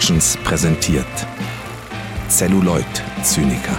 Productions 0.00 0.38
präsentiert 0.44 1.04
Celluloid 2.30 2.86
Zyniker. 3.22 3.76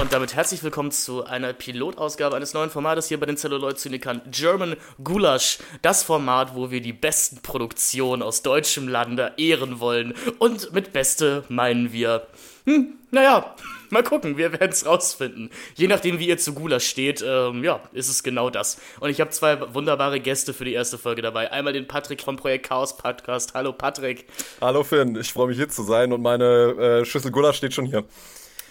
Und 0.00 0.12
damit 0.12 0.36
herzlich 0.36 0.62
willkommen 0.62 0.92
zu 0.92 1.24
einer 1.24 1.52
Pilotausgabe 1.52 2.36
eines 2.36 2.54
neuen 2.54 2.70
Formates 2.70 3.08
hier 3.08 3.18
bei 3.18 3.26
den 3.26 3.36
Celluloid-Zynikern 3.36 4.22
German 4.30 4.76
Gulasch. 5.02 5.58
Das 5.82 6.04
Format, 6.04 6.54
wo 6.54 6.70
wir 6.70 6.80
die 6.80 6.92
besten 6.92 7.42
Produktionen 7.42 8.22
aus 8.22 8.42
deutschem 8.42 8.86
Lande 8.86 9.32
ehren 9.36 9.80
wollen. 9.80 10.14
Und 10.38 10.72
mit 10.72 10.92
Beste 10.92 11.42
meinen 11.48 11.92
wir, 11.92 12.28
hm, 12.64 12.94
naja, 13.10 13.56
mal 14.00 14.02
gucken, 14.02 14.36
wir 14.36 14.52
werden 14.52 14.70
es 14.70 14.86
rausfinden. 14.86 15.50
Je 15.74 15.88
nachdem, 15.88 16.18
wie 16.18 16.28
ihr 16.28 16.38
zu 16.38 16.54
Gulasch 16.54 16.86
steht, 16.86 17.24
ähm, 17.26 17.64
ja, 17.64 17.80
ist 17.92 18.08
es 18.08 18.22
genau 18.22 18.50
das. 18.50 18.80
Und 19.00 19.10
ich 19.10 19.20
habe 19.20 19.30
zwei 19.30 19.74
wunderbare 19.74 20.20
Gäste 20.20 20.54
für 20.54 20.64
die 20.64 20.72
erste 20.72 20.98
Folge 20.98 21.22
dabei. 21.22 21.50
Einmal 21.50 21.72
den 21.72 21.86
Patrick 21.86 22.22
vom 22.22 22.36
Projekt 22.36 22.68
Chaos 22.68 22.96
Podcast. 22.96 23.54
Hallo 23.54 23.72
Patrick. 23.72 24.26
Hallo 24.60 24.84
Finn, 24.84 25.16
ich 25.16 25.32
freue 25.32 25.48
mich 25.48 25.56
hier 25.56 25.68
zu 25.68 25.82
sein 25.82 26.12
und 26.12 26.22
meine 26.22 27.00
äh, 27.00 27.04
Schüssel 27.04 27.30
Gulasch 27.30 27.56
steht 27.56 27.74
schon 27.74 27.86
hier. 27.86 28.04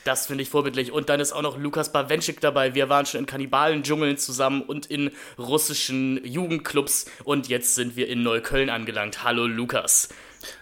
Das 0.06 0.28
finde 0.28 0.44
ich 0.44 0.50
vorbildlich. 0.50 0.92
Und 0.94 1.10
dann 1.10 1.20
ist 1.20 1.34
auch 1.34 1.42
noch 1.42 1.58
Lukas 1.58 1.92
Bawenschik 1.92 2.40
dabei. 2.40 2.74
Wir 2.74 2.88
waren 2.88 3.06
schon 3.06 3.20
in 3.20 3.26
Kannibalen-Dschungeln 3.26 4.18
zusammen 4.18 4.62
und 4.62 4.86
in 4.86 5.12
russischen 5.38 6.26
Jugendclubs. 6.26 7.06
Und 7.26 7.50
jetzt 7.50 7.76
sind 7.76 7.98
wir 7.98 8.08
in 8.08 8.24
Neukölln 8.24 8.70
angelangt. 8.70 9.24
Hallo 9.24 9.46
Lukas. 9.46 10.10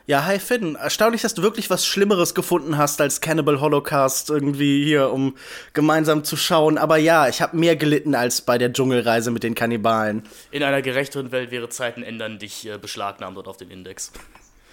Ja, 0.05 0.25
hi 0.25 0.39
Finn. 0.39 0.75
Erstaunlich, 0.75 1.21
dass 1.21 1.33
du 1.33 1.43
wirklich 1.43 1.69
was 1.69 1.85
Schlimmeres 1.85 2.33
gefunden 2.33 2.77
hast 2.77 3.01
als 3.01 3.21
Cannibal 3.21 3.59
Holocaust 3.59 4.29
irgendwie 4.29 4.83
hier, 4.83 5.11
um 5.11 5.35
gemeinsam 5.73 6.23
zu 6.23 6.35
schauen. 6.35 6.77
Aber 6.77 6.97
ja, 6.97 7.27
ich 7.27 7.41
habe 7.41 7.57
mehr 7.57 7.75
gelitten 7.75 8.15
als 8.15 8.41
bei 8.41 8.57
der 8.57 8.73
Dschungelreise 8.73 9.31
mit 9.31 9.43
den 9.43 9.55
Kannibalen. 9.55 10.23
In 10.51 10.63
einer 10.63 10.81
gerechteren 10.81 11.31
Welt 11.31 11.51
wäre 11.51 11.69
Zeiten 11.69 12.03
ändern 12.03 12.39
dich 12.39 12.67
äh, 12.67 12.77
beschlagnahmt 12.77 13.37
dort 13.37 13.47
auf 13.47 13.57
den 13.57 13.69
Index. 13.69 14.11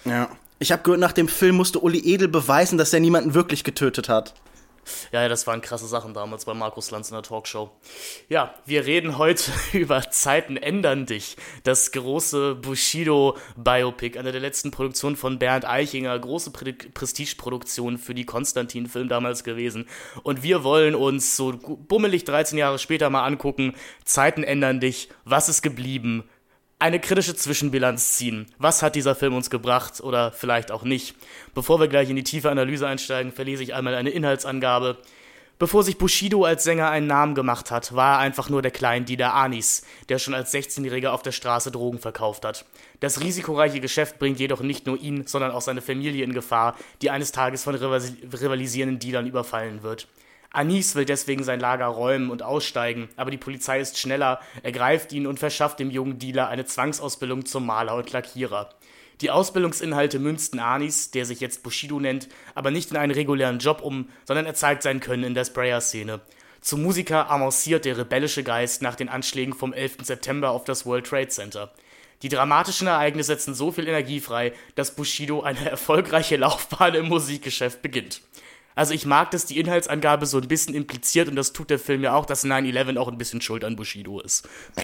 Ja. 0.05 0.29
Ich 0.57 0.71
habe 0.71 0.83
gehört, 0.83 1.01
nach 1.01 1.11
dem 1.11 1.27
Film 1.27 1.57
musste 1.57 1.79
Uli 1.79 1.99
Edel 1.99 2.29
beweisen, 2.29 2.77
dass 2.77 2.93
er 2.93 3.01
niemanden 3.01 3.33
wirklich 3.33 3.65
getötet 3.65 4.07
hat. 4.07 4.33
Ja, 5.11 5.27
das 5.27 5.47
waren 5.47 5.61
krasse 5.61 5.87
Sachen 5.87 6.13
damals 6.13 6.45
bei 6.45 6.53
Markus 6.53 6.91
Lanz 6.91 7.09
in 7.09 7.15
der 7.15 7.23
Talkshow. 7.23 7.71
Ja, 8.29 8.55
wir 8.65 8.85
reden 8.85 9.17
heute 9.17 9.51
über 9.73 10.09
Zeiten 10.11 10.57
ändern 10.57 11.05
dich. 11.05 11.37
Das 11.63 11.91
große 11.91 12.55
Bushido-Biopic, 12.55 14.17
eine 14.17 14.31
der 14.31 14.41
letzten 14.41 14.71
Produktionen 14.71 15.15
von 15.15 15.39
Bernd 15.39 15.65
Eichinger, 15.65 16.17
große 16.17 16.51
Pre 16.51 16.73
Prestigeproduktion 16.73 17.97
für 17.97 18.13
die 18.13 18.25
Konstantin-Film 18.25 19.07
damals 19.07 19.43
gewesen. 19.43 19.87
Und 20.23 20.43
wir 20.43 20.63
wollen 20.63 20.95
uns 20.95 21.35
so 21.35 21.53
bummelig 21.53 22.25
13 22.25 22.57
Jahre 22.57 22.79
später 22.79 23.09
mal 23.09 23.25
angucken, 23.25 23.75
Zeiten 24.03 24.43
ändern 24.43 24.79
dich, 24.79 25.09
was 25.23 25.49
ist 25.49 25.61
geblieben, 25.61 26.23
eine 26.85 26.99
kritische 26.99 27.35
Zwischenbilanz 27.35 28.11
ziehen. 28.11 28.45
Was 28.59 28.83
hat 28.83 28.93
dieser 28.93 29.15
Film 29.15 29.33
uns 29.33 29.49
gebracht 29.49 30.01
oder 30.01 30.31
vielleicht 30.31 30.69
auch 30.71 30.83
nicht? 30.83 31.15
Bevor 31.55 31.79
wir 31.79 31.87
gleich 31.87 32.11
in 32.11 32.15
die 32.15 32.23
tiefe 32.23 32.51
Analyse 32.51 32.87
einsteigen, 32.87 33.31
verlese 33.31 33.63
ich 33.63 33.73
einmal 33.73 33.95
eine 33.95 34.11
Inhaltsangabe. 34.11 34.99
Bevor 35.57 35.81
sich 35.81 35.97
Bushido 35.97 36.43
als 36.43 36.63
Sänger 36.63 36.91
einen 36.91 37.07
Namen 37.07 37.33
gemacht 37.33 37.71
hat, 37.71 37.95
war 37.95 38.17
er 38.17 38.19
einfach 38.19 38.49
nur 38.49 38.61
der 38.61 38.69
Kleindiener 38.69 39.33
Anis, 39.33 39.81
der 40.09 40.19
schon 40.19 40.35
als 40.35 40.53
16-Jähriger 40.53 41.07
auf 41.09 41.23
der 41.23 41.31
Straße 41.31 41.71
Drogen 41.71 41.97
verkauft 41.97 42.45
hat. 42.45 42.65
Das 42.99 43.19
risikoreiche 43.19 43.79
Geschäft 43.79 44.19
bringt 44.19 44.39
jedoch 44.39 44.61
nicht 44.61 44.85
nur 44.85 44.99
ihn, 44.99 45.25
sondern 45.25 45.49
auch 45.49 45.61
seine 45.61 45.81
Familie 45.81 46.23
in 46.23 46.33
Gefahr, 46.33 46.77
die 47.01 47.09
eines 47.09 47.31
Tages 47.31 47.63
von 47.63 47.73
rivalisierenden 47.73 48.99
Dealern 48.99 49.25
überfallen 49.25 49.81
wird. 49.81 50.07
Anis 50.55 50.95
will 50.95 51.05
deswegen 51.05 51.43
sein 51.43 51.59
Lager 51.59 51.87
räumen 51.87 52.29
und 52.29 52.43
aussteigen, 52.43 53.09
aber 53.15 53.31
die 53.31 53.37
Polizei 53.37 53.79
ist 53.79 53.97
schneller, 53.97 54.39
ergreift 54.63 55.11
ihn 55.13 55.27
und 55.27 55.39
verschafft 55.39 55.79
dem 55.79 55.91
jungen 55.91 56.19
Dealer 56.19 56.47
eine 56.47 56.65
Zwangsausbildung 56.65 57.45
zum 57.45 57.65
Maler 57.65 57.95
und 57.95 58.11
Lackierer. 58.11 58.69
Die 59.21 59.31
Ausbildungsinhalte 59.31 60.19
münzten 60.19 60.59
Anis, 60.59 61.11
der 61.11 61.25
sich 61.25 61.39
jetzt 61.39 61.63
Bushido 61.63 61.99
nennt, 61.99 62.27
aber 62.53 62.71
nicht 62.71 62.91
in 62.91 62.97
einen 62.97 63.13
regulären 63.13 63.59
Job 63.59 63.81
um, 63.81 64.09
sondern 64.25 64.45
er 64.45 64.55
zeigt 64.55 64.83
sein 64.83 64.99
Können 64.99 65.23
in 65.23 65.33
der 65.33 65.45
Sprayer-Szene. 65.45 66.21
Zum 66.59 66.81
Musiker 66.81 67.29
avanciert 67.29 67.85
der 67.85 67.97
rebellische 67.97 68.43
Geist 68.43 68.81
nach 68.81 68.95
den 68.95 69.07
Anschlägen 69.07 69.53
vom 69.53 69.71
11. 69.71 69.97
September 70.01 70.49
auf 70.49 70.63
das 70.63 70.85
World 70.85 71.05
Trade 71.05 71.29
Center. 71.29 71.71
Die 72.23 72.29
dramatischen 72.29 72.87
Ereignisse 72.87 73.27
setzen 73.27 73.53
so 73.53 73.71
viel 73.71 73.87
Energie 73.87 74.19
frei, 74.19 74.53
dass 74.73 74.95
Bushido 74.95 75.43
eine 75.43 75.69
erfolgreiche 75.69 76.37
Laufbahn 76.37 76.95
im 76.95 77.07
Musikgeschäft 77.07 77.81
beginnt. 77.81 78.21
Also 78.75 78.93
ich 78.93 79.05
mag, 79.05 79.31
dass 79.31 79.45
die 79.45 79.57
Inhaltsangabe 79.59 80.25
so 80.25 80.37
ein 80.37 80.47
bisschen 80.47 80.75
impliziert, 80.75 81.29
und 81.29 81.35
das 81.35 81.53
tut 81.53 81.69
der 81.69 81.79
Film 81.79 82.03
ja 82.03 82.13
auch, 82.13 82.25
dass 82.25 82.43
9-11 82.43 82.97
auch 82.97 83.07
ein 83.07 83.17
bisschen 83.17 83.41
schuld 83.41 83.63
an 83.63 83.75
Bushido 83.75 84.19
ist. 84.19 84.47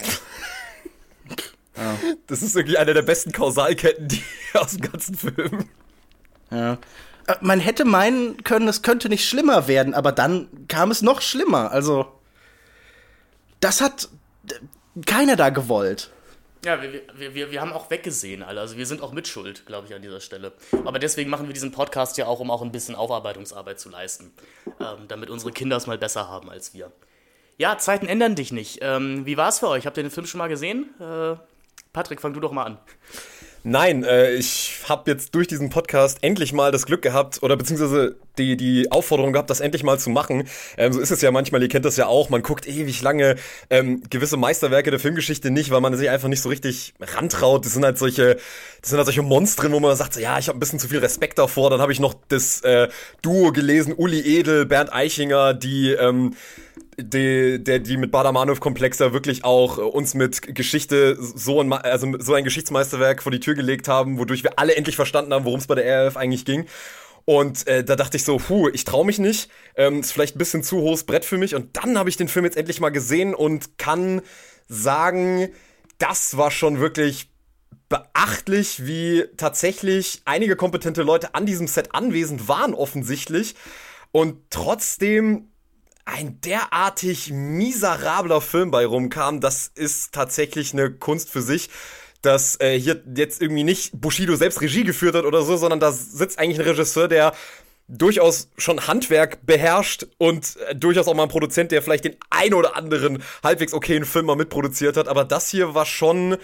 Ja. 1.77 1.97
Das 2.27 2.41
ist 2.41 2.55
irgendwie 2.55 2.77
eine 2.77 2.93
der 2.93 3.01
besten 3.01 3.31
Kausalketten 3.31 4.07
die, 4.07 4.21
aus 4.53 4.71
dem 4.71 4.91
ganzen 4.91 5.15
Film. 5.15 5.69
Ja. 6.51 6.73
Äh, 7.27 7.35
man 7.41 7.59
hätte 7.59 7.85
meinen 7.85 8.43
können, 8.43 8.67
es 8.67 8.81
könnte 8.81 9.09
nicht 9.09 9.27
schlimmer 9.27 9.67
werden, 9.67 9.93
aber 9.93 10.11
dann 10.11 10.47
kam 10.67 10.91
es 10.91 11.01
noch 11.01 11.21
schlimmer. 11.21 11.71
Also, 11.71 12.11
das 13.61 13.81
hat 13.81 14.09
keiner 15.05 15.35
da 15.35 15.49
gewollt. 15.49 16.11
Ja, 16.63 16.79
wir, 16.81 17.33
wir, 17.33 17.51
wir, 17.51 17.61
haben 17.61 17.73
auch 17.73 17.89
weggesehen 17.89 18.43
alle. 18.43 18.61
Also 18.61 18.77
wir 18.77 18.85
sind 18.85 19.01
auch 19.01 19.13
mitschuld, 19.13 19.65
glaube 19.65 19.87
ich, 19.87 19.95
an 19.95 20.03
dieser 20.03 20.19
Stelle. 20.19 20.53
Aber 20.85 20.99
deswegen 20.99 21.31
machen 21.31 21.47
wir 21.47 21.53
diesen 21.53 21.71
Podcast 21.71 22.17
ja 22.19 22.27
auch, 22.27 22.39
um 22.39 22.51
auch 22.51 22.61
ein 22.61 22.71
bisschen 22.71 22.93
Aufarbeitungsarbeit 22.93 23.79
zu 23.79 23.89
leisten. 23.89 24.31
Ähm, 24.79 25.07
damit 25.07 25.31
unsere 25.31 25.51
Kinder 25.51 25.77
es 25.77 25.87
mal 25.87 25.97
besser 25.97 26.29
haben 26.29 26.51
als 26.51 26.75
wir. 26.75 26.91
Ja, 27.57 27.79
Zeiten 27.79 28.07
ändern 28.07 28.35
dich 28.35 28.51
nicht. 28.51 28.77
Ähm, 28.81 29.25
wie 29.25 29.37
war 29.37 29.49
es 29.49 29.57
für 29.59 29.69
euch? 29.69 29.87
Habt 29.87 29.97
ihr 29.97 30.03
den 30.03 30.11
Film 30.11 30.27
schon 30.27 30.37
mal 30.37 30.49
gesehen? 30.49 30.89
Äh, 30.99 31.35
Patrick, 31.93 32.21
fang 32.21 32.33
du 32.33 32.39
doch 32.39 32.51
mal 32.51 32.65
an. 32.65 32.77
Nein, 33.63 34.03
äh, 34.03 34.33
ich 34.33 34.79
habe 34.89 35.11
jetzt 35.11 35.35
durch 35.35 35.47
diesen 35.47 35.69
Podcast 35.69 36.17
endlich 36.21 36.51
mal 36.51 36.71
das 36.71 36.87
Glück 36.87 37.03
gehabt 37.03 37.43
oder 37.43 37.55
beziehungsweise 37.55 38.15
die, 38.39 38.57
die 38.57 38.91
Aufforderung 38.91 39.33
gehabt, 39.33 39.51
das 39.51 39.59
endlich 39.59 39.83
mal 39.83 39.99
zu 39.99 40.09
machen. 40.09 40.47
Ähm, 40.77 40.93
so 40.93 40.99
ist 40.99 41.11
es 41.11 41.21
ja 41.21 41.29
manchmal, 41.29 41.61
ihr 41.61 41.69
kennt 41.69 41.85
das 41.85 41.95
ja 41.95 42.07
auch, 42.07 42.29
man 42.29 42.41
guckt 42.41 42.67
ewig 42.67 43.03
lange 43.03 43.35
ähm, 43.69 44.01
gewisse 44.09 44.35
Meisterwerke 44.35 44.89
der 44.89 44.99
Filmgeschichte 44.99 45.51
nicht, 45.51 45.69
weil 45.69 45.79
man 45.79 45.95
sich 45.95 46.09
einfach 46.09 46.27
nicht 46.27 46.41
so 46.41 46.49
richtig 46.49 46.95
rantraut. 46.99 47.63
Das 47.63 47.73
sind 47.73 47.85
halt 47.85 47.99
solche, 47.99 48.37
das 48.81 48.89
sind 48.89 48.97
halt 48.97 49.05
solche 49.05 49.21
Monstren, 49.21 49.71
wo 49.73 49.79
man 49.79 49.95
sagt, 49.95 50.15
ja, 50.15 50.39
ich 50.39 50.47
habe 50.47 50.57
ein 50.57 50.59
bisschen 50.59 50.79
zu 50.79 50.87
viel 50.87 50.99
Respekt 50.99 51.37
davor. 51.37 51.69
Dann 51.69 51.81
habe 51.81 51.91
ich 51.91 51.99
noch 51.99 52.15
das 52.29 52.61
äh, 52.61 52.87
Duo 53.21 53.51
gelesen, 53.51 53.93
Uli 53.95 54.39
Edel, 54.39 54.65
Bernd 54.65 54.91
Eichinger, 54.91 55.53
die 55.53 55.91
ähm, 55.91 56.33
die, 57.03 57.63
der, 57.63 57.79
die 57.79 57.97
mit 57.97 58.11
Badamanov-Komplex 58.11 58.99
ja 58.99 59.13
wirklich 59.13 59.43
auch 59.43 59.77
äh, 59.77 59.81
uns 59.81 60.13
mit 60.13 60.55
Geschichte 60.55 61.17
so 61.19 61.61
ein, 61.61 61.71
also 61.73 62.07
so 62.19 62.33
ein 62.33 62.43
Geschichtsmeisterwerk 62.43 63.23
vor 63.23 63.31
die 63.31 63.39
Tür 63.39 63.55
gelegt 63.55 63.87
haben, 63.87 64.17
wodurch 64.17 64.43
wir 64.43 64.59
alle 64.59 64.75
endlich 64.75 64.95
verstanden 64.95 65.33
haben, 65.33 65.45
worum 65.45 65.59
es 65.59 65.67
bei 65.67 65.75
der 65.75 66.07
RF 66.07 66.17
eigentlich 66.17 66.45
ging. 66.45 66.65
Und 67.25 67.67
äh, 67.67 67.83
da 67.83 67.95
dachte 67.95 68.17
ich 68.17 68.23
so, 68.23 68.37
puh, 68.37 68.69
ich 68.69 68.83
traue 68.83 69.05
mich 69.05 69.19
nicht. 69.19 69.49
Ähm, 69.75 69.99
ist 69.99 70.11
vielleicht 70.11 70.35
ein 70.35 70.39
bisschen 70.39 70.63
zu 70.63 70.81
hohes 70.81 71.03
Brett 71.03 71.25
für 71.25 71.37
mich. 71.37 71.55
Und 71.55 71.77
dann 71.77 71.97
habe 71.97 72.09
ich 72.09 72.17
den 72.17 72.27
Film 72.27 72.45
jetzt 72.45 72.57
endlich 72.57 72.79
mal 72.79 72.89
gesehen 72.89 73.35
und 73.35 73.77
kann 73.77 74.21
sagen, 74.67 75.49
das 75.97 76.37
war 76.37 76.49
schon 76.49 76.79
wirklich 76.79 77.29
beachtlich, 77.89 78.85
wie 78.85 79.25
tatsächlich 79.37 80.21
einige 80.25 80.55
kompetente 80.55 81.03
Leute 81.03 81.35
an 81.35 81.45
diesem 81.45 81.67
Set 81.67 81.93
anwesend 81.93 82.47
waren, 82.47 82.73
offensichtlich. 82.73 83.55
Und 84.11 84.37
trotzdem 84.49 85.50
ein 86.11 86.41
derartig 86.41 87.31
miserabler 87.31 88.41
Film 88.41 88.71
bei 88.71 88.85
rumkam, 88.85 89.39
das 89.39 89.71
ist 89.73 90.13
tatsächlich 90.13 90.73
eine 90.73 90.91
Kunst 90.91 91.29
für 91.29 91.41
sich 91.41 91.69
dass 92.21 92.59
äh, 92.61 92.79
hier 92.79 93.01
jetzt 93.15 93.41
irgendwie 93.41 93.63
nicht 93.63 93.99
Bushido 93.99 94.35
selbst 94.35 94.61
Regie 94.61 94.83
geführt 94.83 95.15
hat 95.15 95.25
oder 95.25 95.41
so, 95.41 95.57
sondern 95.57 95.79
da 95.79 95.91
sitzt 95.91 96.37
eigentlich 96.37 96.59
ein 96.59 96.67
Regisseur, 96.67 97.07
der 97.07 97.33
durchaus 97.87 98.49
schon 98.57 98.87
Handwerk 98.87 99.45
beherrscht 99.45 100.05
und 100.17 100.57
äh, 100.67 100.75
durchaus 100.75 101.07
auch 101.07 101.13
mal 101.13 101.23
ein 101.23 101.29
Produzent, 101.29 101.71
der 101.71 101.81
vielleicht 101.81 102.05
den 102.05 102.15
ein 102.29 102.53
oder 102.53 102.75
anderen 102.75 103.23
halbwegs 103.43 103.73
okayen 103.73 104.05
Film 104.05 104.27
mal 104.27 104.35
mitproduziert 104.35 104.97
hat. 104.97 105.07
Aber 105.07 105.25
das 105.25 105.49
hier 105.49 105.73
war 105.73 105.85
schon 105.85 106.37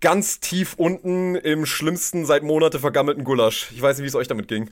ganz 0.00 0.40
tief 0.40 0.74
unten 0.76 1.36
im 1.36 1.66
schlimmsten 1.66 2.26
seit 2.26 2.42
Monate 2.42 2.80
vergammelten 2.80 3.22
Gulasch. 3.22 3.68
Ich 3.72 3.80
weiß 3.80 3.96
nicht, 3.96 4.04
wie 4.04 4.08
es 4.08 4.14
euch 4.14 4.28
damit 4.28 4.48
ging. 4.48 4.70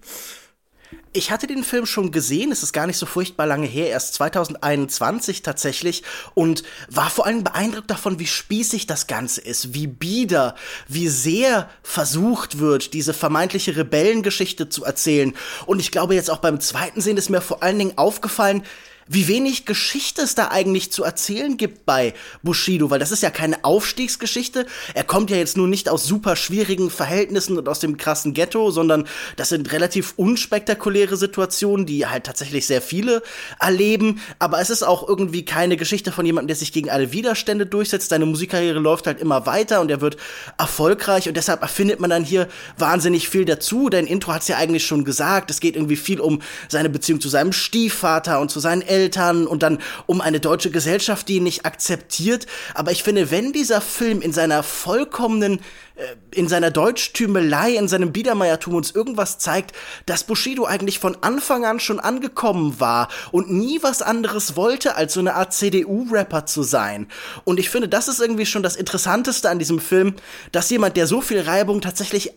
Ich 1.12 1.30
hatte 1.30 1.46
den 1.46 1.64
Film 1.64 1.86
schon 1.86 2.12
gesehen, 2.12 2.52
es 2.52 2.62
ist 2.62 2.72
gar 2.72 2.86
nicht 2.86 2.96
so 2.96 3.06
furchtbar 3.06 3.46
lange 3.46 3.66
her, 3.66 3.88
erst 3.88 4.14
2021 4.14 5.42
tatsächlich, 5.42 6.04
und 6.34 6.62
war 6.88 7.10
vor 7.10 7.26
allem 7.26 7.42
beeindruckt 7.42 7.90
davon, 7.90 8.18
wie 8.18 8.26
spießig 8.26 8.86
das 8.86 9.06
Ganze 9.08 9.40
ist, 9.40 9.74
wie 9.74 9.86
bieder, 9.88 10.54
wie 10.86 11.08
sehr 11.08 11.68
versucht 11.82 12.58
wird, 12.58 12.94
diese 12.94 13.12
vermeintliche 13.12 13.76
Rebellengeschichte 13.76 14.68
zu 14.68 14.84
erzählen. 14.84 15.34
Und 15.66 15.80
ich 15.80 15.90
glaube, 15.90 16.14
jetzt 16.14 16.30
auch 16.30 16.38
beim 16.38 16.60
zweiten 16.60 17.00
Sehen 17.00 17.16
ist 17.16 17.28
mir 17.28 17.40
vor 17.40 17.62
allen 17.62 17.78
Dingen 17.78 17.98
aufgefallen, 17.98 18.62
wie 19.12 19.26
wenig 19.26 19.66
Geschichte 19.66 20.22
es 20.22 20.36
da 20.36 20.48
eigentlich 20.48 20.92
zu 20.92 21.02
erzählen 21.02 21.56
gibt 21.56 21.84
bei 21.84 22.14
Bushido, 22.44 22.90
weil 22.90 23.00
das 23.00 23.10
ist 23.10 23.24
ja 23.24 23.30
keine 23.30 23.64
Aufstiegsgeschichte. 23.64 24.66
Er 24.94 25.02
kommt 25.02 25.30
ja 25.30 25.36
jetzt 25.36 25.56
nur 25.56 25.66
nicht 25.66 25.88
aus 25.88 26.04
super 26.04 26.36
schwierigen 26.36 26.90
Verhältnissen 26.90 27.58
und 27.58 27.68
aus 27.68 27.80
dem 27.80 27.96
krassen 27.96 28.34
Ghetto, 28.34 28.70
sondern 28.70 29.08
das 29.34 29.48
sind 29.48 29.72
relativ 29.72 30.14
unspektakuläre 30.16 31.16
Situationen, 31.16 31.86
die 31.86 32.06
halt 32.06 32.22
tatsächlich 32.22 32.68
sehr 32.68 32.80
viele 32.80 33.24
erleben. 33.58 34.20
Aber 34.38 34.60
es 34.60 34.70
ist 34.70 34.84
auch 34.84 35.08
irgendwie 35.08 35.44
keine 35.44 35.76
Geschichte 35.76 36.12
von 36.12 36.24
jemandem, 36.24 36.46
der 36.46 36.56
sich 36.56 36.72
gegen 36.72 36.88
alle 36.88 37.12
Widerstände 37.12 37.66
durchsetzt. 37.66 38.10
Seine 38.10 38.26
Musikkarriere 38.26 38.78
läuft 38.78 39.08
halt 39.08 39.20
immer 39.20 39.44
weiter 39.44 39.80
und 39.80 39.90
er 39.90 40.00
wird 40.00 40.18
erfolgreich 40.56 41.26
und 41.26 41.36
deshalb 41.36 41.62
erfindet 41.62 41.98
man 41.98 42.10
dann 42.10 42.22
hier 42.22 42.46
wahnsinnig 42.78 43.28
viel 43.28 43.44
dazu. 43.44 43.88
Dein 43.88 44.06
Intro 44.06 44.32
hat 44.32 44.42
es 44.42 44.48
ja 44.48 44.56
eigentlich 44.56 44.86
schon 44.86 45.04
gesagt. 45.04 45.50
Es 45.50 45.58
geht 45.58 45.74
irgendwie 45.74 45.96
viel 45.96 46.20
um 46.20 46.42
seine 46.68 46.90
Beziehung 46.90 47.20
zu 47.20 47.28
seinem 47.28 47.52
Stiefvater 47.52 48.38
und 48.40 48.52
zu 48.52 48.60
seinen 48.60 48.82
Eltern 48.82 48.99
und 49.46 49.62
dann 49.62 49.78
um 50.06 50.20
eine 50.20 50.40
deutsche 50.40 50.70
Gesellschaft, 50.70 51.28
die 51.28 51.36
ihn 51.36 51.44
nicht 51.44 51.64
akzeptiert. 51.64 52.46
Aber 52.74 52.92
ich 52.92 53.02
finde, 53.02 53.30
wenn 53.30 53.52
dieser 53.52 53.80
Film 53.80 54.20
in 54.20 54.32
seiner 54.32 54.62
vollkommenen 54.62 55.60
äh, 56.00 56.16
in 56.32 56.48
seiner 56.48 56.70
Deutschtümelei, 56.70 57.72
in 57.74 57.88
seinem 57.88 58.12
Biedermeiertum 58.12 58.74
uns 58.74 58.92
irgendwas 58.92 59.38
zeigt, 59.38 59.74
dass 60.06 60.24
Bushido 60.24 60.64
eigentlich 60.64 60.98
von 60.98 61.16
Anfang 61.22 61.64
an 61.64 61.80
schon 61.80 62.00
angekommen 62.00 62.78
war 62.78 63.08
und 63.32 63.50
nie 63.50 63.82
was 63.82 64.00
anderes 64.00 64.56
wollte, 64.56 64.94
als 64.96 65.14
so 65.14 65.20
eine 65.20 65.34
Art 65.34 65.52
CDU-Rapper 65.52 66.46
zu 66.46 66.62
sein. 66.62 67.08
Und 67.44 67.58
ich 67.58 67.68
finde, 67.68 67.88
das 67.88 68.08
ist 68.08 68.20
irgendwie 68.20 68.46
schon 68.46 68.62
das 68.62 68.76
Interessanteste 68.76 69.50
an 69.50 69.58
diesem 69.58 69.80
Film, 69.80 70.14
dass 70.52 70.70
jemand, 70.70 70.96
der 70.96 71.06
so 71.06 71.20
viel 71.20 71.40
Reibung 71.40 71.80
tatsächlich 71.80 72.32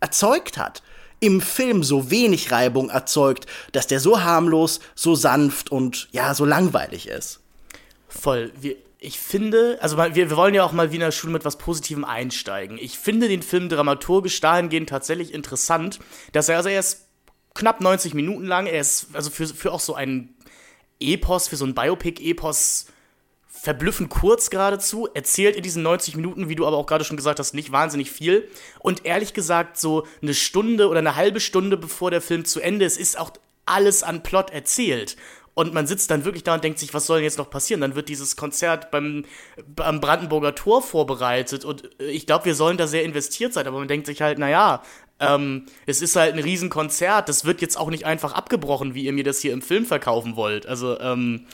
erzeugt 0.00 0.58
hat, 0.58 0.82
im 1.26 1.40
Film 1.40 1.82
so 1.82 2.10
wenig 2.10 2.50
Reibung 2.50 2.90
erzeugt, 2.90 3.46
dass 3.72 3.86
der 3.86 4.00
so 4.00 4.22
harmlos, 4.22 4.80
so 4.94 5.14
sanft 5.14 5.70
und 5.70 6.08
ja, 6.12 6.34
so 6.34 6.44
langweilig 6.44 7.08
ist. 7.08 7.40
Voll. 8.08 8.52
Wir, 8.60 8.76
ich 8.98 9.18
finde, 9.18 9.78
also 9.82 9.98
wir, 9.98 10.14
wir 10.14 10.36
wollen 10.36 10.54
ja 10.54 10.64
auch 10.64 10.72
mal 10.72 10.90
wie 10.90 10.96
in 10.96 11.00
der 11.00 11.12
Schule 11.12 11.32
mit 11.32 11.44
was 11.44 11.58
Positivem 11.58 12.04
einsteigen. 12.04 12.78
Ich 12.80 12.98
finde 12.98 13.28
den 13.28 13.42
Film 13.42 13.68
dramaturgisch 13.68 14.40
dahingehend 14.40 14.88
tatsächlich 14.88 15.34
interessant, 15.34 15.98
dass 16.32 16.48
er, 16.48 16.56
also 16.56 16.70
er 16.70 16.80
ist 16.80 17.08
knapp 17.54 17.80
90 17.80 18.14
Minuten 18.14 18.46
lang, 18.46 18.66
er 18.66 18.80
ist 18.80 19.08
also 19.12 19.30
für, 19.30 19.46
für 19.46 19.72
auch 19.72 19.80
so 19.80 19.94
ein 19.94 20.34
Epos, 21.00 21.48
für 21.48 21.56
so 21.56 21.66
ein 21.66 21.74
Biopic-Epos 21.74 22.86
verblüffend 23.64 24.10
kurz 24.10 24.50
geradezu, 24.50 25.08
erzählt 25.14 25.56
in 25.56 25.62
diesen 25.62 25.82
90 25.82 26.16
Minuten, 26.16 26.50
wie 26.50 26.54
du 26.54 26.66
aber 26.66 26.76
auch 26.76 26.84
gerade 26.84 27.02
schon 27.02 27.16
gesagt 27.16 27.38
hast, 27.38 27.54
nicht 27.54 27.72
wahnsinnig 27.72 28.10
viel. 28.10 28.46
Und 28.80 29.06
ehrlich 29.06 29.32
gesagt, 29.32 29.78
so 29.78 30.06
eine 30.20 30.34
Stunde 30.34 30.88
oder 30.88 30.98
eine 30.98 31.16
halbe 31.16 31.40
Stunde 31.40 31.78
bevor 31.78 32.10
der 32.10 32.20
Film 32.20 32.44
zu 32.44 32.60
Ende 32.60 32.84
ist, 32.84 32.98
ist 32.98 33.18
auch 33.18 33.32
alles 33.64 34.02
an 34.02 34.22
Plot 34.22 34.50
erzählt. 34.50 35.16
Und 35.54 35.72
man 35.72 35.86
sitzt 35.86 36.10
dann 36.10 36.26
wirklich 36.26 36.42
da 36.42 36.54
und 36.54 36.62
denkt 36.62 36.78
sich, 36.78 36.92
was 36.92 37.06
soll 37.06 37.18
denn 37.18 37.24
jetzt 37.24 37.38
noch 37.38 37.48
passieren? 37.48 37.80
Dann 37.80 37.94
wird 37.94 38.10
dieses 38.10 38.36
Konzert 38.36 38.90
beim, 38.90 39.24
beim 39.66 39.98
Brandenburger 39.98 40.54
Tor 40.54 40.82
vorbereitet 40.82 41.64
und 41.64 41.88
ich 41.98 42.26
glaube, 42.26 42.44
wir 42.44 42.54
sollen 42.54 42.76
da 42.76 42.86
sehr 42.86 43.04
investiert 43.04 43.54
sein, 43.54 43.66
aber 43.66 43.78
man 43.78 43.88
denkt 43.88 44.06
sich 44.06 44.20
halt, 44.20 44.38
naja, 44.38 44.82
ähm, 45.20 45.64
es 45.86 46.02
ist 46.02 46.16
halt 46.16 46.34
ein 46.34 46.40
Riesenkonzert, 46.40 47.30
das 47.30 47.46
wird 47.46 47.62
jetzt 47.62 47.78
auch 47.78 47.88
nicht 47.88 48.04
einfach 48.04 48.32
abgebrochen, 48.32 48.94
wie 48.94 49.04
ihr 49.04 49.12
mir 49.12 49.24
das 49.24 49.38
hier 49.38 49.54
im 49.54 49.62
Film 49.62 49.86
verkaufen 49.86 50.36
wollt. 50.36 50.66
Also, 50.66 51.00
ähm, 51.00 51.46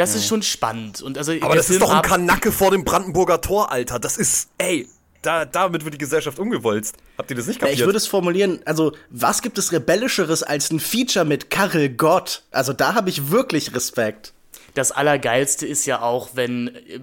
das 0.00 0.14
ja. 0.14 0.20
ist 0.20 0.26
schon 0.26 0.42
spannend. 0.42 1.02
Und 1.02 1.18
also, 1.18 1.32
Aber 1.40 1.54
das 1.54 1.66
Film 1.66 1.80
ist 1.80 1.82
doch 1.82 1.94
ein 1.94 2.02
Kanacke 2.02 2.52
vor 2.52 2.70
dem 2.70 2.84
Brandenburger 2.84 3.40
Tor, 3.40 3.70
Alter. 3.70 3.98
Das 3.98 4.16
ist, 4.16 4.48
ey, 4.56 4.88
da, 5.20 5.44
damit 5.44 5.84
wird 5.84 5.94
die 5.94 5.98
Gesellschaft 5.98 6.38
umgewolzt. 6.38 6.96
Habt 7.18 7.30
ihr 7.30 7.36
das 7.36 7.46
nicht 7.46 7.60
kapiert? 7.60 7.78
Ich 7.78 7.84
würde 7.84 7.98
es 7.98 8.06
formulieren, 8.06 8.60
also 8.64 8.92
was 9.10 9.42
gibt 9.42 9.58
es 9.58 9.72
rebellischeres 9.72 10.42
als 10.42 10.70
ein 10.70 10.80
Feature 10.80 11.26
mit 11.26 11.50
Karel 11.50 11.90
Gott? 11.90 12.44
Also 12.50 12.72
da 12.72 12.94
habe 12.94 13.10
ich 13.10 13.30
wirklich 13.30 13.74
Respekt. 13.74 14.32
Das 14.74 14.90
Allergeilste 14.90 15.66
ist 15.66 15.84
ja 15.84 16.00
auch, 16.00 16.30
wenn 16.32 16.68
äh, 16.68 17.00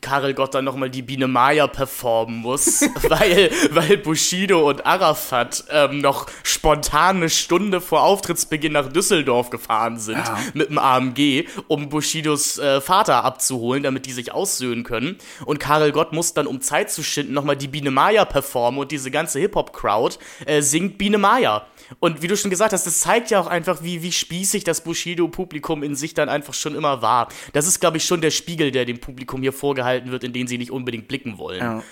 Karel 0.00 0.34
Gott 0.34 0.54
dann 0.54 0.64
nochmal 0.64 0.90
die 0.90 1.02
Biene 1.02 1.26
Maya 1.26 1.66
performen 1.66 2.36
muss, 2.36 2.82
weil, 3.08 3.50
weil 3.70 3.98
Bushido 3.98 4.68
und 4.68 4.86
Arafat 4.86 5.64
ähm, 5.70 5.98
noch 5.98 6.26
spontan 6.44 7.16
eine 7.16 7.28
Stunde 7.28 7.80
vor 7.80 8.04
Auftrittsbeginn 8.04 8.72
nach 8.72 8.92
Düsseldorf 8.92 9.50
gefahren 9.50 9.98
sind 9.98 10.18
ja. 10.18 10.38
mit 10.54 10.70
dem 10.70 10.78
AMG, 10.78 11.48
um 11.66 11.88
Bushidos 11.88 12.58
äh, 12.58 12.80
Vater 12.80 13.24
abzuholen, 13.24 13.82
damit 13.82 14.06
die 14.06 14.12
sich 14.12 14.32
aussöhnen 14.32 14.84
können. 14.84 15.16
Und 15.46 15.58
Karel 15.58 15.90
Gott 15.90 16.12
muss 16.12 16.32
dann, 16.32 16.46
um 16.46 16.60
Zeit 16.60 16.90
zu 16.90 17.02
schinden, 17.02 17.32
nochmal 17.32 17.56
die 17.56 17.68
Biene 17.68 17.90
Maya 17.90 18.24
performen 18.24 18.78
und 18.80 18.92
diese 18.92 19.10
ganze 19.10 19.40
Hip-Hop-Crowd 19.40 20.16
äh, 20.46 20.62
singt 20.62 20.96
Biene 20.96 21.18
Maya. 21.18 21.66
Und 22.00 22.22
wie 22.22 22.28
du 22.28 22.36
schon 22.36 22.50
gesagt 22.50 22.72
hast, 22.72 22.86
das 22.86 23.00
zeigt 23.00 23.30
ja 23.30 23.40
auch 23.40 23.46
einfach, 23.46 23.82
wie, 23.82 24.02
wie 24.02 24.12
spießig 24.12 24.64
das 24.64 24.82
Bushido-Publikum 24.82 25.82
in 25.82 25.94
sich 25.94 26.14
dann 26.14 26.28
einfach 26.28 26.54
schon 26.54 26.74
immer 26.74 27.02
war. 27.02 27.28
Das 27.52 27.66
ist, 27.66 27.80
glaube 27.80 27.96
ich, 27.96 28.04
schon 28.04 28.20
der 28.20 28.30
Spiegel, 28.30 28.70
der 28.70 28.84
dem 28.84 28.98
Publikum 28.98 29.42
hier 29.42 29.52
vorgehalten 29.72 30.10
wird, 30.10 30.24
in 30.24 30.32
den 30.32 30.46
sie 30.46 30.58
nicht 30.58 30.70
unbedingt 30.70 31.08
blicken 31.08 31.38
wollen. 31.38 31.60
Ja 31.60 31.82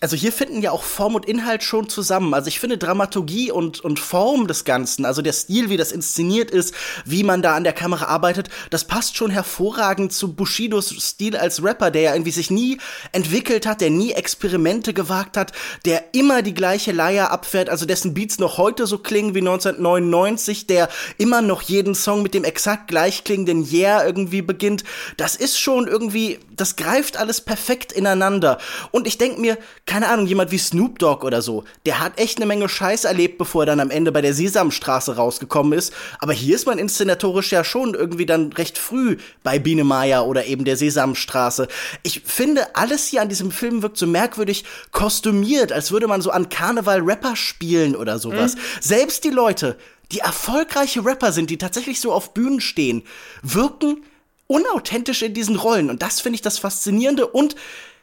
also 0.00 0.16
hier 0.16 0.32
finden 0.32 0.62
ja 0.62 0.72
auch 0.72 0.82
Form 0.82 1.14
und 1.14 1.26
Inhalt 1.26 1.62
schon 1.62 1.88
zusammen. 1.88 2.34
Also 2.34 2.48
ich 2.48 2.58
finde 2.58 2.76
Dramaturgie 2.76 3.52
und, 3.52 3.80
und 3.80 3.98
Form 3.98 4.48
des 4.48 4.64
Ganzen, 4.64 5.04
also 5.04 5.22
der 5.22 5.32
Stil, 5.32 5.70
wie 5.70 5.76
das 5.76 5.92
inszeniert 5.92 6.50
ist, 6.50 6.74
wie 7.04 7.22
man 7.22 7.40
da 7.40 7.54
an 7.54 7.64
der 7.64 7.72
Kamera 7.72 8.06
arbeitet, 8.06 8.48
das 8.70 8.84
passt 8.84 9.16
schon 9.16 9.30
hervorragend 9.30 10.12
zu 10.12 10.32
Bushidos 10.32 10.88
Stil 10.88 11.36
als 11.36 11.62
Rapper, 11.62 11.90
der 11.90 12.02
ja 12.02 12.14
irgendwie 12.14 12.32
sich 12.32 12.50
nie 12.50 12.78
entwickelt 13.12 13.66
hat, 13.66 13.80
der 13.80 13.90
nie 13.90 14.12
Experimente 14.12 14.92
gewagt 14.92 15.36
hat, 15.36 15.52
der 15.84 16.14
immer 16.14 16.42
die 16.42 16.54
gleiche 16.54 16.92
Leier 16.92 17.30
abfährt, 17.30 17.68
also 17.68 17.86
dessen 17.86 18.12
Beats 18.12 18.38
noch 18.38 18.58
heute 18.58 18.86
so 18.86 18.98
klingen 18.98 19.34
wie 19.34 19.40
1999, 19.40 20.66
der 20.66 20.88
immer 21.18 21.42
noch 21.42 21.62
jeden 21.62 21.94
Song 21.94 22.22
mit 22.22 22.34
dem 22.34 22.44
exakt 22.44 22.88
gleich 22.88 23.22
klingenden 23.22 23.68
Yeah 23.70 24.04
irgendwie 24.04 24.42
beginnt. 24.42 24.84
Das 25.16 25.36
ist 25.36 25.58
schon 25.58 25.86
irgendwie, 25.86 26.40
das 26.54 26.76
greift 26.76 27.16
alles 27.16 27.40
perfekt 27.40 27.92
ineinander. 27.92 28.58
Und 28.90 29.06
ich 29.06 29.18
denke 29.18 29.40
mir, 29.40 29.58
keine 29.86 30.08
Ahnung, 30.08 30.26
jemand 30.26 30.50
wie 30.50 30.58
Snoop 30.58 30.98
Dogg 30.98 31.24
oder 31.24 31.40
so, 31.42 31.64
der 31.86 32.00
hat 32.00 32.18
echt 32.18 32.38
eine 32.38 32.46
Menge 32.46 32.68
Scheiß 32.68 33.04
erlebt, 33.04 33.38
bevor 33.38 33.62
er 33.62 33.66
dann 33.66 33.80
am 33.80 33.90
Ende 33.90 34.10
bei 34.10 34.20
der 34.20 34.34
Sesamstraße 34.34 35.14
rausgekommen 35.14 35.78
ist. 35.78 35.92
Aber 36.18 36.32
hier 36.32 36.56
ist 36.56 36.66
man 36.66 36.78
inszenatorisch 36.78 37.52
ja 37.52 37.62
schon 37.62 37.94
irgendwie 37.94 38.26
dann 38.26 38.52
recht 38.52 38.78
früh 38.78 39.16
bei 39.44 39.60
Biene 39.60 39.84
Maya 39.84 40.22
oder 40.22 40.46
eben 40.46 40.64
der 40.64 40.76
Sesamstraße. 40.76 41.68
Ich 42.02 42.22
finde, 42.24 42.74
alles 42.74 43.06
hier 43.06 43.22
an 43.22 43.28
diesem 43.28 43.52
Film 43.52 43.82
wirkt 43.82 43.96
so 43.96 44.08
merkwürdig 44.08 44.64
kostümiert, 44.90 45.70
als 45.70 45.92
würde 45.92 46.08
man 46.08 46.20
so 46.20 46.30
an 46.30 46.48
Karneval 46.48 47.00
Rapper 47.02 47.36
spielen 47.36 47.94
oder 47.94 48.18
sowas. 48.18 48.56
Mhm. 48.56 48.60
Selbst 48.80 49.22
die 49.22 49.30
Leute, 49.30 49.78
die 50.10 50.18
erfolgreiche 50.18 51.04
Rapper 51.04 51.30
sind, 51.30 51.48
die 51.48 51.58
tatsächlich 51.58 52.00
so 52.00 52.12
auf 52.12 52.34
Bühnen 52.34 52.60
stehen, 52.60 53.04
wirken 53.42 54.02
unauthentisch 54.48 55.22
in 55.22 55.34
diesen 55.34 55.56
Rollen. 55.56 55.90
Und 55.90 56.02
das 56.02 56.20
finde 56.20 56.34
ich 56.34 56.42
das 56.42 56.58
Faszinierende 56.58 57.28
und 57.28 57.54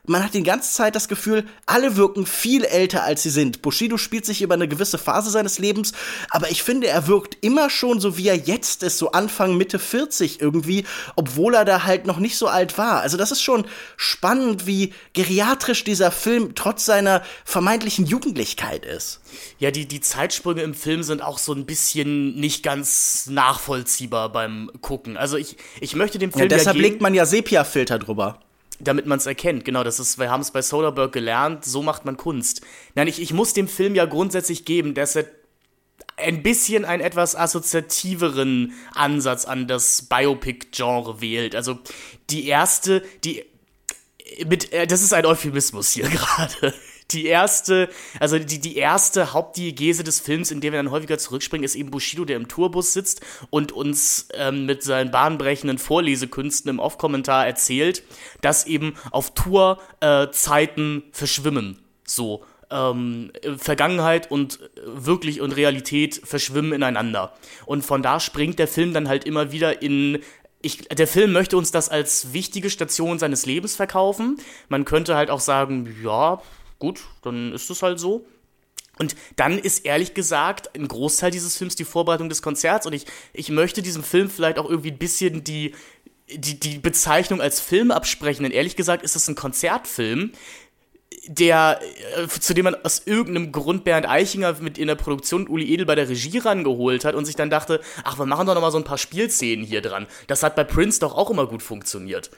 man 0.06 0.22
hat 0.22 0.34
die 0.34 0.44
ganze 0.44 0.74
Zeit 0.74 0.96
das 0.96 1.08
Gefühl, 1.08 1.46
alle 1.66 1.96
wirken 1.96 2.26
viel 2.26 2.66
älter 2.66 3.04
als 3.04 3.24
sie 3.24 3.30
sind. 3.30 3.62
Bushido 3.62 3.96
spielt 3.96 4.26
sich 4.26 4.42
über 4.42 4.54
eine 4.54 4.68
gewisse 4.68 4.98
Phase 4.98 5.30
seines 5.30 5.60
Lebens, 5.60 5.94
aber 6.30 6.52
ich 6.52 6.62
finde, 6.62 6.88
er 6.88 7.07
wirkt 7.07 7.38
immer 7.40 7.69
schon 7.69 8.02
so, 8.02 8.18
wie 8.18 8.28
er 8.28 8.36
jetzt 8.36 8.83
ist, 8.83 8.98
so 8.98 9.12
Anfang, 9.12 9.56
Mitte 9.56 9.80
40 9.80 10.42
irgendwie, 10.42 10.83
obwohl 11.16 11.54
er 11.54 11.64
da 11.64 11.86
halt 11.86 12.06
noch 12.06 12.19
nicht 12.19 12.38
so 12.38 12.48
alt 12.48 12.78
war. 12.78 13.00
Also 13.00 13.16
das 13.16 13.31
ist 13.31 13.42
schon 13.42 13.66
spannend, 13.95 14.68
wie 14.68 14.94
geriatrisch 15.14 15.86
dieser 15.86 16.12
Film 16.12 16.54
trotz 16.54 16.86
seiner 16.86 17.24
vermeintlichen 17.45 18.06
Jugendlichkeit 18.06 18.86
ist. 18.86 19.22
Ja, 19.57 19.72
die, 19.72 19.88
die 19.88 20.02
Zeitsprünge 20.02 20.64
im 20.64 20.74
Film 20.74 21.04
sind 21.04 21.22
auch 21.22 21.38
so 21.38 21.54
ein 21.54 21.66
bisschen 21.66 22.36
nicht 22.36 22.62
ganz 22.62 23.28
nachvollziehbar 23.30 24.33
beim 24.33 24.69
Gucken. 24.81 25.16
Also 25.16 25.38
ich, 25.38 25.56
ich 25.80 25.95
möchte 25.95 26.19
dem 26.19 26.33
Film. 26.33 26.42
Ja, 26.42 26.50
deshalb 26.50 26.76
legt 26.76 27.02
man 27.02 27.14
ja 27.14 27.26
Sepia-Filter 27.26 28.00
drüber 28.00 28.40
damit 28.80 29.06
man 29.06 29.18
es 29.18 29.25
erkennt. 29.25 29.65
Genau, 29.65 29.83
das 29.83 29.99
ist, 29.99 30.18
wir 30.18 30.30
haben 30.30 30.42
es 30.42 30.51
bei 30.51 30.61
Soderbergh 30.61 31.11
gelernt, 31.11 31.65
so 31.65 31.81
macht 31.83 32.06
man 32.06 32.18
Kunst. 32.18 32.61
Nein, 32.95 33.07
ich, 33.07 33.21
ich 33.21 33.33
muss 33.33 33.53
dem 33.53 33.68
Film 33.68 33.95
ja 33.95 34.06
grundsätzlich 34.06 34.65
geben, 34.65 34.94
dass 34.94 35.15
er 35.15 35.25
ein 36.18 36.44
bisschen 36.44 36.85
einen 36.85 37.01
etwas 37.01 37.35
assoziativeren 37.35 38.73
Ansatz 38.94 39.45
an 39.45 39.68
das 39.68 40.03
Biopic-Genre 40.03 41.21
wählt. 41.21 41.56
Also 41.56 41.80
die 42.30 42.47
erste, 42.47 43.03
die 43.23 43.44
mit, 44.45 44.71
äh, 44.73 44.87
das 44.87 45.01
ist 45.01 45.13
ein 45.13 45.25
Euphemismus 45.25 45.92
hier 45.92 46.09
gerade 46.09 46.73
die 47.12 47.26
erste, 47.26 47.90
also 48.19 48.40
die, 48.40 48.60
die 48.60 48.78
erste 48.78 49.33
Hauptdiegese 49.33 50.04
des 50.04 50.19
Films, 50.19 50.52
in 50.52 50.62
der 50.62 50.72
wir 50.72 50.80
dann 50.80 50.92
häufiger 50.92 51.18
zurückspringen, 51.18 51.64
ist 51.64 51.76
eben 51.76 51.92
Bushido, 51.92 52.26
der 52.26 52.38
im 52.38 52.48
Tourbus 52.48 52.94
sitzt 52.94 53.22
und 53.50 53.72
uns 53.72 54.28
ähm, 54.33 54.66
mit 54.66 54.83
seinen 54.83 55.12
bahnbrechenden 55.12 55.78
Vorlesekünsten 55.78 56.69
im 56.69 56.80
Off-Kommentar 56.80 57.45
erzählt, 57.45 58.04
dass 58.42 58.66
eben 58.66 58.95
auf 59.12 59.33
Tour 59.33 59.80
äh, 60.00 60.30
Zeiten 60.31 61.04
verschwimmen. 61.12 61.80
So. 62.06 62.44
Ähm, 62.72 63.31
Vergangenheit 63.57 64.31
und 64.31 64.60
äh, 64.62 64.81
wirklich 64.86 65.42
und 65.42 65.52
Realität 65.52 66.22
verschwimmen 66.24 66.74
ineinander. 66.74 67.33
Und 67.66 67.83
von 67.83 68.02
da 68.02 68.19
springt 68.19 68.57
der 68.57 68.68
Film 68.68 68.94
dann 68.94 69.10
halt 69.10 69.26
immer 69.26 69.52
wieder 69.52 69.81
in 69.81 70.19
ich, 70.64 70.88
der 70.88 71.07
Film 71.07 71.33
möchte 71.33 71.57
uns 71.57 71.72
das 71.72 71.90
als 71.90 72.31
wichtige 72.33 72.69
Station 72.69 73.19
seines 73.19 73.45
Lebens 73.45 73.76
verkaufen. 73.76 74.38
Man 74.69 74.86
könnte 74.86 75.16
halt 75.16 75.30
auch 75.30 75.42
sagen, 75.42 75.94
ja, 76.02 76.42
gut, 76.83 77.06
dann 77.21 77.54
ist 77.54 77.69
es 77.69 77.81
halt 77.81 77.97
so. 77.97 78.25
Und 78.99 79.16
dann 79.37 79.57
ist 79.57 79.85
ehrlich 79.85 80.13
gesagt 80.13 80.75
ein 80.75 80.85
Großteil 80.85 81.31
dieses 81.31 81.56
Films 81.56 81.78
die 81.78 81.85
Vorbereitung 81.85 82.28
des 82.28 82.42
Konzerts 82.42 82.85
und 82.85 82.92
ich, 82.92 83.06
ich 83.31 83.49
möchte 83.49 83.81
diesem 83.81 84.04
Film 84.04 84.30
vielleicht 84.30 84.59
auch 84.59 84.69
irgendwie 84.69 84.92
ein 84.92 84.97
bisschen 84.97 85.45
die, 85.45 85.73
die, 86.30 86.59
die 86.59 86.80
Bezeichnung 86.80 87.40
als 87.40 87.61
Film 87.61 87.90
absprechen, 87.90 88.44
denn 88.44 88.52
ehrlich 88.52 88.75
gesagt 88.75 89.02
ist 89.02 89.16
es 89.16 89.30
ein 89.30 89.35
Konzertfilm, 89.35 90.33
der, 91.25 91.80
äh, 92.18 92.28
zu 92.28 92.54
dem 92.54 92.66
man 92.66 92.75
aus 92.83 93.04
irgendeinem 93.06 93.54
Grund 93.54 93.85
Bernd 93.85 94.07
Eichinger 94.07 94.57
mit 94.59 94.78
in 94.78 94.87
der 94.87 94.95
Produktion 94.95 95.47
Uli 95.47 95.73
Edel 95.73 95.85
bei 95.85 95.95
der 95.95 96.09
Regie 96.09 96.40
rangeholt 96.40 97.06
hat 97.06 97.16
und 97.16 97.23
sich 97.23 97.37
dann 97.37 97.49
dachte, 97.49 97.80
ach, 98.04 98.19
wir 98.19 98.25
machen 98.25 98.45
doch 98.45 98.56
noch 98.56 98.61
mal 98.61 98.71
so 98.71 98.78
ein 98.78 98.83
paar 98.83 98.97
Spielszenen 98.97 99.66
hier 99.66 99.81
dran. 99.81 100.06
Das 100.28 100.44
hat 100.44 100.57
bei 100.57 100.66
Prince 100.66 100.99
doch 100.99 101.16
auch 101.16 101.30
immer 101.30 101.47
gut 101.47 101.63
funktioniert. 101.63 102.30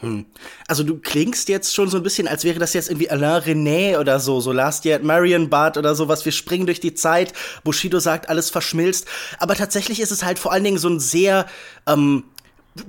Hm. 0.00 0.26
Also 0.68 0.82
du 0.82 0.98
klingst 0.98 1.48
jetzt 1.48 1.74
schon 1.74 1.88
so 1.88 1.96
ein 1.96 2.02
bisschen, 2.02 2.28
als 2.28 2.44
wäre 2.44 2.58
das 2.58 2.72
jetzt 2.74 2.88
irgendwie 2.88 3.10
Alain 3.10 3.42
René 3.42 3.98
oder 3.98 4.20
so, 4.20 4.40
so 4.40 4.52
Last 4.52 4.84
Year 4.84 4.96
at 4.96 5.02
Marion 5.02 5.48
Bart 5.48 5.76
oder 5.76 5.94
sowas. 5.94 6.24
Wir 6.24 6.32
springen 6.32 6.66
durch 6.66 6.80
die 6.80 6.94
Zeit. 6.94 7.32
Bushido 7.64 7.98
sagt, 7.98 8.28
alles 8.28 8.50
verschmilzt. 8.50 9.06
Aber 9.38 9.54
tatsächlich 9.54 10.00
ist 10.00 10.12
es 10.12 10.24
halt 10.24 10.38
vor 10.38 10.52
allen 10.52 10.64
Dingen 10.64 10.78
so 10.78 10.88
ein 10.88 11.00
sehr 11.00 11.46
ähm, 11.86 12.24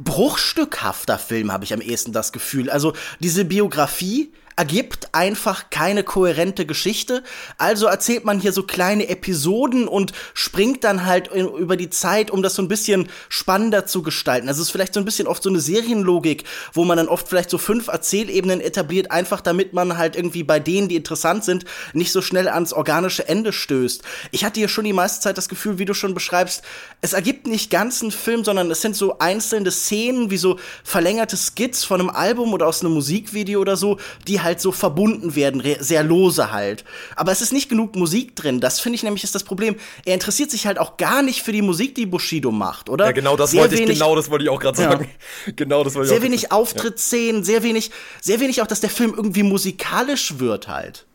bruchstückhafter 0.03 1.17
Film, 1.17 1.51
habe 1.51 1.63
ich 1.63 1.73
am 1.73 1.81
ehesten 1.81 2.11
das 2.11 2.31
Gefühl. 2.31 2.69
Also 2.69 2.93
diese 3.19 3.45
Biografie 3.45 4.31
ergibt 4.57 5.13
einfach 5.13 5.69
keine 5.69 6.03
kohärente 6.03 6.65
Geschichte. 6.65 7.23
Also 7.59 7.85
erzählt 7.85 8.25
man 8.25 8.39
hier 8.39 8.51
so 8.51 8.63
kleine 8.63 9.07
Episoden 9.07 9.87
und 9.87 10.13
springt 10.33 10.83
dann 10.83 11.05
halt 11.05 11.29
über 11.31 11.77
die 11.77 11.91
Zeit, 11.91 12.31
um 12.31 12.41
das 12.41 12.55
so 12.55 12.63
ein 12.63 12.67
bisschen 12.67 13.07
spannender 13.29 13.85
zu 13.85 14.01
gestalten. 14.01 14.49
Also 14.49 14.61
es 14.61 14.67
ist 14.67 14.71
vielleicht 14.71 14.95
so 14.95 14.99
ein 14.99 15.05
bisschen 15.05 15.27
oft 15.27 15.43
so 15.43 15.49
eine 15.49 15.59
Serienlogik, 15.59 16.43
wo 16.73 16.85
man 16.85 16.97
dann 16.97 17.07
oft 17.07 17.29
vielleicht 17.29 17.51
so 17.51 17.59
fünf 17.59 17.87
Erzählebenen 17.87 18.59
etabliert, 18.59 19.11
einfach 19.11 19.41
damit 19.41 19.73
man 19.73 19.95
halt 19.95 20.15
irgendwie 20.15 20.43
bei 20.43 20.59
denen, 20.59 20.89
die 20.89 20.95
interessant 20.95 21.43
sind, 21.43 21.65
nicht 21.93 22.11
so 22.11 22.23
schnell 22.23 22.47
ans 22.47 22.73
organische 22.73 23.29
Ende 23.29 23.53
stößt. 23.53 24.01
Ich 24.31 24.43
hatte 24.43 24.59
hier 24.59 24.69
schon 24.69 24.85
die 24.85 24.93
meiste 24.93 25.21
Zeit 25.21 25.37
das 25.37 25.49
Gefühl, 25.49 25.77
wie 25.77 25.85
du 25.85 25.93
schon 25.93 26.15
beschreibst, 26.15 26.63
es 27.01 27.13
ergibt 27.13 27.45
nicht 27.45 27.69
ganz 27.69 28.01
einen 28.01 28.11
Film, 28.11 28.43
sondern 28.43 28.71
es 28.71 28.81
sind 28.81 28.95
so 28.95 29.19
einzelne 29.19 29.69
Szenen, 29.69 30.31
wie 30.31 30.37
so 30.37 30.57
verlängerte 30.83 31.37
Skits 31.37 31.83
von 31.83 32.01
einem 32.01 32.09
Album 32.09 32.53
oder 32.53 32.65
aus 32.65 32.81
einem 32.81 32.93
Musikvideo 32.93 33.61
oder 33.61 33.77
so, 33.77 33.99
die 34.27 34.41
halt 34.41 34.46
halt 34.47 34.61
so 34.61 34.71
verbunden 34.71 35.35
werden, 35.35 35.61
sehr 35.79 36.03
lose 36.03 36.51
halt. 36.51 36.83
Aber 37.15 37.31
es 37.31 37.41
ist 37.41 37.53
nicht 37.53 37.69
genug 37.69 37.95
Musik 37.95 38.35
drin. 38.35 38.59
Das 38.59 38.79
finde 38.79 38.95
ich 38.95 39.03
nämlich 39.03 39.23
ist 39.23 39.35
das 39.35 39.43
Problem. 39.43 39.75
Er 40.05 40.13
interessiert 40.13 40.49
sich 40.49 40.65
halt 40.65 40.79
auch 40.79 40.97
gar 40.97 41.21
nicht 41.21 41.43
für 41.43 41.51
die 41.51 41.61
Musik, 41.61 41.95
die 41.95 42.05
Bushido 42.05 42.51
macht, 42.51 42.89
oder? 42.89 43.05
Ja, 43.05 43.11
genau 43.11 43.35
das 43.35 43.51
sehr 43.51 43.61
wollte 43.61 43.75
ich, 43.75 43.85
genau 43.85 44.15
das 44.15 44.29
wollte 44.31 44.45
ich 44.45 44.49
auch 44.49 44.59
gerade 44.59 44.77
sagen. 44.77 45.03
Ja. 45.03 45.53
Genau 45.55 45.83
das 45.83 45.95
wollte 45.95 46.07
ich 46.07 46.13
Sehr 46.13 46.23
wenig 46.23 46.51
Auftrittsszenen, 46.51 47.41
ja. 47.41 47.45
sehr 47.45 47.63
wenig, 47.63 47.91
sehr 48.21 48.39
wenig 48.39 48.61
auch, 48.61 48.67
dass 48.67 48.79
der 48.79 48.89
Film 48.89 49.13
irgendwie 49.15 49.43
musikalisch 49.43 50.39
wird 50.39 50.67
halt 50.67 51.05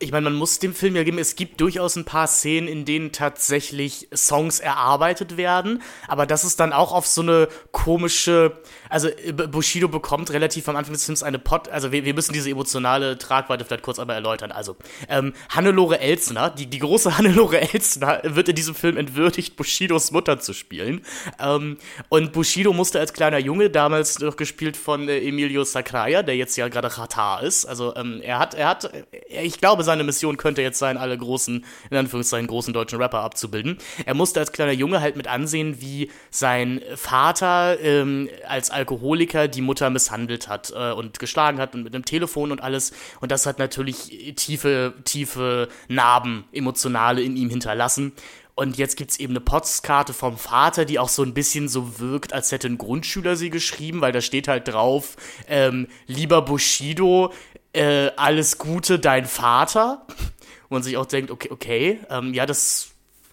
ich 0.00 0.12
meine, 0.12 0.24
man 0.24 0.34
muss 0.34 0.58
dem 0.58 0.74
Film 0.74 0.94
ja 0.94 1.02
geben, 1.02 1.18
es 1.18 1.34
gibt 1.34 1.60
durchaus 1.60 1.96
ein 1.96 2.04
paar 2.04 2.26
Szenen, 2.26 2.68
in 2.68 2.84
denen 2.84 3.10
tatsächlich 3.10 4.08
Songs 4.14 4.60
erarbeitet 4.60 5.36
werden, 5.36 5.82
aber 6.06 6.26
das 6.26 6.44
ist 6.44 6.60
dann 6.60 6.72
auch 6.72 6.92
auf 6.92 7.06
so 7.06 7.22
eine 7.22 7.48
komische, 7.72 8.58
also 8.88 9.08
Bushido 9.50 9.88
bekommt 9.88 10.30
relativ 10.30 10.68
am 10.68 10.76
Anfang 10.76 10.94
des 10.94 11.04
Films 11.04 11.22
eine 11.22 11.38
Pot, 11.38 11.68
also 11.68 11.92
wir, 11.92 12.04
wir 12.04 12.14
müssen 12.14 12.32
diese 12.32 12.50
emotionale 12.50 13.18
Tragweite 13.18 13.64
vielleicht 13.64 13.82
kurz 13.82 13.98
einmal 13.98 14.16
erläutern. 14.16 14.52
Also, 14.52 14.76
ähm, 15.08 15.32
Hannelore 15.50 16.00
Elsner, 16.00 16.50
die, 16.50 16.66
die 16.66 16.78
große 16.78 17.18
Hannelore 17.18 17.60
Elsner, 17.60 18.20
wird 18.24 18.48
in 18.48 18.54
diesem 18.54 18.74
Film 18.74 18.96
entwürdigt, 18.96 19.56
Bushidos 19.56 20.10
Mutter 20.10 20.40
zu 20.40 20.52
spielen. 20.52 21.02
Ähm, 21.38 21.78
und 22.08 22.32
Bushido 22.32 22.72
musste 22.72 23.00
als 23.00 23.12
kleiner 23.12 23.38
Junge, 23.38 23.70
damals 23.70 24.18
noch 24.18 24.36
gespielt 24.36 24.76
von 24.76 25.08
äh, 25.08 25.18
Emilio 25.18 25.64
Sacraia, 25.64 26.22
der 26.22 26.36
jetzt 26.36 26.56
ja 26.56 26.68
gerade 26.68 26.88
Katar 26.88 27.42
ist, 27.42 27.66
also 27.66 27.94
ähm, 27.96 28.20
er 28.22 28.38
hat, 28.38 28.54
er 28.54 28.68
hat, 28.68 28.90
ich 29.28 29.58
glaube, 29.58 29.84
seine 29.84 30.04
Mission 30.04 30.36
könnte 30.36 30.62
jetzt 30.62 30.78
sein, 30.78 30.96
alle 30.96 31.16
großen, 31.16 31.64
in 31.90 31.96
Anführungszeichen, 31.96 32.46
großen 32.46 32.72
deutschen 32.72 33.00
Rapper 33.00 33.20
abzubilden. 33.20 33.78
Er 34.04 34.14
musste 34.14 34.40
als 34.40 34.52
kleiner 34.52 34.72
Junge 34.72 35.00
halt 35.00 35.16
mit 35.16 35.26
ansehen, 35.26 35.80
wie 35.80 36.10
sein 36.30 36.80
Vater 36.96 37.78
ähm, 37.80 38.28
als 38.46 38.70
Alkoholiker 38.78 39.48
die 39.48 39.60
Mutter 39.60 39.90
misshandelt 39.90 40.48
hat 40.48 40.72
äh, 40.74 40.92
und 40.92 41.18
geschlagen 41.18 41.58
hat 41.58 41.74
und 41.74 41.82
mit 41.82 41.94
einem 41.94 42.04
Telefon 42.04 42.52
und 42.52 42.62
alles. 42.62 42.92
Und 43.20 43.30
das 43.30 43.46
hat 43.46 43.58
natürlich 43.58 44.34
tiefe, 44.36 44.94
tiefe 45.04 45.68
Narben, 45.88 46.44
emotionale 46.52 47.22
in 47.22 47.36
ihm 47.36 47.50
hinterlassen. 47.50 48.12
Und 48.54 48.76
jetzt 48.76 48.96
gibt 48.96 49.12
es 49.12 49.20
eben 49.20 49.34
eine 49.34 49.40
Postkarte 49.40 50.12
vom 50.12 50.36
Vater, 50.36 50.84
die 50.84 50.98
auch 50.98 51.08
so 51.08 51.22
ein 51.22 51.32
bisschen 51.32 51.68
so 51.68 52.00
wirkt, 52.00 52.32
als 52.32 52.50
hätte 52.50 52.66
ein 52.66 52.76
Grundschüler 52.76 53.36
sie 53.36 53.50
geschrieben, 53.50 54.00
weil 54.00 54.10
da 54.10 54.20
steht 54.20 54.48
halt 54.48 54.66
drauf, 54.66 55.16
ähm, 55.46 55.86
lieber 56.08 56.42
Bushido, 56.42 57.32
äh, 57.72 58.10
alles 58.16 58.58
Gute, 58.58 58.98
dein 58.98 59.26
Vater. 59.26 60.04
Wo 60.68 60.74
man 60.74 60.82
sich 60.82 60.96
auch 60.96 61.06
denkt, 61.06 61.30
okay, 61.30 61.48
okay, 61.52 62.00
ähm, 62.10 62.34
ja, 62.34 62.46
das 62.46 62.90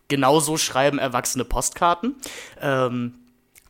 genau 0.08 0.40
so 0.40 0.58
schreiben 0.58 1.00
erwachsene 1.00 1.44
Postkarten. 1.44 2.16
Ähm, 2.62 3.16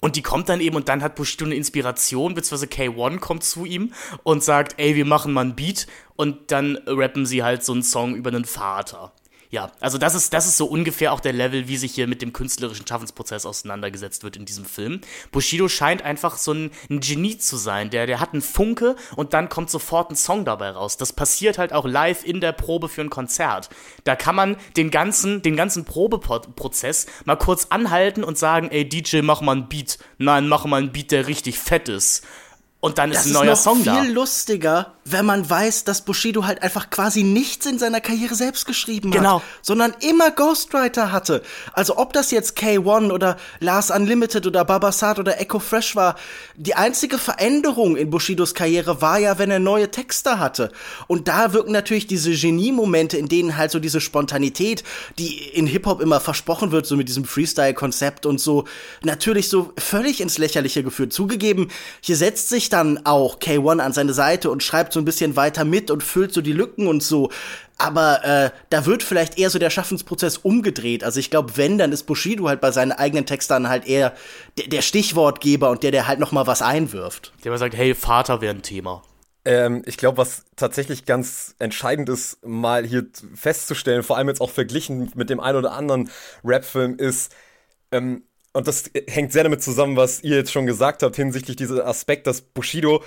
und 0.05 0.15
die 0.15 0.21
kommt 0.21 0.49
dann 0.49 0.61
eben 0.61 0.75
und 0.75 0.87
dann 0.87 1.01
hat 1.01 1.15
Bushido 1.15 1.45
eine 1.45 1.55
Inspiration, 1.55 2.35
beziehungsweise 2.35 2.71
K1 2.71 3.17
kommt 3.17 3.43
zu 3.43 3.65
ihm 3.65 3.91
und 4.21 4.43
sagt, 4.43 4.75
ey, 4.77 4.95
wir 4.95 5.03
machen 5.03 5.33
mal 5.33 5.43
ein 5.43 5.55
Beat. 5.55 5.87
Und 6.15 6.51
dann 6.51 6.77
rappen 6.85 7.25
sie 7.25 7.41
halt 7.41 7.63
so 7.63 7.73
einen 7.73 7.81
Song 7.81 8.13
über 8.13 8.29
einen 8.29 8.45
Vater 8.45 9.13
ja, 9.49 9.71
also 9.79 9.97
das 9.97 10.15
ist, 10.15 10.33
das 10.33 10.45
ist 10.45 10.57
so 10.57 10.65
ungefähr 10.65 11.13
auch 11.13 11.19
der 11.19 11.33
Level, 11.33 11.67
wie 11.67 11.77
sich 11.77 11.93
hier 11.93 12.07
mit 12.07 12.21
dem 12.21 12.33
künstlerischen 12.33 12.87
Schaffensprozess 12.87 13.45
auseinandergesetzt 13.45 14.23
wird 14.23 14.37
in 14.37 14.45
diesem 14.45 14.65
Film. 14.65 15.01
Bushido 15.31 15.67
scheint 15.67 16.01
einfach 16.01 16.37
so 16.37 16.53
ein, 16.53 16.71
ein 16.89 16.99
Genie 16.99 17.37
zu 17.37 17.57
sein, 17.57 17.89
der, 17.89 18.07
der 18.07 18.19
hat 18.19 18.33
einen 18.33 18.41
Funke 18.41 18.95
und 19.15 19.33
dann 19.33 19.49
kommt 19.49 19.69
sofort 19.69 20.11
ein 20.11 20.15
Song 20.15 20.45
dabei 20.45 20.71
raus. 20.71 20.97
Das 20.97 21.13
passiert 21.13 21.57
halt 21.57 21.73
auch 21.73 21.85
live 21.85 22.25
in 22.25 22.41
der 22.41 22.51
Probe 22.51 22.89
für 22.89 23.01
ein 23.01 23.09
Konzert. 23.09 23.69
Da 24.03 24.15
kann 24.15 24.35
man 24.35 24.57
den 24.77 24.91
ganzen, 24.91 25.41
den 25.41 25.55
ganzen 25.55 25.85
Probeprozess 25.85 27.05
mal 27.25 27.35
kurz 27.35 27.67
anhalten 27.69 28.23
und 28.23 28.37
sagen, 28.37 28.69
ey 28.71 28.87
DJ, 28.87 29.21
mach 29.21 29.41
mal 29.41 29.53
einen 29.53 29.69
Beat. 29.69 29.99
Nein, 30.17 30.47
mach 30.47 30.65
mal 30.65 30.77
einen 30.77 30.91
Beat, 30.91 31.11
der 31.11 31.27
richtig 31.27 31.59
fett 31.59 31.89
ist. 31.89 32.25
Und 32.79 32.97
dann 32.97 33.11
ist 33.11 33.19
das 33.19 33.27
ein 33.27 33.33
neuer 33.33 33.53
ist 33.53 33.65
noch 33.65 33.73
Song 33.73 33.83
da. 33.83 34.01
viel 34.01 34.11
lustiger, 34.11 34.94
wenn 35.07 35.23
man 35.23 35.47
weiß, 35.47 35.83
dass 35.83 36.01
Bushido 36.01 36.47
halt 36.47 36.63
einfach 36.63 36.89
quasi 36.89 37.21
nichts 37.21 37.67
in 37.67 37.77
seiner 37.77 38.01
Karriere 38.01 38.33
selbst 38.33 38.65
geschrieben 38.65 39.11
genau. 39.11 39.35
hat, 39.35 39.43
sondern 39.61 39.93
immer 39.99 40.31
Ghostwriter 40.31 41.11
hatte. 41.11 41.43
Also 41.73 41.97
ob 41.97 42.11
das 42.11 42.31
jetzt 42.31 42.57
K1 42.57 43.11
oder 43.11 43.37
Lars 43.59 43.91
Unlimited 43.91 44.47
oder 44.47 44.65
Babasat 44.65 45.19
oder 45.19 45.39
Echo 45.39 45.59
Fresh 45.59 45.95
war, 45.95 46.15
die 46.55 46.73
einzige 46.73 47.19
Veränderung 47.19 47.95
in 47.97 48.09
Bushidos 48.09 48.55
Karriere 48.55 48.99
war 48.99 49.19
ja, 49.19 49.37
wenn 49.37 49.51
er 49.51 49.59
neue 49.59 49.91
Texte 49.91 50.39
hatte. 50.39 50.71
Und 51.05 51.27
da 51.27 51.53
wirken 51.53 51.71
natürlich 51.71 52.07
diese 52.07 52.31
Genie-Momente, 52.31 53.17
in 53.17 53.27
denen 53.27 53.57
halt 53.57 53.69
so 53.69 53.77
diese 53.77 54.01
Spontanität, 54.01 54.83
die 55.19 55.37
in 55.37 55.67
Hip-Hop 55.67 56.01
immer 56.01 56.19
versprochen 56.19 56.71
wird, 56.71 56.87
so 56.87 56.95
mit 56.95 57.07
diesem 57.09 57.25
Freestyle-Konzept 57.25 58.25
und 58.25 58.41
so, 58.41 58.65
natürlich 59.03 59.49
so 59.49 59.71
völlig 59.77 60.19
ins 60.19 60.39
Lächerliche 60.39 60.81
geführt. 60.81 61.13
Zugegeben, 61.13 61.69
hier 62.01 62.17
setzt 62.17 62.49
sich 62.49 62.69
dann 62.69 63.05
auch 63.05 63.37
K1 63.37 63.79
an 63.79 63.93
seine 63.93 64.13
Seite 64.13 64.49
und 64.49 64.63
schreibt 64.63 64.94
so 64.95 64.99
ein 64.99 65.05
bisschen 65.05 65.35
weiter 65.35 65.63
mit 65.63 65.91
und 65.91 66.01
füllt 66.01 66.33
so 66.33 66.41
die 66.41 66.51
Lücken 66.51 66.87
und 66.87 67.03
so. 67.03 67.29
Aber 67.77 68.25
äh, 68.25 68.49
da 68.71 68.87
wird 68.87 69.03
vielleicht 69.03 69.37
eher 69.37 69.51
so 69.51 69.59
der 69.59 69.69
Schaffensprozess 69.69 70.37
umgedreht. 70.37 71.03
Also 71.03 71.19
ich 71.19 71.29
glaube, 71.29 71.57
wenn, 71.57 71.77
dann 71.77 71.91
ist 71.91 72.03
Bushido 72.03 72.47
halt 72.47 72.61
bei 72.61 72.71
seinen 72.71 72.93
eigenen 72.93 73.27
Textern 73.27 73.69
halt 73.69 73.85
eher 73.85 74.15
der, 74.57 74.67
der 74.67 74.81
Stichwortgeber 74.81 75.69
und 75.69 75.83
der, 75.83 75.91
der 75.91 76.07
halt 76.07 76.19
noch 76.19 76.31
mal 76.31 76.47
was 76.47 76.63
einwirft. 76.63 77.33
Der 77.43 77.51
mal 77.51 77.57
sagt, 77.59 77.75
hey, 77.75 77.93
Vater 77.93 78.41
wäre 78.41 78.55
ein 78.55 78.63
Thema. 78.63 79.03
Ähm, 79.45 79.83
ich 79.85 79.97
glaube, 79.97 80.17
was 80.17 80.45
tatsächlich 80.55 81.05
ganz 81.05 81.55
entscheidend 81.59 82.09
ist, 82.09 82.43
mal 82.45 82.83
hier 82.85 83.05
festzustellen, 83.35 84.01
vor 84.01 84.17
allem 84.17 84.27
jetzt 84.27 84.41
auch 84.41 84.49
verglichen 84.49 85.11
mit 85.15 85.29
dem 85.29 85.39
einen 85.39 85.59
oder 85.59 85.73
anderen 85.73 86.09
Rap-Film, 86.43 86.97
ist, 86.97 87.31
ähm, 87.91 88.23
und 88.53 88.67
das 88.67 88.89
hängt 89.07 89.33
sehr 89.33 89.43
damit 89.43 89.61
zusammen, 89.61 89.97
was 89.97 90.23
ihr 90.23 90.37
jetzt 90.37 90.51
schon 90.51 90.65
gesagt 90.65 91.03
habt, 91.03 91.17
hinsichtlich 91.17 91.57
dieser 91.57 91.85
Aspekt, 91.85 92.25
dass 92.25 92.41
Bushido 92.41 93.03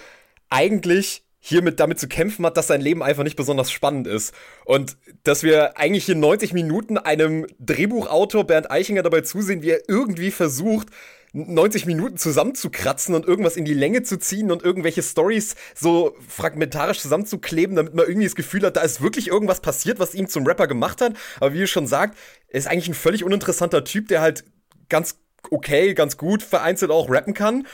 eigentlich 0.51 1.25
hiermit 1.41 1.81
damit 1.81 1.99
zu 1.99 2.09
kämpfen 2.09 2.45
hat, 2.45 2.57
dass 2.57 2.67
sein 2.67 2.81
Leben 2.81 3.03
einfach 3.03 3.25
nicht 3.25 3.37
besonders 3.37 3.71
spannend 3.71 4.07
ist. 4.07 4.35
Und 4.65 4.97
dass 5.23 5.43
wir 5.43 5.79
eigentlich 5.79 6.05
hier 6.05 6.17
90 6.17 6.53
Minuten 6.53 6.99
einem 6.99 7.47
Drehbuchautor 7.59 8.45
Bernd 8.45 8.71
Eichinger 8.71 9.03
dabei 9.03 9.21
zusehen, 9.21 9.63
wie 9.63 9.71
er 9.71 9.89
irgendwie 9.89 10.31
versucht, 10.31 10.89
90 11.33 11.87
Minuten 11.87 12.17
zusammenzukratzen 12.17 13.15
und 13.15 13.27
irgendwas 13.27 13.57
in 13.57 13.65
die 13.65 13.75
Länge 13.75 14.03
zu 14.03 14.19
ziehen 14.19 14.51
und 14.51 14.63
irgendwelche 14.63 15.03
Stories 15.03 15.57
so 15.75 16.17
fragmentarisch 16.27 17.01
zusammenzukleben, 17.01 17.77
damit 17.77 17.95
man 17.95 18.07
irgendwie 18.07 18.27
das 18.27 18.35
Gefühl 18.35 18.63
hat, 18.63 18.77
da 18.77 18.81
ist 18.81 19.03
wirklich 19.03 19.29
irgendwas 19.29 19.61
passiert, 19.61 20.01
was 20.01 20.15
ihn 20.15 20.29
zum 20.29 20.47
Rapper 20.47 20.67
gemacht 20.67 21.01
hat. 21.01 21.15
Aber 21.37 21.53
wie 21.53 21.61
ihr 21.61 21.67
schon 21.67 21.87
sagt, 21.87 22.17
er 22.49 22.59
ist 22.59 22.67
eigentlich 22.67 22.89
ein 22.89 22.95
völlig 22.95 23.25
uninteressanter 23.25 23.85
Typ, 23.85 24.09
der 24.09 24.23
halt 24.23 24.45
ganz 24.89 25.19
okay, 25.51 25.95
ganz 25.95 26.17
gut, 26.17 26.43
vereinzelt 26.43 26.91
auch 26.91 27.11
rappen 27.11 27.35
kann. 27.35 27.67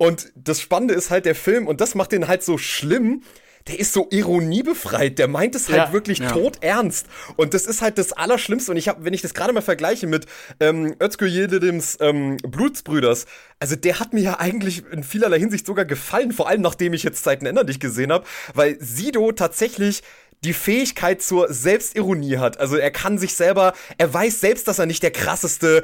Und 0.00 0.32
das 0.34 0.62
Spannende 0.62 0.94
ist 0.94 1.10
halt 1.10 1.26
der 1.26 1.34
Film, 1.34 1.66
und 1.66 1.82
das 1.82 1.94
macht 1.94 2.12
den 2.12 2.26
halt 2.26 2.42
so 2.42 2.56
schlimm, 2.56 3.22
der 3.70 3.78
ist 3.78 3.92
so 3.92 4.08
ironiebefreit, 4.10 5.18
der 5.18 5.28
meint 5.28 5.54
es 5.54 5.68
halt 5.68 5.78
Ja, 5.78 5.92
wirklich 5.92 6.18
ja. 6.18 6.32
todernst. 6.32 7.06
Und 7.36 7.54
das 7.54 7.66
ist 7.66 7.82
halt 7.82 7.98
das 7.98 8.12
Allerschlimmste. 8.12 8.72
Und 8.72 8.76
ich 8.76 8.88
habe, 8.88 9.04
wenn 9.04 9.14
ich 9.14 9.22
das 9.22 9.32
gerade 9.32 9.52
mal 9.52 9.60
vergleiche 9.62 10.08
mit 10.08 10.26
ähm, 10.58 10.96
Özgür 11.00 11.28
Yildirim's 11.28 11.96
ähm, 12.00 12.36
Blutsbrüders, 12.38 13.26
also 13.60 13.76
der 13.76 14.00
hat 14.00 14.12
mir 14.12 14.22
ja 14.22 14.40
eigentlich 14.40 14.82
in 14.90 15.04
vielerlei 15.04 15.38
Hinsicht 15.38 15.66
sogar 15.66 15.84
gefallen, 15.84 16.32
vor 16.32 16.48
allem 16.48 16.62
nachdem 16.62 16.92
ich 16.94 17.04
jetzt 17.04 17.22
Zeiten 17.22 17.46
ändern 17.46 17.66
dich 17.66 17.78
gesehen 17.78 18.10
habe, 18.10 18.24
weil 18.54 18.76
Sido 18.80 19.30
tatsächlich 19.32 20.02
die 20.42 20.54
Fähigkeit 20.54 21.22
zur 21.22 21.52
Selbstironie 21.52 22.38
hat. 22.38 22.58
Also 22.58 22.76
er 22.76 22.90
kann 22.90 23.18
sich 23.18 23.34
selber, 23.34 23.74
er 23.98 24.12
weiß 24.12 24.40
selbst, 24.40 24.66
dass 24.66 24.78
er 24.78 24.86
nicht 24.86 25.02
der 25.02 25.10
krasseste 25.10 25.82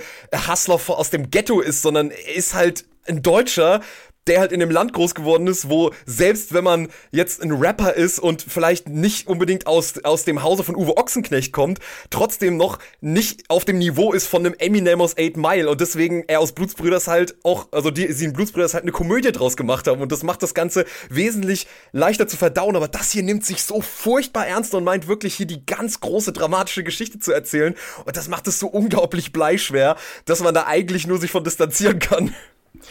Hustler 0.49 0.81
aus 0.89 1.11
dem 1.11 1.31
Ghetto 1.31 1.61
ist, 1.61 1.83
sondern 1.83 2.11
er 2.11 2.35
ist 2.35 2.55
halt 2.55 2.87
ein 3.07 3.23
Deutscher, 3.23 3.83
der 4.27 4.41
halt 4.41 4.53
in 4.53 4.61
dem 4.61 4.71
Land 4.71 4.93
groß 4.93 5.15
geworden 5.15 5.47
ist, 5.47 5.71
wo 5.71 5.93
selbst 6.05 6.53
wenn 6.53 6.65
man 6.65 6.89
jetzt 7.11 7.43
ein 7.43 7.53
Rapper 7.53 7.95
ist 7.95 8.19
und 8.19 8.43
vielleicht 8.43 8.89
nicht 8.89 9.29
unbedingt 9.29 9.67
aus, 9.67 10.03
aus 10.05 10.25
dem 10.25 10.43
Hause 10.43 10.65
von 10.65 10.77
Uwe 10.77 10.97
Ochsenknecht 10.97 11.53
kommt, 11.53 11.79
trotzdem 12.11 12.57
noch 12.57 12.79
nicht 13.01 13.49
auf 13.49 13.65
dem 13.65 13.79
Niveau 13.79 14.13
ist 14.13 14.27
von 14.27 14.45
einem 14.45 14.55
Eminem 14.59 15.01
aus 15.01 15.17
8 15.19 15.37
Mile. 15.37 15.71
Und 15.71 15.81
deswegen 15.81 16.25
er 16.27 16.41
aus 16.41 16.53
Blutsbrüders 16.53 17.07
halt 17.07 17.37
auch, 17.43 17.69
also 17.73 17.91
die, 17.91 18.13
sie 18.13 18.25
in 18.25 18.33
Blutsbrüders 18.33 18.75
halt 18.75 18.85
eine 18.85 18.93
Komödie 18.93 19.33
draus 19.33 19.57
gemacht 19.57 19.87
haben. 19.87 20.01
Und 20.01 20.13
das 20.13 20.23
macht 20.23 20.43
das 20.43 20.55
Ganze 20.55 20.85
wesentlich 21.09 21.67
leichter 21.93 22.27
zu 22.27 22.37
verdauen, 22.37 22.77
aber 22.77 22.89
das 22.89 23.13
hier 23.13 23.23
nimmt 23.23 23.45
sich 23.45 23.63
so 23.63 23.81
furchtbar 23.81 24.47
ernst 24.47 24.75
und 24.75 24.85
meint 24.85 25.09
wirklich 25.09 25.35
hier 25.35 25.47
die 25.47 25.65
ganz 25.65 26.01
große 26.01 26.33
dramatische 26.33 26.85
Geschichte 26.85 27.19
zu 27.19 27.33
erzählen. 27.33 27.75
Und 28.05 28.17
das 28.17 28.29
macht 28.29 28.47
es 28.49 28.59
so 28.59 28.67
unglaublich 28.67 29.33
bleischwer, 29.33 29.97
dass 30.25 30.41
man 30.41 30.55
da 30.55 30.67
eigentlich 30.67 31.07
nur 31.07 31.19
sich 31.19 31.31
von 31.31 31.45
distanzieren 31.45 31.99
kann. 31.99 32.35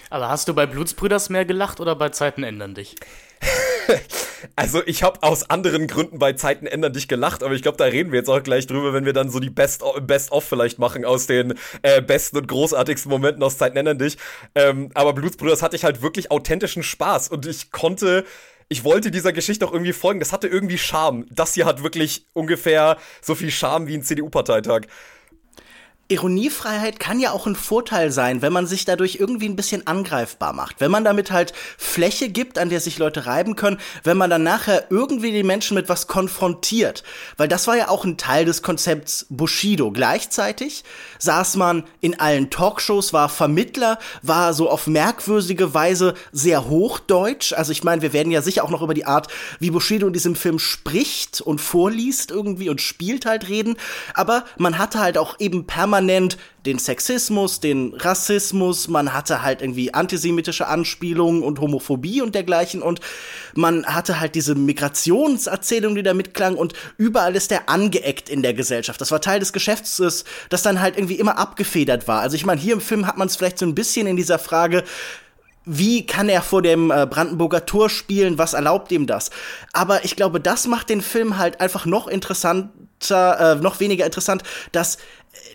Aber 0.10 0.30
hast 0.30 0.48
du 0.48 0.54
bei 0.54 0.66
Blutsbrüders 0.66 1.30
mehr 1.30 1.46
gelacht 1.46 1.80
oder 1.80 1.96
bei 1.96 2.10
Zeiten 2.10 2.44
ändern 2.44 2.76
dich? 2.76 2.96
Also 4.56 4.82
ich 4.86 5.02
habe 5.02 5.24
aus 5.24 5.50
anderen 5.50 5.88
Gründen 5.88 6.20
bei 6.20 6.34
Zeiten 6.34 6.68
ändern 6.68 6.94
dich 6.94 7.08
gelacht, 7.08 7.42
aber 7.42 7.56
ich 7.56 7.64
glaube, 7.64 7.78
da 7.78 7.86
reden 7.86 8.12
wir 8.12 8.20
jetzt 8.20 8.30
auch 8.30 8.44
gleich 8.44 8.68
drüber, 8.68 8.94
wenn 8.94 9.06
wir 9.06 9.14
dann 9.14 9.30
so 9.30 9.40
die 9.40 9.50
Best 9.50 9.84
Best 10.02 10.32
of 10.32 10.44
vielleicht 10.44 10.78
machen 10.78 11.04
aus 11.04 11.26
den 11.26 11.56
äh, 11.82 12.02
besten 12.02 12.38
und 12.38 12.48
großartigsten 12.48 13.10
Momenten 13.10 13.42
aus 13.44 13.58
Zeiten 13.58 13.78
ändern 13.78 13.98
dich. 13.98 14.18
Ähm, 14.54 14.92
aber 14.94 15.14
Blutsbrüders 15.14 15.62
hatte 15.62 15.76
ich 15.76 15.84
halt 15.84 16.02
wirklich 16.02 16.32
authentischen 16.32 16.84
Spaß 16.84 17.30
und 17.30 17.46
ich 17.46 17.72
konnte 17.72 18.24
ich 18.68 18.84
wollte 18.84 19.12
dieser 19.12 19.32
Geschichte 19.32 19.66
auch 19.68 19.74
irgendwie 19.74 19.94
folgen. 19.94 20.20
Das 20.20 20.34
hatte 20.34 20.48
irgendwie 20.48 20.80
Charme. 20.80 21.26
Das 21.30 21.54
hier 21.54 21.66
hat 21.66 21.84
wirklich 21.84 22.26
ungefähr 22.34 22.98
so 23.22 23.36
viel 23.36 23.52
Charme 23.52 23.88
wie 23.88 23.96
ein 23.96 24.02
CDU-Parteitag. 24.02 24.88
Ironiefreiheit 26.08 27.00
kann 27.00 27.20
ja 27.20 27.32
auch 27.32 27.48
ein 27.48 27.56
Vorteil 27.56 28.12
sein, 28.12 28.44
wenn 28.44 28.54
man 28.54 28.68
sich 28.68 28.86
dadurch 28.86 29.16
irgendwie 29.16 29.50
ein 29.50 29.56
bisschen 29.56 29.88
angreifbar 29.88 30.54
macht. 30.54 30.80
Wenn 30.80 30.92
man 30.92 31.04
damit 31.04 31.32
halt 31.32 31.52
Fläche 31.80 32.30
gibt, 32.30 32.60
an 32.60 32.70
der 32.70 32.80
sich 32.80 33.00
Leute 33.00 33.26
reiben 33.26 33.56
können, 33.56 33.80
wenn 34.04 34.16
man 34.16 34.30
dann 34.30 34.44
nachher 34.44 34.86
irgendwie 34.92 35.32
die 35.32 35.42
Menschen 35.42 35.74
mit 35.74 35.90
was 35.90 36.06
konfrontiert. 36.06 37.04
Weil 37.38 37.48
das 37.48 37.66
war 37.66 37.76
ja 37.76 37.88
auch 37.88 38.06
ein 38.06 38.18
Teil 38.18 38.46
des 38.46 38.62
Konzepts 38.62 39.26
Bushido. 39.30 39.92
Gleichzeitig 39.92 40.84
saß 41.18 41.56
man 41.56 41.86
in 42.02 42.20
allen 42.20 42.52
Talkshows, 42.52 43.12
war 43.12 43.28
Vermittler, 43.28 43.98
war 44.22 44.54
so 44.54 44.70
auf 44.70 44.86
merkwürdige 44.86 45.74
Weise 45.74 46.14
sehr 46.32 46.70
hochdeutsch. 46.70 47.54
Also 47.54 47.72
ich 47.72 47.84
meine, 47.84 48.04
wir 48.04 48.14
werden 48.14 48.32
ja 48.32 48.44
sicher 48.44 48.64
auch 48.64 48.70
noch 48.70 48.84
über 48.84 48.94
die 48.94 49.06
Art, 49.06 49.28
wie 49.60 49.72
Bushido 49.72 50.06
in 50.06 50.14
diesem 50.14 50.36
Film 50.36 50.60
spricht 50.60 51.42
und 51.42 51.62
vorliest 51.62 52.30
irgendwie 52.30 52.70
und 52.70 52.80
spielt 52.80 53.26
halt 53.26 53.50
reden. 53.50 53.76
Aber 54.14 54.46
man 54.60 54.78
hatte 54.78 55.00
halt 55.00 55.18
auch 55.18 55.40
eben 55.40 55.66
permanent 55.66 55.95
den 56.02 56.80
Sexismus, 56.80 57.60
den 57.60 57.94
Rassismus, 57.94 58.88
man 58.88 59.14
hatte 59.14 59.42
halt 59.42 59.62
irgendwie 59.62 59.94
antisemitische 59.94 60.68
Anspielungen 60.68 61.44
und 61.44 61.60
Homophobie 61.60 62.22
und 62.22 62.36
dergleichen 62.36 62.82
und 62.82 63.00
man 63.54 63.86
hatte 63.86 64.20
halt 64.20 64.36
diese 64.36 64.56
Migrationserzählung, 64.56 65.96
die 65.96 66.04
da 66.04 66.14
mitklang 66.14 66.56
und 66.56 66.74
überall 66.98 67.36
ist 67.36 67.52
der 67.52 67.70
angeeckt 67.70 68.30
in 68.30 68.42
der 68.42 68.54
Gesellschaft. 68.54 69.00
Das 69.00 69.12
war 69.12 69.22
Teil 69.22 69.40
des 69.40 69.54
Geschäfts, 69.54 70.26
das 70.50 70.62
dann 70.64 70.82
halt 70.82 70.98
irgendwie 70.98 71.16
immer 71.16 71.38
abgefedert 71.38 72.08
war. 72.08 72.22
Also 72.22 72.36
ich 72.36 72.46
meine, 72.46 72.60
hier 72.60 72.74
im 72.74 72.82
Film 72.82 73.08
hat 73.08 73.18
man 73.18 73.28
es 73.28 73.36
vielleicht 73.36 73.60
so 73.60 73.66
ein 73.66 73.76
bisschen 73.76 74.08
in 74.08 74.16
dieser 74.16 74.40
Frage, 74.40 74.84
wie 75.66 76.06
kann 76.06 76.30
er 76.30 76.42
vor 76.42 76.62
dem 76.62 76.92
äh, 76.92 77.08
Brandenburger 77.10 77.66
Tor 77.66 77.90
spielen? 77.90 78.38
Was 78.38 78.54
erlaubt 78.54 78.92
ihm 78.92 79.08
das? 79.08 79.32
Aber 79.74 80.06
ich 80.06 80.16
glaube, 80.16 80.40
das 80.40 80.68
macht 80.68 80.90
den 80.90 81.02
Film 81.02 81.38
halt 81.38 81.60
einfach 81.60 81.86
noch 81.86 82.08
interessanter, 82.08 82.70
äh, 83.40 83.56
noch 83.56 83.80
weniger 83.80 84.06
interessant, 84.06 84.44
dass 84.72 84.98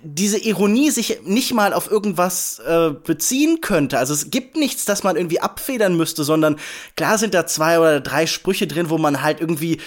diese 0.03 0.39
Ironie 0.39 0.91
sich 0.91 1.21
nicht 1.25 1.53
mal 1.53 1.73
auf 1.73 1.91
irgendwas 1.91 2.59
äh, 2.61 2.91
beziehen 2.91 3.61
könnte. 3.61 3.99
Also 3.99 4.15
es 4.15 4.31
gibt 4.31 4.57
nichts, 4.57 4.85
das 4.85 5.03
man 5.03 5.17
irgendwie 5.17 5.41
abfedern 5.41 5.97
müsste, 5.97 6.25
sondern 6.25 6.57
klar 6.97 7.19
sind 7.19 7.35
da 7.35 7.47
zwei 7.47 7.79
oder 7.79 8.01
drei 8.01 8.27
Sprüche 8.27 8.67
drin, 8.67 8.91
wo 8.91 8.99
man 8.99 9.23
halt 9.23 9.41
irgendwie, 9.41 9.81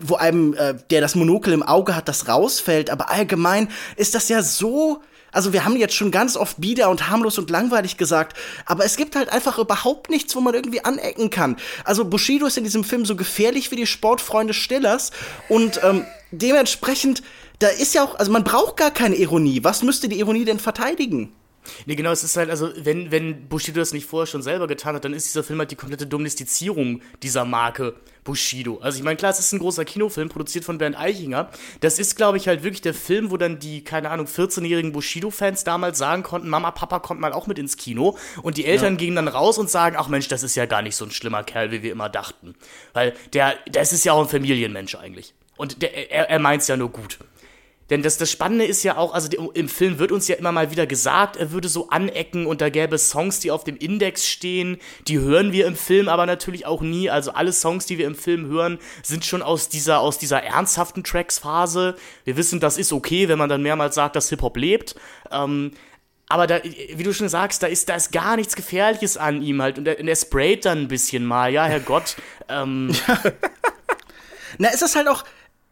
wo 0.00 0.16
einem, 0.16 0.54
äh, 0.54 0.74
der 0.90 1.00
das 1.00 1.14
Monokel 1.14 1.52
im 1.52 1.62
Auge 1.62 1.96
hat, 1.96 2.08
das 2.08 2.28
rausfällt. 2.28 2.90
Aber 2.90 3.10
allgemein 3.10 3.68
ist 3.96 4.14
das 4.14 4.28
ja 4.28 4.42
so 4.42 5.00
also 5.36 5.52
wir 5.52 5.66
haben 5.66 5.76
jetzt 5.76 5.94
schon 5.94 6.10
ganz 6.10 6.34
oft 6.34 6.58
bieder 6.58 6.88
und 6.88 7.10
harmlos 7.10 7.36
und 7.36 7.50
langweilig 7.50 7.98
gesagt, 7.98 8.38
aber 8.64 8.86
es 8.86 8.96
gibt 8.96 9.16
halt 9.16 9.28
einfach 9.28 9.58
überhaupt 9.58 10.08
nichts, 10.08 10.34
wo 10.34 10.40
man 10.40 10.54
irgendwie 10.54 10.82
anecken 10.82 11.28
kann. 11.28 11.56
Also 11.84 12.06
Bushido 12.06 12.46
ist 12.46 12.56
in 12.56 12.64
diesem 12.64 12.84
Film 12.84 13.04
so 13.04 13.16
gefährlich 13.16 13.70
wie 13.70 13.76
die 13.76 13.86
Sportfreunde 13.86 14.54
Stillers 14.54 15.10
und 15.50 15.78
ähm, 15.84 16.06
dementsprechend, 16.30 17.22
da 17.58 17.68
ist 17.68 17.94
ja 17.94 18.04
auch, 18.04 18.14
also 18.16 18.30
man 18.30 18.44
braucht 18.44 18.76
gar 18.76 18.90
keine 18.90 19.16
Ironie. 19.16 19.64
Was 19.64 19.82
müsste 19.82 20.08
die 20.08 20.18
Ironie 20.18 20.44
denn 20.44 20.58
verteidigen? 20.58 21.32
Nee, 21.86 21.96
genau, 21.96 22.10
es 22.10 22.24
ist 22.24 22.36
halt, 22.36 22.50
also, 22.50 22.70
wenn, 22.76 23.10
wenn 23.10 23.48
Bushido 23.48 23.80
das 23.80 23.92
nicht 23.92 24.06
vorher 24.06 24.26
schon 24.26 24.42
selber 24.42 24.66
getan 24.66 24.94
hat, 24.94 25.04
dann 25.04 25.12
ist 25.12 25.26
dieser 25.26 25.42
Film 25.42 25.58
halt 25.58 25.70
die 25.70 25.76
komplette 25.76 26.06
Domestizierung 26.06 27.02
dieser 27.22 27.44
Marke 27.44 27.94
Bushido. 28.24 28.78
Also, 28.78 28.98
ich 28.98 29.04
meine, 29.04 29.16
klar, 29.16 29.30
es 29.30 29.38
ist 29.38 29.52
ein 29.52 29.58
großer 29.58 29.84
Kinofilm, 29.84 30.28
produziert 30.28 30.64
von 30.64 30.78
Bernd 30.78 30.98
Eichinger. 30.98 31.50
Das 31.80 31.98
ist, 31.98 32.16
glaube 32.16 32.36
ich, 32.36 32.48
halt 32.48 32.62
wirklich 32.62 32.82
der 32.82 32.94
Film, 32.94 33.30
wo 33.30 33.36
dann 33.36 33.58
die, 33.58 33.84
keine 33.84 34.10
Ahnung, 34.10 34.26
14-jährigen 34.26 34.92
Bushido-Fans 34.92 35.64
damals 35.64 35.98
sagen 35.98 36.22
konnten, 36.22 36.48
Mama, 36.48 36.70
Papa 36.70 36.98
kommt 36.98 37.20
mal 37.20 37.32
auch 37.32 37.46
mit 37.46 37.58
ins 37.58 37.76
Kino. 37.76 38.16
Und 38.42 38.56
die 38.56 38.64
Eltern 38.64 38.94
ja. 38.94 38.98
gehen 38.98 39.16
dann 39.16 39.28
raus 39.28 39.58
und 39.58 39.70
sagen, 39.70 39.96
ach 39.98 40.08
Mensch, 40.08 40.28
das 40.28 40.42
ist 40.42 40.54
ja 40.56 40.66
gar 40.66 40.82
nicht 40.82 40.96
so 40.96 41.04
ein 41.04 41.10
schlimmer 41.10 41.42
Kerl, 41.44 41.70
wie 41.70 41.82
wir 41.82 41.92
immer 41.92 42.08
dachten. 42.08 42.54
Weil 42.92 43.14
der, 43.32 43.54
das 43.70 43.92
ist 43.92 44.04
ja 44.04 44.12
auch 44.12 44.22
ein 44.22 44.28
Familienmensch 44.28 44.94
eigentlich. 44.94 45.34
Und 45.56 45.82
der, 45.82 46.10
er, 46.10 46.28
er 46.28 46.38
meint's 46.38 46.68
ja 46.68 46.76
nur 46.76 46.90
gut. 46.90 47.18
Denn 47.90 48.02
das, 48.02 48.18
das 48.18 48.30
Spannende 48.30 48.64
ist 48.64 48.82
ja 48.82 48.96
auch, 48.96 49.14
also 49.14 49.28
im 49.52 49.68
Film 49.68 49.98
wird 49.98 50.10
uns 50.10 50.26
ja 50.26 50.36
immer 50.36 50.52
mal 50.52 50.70
wieder 50.70 50.86
gesagt, 50.86 51.36
er 51.36 51.52
würde 51.52 51.68
so 51.68 51.88
anecken 51.88 52.46
und 52.46 52.60
da 52.60 52.68
gäbe 52.68 52.96
es 52.96 53.10
Songs, 53.10 53.38
die 53.40 53.50
auf 53.50 53.64
dem 53.64 53.76
Index 53.76 54.26
stehen. 54.26 54.78
Die 55.06 55.18
hören 55.18 55.52
wir 55.52 55.66
im 55.66 55.76
Film 55.76 56.08
aber 56.08 56.26
natürlich 56.26 56.66
auch 56.66 56.80
nie. 56.80 57.10
Also 57.10 57.32
alle 57.32 57.52
Songs, 57.52 57.86
die 57.86 57.98
wir 57.98 58.06
im 58.06 58.16
Film 58.16 58.46
hören, 58.46 58.78
sind 59.02 59.24
schon 59.24 59.42
aus 59.42 59.68
dieser, 59.68 60.00
aus 60.00 60.18
dieser 60.18 60.42
ernsthaften 60.42 61.04
Tracks-Phase. 61.04 61.96
Wir 62.24 62.36
wissen, 62.36 62.58
das 62.58 62.76
ist 62.76 62.92
okay, 62.92 63.28
wenn 63.28 63.38
man 63.38 63.48
dann 63.48 63.62
mehrmals 63.62 63.94
sagt, 63.94 64.16
dass 64.16 64.28
Hip-Hop 64.30 64.56
lebt. 64.56 64.96
Ähm, 65.30 65.70
aber 66.28 66.48
da, 66.48 66.60
wie 66.64 67.02
du 67.04 67.14
schon 67.14 67.28
sagst, 67.28 67.62
da 67.62 67.68
ist, 67.68 67.88
da 67.88 67.94
ist 67.94 68.10
gar 68.10 68.36
nichts 68.36 68.56
Gefährliches 68.56 69.16
an 69.16 69.42
ihm 69.42 69.62
halt. 69.62 69.78
Und 69.78 69.86
er, 69.86 70.00
und 70.00 70.08
er 70.08 70.16
sprayt 70.16 70.64
dann 70.64 70.82
ein 70.82 70.88
bisschen 70.88 71.24
mal, 71.24 71.52
ja, 71.52 71.66
Herrgott. 71.66 72.16
Ähm. 72.48 72.92
Na, 74.58 74.70
ist 74.70 74.82
das 74.82 74.96
halt 74.96 75.06
auch, 75.06 75.24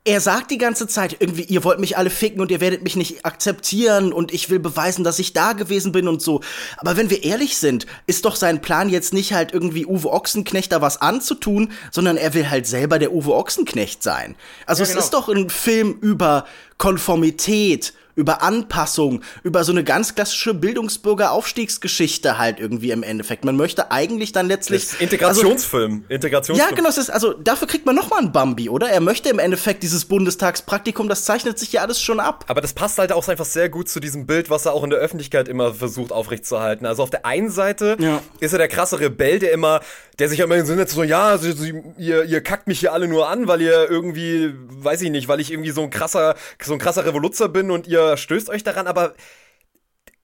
er 0.07 0.21
sagt 0.21 0.51
die 0.51 0.59
ganze 0.59 0.87
Zeit 0.87 1.17
irgendwie, 1.19 1.45
ihr 1.45 1.65
wollt 1.65 1.81
mich 1.81 1.97
alle 1.97 2.11
ficken 2.11 2.43
und 2.43 2.51
ihr 2.51 2.61
werdet 2.61 2.85
mich 2.85 2.95
nicht 2.95 3.25
akzeptieren 3.25 4.13
und 4.13 4.35
ich 4.35 4.51
will 4.51 4.59
beweisen, 4.59 5.03
dass 5.03 5.19
ich 5.19 5.33
da 5.33 5.55
gewesen 5.55 5.93
bin 5.93 6.09
und 6.09 6.21
so. 6.21 6.43
Aber 6.77 6.99
wenn 6.99 7.09
wir 7.09 7.25
ehrlich 7.25 7.57
sind, 7.57 7.87
ist 8.07 8.27
doch 8.27 8.37
sein 8.37 8.61
Plan 8.61 8.91
jetzt 8.91 9.15
nicht 9.15 9.33
halt 9.33 9.55
irgendwie 9.55 9.87
Uwe 9.87 10.13
Ochsenknecht 10.13 10.73
da 10.73 10.83
was 10.83 11.01
anzutun, 11.01 11.73
sondern 11.91 12.19
er 12.19 12.35
will 12.35 12.51
halt 12.51 12.67
selber 12.67 12.99
der 12.99 13.15
Uwe 13.15 13.35
Ochsenknecht 13.35 14.03
sein. 14.03 14.37
Also 14.67 14.83
ja, 14.83 14.89
genau. 14.89 14.99
es 14.99 15.05
ist 15.07 15.15
doch 15.15 15.31
ein 15.31 15.49
Film 15.49 15.97
über 16.03 16.45
Konformität, 16.77 17.95
über 18.17 18.43
Anpassung, 18.43 19.23
über 19.43 19.65
so 19.65 19.73
eine 19.73 19.85
ganz 19.85 20.15
klassische 20.15 20.55
Bildungsbürger-Aufstiegsgeschichte 20.55 22.39
halt 22.39 22.61
irgendwie 22.61 22.91
im 22.91 23.03
Endeffekt. 23.03 23.45
Man 23.45 23.57
möchte 23.57 23.91
eigentlich 23.91 24.33
dann 24.33 24.47
letztlich. 24.47 24.89
Das 24.91 25.01
Integrationsfilm. 25.01 25.93
Also, 26.03 26.15
Integrationsfilm. 26.15 26.71
Ja, 26.71 26.77
genau, 26.77 26.89
es 26.89 26.99
ist, 26.99 27.11
also 27.11 27.33
dafür 27.33 27.67
kriegt 27.69 27.87
man 27.87 27.95
nochmal 27.95 28.21
einen 28.21 28.33
Bambi, 28.33 28.69
oder? 28.69 28.89
Er 28.89 29.01
möchte 29.01 29.29
im 29.29 29.39
Endeffekt 29.39 29.83
dieses 29.83 30.05
Bundestagspraktikum, 30.05 31.09
das 31.09 31.25
zeichnet 31.25 31.59
sich 31.59 31.73
ja 31.73 31.83
alles 31.83 32.01
schon 32.01 32.21
ab. 32.21 32.45
Aber 32.49 32.61
das 32.61 32.73
passt 32.73 32.99
halt 32.99 33.13
auch 33.13 33.27
einfach 33.29 33.45
sehr 33.45 33.69
gut 33.69 33.89
zu 33.89 34.01
diesem 34.01 34.27
Bild, 34.27 34.51
was 34.51 34.67
er 34.67 34.75
auch 34.75 34.85
in 34.85 34.91
der 34.91 34.99
Öffentlichkeit 34.99 35.49
immer 35.49 35.75
versucht 35.75 36.13
aufrechtzuerhalten. 36.13 36.87
Also 36.87 37.03
auf 37.03 37.11
der 37.11 37.27
einen 37.27 37.51
Seite 37.51 37.97
ja. 37.99 38.23
ist 38.41 38.53
er 38.53 38.59
der 38.59 38.69
krasse 38.69 39.01
Rebell, 39.01 39.39
der 39.39 39.53
immer, 39.53 39.81
der 40.19 40.29
sich 40.29 40.41
immer 40.41 40.65
so 40.65 40.75
so, 40.87 41.03
ja, 41.03 41.29
also, 41.29 41.65
ihr, 41.99 42.25
ihr 42.25 42.41
kackt 42.43 42.69
mich 42.69 42.81
hier 42.81 42.93
alle 42.93 43.09
nur 43.09 43.29
an, 43.29 43.49
weil 43.49 43.63
ihr 43.63 43.91
irgendwie, 43.91 44.55
weiß 44.69 45.03
ich 45.03 45.11
nicht, 45.11 45.29
weil 45.29 45.41
ich 45.41 45.51
irgendwie 45.51 45.71
so 45.71 45.83
ein 45.83 45.91
krasser, 45.91 46.37
so 46.63 46.73
ein 46.73 46.79
krasser 46.79 47.05
Revoluzer 47.07 47.49
bin 47.49 47.71
und 47.71 47.87
ihr 47.87 48.04
stößt 48.17 48.49
euch 48.49 48.63
daran, 48.63 48.87
aber 48.87 49.15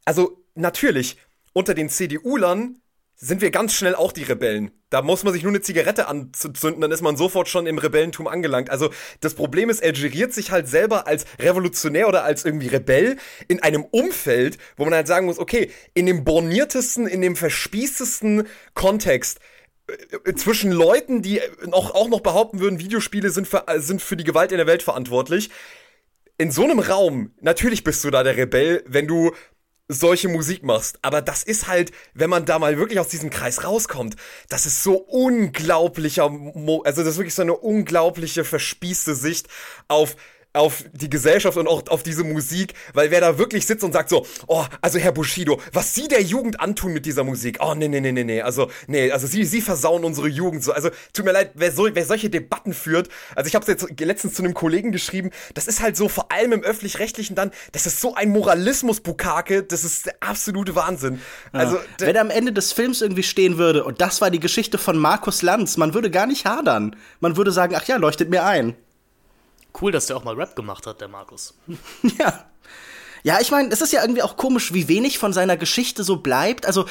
also 0.04 0.42
natürlich, 0.54 1.16
unter 1.52 1.74
den 1.74 1.88
CDU-Lern 1.88 2.80
sind 3.22 3.42
wir 3.42 3.50
ganz 3.50 3.74
schnell 3.74 3.94
auch 3.94 4.12
die 4.12 4.22
Rebellen. 4.22 4.70
Da 4.88 5.02
muss 5.02 5.24
man 5.24 5.34
sich 5.34 5.42
nur 5.42 5.52
eine 5.52 5.60
Zigarette 5.60 6.08
anzünden, 6.08 6.80
dann 6.80 6.90
ist 6.90 7.02
man 7.02 7.16
sofort 7.16 7.48
schon 7.48 7.66
im 7.66 7.76
Rebellentum 7.76 8.26
angelangt. 8.26 8.70
Also 8.70 8.90
das 9.20 9.34
Problem 9.34 9.68
ist, 9.68 9.82
er 9.82 9.92
geriert 9.92 10.32
sich 10.32 10.50
halt 10.50 10.68
selber 10.68 11.06
als 11.06 11.26
Revolutionär 11.38 12.08
oder 12.08 12.24
als 12.24 12.46
irgendwie 12.46 12.68
Rebell 12.68 13.18
in 13.46 13.62
einem 13.62 13.84
Umfeld, 13.84 14.56
wo 14.76 14.84
man 14.84 14.94
halt 14.94 15.06
sagen 15.06 15.26
muss, 15.26 15.38
okay, 15.38 15.70
in 15.92 16.06
dem 16.06 16.24
borniertesten, 16.24 17.06
in 17.06 17.20
dem 17.20 17.36
verspießtesten 17.36 18.48
Kontext 18.72 19.38
äh, 20.24 20.34
zwischen 20.34 20.72
Leuten, 20.72 21.20
die 21.20 21.42
auch, 21.72 22.08
noch 22.08 22.20
behaupten 22.20 22.58
würden, 22.58 22.80
Videospiele 22.80 23.30
sind 23.30 23.46
für, 23.46 23.64
sind 23.76 24.00
für 24.00 24.16
die 24.16 24.24
Gewalt 24.24 24.50
in 24.50 24.58
der 24.58 24.66
Welt 24.66 24.82
verantwortlich. 24.82 25.50
In 26.40 26.50
so 26.50 26.64
einem 26.64 26.78
Raum, 26.78 27.32
natürlich 27.42 27.84
bist 27.84 28.02
du 28.02 28.10
da 28.10 28.22
der 28.22 28.34
Rebell, 28.34 28.82
wenn 28.86 29.06
du 29.06 29.32
solche 29.88 30.26
Musik 30.26 30.62
machst. 30.62 30.98
Aber 31.02 31.20
das 31.20 31.42
ist 31.42 31.68
halt, 31.68 31.92
wenn 32.14 32.30
man 32.30 32.46
da 32.46 32.58
mal 32.58 32.78
wirklich 32.78 32.98
aus 32.98 33.08
diesem 33.08 33.28
Kreis 33.28 33.62
rauskommt, 33.62 34.16
das 34.48 34.64
ist 34.64 34.82
so 34.82 34.94
unglaublicher, 34.94 36.30
Mo 36.30 36.80
also 36.80 37.02
das 37.02 37.12
ist 37.12 37.18
wirklich 37.18 37.34
so 37.34 37.42
eine 37.42 37.54
unglaubliche 37.54 38.44
verspießte 38.44 39.14
Sicht 39.14 39.48
auf 39.86 40.16
auf 40.52 40.84
die 40.92 41.08
Gesellschaft 41.08 41.56
und 41.56 41.68
auch 41.68 41.86
auf 41.88 42.02
diese 42.02 42.24
Musik, 42.24 42.74
weil 42.92 43.10
wer 43.10 43.20
da 43.20 43.38
wirklich 43.38 43.66
sitzt 43.66 43.84
und 43.84 43.92
sagt 43.92 44.08
so, 44.08 44.26
oh, 44.48 44.64
also 44.80 44.98
Herr 44.98 45.12
Bushido, 45.12 45.60
was 45.72 45.94
Sie 45.94 46.08
der 46.08 46.22
Jugend 46.22 46.60
antun 46.60 46.92
mit 46.92 47.06
dieser 47.06 47.22
Musik, 47.22 47.58
oh, 47.60 47.74
nee, 47.74 47.86
nee, 47.86 48.00
nee, 48.00 48.12
nee, 48.12 48.24
nee, 48.24 48.42
also, 48.42 48.70
nee, 48.88 49.12
also 49.12 49.26
Sie, 49.26 49.44
Sie 49.44 49.60
versauen 49.60 50.04
unsere 50.04 50.28
Jugend 50.28 50.64
so, 50.64 50.72
also, 50.72 50.90
tut 51.12 51.24
mir 51.24 51.32
leid, 51.32 51.52
wer, 51.54 51.70
so, 51.70 51.88
wer 51.92 52.04
solche 52.04 52.30
Debatten 52.30 52.74
führt, 52.74 53.08
also 53.36 53.46
ich 53.46 53.54
habe 53.54 53.62
es 53.62 53.68
jetzt 53.68 54.00
letztens 54.00 54.34
zu 54.34 54.42
einem 54.42 54.54
Kollegen 54.54 54.90
geschrieben, 54.90 55.30
das 55.54 55.68
ist 55.68 55.80
halt 55.80 55.96
so, 55.96 56.08
vor 56.08 56.32
allem 56.32 56.52
im 56.52 56.62
Öffentlich-Rechtlichen 56.62 57.36
dann, 57.36 57.52
das 57.70 57.86
ist 57.86 58.00
so 58.00 58.14
ein 58.14 58.30
Moralismus-Bukake, 58.30 59.62
das 59.62 59.84
ist 59.84 60.06
der 60.06 60.16
absolute 60.20 60.74
Wahnsinn. 60.74 61.20
Ja. 61.52 61.60
Also, 61.60 61.78
Wenn 61.98 62.16
am 62.16 62.30
Ende 62.30 62.52
des 62.52 62.72
Films 62.72 63.02
irgendwie 63.02 63.22
stehen 63.22 63.56
würde, 63.56 63.84
und 63.84 64.00
das 64.00 64.20
war 64.20 64.30
die 64.30 64.40
Geschichte 64.40 64.78
von 64.78 64.98
Markus 64.98 65.42
Lanz, 65.42 65.76
man 65.76 65.94
würde 65.94 66.10
gar 66.10 66.26
nicht 66.26 66.44
hadern. 66.44 66.96
Man 67.20 67.36
würde 67.36 67.52
sagen, 67.52 67.74
ach 67.76 67.86
ja, 67.86 67.96
leuchtet 67.96 68.30
mir 68.30 68.44
ein. 68.44 68.74
Cool, 69.78 69.92
dass 69.92 70.06
der 70.06 70.16
auch 70.16 70.24
mal 70.24 70.34
Rap 70.34 70.56
gemacht 70.56 70.86
hat, 70.86 71.00
der 71.00 71.08
Markus. 71.08 71.54
ja. 72.18 72.46
Ja, 73.22 73.38
ich 73.40 73.50
meine, 73.50 73.68
es 73.68 73.82
ist 73.82 73.92
ja 73.92 74.00
irgendwie 74.00 74.22
auch 74.22 74.36
komisch, 74.36 74.72
wie 74.72 74.88
wenig 74.88 75.18
von 75.18 75.32
seiner 75.32 75.56
Geschichte 75.56 76.04
so 76.04 76.16
bleibt. 76.16 76.64
Also, 76.64 76.86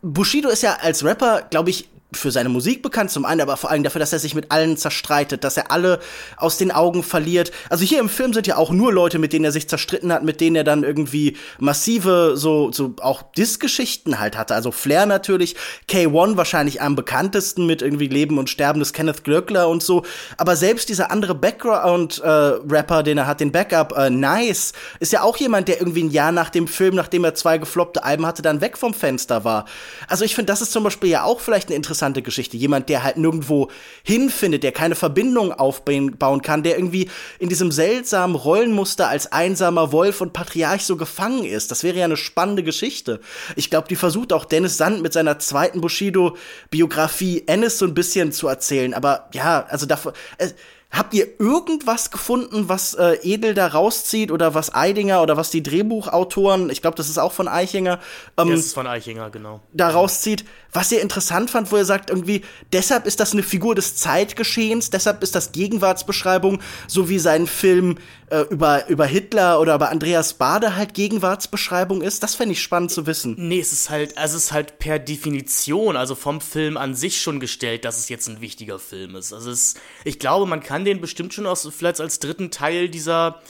Bushido 0.00 0.48
ist 0.48 0.62
ja 0.62 0.76
als 0.76 1.04
Rapper, 1.04 1.42
glaube 1.50 1.70
ich, 1.70 1.90
für 2.16 2.30
seine 2.30 2.48
Musik 2.48 2.82
bekannt, 2.82 3.10
zum 3.10 3.24
einen, 3.24 3.40
aber 3.40 3.56
vor 3.56 3.70
allem 3.70 3.82
dafür, 3.82 3.98
dass 3.98 4.12
er 4.12 4.18
sich 4.18 4.34
mit 4.34 4.50
allen 4.50 4.76
zerstreitet, 4.76 5.44
dass 5.44 5.56
er 5.56 5.70
alle 5.70 6.00
aus 6.36 6.58
den 6.58 6.70
Augen 6.70 7.02
verliert. 7.02 7.52
Also 7.70 7.84
hier 7.84 8.00
im 8.00 8.08
Film 8.08 8.32
sind 8.32 8.46
ja 8.46 8.56
auch 8.56 8.70
nur 8.70 8.92
Leute, 8.92 9.18
mit 9.18 9.32
denen 9.32 9.44
er 9.44 9.52
sich 9.52 9.68
zerstritten 9.68 10.12
hat, 10.12 10.22
mit 10.22 10.40
denen 10.40 10.56
er 10.56 10.64
dann 10.64 10.84
irgendwie 10.84 11.36
massive, 11.58 12.32
so, 12.36 12.72
so 12.72 12.94
auch 13.00 13.22
Diss-Geschichten 13.22 14.18
halt 14.18 14.36
hatte. 14.36 14.54
Also 14.54 14.70
Flair 14.70 15.06
natürlich, 15.06 15.56
K1 15.88 16.36
wahrscheinlich 16.36 16.80
am 16.80 16.96
bekanntesten 16.96 17.66
mit 17.66 17.82
irgendwie 17.82 18.08
Leben 18.08 18.38
und 18.38 18.50
Sterben 18.50 18.80
des 18.80 18.92
Kenneth 18.92 19.24
Glöckler 19.24 19.68
und 19.68 19.82
so. 19.82 20.04
Aber 20.36 20.56
selbst 20.56 20.88
dieser 20.88 21.10
andere 21.10 21.34
Background-Rapper, 21.34 23.00
äh, 23.00 23.02
den 23.02 23.18
er 23.18 23.26
hat, 23.26 23.40
den 23.40 23.52
Backup, 23.52 23.96
äh, 23.96 24.10
Nice, 24.10 24.72
ist 25.00 25.12
ja 25.12 25.22
auch 25.22 25.36
jemand, 25.36 25.68
der 25.68 25.80
irgendwie 25.80 26.04
ein 26.04 26.10
Jahr 26.10 26.32
nach 26.32 26.50
dem 26.50 26.68
Film, 26.68 26.94
nachdem 26.94 27.24
er 27.24 27.34
zwei 27.34 27.58
gefloppte 27.58 28.04
Alben 28.04 28.26
hatte, 28.26 28.42
dann 28.42 28.60
weg 28.60 28.78
vom 28.78 28.94
Fenster 28.94 29.44
war. 29.44 29.64
Also 30.08 30.24
ich 30.24 30.34
finde, 30.34 30.52
das 30.52 30.62
ist 30.62 30.72
zum 30.72 30.84
Beispiel 30.84 31.10
ja 31.10 31.24
auch 31.24 31.40
vielleicht 31.40 31.68
eine 31.68 31.76
interessante 31.76 32.03
interessante 32.06 32.22
Geschichte. 32.22 32.56
Jemand, 32.56 32.88
der 32.88 33.02
halt 33.02 33.16
nirgendwo 33.16 33.70
hinfindet, 34.02 34.62
der 34.62 34.72
keine 34.72 34.94
Verbindung 34.94 35.52
aufbauen 35.52 36.42
kann, 36.42 36.62
der 36.62 36.76
irgendwie 36.76 37.10
in 37.38 37.48
diesem 37.48 37.72
seltsamen 37.72 38.36
Rollenmuster 38.36 39.08
als 39.08 39.32
einsamer 39.32 39.92
Wolf 39.92 40.20
und 40.20 40.32
Patriarch 40.32 40.84
so 40.84 40.96
gefangen 40.96 41.44
ist. 41.44 41.70
Das 41.70 41.82
wäre 41.82 41.98
ja 41.98 42.04
eine 42.04 42.16
spannende 42.16 42.62
Geschichte. 42.62 43.20
Ich 43.56 43.70
glaube, 43.70 43.88
die 43.88 43.96
versucht 43.96 44.32
auch 44.32 44.44
Dennis 44.44 44.76
Sand 44.76 45.02
mit 45.02 45.12
seiner 45.12 45.38
zweiten 45.38 45.80
Bushido-Biografie 45.80 47.44
Ennis 47.46 47.78
so 47.78 47.86
ein 47.86 47.94
bisschen 47.94 48.32
zu 48.32 48.48
erzählen. 48.48 48.94
Aber 48.94 49.28
ja, 49.32 49.64
also 49.68 49.86
dafür. 49.86 50.12
Äh, 50.38 50.48
Habt 50.94 51.12
ihr 51.14 51.28
irgendwas 51.40 52.10
gefunden, 52.10 52.68
was 52.68 52.94
äh, 52.94 53.18
Edel 53.22 53.54
da 53.54 53.66
rauszieht 53.66 54.30
oder 54.30 54.54
was 54.54 54.74
Eidinger 54.74 55.22
oder 55.22 55.36
was 55.36 55.50
die 55.50 55.62
Drehbuchautoren, 55.62 56.70
ich 56.70 56.82
glaube, 56.82 56.96
das 56.96 57.08
ist 57.08 57.18
auch 57.18 57.32
von 57.32 57.48
Eichinger, 57.48 57.98
ähm, 58.36 58.50
das 58.50 58.60
ist 58.60 58.74
von 58.74 58.86
Eichinger, 58.86 59.30
genau. 59.30 59.60
Da 59.72 59.90
rauszieht, 59.90 60.44
was 60.72 60.90
ihr 60.92 61.00
interessant 61.00 61.50
fand, 61.50 61.70
wo 61.72 61.76
ihr 61.76 61.84
sagt, 61.84 62.10
irgendwie, 62.10 62.42
deshalb 62.72 63.06
ist 63.06 63.20
das 63.20 63.32
eine 63.32 63.42
Figur 63.42 63.74
des 63.74 63.96
Zeitgeschehens, 63.96 64.90
deshalb 64.90 65.22
ist 65.22 65.34
das 65.34 65.52
Gegenwartsbeschreibung, 65.52 66.60
so 66.86 67.08
wie 67.08 67.18
sein 67.18 67.46
Film 67.46 67.96
äh, 68.30 68.40
über, 68.50 68.88
über 68.88 69.06
Hitler 69.06 69.60
oder 69.60 69.76
über 69.76 69.90
Andreas 69.90 70.34
Bade 70.34 70.76
halt 70.76 70.94
Gegenwartsbeschreibung 70.94 72.02
ist. 72.02 72.22
Das 72.22 72.34
fände 72.34 72.52
ich 72.52 72.62
spannend 72.62 72.90
zu 72.90 73.06
wissen. 73.06 73.36
Nee, 73.38 73.60
es 73.60 73.72
ist 73.72 73.90
halt, 73.90 74.18
also 74.18 74.36
es 74.36 74.44
ist 74.44 74.52
halt 74.52 74.78
per 74.78 74.98
Definition, 74.98 75.96
also 75.96 76.14
vom 76.14 76.40
Film 76.40 76.76
an 76.76 76.94
sich 76.94 77.20
schon 77.20 77.38
gestellt, 77.38 77.84
dass 77.84 77.98
es 77.98 78.08
jetzt 78.08 78.28
ein 78.28 78.40
wichtiger 78.40 78.78
Film 78.78 79.14
ist. 79.14 79.32
Also 79.32 79.50
es, 79.50 79.74
ich 80.04 80.18
glaube, 80.18 80.46
man 80.46 80.60
kann 80.60 80.83
den 80.84 81.00
bestimmt 81.00 81.34
schon 81.34 81.46
aus, 81.46 81.68
vielleicht 81.76 82.00
als 82.00 82.18
dritten 82.18 82.50
Teil 82.50 82.88
dieser 82.88 83.40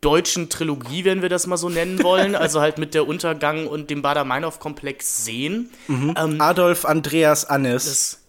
deutschen 0.00 0.48
Trilogie, 0.48 1.04
wenn 1.04 1.22
wir 1.22 1.28
das 1.28 1.46
mal 1.46 1.56
so 1.56 1.68
nennen 1.68 2.02
wollen, 2.02 2.34
also 2.36 2.60
halt 2.60 2.78
mit 2.78 2.94
der 2.94 3.06
Untergang 3.06 3.66
und 3.66 3.90
dem 3.90 4.02
Bader-Meinhof-Komplex 4.02 5.24
sehen. 5.24 5.70
Mhm. 5.88 6.14
Ähm, 6.16 6.40
Adolf 6.40 6.84
Andreas 6.84 7.44
Annis. 7.44 7.84
Das, 7.84 8.20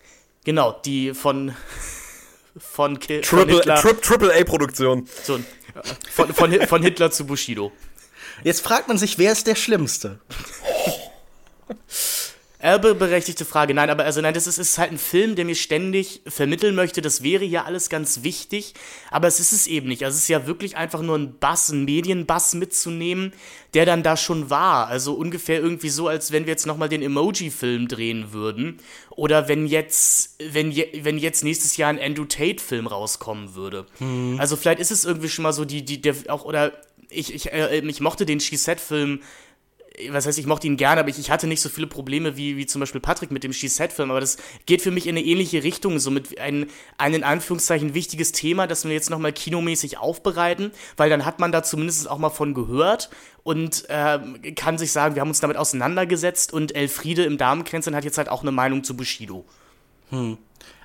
genau, 0.44 0.80
die 0.86 1.14
von 1.14 1.54
von, 2.58 3.00
Ki 3.00 3.22
Triple, 3.22 3.64
von 3.64 3.76
Tri 3.76 4.02
Triple 4.02 4.34
A 4.34 4.44
Produktion. 4.44 5.08
So, 5.24 5.40
von, 6.12 6.34
von, 6.34 6.68
von 6.68 6.82
Hitler 6.82 7.12
zu 7.12 7.26
Bushido. 7.26 7.72
Jetzt 8.44 8.62
fragt 8.62 8.88
man 8.88 8.98
sich, 8.98 9.18
wer 9.18 9.32
ist 9.32 9.48
der 9.48 9.56
Schlimmste? 9.56 10.20
Erbeberechtigte 12.62 13.46
Frage. 13.46 13.74
Nein, 13.74 13.90
aber 13.90 14.04
also 14.04 14.20
nein, 14.20 14.34
das 14.34 14.46
ist, 14.46 14.58
ist 14.58 14.78
halt 14.78 14.92
ein 14.92 14.98
Film, 14.98 15.36
der 15.36 15.46
mir 15.46 15.56
ständig 15.56 16.22
vermitteln 16.28 16.76
möchte, 16.76 17.02
das 17.02 17.24
wäre 17.24 17.46
ja 17.46 17.64
alles 17.64 17.90
ganz 17.90 18.22
wichtig, 18.22 18.74
aber 19.10 19.30
es 19.30 19.40
ist 19.40 19.54
es 19.54 19.66
eben 19.66 19.88
nicht. 19.88 20.04
Also 20.04 20.18
es 20.18 20.24
ist 20.24 20.28
ja 20.28 20.46
wirklich 20.46 20.76
einfach 20.76 21.02
nur 21.02 21.18
ein 21.18 21.40
Bass, 21.40 21.70
ein 21.70 21.86
Medienbass 21.86 22.56
mitzunehmen, 22.56 23.32
der 23.74 23.86
dann 23.86 24.04
da 24.04 24.18
schon 24.18 24.50
war. 24.50 24.88
Also 24.88 25.14
ungefähr 25.14 25.62
irgendwie 25.62 25.88
so, 25.88 26.10
als 26.10 26.34
wenn 26.34 26.46
wir 26.48 26.52
jetzt 26.52 26.66
nochmal 26.66 26.90
den 26.90 27.02
Emoji-Film 27.02 27.88
drehen 27.88 28.34
würden. 28.34 28.80
Oder 29.12 29.48
wenn 29.48 29.66
jetzt, 29.66 30.36
wenn, 30.52 30.70
je, 30.70 30.90
wenn 31.04 31.18
jetzt 31.18 31.46
nächstes 31.46 31.78
Jahr 31.78 31.90
ein 31.90 32.00
Andrew 32.00 32.26
Tate-Film 32.26 32.88
rauskommen 32.88 33.56
würde. 33.56 33.86
Hm. 34.00 34.36
Also 34.38 34.58
vielleicht 34.58 34.82
ist 34.82 34.92
es 34.92 35.06
irgendwie 35.06 35.30
schon 35.30 35.44
mal 35.44 35.54
so 35.54 35.64
die, 35.64 35.86
die, 35.86 36.02
der 36.02 36.16
auch, 36.28 36.44
oder 36.44 36.74
ich, 37.10 37.34
ich, 37.34 37.54
äh, 37.54 37.80
ich 37.80 38.02
mochte 38.02 38.26
den 38.26 38.42
She-Set-Film 38.42 39.22
was 40.10 40.26
heißt, 40.26 40.40
ich 40.40 40.46
mochte 40.46 40.68
ihn 40.68 40.78
gerne, 40.78 41.02
aber 41.02 41.10
ich, 41.10 41.20
ich 41.20 41.32
hatte 41.32 41.48
nicht 41.48 41.62
so 41.62 41.70
viele 41.70 41.88
Probleme 41.88 42.38
wie, 42.38 42.58
wie 42.58 42.66
zum 42.66 42.80
Beispiel 42.80 43.02
Patrick 43.02 43.32
mit 43.32 43.44
dem 43.44 43.54
She-Set-Film, 43.54 44.12
aber 44.12 44.20
das 44.20 44.38
geht 44.66 44.82
für 44.82 44.92
mich 44.92 45.08
in 45.08 45.18
eine 45.18 45.26
ähnliche 45.26 45.64
Richtung, 45.64 46.00
so 46.00 46.12
mit 46.12 46.40
ein, 46.40 46.68
ein 46.98 47.14
in 47.14 47.24
Anführungszeichen 47.24 47.94
wichtiges 47.94 48.32
Thema, 48.32 48.68
das 48.68 48.86
wir 48.86 48.92
jetzt 48.92 49.10
nochmal 49.10 49.34
kinomäßig 49.34 49.98
aufbereiten, 49.98 50.72
weil 50.96 51.10
dann 51.10 51.26
hat 51.26 51.40
man 51.40 51.52
da 51.52 51.64
zumindest 51.64 52.10
auch 52.10 52.18
mal 52.18 52.30
von 52.30 52.54
gehört 52.54 53.10
und 53.44 53.90
äh, 53.90 54.20
kann 54.56 54.78
sich 54.78 54.92
sagen, 54.92 55.16
wir 55.16 55.22
haben 55.22 55.30
uns 55.30 55.40
damit 55.40 55.58
auseinandergesetzt 55.58 56.54
und 56.54 56.76
Elfriede 56.76 57.24
im 57.24 57.38
Damenkränzchen 57.38 57.96
hat 57.96 58.06
jetzt 58.06 58.18
halt 58.18 58.30
auch 58.30 58.42
eine 58.42 58.52
Meinung 58.52 58.84
zu 58.84 58.96
Bushido. 58.96 59.46
Hm. 60.10 60.38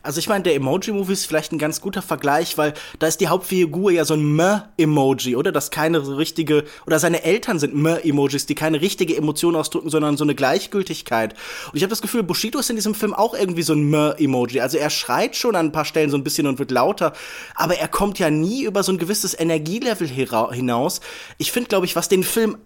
Also 0.04 0.18
ich 0.18 0.28
meine, 0.28 0.44
der 0.44 0.54
Emoji-Movie 0.54 1.14
ist 1.14 1.24
vielleicht 1.24 1.52
ein 1.52 1.58
ganz 1.58 1.80
guter 1.80 2.02
Vergleich, 2.02 2.58
weil 2.58 2.74
da 2.98 3.06
ist 3.06 3.22
die 3.22 3.28
Hauptfigur 3.28 3.90
ja 3.90 4.04
so 4.04 4.12
ein 4.12 4.36
Meh-Emoji, 4.36 5.34
oder? 5.34 5.50
Das 5.50 5.70
keine 5.70 6.18
richtige, 6.18 6.64
oder 6.86 6.98
seine 6.98 7.24
Eltern 7.24 7.58
sind 7.58 7.74
Meh-Emojis, 7.74 8.44
die 8.44 8.54
keine 8.54 8.82
richtige 8.82 9.16
Emotion 9.16 9.56
ausdrücken, 9.56 9.88
sondern 9.88 10.18
so 10.18 10.24
eine 10.24 10.34
Gleichgültigkeit. 10.34 11.32
Und 11.72 11.76
ich 11.76 11.82
habe 11.82 11.90
das 11.90 12.02
Gefühl, 12.02 12.22
Bushido 12.22 12.58
ist 12.58 12.68
in 12.68 12.76
diesem 12.76 12.94
Film 12.94 13.14
auch 13.14 13.34
irgendwie 13.34 13.62
so 13.62 13.72
ein 13.72 13.88
Meh-Emoji. 13.88 14.60
Also 14.60 14.76
er 14.76 14.90
schreit 14.90 15.36
schon 15.36 15.56
an 15.56 15.66
ein 15.66 15.72
paar 15.72 15.86
Stellen 15.86 16.10
so 16.10 16.18
ein 16.18 16.24
bisschen 16.24 16.46
und 16.46 16.58
wird 16.58 16.70
lauter, 16.70 17.14
aber 17.54 17.78
er 17.78 17.88
kommt 17.88 18.18
ja 18.18 18.28
nie 18.28 18.64
über 18.64 18.82
so 18.82 18.92
ein 18.92 18.98
gewisses 18.98 19.38
Energielevel 19.38 20.06
hinaus. 20.06 21.00
Ich 21.38 21.50
finde, 21.50 21.68
glaube 21.68 21.86
ich, 21.86 21.96
was 21.96 22.10
den 22.10 22.24
Film 22.24 22.58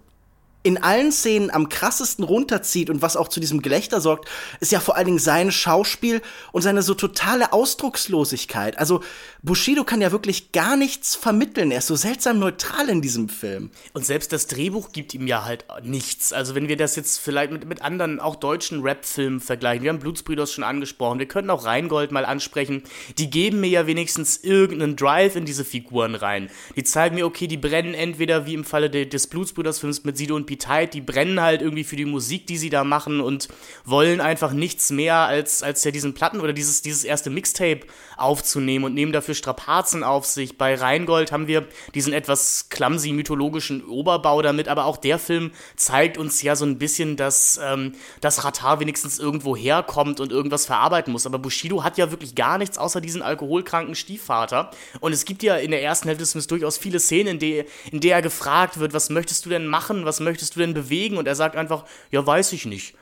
in 0.61 0.77
allen 0.77 1.11
Szenen 1.13 1.51
am 1.51 1.69
krassesten 1.69 2.25
runterzieht 2.25 2.89
und 2.89 3.01
was 3.01 3.15
auch 3.15 3.29
zu 3.29 3.39
diesem 3.39 3.61
Gelächter 3.61 4.01
sorgt, 4.01 4.27
ist 4.59 4.73
ja 4.73 4.81
vor 4.81 4.97
allen 4.97 5.05
Dingen 5.05 5.19
sein 5.19 5.53
Schauspiel 5.53 6.21
und 6.51 6.63
seine 6.63 6.81
so 6.81 6.93
totale 6.93 7.53
Ausdruckslosigkeit. 7.53 8.77
Also 8.77 9.01
Bushido 9.41 9.85
kann 9.85 10.01
ja 10.01 10.11
wirklich 10.11 10.51
gar 10.51 10.75
nichts 10.75 11.15
vermitteln. 11.15 11.71
Er 11.71 11.77
ist 11.77 11.87
so 11.87 11.95
seltsam 11.95 12.39
neutral 12.39 12.89
in 12.89 13.01
diesem 13.01 13.29
Film. 13.29 13.71
Und 13.93 14.05
selbst 14.05 14.33
das 14.33 14.47
Drehbuch 14.47 14.91
gibt 14.91 15.13
ihm 15.13 15.27
ja 15.27 15.45
halt 15.45 15.63
nichts. 15.83 16.33
Also 16.33 16.55
wenn 16.55 16.67
wir 16.67 16.75
das 16.75 16.97
jetzt 16.97 17.19
vielleicht 17.19 17.53
mit, 17.53 17.65
mit 17.65 17.81
anderen, 17.81 18.19
auch 18.19 18.35
deutschen 18.35 18.81
Rap-Filmen 18.81 19.39
vergleichen, 19.39 19.83
wir 19.83 19.91
haben 19.91 19.99
Blutsbrüders 19.99 20.51
schon 20.51 20.65
angesprochen, 20.65 21.19
wir 21.19 21.27
könnten 21.27 21.51
auch 21.51 21.63
Rheingold 21.63 22.11
mal 22.11 22.25
ansprechen, 22.25 22.83
die 23.17 23.29
geben 23.29 23.61
mir 23.61 23.69
ja 23.69 23.87
wenigstens 23.87 24.35
irgendeinen 24.35 24.97
Drive 24.97 25.37
in 25.37 25.45
diese 25.45 25.63
Figuren 25.63 26.15
rein. 26.15 26.49
Die 26.75 26.83
zeigen 26.83 27.15
mir, 27.15 27.25
okay, 27.25 27.47
die 27.47 27.57
brennen 27.57 27.93
entweder 27.93 28.45
wie 28.45 28.55
im 28.55 28.65
Falle 28.65 28.89
des 28.89 29.27
Blutsbrüders-Films 29.27 30.03
mit 30.03 30.17
Sido 30.17 30.35
und 30.35 30.48
Appetite, 30.49 30.91
die 30.91 31.01
brennen 31.01 31.39
halt 31.39 31.61
irgendwie 31.61 31.83
für 31.83 31.95
die 31.95 32.05
Musik, 32.05 32.47
die 32.47 32.57
sie 32.57 32.69
da 32.69 32.83
machen 32.83 33.21
und 33.21 33.47
wollen 33.85 34.19
einfach 34.19 34.51
nichts 34.51 34.89
mehr 34.89 35.15
als, 35.17 35.61
als 35.61 35.83
ja 35.83 35.91
diesen 35.91 36.13
Platten 36.13 36.39
oder 36.39 36.53
dieses, 36.53 36.81
dieses 36.81 37.03
erste 37.03 37.29
Mixtape 37.29 37.81
aufzunehmen 38.17 38.85
und 38.85 38.93
nehmen 38.93 39.11
dafür 39.11 39.35
Strapazen 39.35 40.03
auf 40.03 40.25
sich. 40.25 40.57
Bei 40.57 40.75
Rheingold 40.75 41.31
haben 41.31 41.47
wir 41.47 41.67
diesen 41.93 42.13
etwas 42.13 42.67
clumsy 42.69 43.13
mythologischen 43.13 43.85
Oberbau 43.85 44.41
damit, 44.41 44.67
aber 44.67 44.85
auch 44.85 44.97
der 44.97 45.19
Film 45.19 45.51
zeigt 45.75 46.17
uns 46.17 46.41
ja 46.41 46.55
so 46.55 46.65
ein 46.65 46.77
bisschen, 46.77 47.15
dass 47.15 47.59
ähm, 47.63 47.93
das 48.21 48.43
Ratar 48.43 48.79
wenigstens 48.79 49.19
irgendwo 49.19 49.55
herkommt 49.55 50.19
und 50.19 50.31
irgendwas 50.31 50.65
verarbeiten 50.65 51.13
muss. 51.13 51.25
Aber 51.25 51.39
Bushido 51.39 51.83
hat 51.83 51.97
ja 51.97 52.11
wirklich 52.11 52.35
gar 52.35 52.57
nichts 52.57 52.77
außer 52.77 53.01
diesen 53.01 53.21
alkoholkranken 53.21 53.95
Stiefvater. 53.95 54.71
Und 54.99 55.13
es 55.13 55.25
gibt 55.25 55.43
ja 55.43 55.55
in 55.55 55.71
der 55.71 55.83
ersten 55.83 56.07
Hälfte 56.07 56.23
des 56.23 56.31
Films 56.31 56.47
durchaus 56.47 56.77
viele 56.77 56.99
Szenen, 56.99 57.33
in 57.33 57.39
der, 57.39 57.65
in 57.91 57.99
der 57.99 58.15
er 58.15 58.21
gefragt 58.21 58.79
wird, 58.79 58.93
was 58.93 59.09
möchtest 59.09 59.45
du 59.45 59.49
denn 59.49 59.67
machen, 59.67 60.05
was 60.05 60.19
möchtest 60.19 60.38
möchtest 60.39 60.55
du 60.55 60.59
denn 60.61 60.73
bewegen? 60.73 61.17
Und 61.17 61.27
er 61.27 61.35
sagt 61.35 61.55
einfach, 61.55 61.83
ja, 62.11 62.25
weiß 62.25 62.53
ich 62.53 62.65
nicht. 62.65 62.95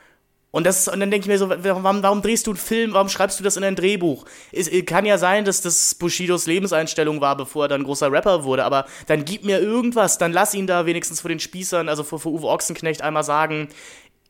Und, 0.50 0.66
das, 0.66 0.88
und 0.88 1.00
dann 1.00 1.12
denke 1.12 1.26
ich 1.26 1.28
mir 1.28 1.38
so, 1.38 1.50
warum, 1.50 2.02
warum, 2.02 2.22
drehst 2.22 2.48
du 2.48 2.52
einen 2.52 2.58
Film, 2.58 2.94
warum 2.94 3.10
schreibst 3.10 3.40
du 3.40 3.44
das 3.44 3.58
in 3.58 3.64
ein 3.64 3.76
Drehbuch? 3.76 4.26
Es 4.52 4.72
kann 4.86 5.06
ja 5.06 5.18
sein, 5.18 5.46
dass 5.46 5.62
das 5.62 5.94
Bushidos 5.94 6.48
Lebenseinstellung 6.48 7.22
war, 7.22 7.36
bevor 7.38 7.66
er 7.66 7.68
dann 7.68 7.84
großer 7.84 8.12
Rapper 8.12 8.44
wurde, 8.44 8.64
aber 8.64 8.86
dann 9.08 9.24
gib 9.26 9.44
mir 9.44 9.60
irgendwas, 9.60 10.18
dann 10.18 10.32
lass 10.32 10.56
ihn 10.56 10.66
da 10.66 10.86
wenigstens 10.86 11.22
vor 11.22 11.30
den 11.30 11.40
Spießern, 11.40 11.90
also 11.90 12.04
vor, 12.04 12.20
vor 12.20 12.32
Uwe 12.32 12.48
Ochsenknecht 12.48 13.02
einmal 13.04 13.24
sagen, 13.24 13.68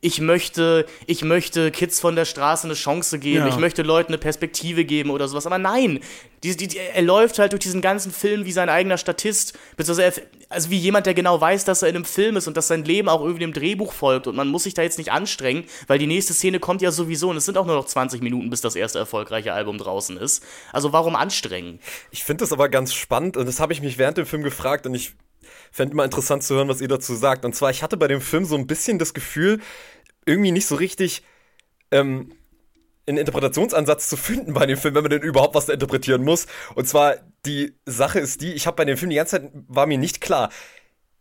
ich 0.00 0.20
möchte, 0.20 0.86
ich 1.06 1.22
möchte 1.22 1.70
Kids 1.70 1.98
von 1.98 2.14
der 2.14 2.24
Straße 2.24 2.66
eine 2.66 2.74
Chance 2.74 3.18
geben, 3.18 3.46
ja. 3.46 3.48
ich 3.48 3.56
möchte 3.56 3.82
Leuten 3.82 4.12
eine 4.12 4.18
Perspektive 4.18 4.84
geben 4.84 5.10
oder 5.10 5.26
sowas. 5.26 5.46
Aber 5.46 5.58
nein, 5.58 6.00
die, 6.44 6.56
die, 6.56 6.76
er 6.76 7.02
läuft 7.02 7.38
halt 7.38 7.52
durch 7.52 7.60
diesen 7.60 7.80
ganzen 7.80 8.12
Film 8.12 8.44
wie 8.44 8.52
sein 8.52 8.68
eigener 8.68 8.96
Statist, 8.96 9.58
beziehungsweise 9.76 10.22
also 10.48 10.70
wie 10.70 10.78
jemand, 10.78 11.06
der 11.06 11.14
genau 11.14 11.40
weiß, 11.40 11.64
dass 11.64 11.82
er 11.82 11.88
in 11.88 11.96
einem 11.96 12.04
Film 12.04 12.36
ist 12.36 12.46
und 12.46 12.56
dass 12.56 12.68
sein 12.68 12.84
Leben 12.84 13.08
auch 13.08 13.20
irgendwie 13.20 13.40
dem 13.40 13.52
Drehbuch 13.52 13.92
folgt 13.92 14.26
und 14.26 14.36
man 14.36 14.48
muss 14.48 14.62
sich 14.62 14.74
da 14.74 14.82
jetzt 14.82 14.98
nicht 14.98 15.12
anstrengen, 15.12 15.64
weil 15.88 15.98
die 15.98 16.06
nächste 16.06 16.32
Szene 16.32 16.60
kommt 16.60 16.80
ja 16.80 16.90
sowieso 16.90 17.30
und 17.30 17.36
es 17.36 17.44
sind 17.44 17.58
auch 17.58 17.66
nur 17.66 17.74
noch 17.74 17.84
20 17.84 18.22
Minuten, 18.22 18.50
bis 18.50 18.60
das 18.60 18.76
erste 18.76 18.98
erfolgreiche 18.98 19.52
Album 19.52 19.78
draußen 19.78 20.16
ist. 20.16 20.44
Also 20.72 20.92
warum 20.92 21.16
anstrengen? 21.16 21.80
Ich 22.10 22.24
finde 22.24 22.44
das 22.44 22.52
aber 22.52 22.68
ganz 22.68 22.94
spannend 22.94 23.36
und 23.36 23.46
das 23.46 23.60
habe 23.60 23.72
ich 23.72 23.82
mich 23.82 23.98
während 23.98 24.16
dem 24.16 24.26
Film 24.26 24.42
gefragt 24.42 24.86
und 24.86 24.94
ich 24.94 25.12
fände 25.70 25.94
mal 25.96 26.04
interessant 26.04 26.42
zu 26.42 26.54
hören, 26.54 26.68
was 26.68 26.80
ihr 26.80 26.88
dazu 26.88 27.14
sagt. 27.14 27.44
Und 27.44 27.54
zwar, 27.54 27.70
ich 27.70 27.82
hatte 27.82 27.96
bei 27.96 28.08
dem 28.08 28.20
Film 28.20 28.44
so 28.44 28.56
ein 28.56 28.66
bisschen 28.66 28.98
das 28.98 29.14
Gefühl, 29.14 29.60
irgendwie 30.26 30.52
nicht 30.52 30.66
so 30.66 30.74
richtig 30.74 31.22
ähm, 31.90 32.32
einen 33.06 33.18
Interpretationsansatz 33.18 34.08
zu 34.08 34.16
finden 34.16 34.52
bei 34.52 34.66
dem 34.66 34.76
Film, 34.76 34.94
wenn 34.94 35.02
man 35.02 35.10
denn 35.10 35.22
überhaupt 35.22 35.54
was 35.54 35.68
interpretieren 35.68 36.24
muss. 36.24 36.46
Und 36.74 36.88
zwar, 36.88 37.16
die 37.46 37.74
Sache 37.86 38.20
ist 38.20 38.40
die, 38.42 38.52
ich 38.52 38.66
habe 38.66 38.76
bei 38.76 38.84
dem 38.84 38.96
Film 38.96 39.10
die 39.10 39.16
ganze 39.16 39.40
Zeit, 39.40 39.50
war 39.68 39.86
mir 39.86 39.98
nicht 39.98 40.20
klar, 40.20 40.50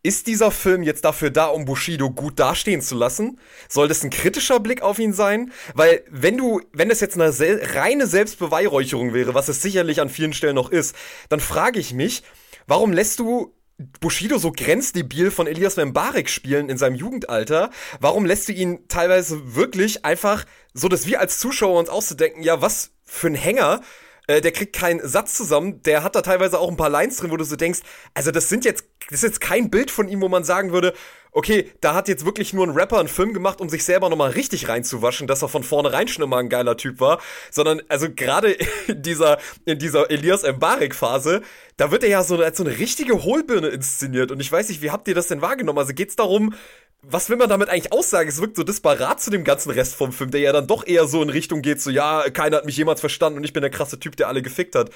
ist 0.04 0.28
dieser 0.28 0.52
Film 0.52 0.84
jetzt 0.84 1.04
dafür 1.04 1.32
da, 1.32 1.48
um 1.48 1.66
Bushido 1.66 2.10
gut 2.10 2.40
dastehen 2.40 2.82
zu 2.82 2.96
lassen? 2.96 3.40
Soll 3.68 3.88
das 3.88 4.04
ein 4.04 4.10
kritischer 4.10 4.60
Blick 4.60 4.82
auf 4.82 5.00
ihn 5.00 5.12
sein? 5.12 5.52
Weil 5.74 6.04
wenn 6.10 6.38
du, 6.38 6.62
wenn 6.72 6.90
das 6.90 7.02
jetzt 7.02 7.16
eine 7.16 7.32
sel 7.32 7.62
reine 7.74 8.08
Selbstbeweihräucherung 8.08 9.14
wäre, 9.14 9.34
was 9.34 9.50
es 9.50 9.62
sicherlich 9.62 10.00
an 10.00 10.10
vielen 10.10 10.34
Stellen 10.34 10.56
noch 10.56 10.72
ist, 10.72 10.96
dann 11.30 11.40
frage 11.40 11.80
ich 11.80 11.94
mich, 11.94 12.24
warum 12.68 12.94
lässt 12.94 13.20
du 13.20 13.54
Bushido 14.00 14.40
so 14.40 14.52
grenzdebil 14.52 15.30
von 15.30 15.46
Elias 15.46 15.78
Mbarek 15.78 16.30
spielen 16.30 16.70
in 16.70 16.78
seinem 16.78 16.96
Jugendalter? 16.96 17.70
Warum 18.00 18.26
lässt 18.26 18.48
du 18.48 18.54
ihn 18.54 18.88
teilweise 18.88 19.56
wirklich 19.56 20.04
einfach 20.04 20.46
so, 20.74 20.88
dass 20.88 21.06
wir 21.06 21.20
als 21.20 21.38
Zuschauer 21.38 21.80
uns 21.80 21.90
auszudenken, 21.90 22.42
ja, 22.42 22.62
was 22.62 22.92
für 23.06 23.28
ein 23.28 23.36
Hänger, 23.36 23.82
äh, 24.28 24.42
der 24.42 24.52
kriegt 24.52 24.76
keinen 24.76 25.06
Satz 25.08 25.34
zusammen, 25.34 25.82
der 25.84 26.04
hat 26.04 26.16
da 26.16 26.22
teilweise 26.22 26.60
auch 26.60 26.70
ein 26.70 26.78
paar 26.78 26.90
Lines 26.90 27.18
drin, 27.18 27.32
wo 27.32 27.38
du 27.38 27.46
so 27.46 27.56
denkst, 27.56 27.80
also 28.14 28.32
das 28.32 28.50
sind 28.50 28.66
jetzt, 28.66 28.86
das 29.10 29.20
ist 29.20 29.24
jetzt 29.24 29.42
kein 29.42 29.70
Bild 29.70 29.90
von 29.90 30.08
ihm, 30.08 30.22
wo 30.22 30.30
man 30.30 30.44
sagen 30.44 30.72
würde, 30.72 30.94
okay, 31.32 31.72
da 31.82 31.94
hat 31.94 32.08
jetzt 32.08 32.26
wirklich 32.26 32.54
nur 32.54 32.66
ein 32.66 32.72
Rapper 32.72 33.00
einen 33.00 33.08
Film 33.08 33.34
gemacht, 33.34 33.62
um 33.62 33.70
sich 33.70 33.84
selber 33.84 34.10
nochmal 34.10 34.32
richtig 34.32 34.70
reinzuwaschen, 34.70 35.28
dass 35.28 35.44
er 35.44 35.50
von 35.50 35.64
vornherein 35.64 36.08
schon 36.08 36.24
immer 36.24 36.38
ein 36.38 36.50
geiler 36.50 36.78
Typ 36.78 37.00
war, 37.00 37.22
sondern 37.52 37.82
also 37.90 38.08
gerade 38.14 38.58
in 38.88 39.02
dieser, 39.02 39.38
in 39.66 39.80
dieser 39.80 40.10
Elias 40.10 40.44
Mbarek-Phase, 40.44 41.42
da 41.78 41.92
wird 41.92 42.04
er 42.04 42.10
ja 42.10 42.24
so 42.24 42.38
als 42.38 42.58
so 42.58 42.64
eine 42.64 42.78
richtige 42.80 43.24
Hohlbirne 43.24 43.68
inszeniert. 43.68 44.32
Und 44.32 44.40
ich 44.40 44.52
weiß 44.52 44.70
nicht, 44.70 44.82
wie 44.82 44.90
habt 44.92 45.08
ihr 45.08 45.16
das 45.16 45.28
denn 45.28 45.42
wahrgenommen? 45.42 45.78
Also 45.78 45.94
geht's 45.94 46.16
darum, 46.16 46.56
was 47.04 47.30
will 47.30 47.38
man 47.38 47.50
damit 47.50 47.70
eigentlich 47.70 47.94
aussagen? 47.94 48.30
Es 48.30 48.42
wirkt 48.42 48.58
so 48.58 48.64
disparat 48.64 49.22
zu 49.22 49.30
dem 49.30 49.44
ganzen 49.44 49.72
Rest 49.72 49.96
vom 49.96 50.12
Film, 50.12 50.32
der 50.32 50.42
ja 50.42 50.52
dann 50.52 50.68
doch 50.68 50.86
eher 50.86 51.08
so 51.08 51.22
in 51.22 51.30
Richtung 51.30 51.62
geht, 51.62 51.82
so 51.82 51.90
ja, 51.90 52.30
keiner 52.30 52.58
hat 52.58 52.66
mich 52.66 52.78
jemals 52.78 53.00
verstanden 53.00 53.40
und 53.40 53.44
ich 53.44 53.54
bin 53.54 53.62
der 53.62 53.70
krasse 53.70 54.00
Typ, 54.00 54.16
der 54.18 54.28
alle 54.28 54.42
gefickt 54.42 54.76
hat. 54.76 54.90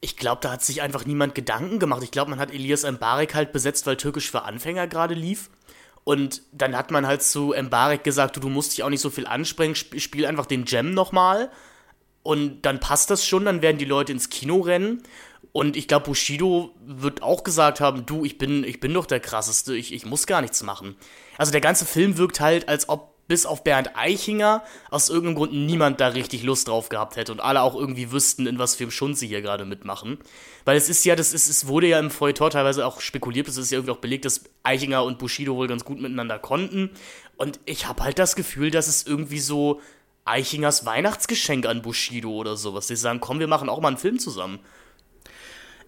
Ich 0.00 0.16
glaube, 0.16 0.40
da 0.42 0.52
hat 0.52 0.62
sich 0.62 0.82
einfach 0.82 1.06
niemand 1.06 1.34
Gedanken 1.34 1.78
gemacht. 1.78 2.02
Ich 2.02 2.10
glaube, 2.10 2.30
man 2.30 2.38
hat 2.38 2.52
Elias 2.52 2.90
Mbarek 2.90 3.34
halt 3.34 3.52
besetzt, 3.52 3.86
weil 3.86 3.96
Türkisch 3.96 4.30
für 4.30 4.42
Anfänger 4.42 4.86
gerade 4.86 5.14
lief. 5.14 5.50
Und 6.04 6.42
dann 6.52 6.76
hat 6.76 6.90
man 6.90 7.06
halt 7.06 7.22
zu 7.22 7.54
Mbarek 7.58 8.04
gesagt, 8.04 8.36
du, 8.36 8.40
du 8.40 8.50
musst 8.50 8.72
dich 8.72 8.82
auch 8.82 8.90
nicht 8.90 9.00
so 9.00 9.08
viel 9.08 9.26
ansprengen, 9.26 9.74
spiel 9.74 10.26
einfach 10.26 10.44
den 10.44 10.66
Gem 10.66 10.92
nochmal. 10.92 11.50
Und 12.22 12.62
dann 12.62 12.80
passt 12.80 13.10
das 13.10 13.26
schon, 13.26 13.46
dann 13.46 13.62
werden 13.62 13.78
die 13.78 13.86
Leute 13.86 14.12
ins 14.12 14.28
Kino 14.28 14.60
rennen. 14.60 15.02
Und 15.52 15.76
ich 15.76 15.88
glaube, 15.88 16.06
Bushido 16.06 16.74
wird 16.84 17.22
auch 17.22 17.44
gesagt 17.44 17.80
haben, 17.80 18.04
du, 18.06 18.24
ich 18.24 18.38
bin, 18.38 18.64
ich 18.64 18.80
bin 18.80 18.92
doch 18.92 19.06
der 19.06 19.20
krasseste, 19.20 19.76
ich, 19.76 19.94
ich 19.94 20.04
muss 20.04 20.26
gar 20.26 20.42
nichts 20.42 20.62
machen. 20.62 20.96
Also 21.38 21.52
der 21.52 21.60
ganze 21.60 21.84
Film 21.84 22.16
wirkt 22.16 22.40
halt, 22.40 22.68
als 22.68 22.88
ob 22.88 23.14
bis 23.26 23.46
auf 23.46 23.64
Bernd 23.64 23.96
Eichinger 23.96 24.62
aus 24.90 25.08
irgendeinem 25.08 25.36
Grund 25.36 25.52
niemand 25.52 26.00
da 26.00 26.08
richtig 26.08 26.42
Lust 26.42 26.68
drauf 26.68 26.88
gehabt 26.88 27.16
hätte 27.16 27.32
und 27.32 27.40
alle 27.40 27.62
auch 27.62 27.74
irgendwie 27.74 28.12
wüssten, 28.12 28.46
in 28.46 28.58
was 28.58 28.74
für 28.74 28.84
einem 28.84 28.90
Schund 28.90 29.16
sie 29.16 29.26
hier 29.26 29.40
gerade 29.40 29.64
mitmachen. 29.64 30.18
Weil 30.64 30.76
es 30.76 30.88
ist 30.88 31.04
ja, 31.04 31.16
das 31.16 31.32
ist, 31.32 31.48
es 31.48 31.66
wurde 31.66 31.86
ja 31.86 31.98
im 31.98 32.10
Feuilleton 32.10 32.50
teilweise 32.50 32.86
auch 32.86 33.00
spekuliert, 33.00 33.48
es 33.48 33.56
ist 33.56 33.70
ja 33.70 33.78
irgendwie 33.78 33.92
auch 33.92 33.98
belegt, 34.00 34.24
dass 34.24 34.44
Eichinger 34.62 35.04
und 35.04 35.18
Bushido 35.18 35.56
wohl 35.56 35.68
ganz 35.68 35.84
gut 35.84 36.00
miteinander 36.00 36.38
konnten. 36.38 36.90
Und 37.36 37.60
ich 37.64 37.86
habe 37.88 38.02
halt 38.02 38.18
das 38.18 38.36
Gefühl, 38.36 38.70
dass 38.70 38.88
es 38.88 39.06
irgendwie 39.06 39.40
so 39.40 39.80
Eichingers 40.26 40.86
Weihnachtsgeschenk 40.86 41.66
an 41.66 41.82
Bushido 41.82 42.30
oder 42.30 42.56
sowas. 42.56 42.86
Die 42.86 42.96
sagen, 42.96 43.20
komm, 43.20 43.40
wir 43.40 43.48
machen 43.48 43.68
auch 43.68 43.80
mal 43.80 43.88
einen 43.88 43.98
Film 43.98 44.18
zusammen. 44.18 44.60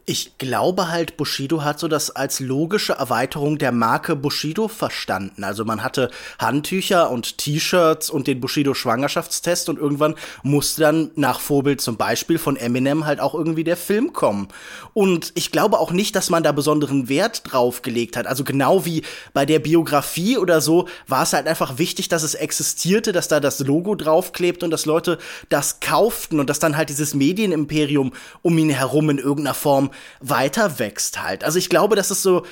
Ich 0.08 0.38
glaube 0.38 0.88
halt, 0.88 1.16
Bushido 1.16 1.64
hat 1.64 1.80
so 1.80 1.88
das 1.88 2.14
als 2.14 2.38
logische 2.38 2.92
Erweiterung 2.92 3.58
der 3.58 3.72
Marke 3.72 4.14
Bushido 4.14 4.68
verstanden. 4.68 5.42
Also 5.42 5.64
man 5.64 5.82
hatte 5.82 6.12
Handtücher 6.38 7.10
und 7.10 7.38
T-Shirts 7.38 8.08
und 8.08 8.28
den 8.28 8.38
Bushido 8.40 8.72
Schwangerschaftstest 8.72 9.68
und 9.68 9.80
irgendwann 9.80 10.14
musste 10.44 10.82
dann 10.82 11.10
nach 11.16 11.40
Vorbild 11.40 11.80
zum 11.80 11.96
Beispiel 11.96 12.38
von 12.38 12.56
Eminem 12.56 13.04
halt 13.04 13.18
auch 13.18 13.34
irgendwie 13.34 13.64
der 13.64 13.76
Film 13.76 14.12
kommen. 14.12 14.46
Und 14.94 15.32
ich 15.34 15.50
glaube 15.50 15.80
auch 15.80 15.90
nicht, 15.90 16.14
dass 16.14 16.30
man 16.30 16.44
da 16.44 16.52
besonderen 16.52 17.08
Wert 17.08 17.42
drauf 17.50 17.82
gelegt 17.82 18.16
hat. 18.16 18.28
Also 18.28 18.44
genau 18.44 18.84
wie 18.84 19.02
bei 19.34 19.44
der 19.44 19.58
Biografie 19.58 20.38
oder 20.38 20.60
so 20.60 20.86
war 21.08 21.24
es 21.24 21.32
halt 21.32 21.48
einfach 21.48 21.78
wichtig, 21.78 22.08
dass 22.08 22.22
es 22.22 22.36
existierte, 22.36 23.10
dass 23.10 23.26
da 23.26 23.40
das 23.40 23.58
Logo 23.58 23.96
draufklebt 23.96 24.62
und 24.62 24.70
dass 24.70 24.86
Leute 24.86 25.18
das 25.48 25.80
kauften 25.80 26.38
und 26.38 26.48
dass 26.48 26.60
dann 26.60 26.76
halt 26.76 26.90
dieses 26.90 27.12
Medienimperium 27.12 28.12
um 28.42 28.56
ihn 28.56 28.70
herum 28.70 29.10
in 29.10 29.18
irgendeiner 29.18 29.54
Form 29.54 29.90
weiter 30.20 30.78
wächst 30.78 31.22
halt. 31.22 31.44
Also 31.44 31.58
ich 31.58 31.68
glaube, 31.68 31.96
das 31.96 32.10
ist 32.10 32.22
so 32.22 32.40
äh, 32.42 32.46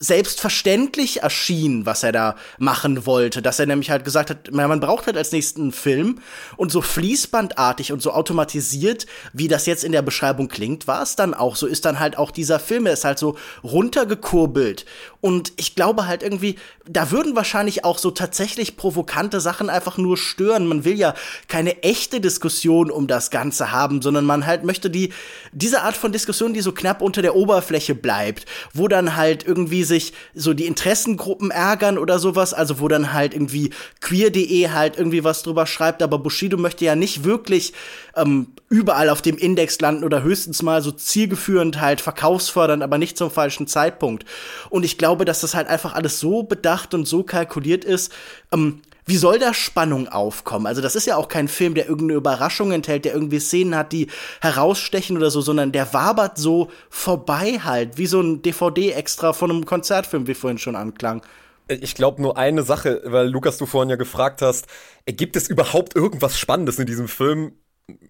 selbstverständlich 0.00 1.22
erschien, 1.22 1.84
was 1.84 2.02
er 2.02 2.12
da 2.12 2.36
machen 2.58 3.04
wollte. 3.04 3.42
Dass 3.42 3.58
er 3.58 3.66
nämlich 3.66 3.90
halt 3.90 4.04
gesagt 4.04 4.30
hat, 4.30 4.50
man 4.52 4.80
braucht 4.80 5.06
halt 5.06 5.16
als 5.16 5.32
nächsten 5.32 5.72
Film 5.72 6.20
und 6.56 6.70
so 6.70 6.82
fließbandartig 6.82 7.92
und 7.92 8.00
so 8.00 8.12
automatisiert, 8.12 9.06
wie 9.32 9.48
das 9.48 9.66
jetzt 9.66 9.84
in 9.84 9.92
der 9.92 10.02
Beschreibung 10.02 10.48
klingt, 10.48 10.86
war 10.86 11.02
es 11.02 11.16
dann 11.16 11.34
auch. 11.34 11.56
So 11.56 11.66
ist 11.66 11.84
dann 11.84 11.98
halt 11.98 12.16
auch 12.16 12.30
dieser 12.30 12.60
Film, 12.60 12.86
er 12.86 12.92
ist 12.92 13.04
halt 13.04 13.18
so 13.18 13.36
runtergekurbelt. 13.64 14.84
Und 15.20 15.52
ich 15.56 15.74
glaube 15.74 16.06
halt 16.06 16.22
irgendwie, 16.22 16.56
da 16.86 17.10
würden 17.10 17.34
wahrscheinlich 17.34 17.84
auch 17.84 17.98
so 17.98 18.12
tatsächlich 18.12 18.76
provokante 18.76 19.40
Sachen 19.40 19.68
einfach 19.68 19.98
nur 19.98 20.16
stören. 20.16 20.68
Man 20.68 20.84
will 20.84 20.96
ja 20.96 21.14
keine 21.48 21.82
echte 21.82 22.20
Diskussion 22.20 22.90
um 22.90 23.08
das 23.08 23.30
Ganze 23.30 23.72
haben, 23.72 24.00
sondern 24.00 24.24
man 24.24 24.46
halt 24.46 24.62
möchte 24.62 24.90
die, 24.90 25.12
diese 25.50 25.82
Art 25.82 25.96
von 25.96 26.12
Diskussion, 26.12 26.54
die 26.54 26.60
so 26.60 26.70
knapp 26.70 27.02
unter 27.02 27.20
der 27.20 27.34
Oberfläche 27.34 27.96
bleibt, 27.96 28.46
wo 28.72 28.86
dann 28.86 29.16
halt 29.16 29.44
irgendwie 29.44 29.82
sich 29.82 30.12
so 30.34 30.54
die 30.54 30.66
Interessengruppen 30.66 31.50
ärgern 31.50 31.98
oder 31.98 32.20
sowas, 32.20 32.54
also 32.54 32.78
wo 32.78 32.86
dann 32.86 33.12
halt 33.12 33.34
irgendwie 33.34 33.70
queer.de 34.00 34.70
halt 34.70 34.96
irgendwie 34.98 35.24
was 35.24 35.42
drüber 35.42 35.66
schreibt, 35.66 36.00
aber 36.00 36.20
Bushido 36.20 36.56
möchte 36.56 36.84
ja 36.84 36.94
nicht 36.94 37.24
wirklich 37.24 37.72
ähm, 38.14 38.48
überall 38.68 39.08
auf 39.08 39.22
dem 39.22 39.36
Index 39.36 39.80
landen 39.80 40.04
oder 40.04 40.22
höchstens 40.22 40.62
mal 40.62 40.82
so 40.82 40.92
zielgeführend 40.92 41.80
halt 41.80 42.00
verkaufsfördernd, 42.00 42.82
aber 42.82 42.98
nicht 42.98 43.16
zum 43.18 43.30
falschen 43.30 43.66
Zeitpunkt. 43.66 44.24
Und 44.70 44.84
ich 44.84 44.98
glaube, 44.98 45.07
dass 45.16 45.40
das 45.40 45.54
halt 45.54 45.68
einfach 45.68 45.94
alles 45.94 46.20
so 46.20 46.42
bedacht 46.42 46.94
und 46.94 47.06
so 47.06 47.22
kalkuliert 47.22 47.84
ist, 47.84 48.12
ähm, 48.52 48.82
wie 49.08 49.16
soll 49.16 49.38
da 49.38 49.54
Spannung 49.54 50.08
aufkommen? 50.08 50.66
Also 50.66 50.82
das 50.82 50.94
ist 50.94 51.06
ja 51.06 51.16
auch 51.16 51.28
kein 51.28 51.48
Film, 51.48 51.74
der 51.74 51.88
irgendeine 51.88 52.18
Überraschung 52.18 52.72
enthält, 52.72 53.06
der 53.06 53.14
irgendwie 53.14 53.40
Szenen 53.40 53.74
hat, 53.74 53.92
die 53.92 54.08
herausstechen 54.42 55.16
oder 55.16 55.30
so, 55.30 55.40
sondern 55.40 55.72
der 55.72 55.94
wabert 55.94 56.36
so 56.36 56.68
vorbei 56.90 57.58
halt, 57.64 57.96
wie 57.96 58.06
so 58.06 58.20
ein 58.20 58.42
DVD-Extra 58.42 59.32
von 59.32 59.50
einem 59.50 59.64
Konzertfilm, 59.64 60.26
wie 60.26 60.34
vorhin 60.34 60.58
schon 60.58 60.76
anklang. 60.76 61.22
Ich 61.68 61.94
glaube 61.94 62.20
nur 62.20 62.36
eine 62.36 62.62
Sache, 62.62 63.00
weil 63.04 63.28
Lukas, 63.28 63.56
du 63.56 63.64
vorhin 63.64 63.88
ja 63.88 63.96
gefragt 63.96 64.42
hast, 64.42 64.66
gibt 65.06 65.36
es 65.36 65.48
überhaupt 65.48 65.96
irgendwas 65.96 66.38
Spannendes 66.38 66.78
in 66.78 66.86
diesem 66.86 67.08
Film? 67.08 67.52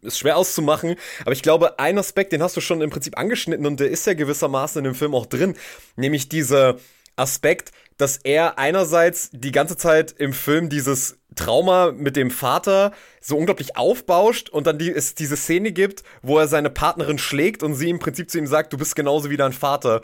Ist 0.03 0.19
schwer 0.19 0.37
auszumachen, 0.37 0.97
aber 1.23 1.33
ich 1.33 1.43
glaube, 1.43 1.79
ein 1.79 1.99
Aspekt, 1.99 2.33
den 2.33 2.43
hast 2.43 2.57
du 2.57 2.61
schon 2.61 2.81
im 2.81 2.91
Prinzip 2.91 3.17
angeschnitten 3.17 3.65
und 3.65 3.79
der 3.79 3.91
ist 3.91 4.07
ja 4.07 4.15
gewissermaßen 4.15 4.81
in 4.81 4.85
dem 4.85 4.95
Film 4.95 5.15
auch 5.15 5.27
drin, 5.27 5.55
nämlich 5.97 6.29
dieser 6.29 6.79
Aspekt, 7.15 7.73
dass 7.97 8.17
er 8.17 8.59
einerseits 8.59 9.31
die 9.33 9.53
ganze 9.53 9.77
Zeit 9.77 10.15
im 10.19 10.33
Film 10.33 10.69
dieses 10.69 11.19
Trauma 11.35 11.93
mit 11.93 12.17
dem 12.17 12.31
Vater 12.31 12.93
so 13.21 13.37
unglaublich 13.37 13.77
aufbauscht 13.77 14.49
und 14.49 14.67
dann 14.67 14.79
die, 14.79 14.91
es 14.91 15.15
diese 15.15 15.37
Szene 15.37 15.73
gibt, 15.73 16.03
wo 16.23 16.39
er 16.39 16.49
seine 16.49 16.71
Partnerin 16.71 17.19
schlägt 17.19 17.63
und 17.63 17.75
sie 17.75 17.91
im 17.91 17.99
Prinzip 17.99 18.31
zu 18.31 18.39
ihm 18.39 18.47
sagt, 18.47 18.73
du 18.73 18.79
bist 18.79 18.97
genauso 18.97 19.31
wie 19.31 19.37
dein 19.37 19.53
Vater. 19.53 20.03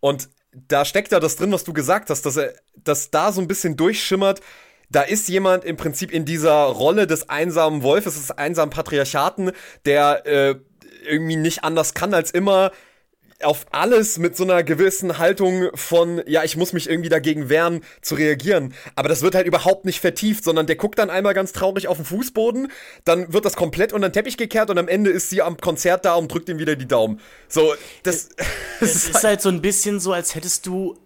Und 0.00 0.28
da 0.52 0.84
steckt 0.84 1.12
ja 1.12 1.20
das 1.20 1.36
drin, 1.36 1.52
was 1.52 1.64
du 1.64 1.72
gesagt 1.72 2.10
hast, 2.10 2.24
dass 2.26 2.36
er, 2.36 2.54
dass 2.74 3.10
da 3.10 3.32
so 3.32 3.40
ein 3.40 3.48
bisschen 3.48 3.76
durchschimmert, 3.76 4.40
da 4.90 5.02
ist 5.02 5.28
jemand 5.28 5.64
im 5.64 5.76
Prinzip 5.76 6.12
in 6.12 6.24
dieser 6.24 6.64
Rolle 6.64 7.06
des 7.06 7.28
einsamen 7.28 7.82
Wolfes, 7.82 8.14
des 8.14 8.30
einsamen 8.30 8.70
Patriarchaten, 8.70 9.52
der 9.84 10.26
äh, 10.26 10.54
irgendwie 11.06 11.36
nicht 11.36 11.64
anders 11.64 11.94
kann 11.94 12.14
als 12.14 12.30
immer 12.30 12.72
auf 13.42 13.66
alles 13.70 14.18
mit 14.18 14.36
so 14.36 14.44
einer 14.44 14.62
gewissen 14.62 15.18
Haltung 15.18 15.68
von, 15.74 16.22
ja, 16.26 16.42
ich 16.44 16.56
muss 16.56 16.72
mich 16.72 16.88
irgendwie 16.88 17.08
dagegen 17.08 17.48
wehren, 17.48 17.82
zu 18.00 18.14
reagieren. 18.14 18.74
Aber 18.94 19.08
das 19.08 19.22
wird 19.22 19.34
halt 19.34 19.46
überhaupt 19.46 19.84
nicht 19.84 20.00
vertieft, 20.00 20.42
sondern 20.42 20.66
der 20.66 20.76
guckt 20.76 20.98
dann 20.98 21.10
einmal 21.10 21.34
ganz 21.34 21.52
traurig 21.52 21.88
auf 21.88 21.98
den 21.98 22.06
Fußboden, 22.06 22.68
dann 23.04 23.32
wird 23.32 23.44
das 23.44 23.56
komplett 23.56 23.92
unter 23.92 24.08
den 24.08 24.14
Teppich 24.14 24.36
gekehrt 24.36 24.70
und 24.70 24.78
am 24.78 24.88
Ende 24.88 25.10
ist 25.10 25.28
sie 25.30 25.42
am 25.42 25.58
Konzert 25.58 26.04
da 26.04 26.14
und 26.14 26.32
drückt 26.32 26.48
ihm 26.48 26.58
wieder 26.58 26.76
die 26.76 26.88
Daumen. 26.88 27.20
So, 27.48 27.74
das, 28.04 28.30
das 28.80 28.94
es 28.94 29.08
ist 29.10 29.24
halt 29.24 29.42
so 29.42 29.50
ein 29.50 29.60
bisschen 29.60 30.00
so, 30.00 30.12
als 30.12 30.34
hättest 30.34 30.66
du 30.66 30.96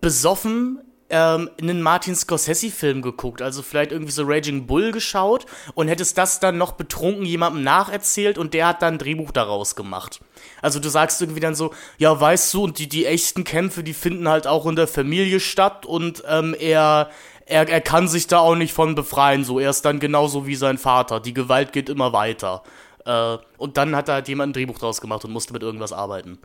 besoffen 0.00 0.78
ähm, 1.10 1.50
einen 1.60 1.82
Martin 1.82 2.14
Scorsese-Film 2.14 3.02
geguckt, 3.02 3.42
also 3.42 3.62
vielleicht 3.62 3.92
irgendwie 3.92 4.12
so 4.12 4.22
Raging 4.24 4.66
Bull 4.66 4.92
geschaut 4.92 5.46
und 5.74 5.88
hättest 5.88 6.16
das 6.16 6.40
dann 6.40 6.56
noch 6.56 6.72
betrunken 6.72 7.26
jemandem 7.26 7.62
nacherzählt 7.62 8.38
und 8.38 8.54
der 8.54 8.68
hat 8.68 8.82
dann 8.82 8.94
ein 8.94 8.98
Drehbuch 8.98 9.32
daraus 9.32 9.76
gemacht. 9.76 10.20
Also 10.62 10.78
du 10.78 10.88
sagst 10.88 11.20
irgendwie 11.20 11.40
dann 11.40 11.54
so, 11.54 11.74
ja, 11.98 12.18
weißt 12.18 12.54
du, 12.54 12.64
und 12.64 12.78
die, 12.78 12.88
die 12.88 13.06
echten 13.06 13.44
Kämpfe, 13.44 13.82
die 13.82 13.94
finden 13.94 14.28
halt 14.28 14.46
auch 14.46 14.66
in 14.66 14.76
der 14.76 14.88
Familie 14.88 15.40
statt 15.40 15.84
und 15.84 16.22
ähm, 16.28 16.54
er, 16.58 17.10
er, 17.46 17.68
er 17.68 17.80
kann 17.80 18.08
sich 18.08 18.26
da 18.26 18.38
auch 18.38 18.54
nicht 18.54 18.72
von 18.72 18.94
befreien, 18.94 19.44
so. 19.44 19.58
Er 19.58 19.70
ist 19.70 19.84
dann 19.84 19.98
genauso 20.00 20.46
wie 20.46 20.54
sein 20.54 20.78
Vater. 20.78 21.18
Die 21.18 21.34
Gewalt 21.34 21.72
geht 21.72 21.88
immer 21.88 22.12
weiter. 22.12 22.62
Äh, 23.04 23.38
und 23.58 23.76
dann 23.76 23.96
hat 23.96 24.08
da 24.08 24.14
halt 24.14 24.28
jemand 24.28 24.50
ein 24.50 24.52
Drehbuch 24.52 24.78
draus 24.78 25.00
gemacht 25.00 25.24
und 25.24 25.32
musste 25.32 25.52
mit 25.52 25.62
irgendwas 25.62 25.92
arbeiten 25.92 26.38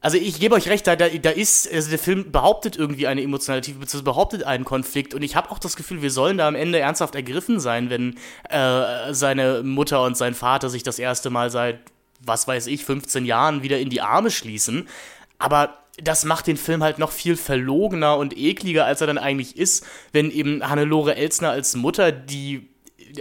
also 0.00 0.16
ich 0.16 0.38
gebe 0.38 0.54
euch 0.54 0.68
recht, 0.68 0.86
da, 0.86 0.94
da, 0.94 1.04
ist, 1.06 1.72
also 1.72 1.90
der 1.90 1.98
Film 1.98 2.30
behauptet 2.30 2.76
irgendwie 2.76 3.08
eine 3.08 3.22
emotionale 3.22 3.62
Tiefe, 3.62 3.80
beziehungsweise 3.80 4.04
behauptet 4.04 4.42
einen 4.44 4.64
Konflikt 4.64 5.12
und 5.12 5.22
ich 5.22 5.34
habe 5.34 5.50
auch 5.50 5.58
das 5.58 5.74
Gefühl, 5.74 6.02
wir 6.02 6.12
sollen 6.12 6.38
da 6.38 6.46
am 6.46 6.54
Ende 6.54 6.78
ernsthaft 6.78 7.16
ergriffen 7.16 7.58
sein, 7.58 7.90
wenn 7.90 8.16
äh, 8.48 9.12
seine 9.12 9.62
Mutter 9.64 10.04
und 10.04 10.16
sein 10.16 10.34
Vater 10.34 10.70
sich 10.70 10.84
das 10.84 11.00
erste 11.00 11.30
Mal 11.30 11.50
seit, 11.50 11.80
was 12.20 12.46
weiß 12.46 12.68
ich, 12.68 12.84
15 12.84 13.24
Jahren 13.24 13.62
wieder 13.64 13.80
in 13.80 13.90
die 13.90 14.00
Arme 14.00 14.30
schließen. 14.30 14.88
Aber 15.38 15.78
das 16.00 16.24
macht 16.24 16.46
den 16.46 16.56
Film 16.56 16.84
halt 16.84 17.00
noch 17.00 17.10
viel 17.10 17.36
verlogener 17.36 18.16
und 18.18 18.36
ekliger, 18.36 18.84
als 18.84 19.00
er 19.00 19.08
dann 19.08 19.18
eigentlich 19.18 19.56
ist, 19.56 19.84
wenn 20.12 20.30
eben 20.30 20.68
Hannelore 20.68 21.16
Elsner 21.16 21.50
als 21.50 21.74
Mutter, 21.74 22.12
die 22.12 22.68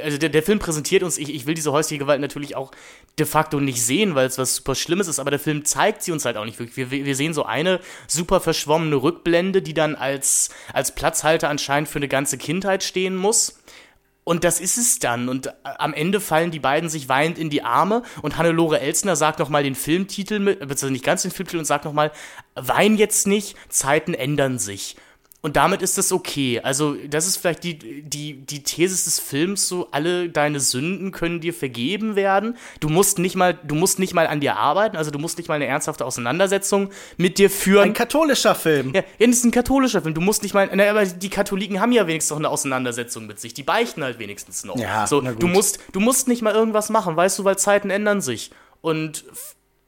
also 0.04 0.18
der, 0.18 0.30
der 0.30 0.44
Film 0.44 0.60
präsentiert 0.60 1.04
uns, 1.04 1.18
ich, 1.18 1.34
ich 1.34 1.46
will 1.46 1.54
diese 1.54 1.72
häusliche 1.72 2.00
Gewalt 2.00 2.22
natürlich 2.22 2.56
auch 2.56 2.72
de 3.20 3.26
facto 3.26 3.60
nicht 3.60 3.84
sehen, 3.84 4.16
weil 4.16 4.28
es 4.28 4.38
was 4.38 4.56
super 4.56 4.76
Schlimmes 4.76 5.08
ist, 5.08 5.20
aber 5.20 5.32
der 5.32 5.40
Film 5.40 5.66
zeigt 5.66 6.04
sie 6.04 6.12
uns 6.12 6.26
halt 6.26 6.38
auch 6.38 6.46
nicht 6.46 6.60
wirklich. 6.60 6.92
Wir, 6.92 7.06
wir 7.06 7.16
sehen 7.16 7.34
so 7.34 7.44
eine 7.44 7.80
super 8.08 8.40
verschwommene 8.40 8.96
Rückblende, 8.96 9.62
die 9.62 9.74
dann 9.74 9.96
als, 9.96 10.50
als 10.74 10.94
Platzhalter 10.94 11.50
anscheinend 11.50 11.90
für 11.90 12.00
eine 12.00 12.08
ganze 12.08 12.38
Kindheit 12.38 12.84
stehen 12.84 13.16
muss. 13.16 13.60
Und 14.24 14.44
das 14.44 14.60
ist 14.60 14.78
es 14.78 15.00
dann. 15.00 15.30
Und 15.30 15.54
am 15.64 15.94
Ende 15.94 16.20
fallen 16.20 16.52
die 16.52 16.60
beiden 16.60 16.90
sich 16.90 17.08
weinend 17.08 17.38
in 17.38 17.50
die 17.50 17.64
Arme 17.64 18.04
und 18.22 18.38
Hannelore 18.38 18.82
Elsner 18.82 19.16
sagt 19.16 19.40
nochmal 19.40 19.64
den 19.64 19.74
Filmtitel 19.74 20.40
mit, 20.40 20.60
beziehungsweise 20.60 20.92
nicht 20.92 21.06
ganz 21.06 21.22
den 21.22 21.32
Filmtitel 21.32 21.60
und 21.60 21.66
sagt 21.66 21.86
nochmal, 21.86 22.12
wein 22.54 22.98
jetzt 22.98 23.26
nicht, 23.26 23.56
Zeiten 23.70 24.14
ändern 24.14 24.60
sich. 24.60 24.98
Und 25.48 25.56
damit 25.56 25.82
ist 25.82 25.98
das 25.98 26.12
okay. 26.12 26.60
Also, 26.62 26.98
das 27.10 27.26
ist 27.26 27.38
vielleicht 27.38 27.64
die, 27.64 28.02
die, 28.02 28.34
die 28.34 28.64
These 28.64 29.06
des 29.06 29.18
Films, 29.18 29.66
so 29.66 29.88
alle 29.92 30.28
deine 30.28 30.60
Sünden 30.60 31.14
können 31.14 31.40
dir 31.40 31.54
vergeben 31.54 32.18
werden. 32.18 32.58
Du 32.82 32.90
musst 32.90 33.18
nicht 33.18 33.38
mal, 33.38 33.58
du 33.64 33.74
musst 33.74 33.98
nicht 33.98 34.14
mal 34.14 34.28
an 34.28 34.42
dir 34.42 34.58
arbeiten, 34.58 34.98
also 34.98 35.10
du 35.10 35.20
musst 35.20 35.38
nicht 35.38 35.48
mal 35.48 35.54
eine 35.54 35.66
ernsthafte 35.66 36.04
Auseinandersetzung 36.04 36.90
mit 37.16 37.38
dir 37.38 37.50
führen. 37.50 37.86
Ein 37.86 37.94
katholischer 37.94 38.56
Film. 38.56 38.92
Ja, 38.94 39.04
das 39.20 39.30
ist 39.30 39.46
ein 39.46 39.52
katholischer 39.52 40.02
Film. 40.02 40.16
Du 40.16 40.20
musst 40.20 40.44
nicht 40.44 40.54
mal, 40.54 40.70
na, 40.74 40.90
aber 40.90 41.06
die 41.06 41.30
Katholiken 41.30 41.80
haben 41.80 41.94
ja 41.94 42.08
wenigstens 42.08 42.32
noch 42.32 42.40
eine 42.40 42.50
Auseinandersetzung 42.50 43.26
mit 43.26 43.40
sich. 43.40 43.54
Die 43.54 43.64
beichten 43.64 44.04
halt 44.04 44.20
wenigstens 44.20 44.66
noch. 44.66 44.78
Ja, 44.78 45.08
so, 45.08 45.22
du 45.22 45.48
musst, 45.48 45.80
du 45.94 46.02
musst 46.02 46.28
nicht 46.28 46.42
mal 46.42 46.54
irgendwas 46.54 46.90
machen, 46.90 47.16
weißt 47.16 47.40
du, 47.40 47.46
weil 47.46 47.58
Zeiten 47.58 47.90
ändern 47.90 48.20
sich. 48.20 48.52
Und 48.82 49.24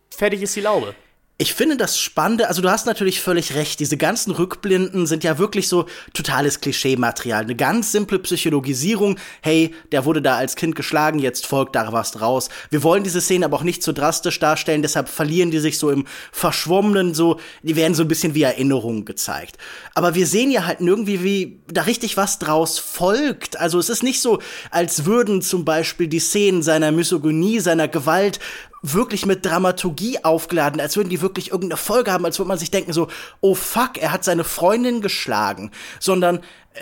fertig 0.09 0.41
ist 0.41 0.55
die 0.55 0.61
Laube. 0.61 0.95
Ich 1.41 1.53
finde 1.53 1.77
das 1.77 1.97
Spannende, 1.97 2.49
also 2.49 2.61
du 2.61 2.69
hast 2.69 2.85
natürlich 2.85 3.21
völlig 3.21 3.55
recht, 3.55 3.79
diese 3.79 3.95
ganzen 3.95 4.31
Rückblinden 4.31 5.07
sind 5.07 5.23
ja 5.23 5.37
wirklich 5.37 5.69
so 5.69 5.85
totales 6.13 6.59
Klischee-Material. 6.59 7.43
Eine 7.43 7.55
ganz 7.55 7.93
simple 7.93 8.19
Psychologisierung, 8.19 9.17
hey, 9.41 9.73
der 9.93 10.03
wurde 10.03 10.21
da 10.21 10.35
als 10.35 10.57
Kind 10.57 10.75
geschlagen, 10.75 11.17
jetzt 11.17 11.47
folgt 11.47 11.77
da 11.77 11.93
was 11.93 12.11
draus. 12.11 12.49
Wir 12.71 12.83
wollen 12.83 13.05
diese 13.05 13.21
Szene 13.21 13.45
aber 13.45 13.55
auch 13.55 13.63
nicht 13.63 13.83
so 13.83 13.93
drastisch 13.93 14.37
darstellen, 14.39 14.81
deshalb 14.81 15.07
verlieren 15.07 15.49
die 15.49 15.59
sich 15.59 15.77
so 15.77 15.89
im 15.91 16.03
Verschwommenen, 16.33 17.13
so, 17.13 17.39
die 17.63 17.77
werden 17.77 17.95
so 17.95 18.03
ein 18.03 18.09
bisschen 18.09 18.35
wie 18.35 18.43
Erinnerungen 18.43 19.05
gezeigt. 19.05 19.57
Aber 19.95 20.15
wir 20.15 20.27
sehen 20.27 20.51
ja 20.51 20.65
halt 20.65 20.81
irgendwie, 20.81 21.23
wie 21.23 21.61
da 21.67 21.83
richtig 21.83 22.17
was 22.17 22.39
draus 22.39 22.79
folgt. 22.79 23.57
Also 23.57 23.79
es 23.79 23.87
ist 23.87 24.03
nicht 24.03 24.19
so, 24.19 24.41
als 24.71 25.05
würden 25.05 25.41
zum 25.41 25.63
Beispiel 25.63 26.09
die 26.09 26.19
Szenen 26.19 26.63
seiner 26.63 26.91
Misogynie, 26.91 27.61
seiner 27.61 27.87
Gewalt 27.87 28.41
wirklich 28.81 29.25
mit 29.25 29.45
Dramaturgie 29.45 30.23
aufgeladen, 30.23 30.79
als 30.79 30.95
würden 30.95 31.09
die 31.09 31.21
wirklich 31.21 31.51
irgendeine 31.51 31.77
Folge 31.77 32.11
haben, 32.11 32.25
als 32.25 32.39
würde 32.39 32.47
man 32.47 32.57
sich 32.57 32.71
denken 32.71 32.93
so, 32.93 33.07
oh 33.41 33.55
fuck, 33.55 33.97
er 33.97 34.11
hat 34.11 34.23
seine 34.23 34.43
Freundin 34.43 35.01
geschlagen, 35.01 35.71
sondern 35.99 36.39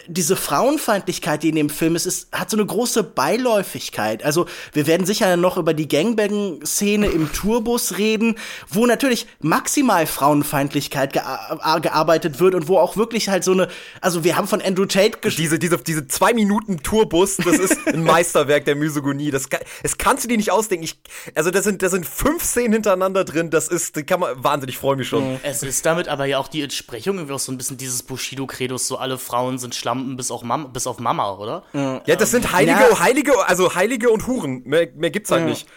diese 0.08 0.36
Frauenfeindlichkeit, 0.36 1.44
die 1.44 1.50
in 1.50 1.56
dem 1.56 1.70
Film 1.70 1.96
ist, 1.96 2.06
ist, 2.06 2.32
hat 2.32 2.50
so 2.50 2.58
eine 2.58 2.66
große 2.66 3.04
Beiläufigkeit. 3.04 4.24
Also 4.24 4.46
wir 4.74 4.86
werden 4.86 5.06
sicher 5.06 5.38
noch 5.38 5.58
über 5.58 5.74
die 5.74 5.88
Gangbang-Szene 5.88 7.08
im 7.08 7.32
Tourbus 7.32 7.98
reden, 7.98 8.36
wo 8.70 8.86
natürlich 8.86 9.28
maximal 9.40 10.06
Frauenfeindlichkeit 10.06 11.14
gea 11.14 11.80
gearbeitet 11.80 12.40
wird 12.40 12.54
und 12.54 12.68
wo 12.68 12.78
auch 12.78 12.98
wirklich 12.98 13.30
halt 13.30 13.44
so 13.44 13.54
eine, 13.54 13.70
also 14.02 14.24
wir 14.24 14.38
haben 14.38 14.48
von 14.48 14.62
Andrew 14.62 14.86
Tate 14.86 15.18
diese 15.38 15.58
diese 15.58 15.78
diese 15.78 16.08
zwei 16.08 16.34
Minuten 16.34 16.84
Tourbus, 16.84 17.38
das 17.38 17.58
ist 17.58 17.88
ein 17.88 18.04
Meisterwerk 18.04 18.66
der 18.66 18.76
Misogonie. 18.76 19.32
Das, 19.32 19.48
das 19.84 19.98
kannst 19.98 20.24
du 20.24 20.28
dir 20.28 20.38
nicht 20.38 20.52
ausdenken. 20.52 20.84
Ich, 20.84 21.00
also 21.36 21.50
da 21.50 21.62
sind 21.62 21.82
da 21.82 21.90
sind 21.90 22.06
fünf 22.06 22.44
Szenen 22.44 22.74
hintereinander 22.74 23.24
drin. 23.24 23.50
Das 23.50 23.68
ist, 23.68 23.96
das 23.96 24.06
kann 24.06 24.20
man 24.20 24.44
wahnsinnig 24.44 24.78
freue 24.78 24.98
mich 24.98 25.08
schon. 25.08 25.40
Es 25.44 25.64
ist 25.64 25.86
damit 25.86 26.08
aber 26.08 26.26
ja 26.26 26.40
auch 26.40 26.48
die 26.48 26.62
Entsprechung 26.62 27.18
irgendwie 27.18 27.34
auch 27.34 27.40
so 27.40 27.52
ein 27.52 27.58
bisschen 27.58 27.78
dieses 27.78 28.04
Bushido-Credos, 28.04 28.88
so 28.88 28.98
alle 28.98 29.18
Frauen 29.18 29.58
sind 29.58 29.77
Schlampen 29.78 30.18
bis, 30.18 30.32
auch 30.32 30.44
Mam 30.44 30.74
bis 30.74 30.88
auf 30.88 31.00
Mama, 31.00 31.36
oder? 31.36 31.64
Ja, 31.74 32.16
das 32.16 32.32
sind 32.32 32.52
Heilige, 32.52 32.80
ja. 32.80 33.00
Heilige, 33.00 33.48
also 33.48 33.76
Heilige 33.76 34.10
und 34.10 34.28
Huren. 34.28 34.64
Mehr, 34.66 34.88
mehr 34.96 35.12
gibt's 35.12 35.32
halt 35.32 35.44
ja. 35.44 35.50
nicht. 35.50 35.68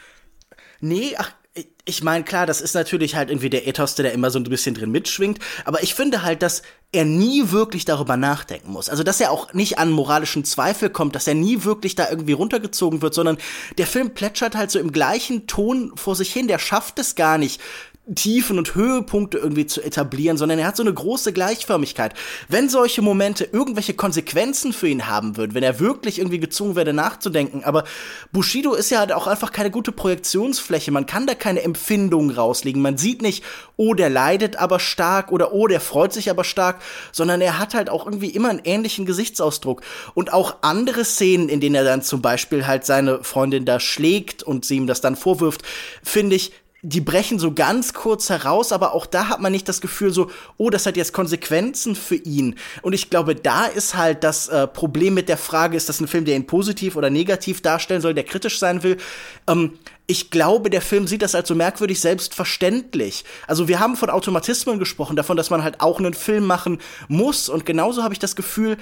Nee, 0.80 1.14
ach, 1.18 1.30
ich 1.84 2.02
meine, 2.04 2.24
klar, 2.24 2.46
das 2.46 2.60
ist 2.60 2.74
natürlich 2.74 3.16
halt 3.16 3.30
irgendwie 3.30 3.50
der 3.50 3.66
Ethos, 3.66 3.96
der 3.96 4.04
da 4.04 4.10
immer 4.12 4.30
so 4.30 4.38
ein 4.38 4.44
bisschen 4.44 4.74
drin 4.74 4.92
mitschwingt. 4.92 5.40
Aber 5.64 5.82
ich 5.82 5.94
finde 5.94 6.22
halt, 6.22 6.42
dass 6.42 6.62
er 6.92 7.04
nie 7.04 7.50
wirklich 7.50 7.84
darüber 7.84 8.16
nachdenken 8.16 8.70
muss. 8.70 8.88
Also, 8.88 9.02
dass 9.02 9.20
er 9.20 9.32
auch 9.32 9.52
nicht 9.52 9.78
an 9.78 9.90
moralischen 9.90 10.44
Zweifel 10.44 10.90
kommt, 10.90 11.16
dass 11.16 11.26
er 11.26 11.34
nie 11.34 11.64
wirklich 11.64 11.96
da 11.96 12.08
irgendwie 12.08 12.32
runtergezogen 12.32 13.02
wird, 13.02 13.14
sondern 13.14 13.38
der 13.78 13.86
Film 13.86 14.14
plätschert 14.14 14.54
halt 14.54 14.70
so 14.70 14.78
im 14.78 14.92
gleichen 14.92 15.48
Ton 15.48 15.92
vor 15.96 16.14
sich 16.14 16.32
hin. 16.32 16.46
Der 16.46 16.60
schafft 16.60 16.98
es 17.00 17.16
gar 17.16 17.38
nicht, 17.38 17.60
Tiefen 18.14 18.58
und 18.58 18.74
Höhepunkte 18.74 19.38
irgendwie 19.38 19.66
zu 19.66 19.82
etablieren, 19.82 20.36
sondern 20.36 20.58
er 20.58 20.66
hat 20.66 20.76
so 20.76 20.82
eine 20.82 20.92
große 20.92 21.32
Gleichförmigkeit. 21.32 22.14
Wenn 22.48 22.68
solche 22.68 23.02
Momente 23.02 23.44
irgendwelche 23.44 23.94
Konsequenzen 23.94 24.72
für 24.72 24.88
ihn 24.88 25.06
haben 25.06 25.36
würden, 25.36 25.54
wenn 25.54 25.62
er 25.62 25.80
wirklich 25.80 26.18
irgendwie 26.18 26.40
gezwungen 26.40 26.76
werde 26.76 26.92
nachzudenken, 26.92 27.64
aber 27.64 27.84
Bushido 28.32 28.74
ist 28.74 28.90
ja 28.90 28.98
halt 28.98 29.12
auch 29.12 29.26
einfach 29.26 29.52
keine 29.52 29.70
gute 29.70 29.92
Projektionsfläche, 29.92 30.90
man 30.90 31.06
kann 31.06 31.26
da 31.26 31.34
keine 31.34 31.62
Empfindungen 31.62 32.30
rauslegen, 32.30 32.82
man 32.82 32.98
sieht 32.98 33.22
nicht, 33.22 33.44
oh, 33.76 33.94
der 33.94 34.10
leidet 34.10 34.56
aber 34.56 34.78
stark 34.78 35.32
oder 35.32 35.52
oh, 35.52 35.66
der 35.66 35.80
freut 35.80 36.12
sich 36.12 36.30
aber 36.30 36.44
stark, 36.44 36.80
sondern 37.12 37.40
er 37.40 37.58
hat 37.58 37.74
halt 37.74 37.90
auch 37.90 38.06
irgendwie 38.06 38.30
immer 38.30 38.50
einen 38.50 38.62
ähnlichen 38.64 39.06
Gesichtsausdruck. 39.06 39.82
Und 40.14 40.32
auch 40.32 40.56
andere 40.62 41.04
Szenen, 41.04 41.48
in 41.48 41.60
denen 41.60 41.74
er 41.74 41.84
dann 41.84 42.02
zum 42.02 42.20
Beispiel 42.22 42.66
halt 42.66 42.84
seine 42.84 43.24
Freundin 43.24 43.64
da 43.64 43.80
schlägt 43.80 44.42
und 44.42 44.64
sie 44.64 44.76
ihm 44.76 44.86
das 44.86 45.00
dann 45.00 45.16
vorwirft, 45.16 45.62
finde 46.02 46.36
ich, 46.36 46.52
die 46.82 47.00
brechen 47.00 47.38
so 47.38 47.52
ganz 47.52 47.92
kurz 47.92 48.30
heraus, 48.30 48.72
aber 48.72 48.94
auch 48.94 49.06
da 49.06 49.28
hat 49.28 49.40
man 49.40 49.52
nicht 49.52 49.68
das 49.68 49.80
Gefühl 49.80 50.12
so, 50.12 50.30
oh, 50.56 50.70
das 50.70 50.86
hat 50.86 50.96
jetzt 50.96 51.12
Konsequenzen 51.12 51.94
für 51.94 52.14
ihn. 52.14 52.56
Und 52.82 52.94
ich 52.94 53.10
glaube, 53.10 53.34
da 53.34 53.66
ist 53.66 53.96
halt 53.96 54.24
das 54.24 54.48
äh, 54.48 54.66
Problem 54.66 55.14
mit 55.14 55.28
der 55.28 55.36
Frage, 55.36 55.76
ist 55.76 55.88
das 55.88 56.00
ein 56.00 56.08
Film, 56.08 56.24
der 56.24 56.36
ihn 56.36 56.46
positiv 56.46 56.96
oder 56.96 57.10
negativ 57.10 57.60
darstellen 57.60 58.00
soll, 58.00 58.14
der 58.14 58.24
kritisch 58.24 58.58
sein 58.58 58.82
will. 58.82 58.96
Ähm, 59.46 59.78
ich 60.06 60.30
glaube, 60.30 60.70
der 60.70 60.80
Film 60.80 61.06
sieht 61.06 61.22
das 61.22 61.36
als 61.36 61.46
so 61.46 61.54
merkwürdig 61.54 62.00
selbstverständlich. 62.00 63.24
Also 63.46 63.68
wir 63.68 63.78
haben 63.78 63.96
von 63.96 64.10
Automatismen 64.10 64.80
gesprochen, 64.80 65.14
davon, 65.14 65.36
dass 65.36 65.50
man 65.50 65.62
halt 65.62 65.80
auch 65.80 66.00
einen 66.00 66.14
Film 66.14 66.46
machen 66.46 66.78
muss. 67.06 67.48
Und 67.48 67.64
genauso 67.64 68.02
habe 68.02 68.14
ich 68.14 68.18
das 68.18 68.34
Gefühl, 68.34 68.76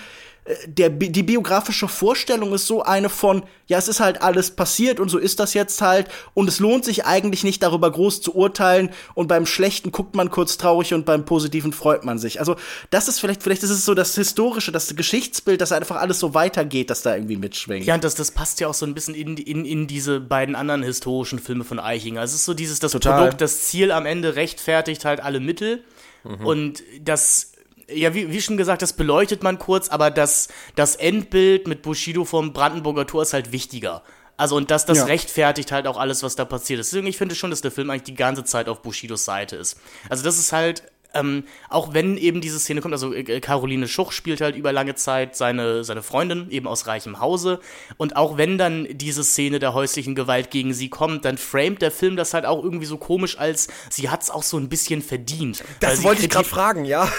der, 0.67 0.89
die 0.89 1.23
biografische 1.23 1.89
Vorstellung 1.89 2.55
ist 2.55 2.67
so 2.67 2.83
eine 2.83 3.09
von, 3.09 3.43
ja, 3.67 3.77
es 3.77 3.89
ist 3.89 4.01
halt 4.01 4.23
alles 4.23 4.53
passiert 4.53 4.99
und 4.99 5.11
so 5.11 5.19
ist 5.19 5.41
das 5.41 5.53
jetzt 5.53 5.83
halt 5.83 6.09
und 6.33 6.49
es 6.49 6.59
lohnt 6.59 6.85
sich 6.85 7.05
eigentlich 7.05 7.45
nicht 7.45 7.63
darüber 7.63 7.91
groß 7.91 8.23
zu 8.23 8.35
urteilen 8.35 8.91
und 9.15 9.29
beim 9.29 9.45
Schlechten 9.45 9.93
guckt 9.93 10.15
man 10.15 10.31
kurz 10.31 10.57
traurig 10.57 10.95
und 10.95 11.05
beim 11.05 11.25
Positiven 11.25 11.73
freut 11.73 12.05
man 12.05 12.19
sich. 12.19 12.41
Also 12.41 12.57
das 12.91 13.09
ist 13.09 13.21
vielleicht, 13.21 13.43
vielleicht 13.43 13.63
ist 13.63 13.71
es 13.71 13.85
so 13.85 13.95
das 13.95 14.15
Historische, 14.15 14.73
das 14.73 14.95
Geschichtsbild, 14.97 15.61
dass 15.61 15.73
einfach 15.73 15.97
alles 15.97 16.19
so 16.19 16.33
weitergeht, 16.33 16.89
dass 16.89 17.03
da 17.03 17.15
irgendwie 17.15 17.37
mitschwingt. 17.37 17.87
Ja, 17.87 17.95
und 17.95 18.05
das, 18.05 18.15
das 18.15 18.31
passt 18.31 18.61
ja 18.61 18.69
auch 18.69 18.75
so 18.75 18.87
ein 18.87 18.95
bisschen 18.95 19.15
in, 19.15 19.37
in, 19.37 19.65
in 19.67 19.87
diese 19.87 20.21
beiden 20.21 20.55
anderen 20.55 20.83
historischen 20.83 21.39
Filme 21.39 21.65
von 21.65 21.79
Eichinger. 21.79 22.23
Es 22.23 22.33
ist 22.33 22.47
so 22.47 22.55
dieses, 22.55 22.81
das 22.81 22.93
Total. 22.93 23.19
Produkt, 23.19 23.41
das 23.43 23.65
Ziel 23.65 23.93
am 23.93 24.07
Ende 24.07 24.35
rechtfertigt 24.37 25.05
halt 25.05 25.21
alle 25.21 25.41
Mittel 25.41 25.85
mhm. 26.25 26.47
und 26.47 26.83
das 27.03 27.53
ja, 27.91 28.15
wie, 28.15 28.31
wie 28.31 28.41
schon 28.41 28.57
gesagt, 28.57 28.83
das 28.83 28.93
beleuchtet 28.93 29.43
man 29.43 29.59
kurz, 29.59 29.89
aber 29.89 30.11
das, 30.11 30.49
das 30.75 30.97
Endbild 30.97 31.67
mit 31.67 31.83
Bushido 31.83 32.25
vom 32.25 32.53
Brandenburger 32.53 33.07
Tor 33.07 33.23
ist 33.23 33.33
halt 33.33 33.53
wichtiger 33.53 34.03
Also 34.37 34.57
und 34.57 34.71
das, 34.71 34.87
das 34.87 34.99
Ja. 34.99 35.05
rechtfertigt 35.05 35.73
halt 35.73 35.87
auch 35.87 35.97
alles, 35.97 36.23
was 36.23 36.37
da 36.37 36.45
passiert 36.45 36.81
ist. 36.81 36.93
Deswegen, 36.93 37.07
ich 37.07 37.17
finde 37.17 37.35
schon, 37.35 37.51
dass 37.51 37.61
der 37.61 37.71
Film 37.71 37.91
eigentlich 37.91 38.05
die 38.05 38.15
ganze 38.15 38.45
Zeit 38.45 38.69
auf 38.69 38.83
Bushidos 38.83 39.25
Seite 39.25 39.57
ist. 39.57 39.81
Also 40.09 40.23
das 40.23 40.39
ist 40.39 40.53
halt, 40.53 40.83
ähm, 41.15 41.45
auch 41.71 41.95
wenn 41.95 42.19
eben 42.19 42.41
diese 42.43 42.59
Szene 42.59 42.83
kommt, 42.83 42.93
also 42.93 43.15
äh, 43.15 43.41
Caroline 43.41 43.89
Schuch 43.89 44.13
spielt 44.13 44.43
halt 44.43 44.55
über 44.55 44.73
lange 44.73 44.95
Zeit 44.95 45.35
seine, 45.37 45.83
seine 45.83 46.03
Freundin, 46.03 46.51
eben 46.51 46.69
aus 46.69 46.87
reichem 46.87 47.19
Hause. 47.19 47.61
Und 47.97 48.17
auch 48.17 48.37
wenn 48.37 48.59
dann 48.59 48.87
diese 48.91 49.25
Szene 49.25 49.59
der 49.59 49.73
häuslichen 49.73 50.15
Gewalt 50.15 50.51
gegen 50.51 50.75
sie 50.75 50.91
kommt, 50.91 51.25
dann 51.25 51.39
framet 51.39 51.81
der 51.81 51.91
Film 51.91 52.17
das 52.17 52.35
halt 52.35 52.45
auch 52.45 52.63
irgendwie 52.63 52.87
so 52.87 52.99
komisch, 52.99 53.39
als 53.39 53.69
sie 53.89 54.11
hat's 54.11 54.31
auch 54.31 54.43
so 54.43 54.59
ein 54.59 54.69
bisschen 54.69 55.01
verdient. 55.01 55.65
Das 55.81 56.03
wollte 56.03 56.23
ich 56.23 56.29
gerade 56.29 56.47
fragen, 56.49 56.85
ja. 56.85 57.11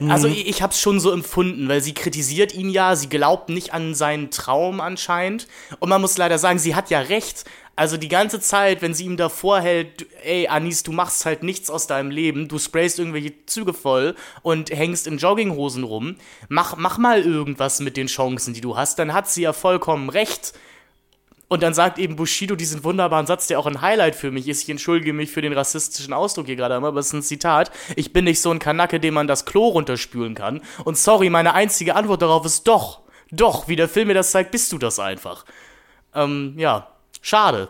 Also 0.00 0.26
ich, 0.26 0.48
ich 0.48 0.62
habe 0.62 0.72
es 0.72 0.80
schon 0.80 0.98
so 0.98 1.12
empfunden, 1.12 1.68
weil 1.68 1.80
sie 1.80 1.94
kritisiert 1.94 2.52
ihn 2.54 2.68
ja, 2.68 2.96
sie 2.96 3.08
glaubt 3.08 3.48
nicht 3.48 3.72
an 3.72 3.94
seinen 3.94 4.30
Traum 4.30 4.80
anscheinend. 4.80 5.46
Und 5.78 5.88
man 5.88 6.00
muss 6.00 6.18
leider 6.18 6.38
sagen, 6.38 6.58
sie 6.58 6.74
hat 6.74 6.90
ja 6.90 7.00
recht. 7.00 7.44
Also 7.76 7.96
die 7.96 8.08
ganze 8.08 8.40
Zeit, 8.40 8.82
wenn 8.82 8.94
sie 8.94 9.04
ihm 9.04 9.16
davor 9.16 9.60
hält, 9.60 10.06
ey 10.22 10.46
Anis, 10.46 10.84
du 10.84 10.92
machst 10.92 11.26
halt 11.26 11.42
nichts 11.42 11.70
aus 11.70 11.88
deinem 11.88 12.10
Leben, 12.10 12.46
du 12.46 12.58
sprayst 12.58 13.00
irgendwelche 13.00 13.32
Züge 13.46 13.74
voll 13.74 14.14
und 14.42 14.70
hängst 14.70 15.08
in 15.08 15.18
Jogginghosen 15.18 15.82
rum, 15.82 16.16
mach, 16.48 16.76
mach 16.76 16.98
mal 16.98 17.22
irgendwas 17.22 17.80
mit 17.80 17.96
den 17.96 18.06
Chancen, 18.06 18.54
die 18.54 18.60
du 18.60 18.76
hast, 18.76 19.00
dann 19.00 19.12
hat 19.12 19.28
sie 19.28 19.42
ja 19.42 19.52
vollkommen 19.52 20.08
recht. 20.08 20.52
Und 21.48 21.62
dann 21.62 21.74
sagt 21.74 21.98
eben 21.98 22.16
Bushido 22.16 22.56
diesen 22.56 22.84
wunderbaren 22.84 23.26
Satz, 23.26 23.46
der 23.46 23.58
auch 23.58 23.66
ein 23.66 23.80
Highlight 23.80 24.14
für 24.14 24.30
mich 24.30 24.48
ist. 24.48 24.62
Ich 24.62 24.70
entschuldige 24.70 25.12
mich 25.12 25.30
für 25.30 25.42
den 25.42 25.52
rassistischen 25.52 26.12
Ausdruck 26.12 26.46
hier 26.46 26.56
gerade 26.56 26.74
einmal, 26.74 26.88
aber 26.88 27.00
es 27.00 27.08
ist 27.08 27.12
ein 27.12 27.22
Zitat. 27.22 27.70
Ich 27.96 28.12
bin 28.12 28.24
nicht 28.24 28.40
so 28.40 28.50
ein 28.50 28.58
Kanacke, 28.58 28.98
dem 28.98 29.14
man 29.14 29.26
das 29.26 29.44
Klo 29.44 29.68
runterspülen 29.68 30.34
kann. 30.34 30.62
Und 30.84 30.96
sorry, 30.96 31.30
meine 31.30 31.54
einzige 31.54 31.94
Antwort 31.94 32.22
darauf 32.22 32.46
ist 32.46 32.66
doch. 32.66 33.02
Doch, 33.30 33.68
wie 33.68 33.76
der 33.76 33.88
Film 33.88 34.08
mir 34.08 34.14
das 34.14 34.30
zeigt, 34.30 34.52
bist 34.52 34.72
du 34.72 34.78
das 34.78 34.98
einfach. 34.98 35.44
Ähm, 36.14 36.54
ja, 36.56 36.88
schade. 37.20 37.68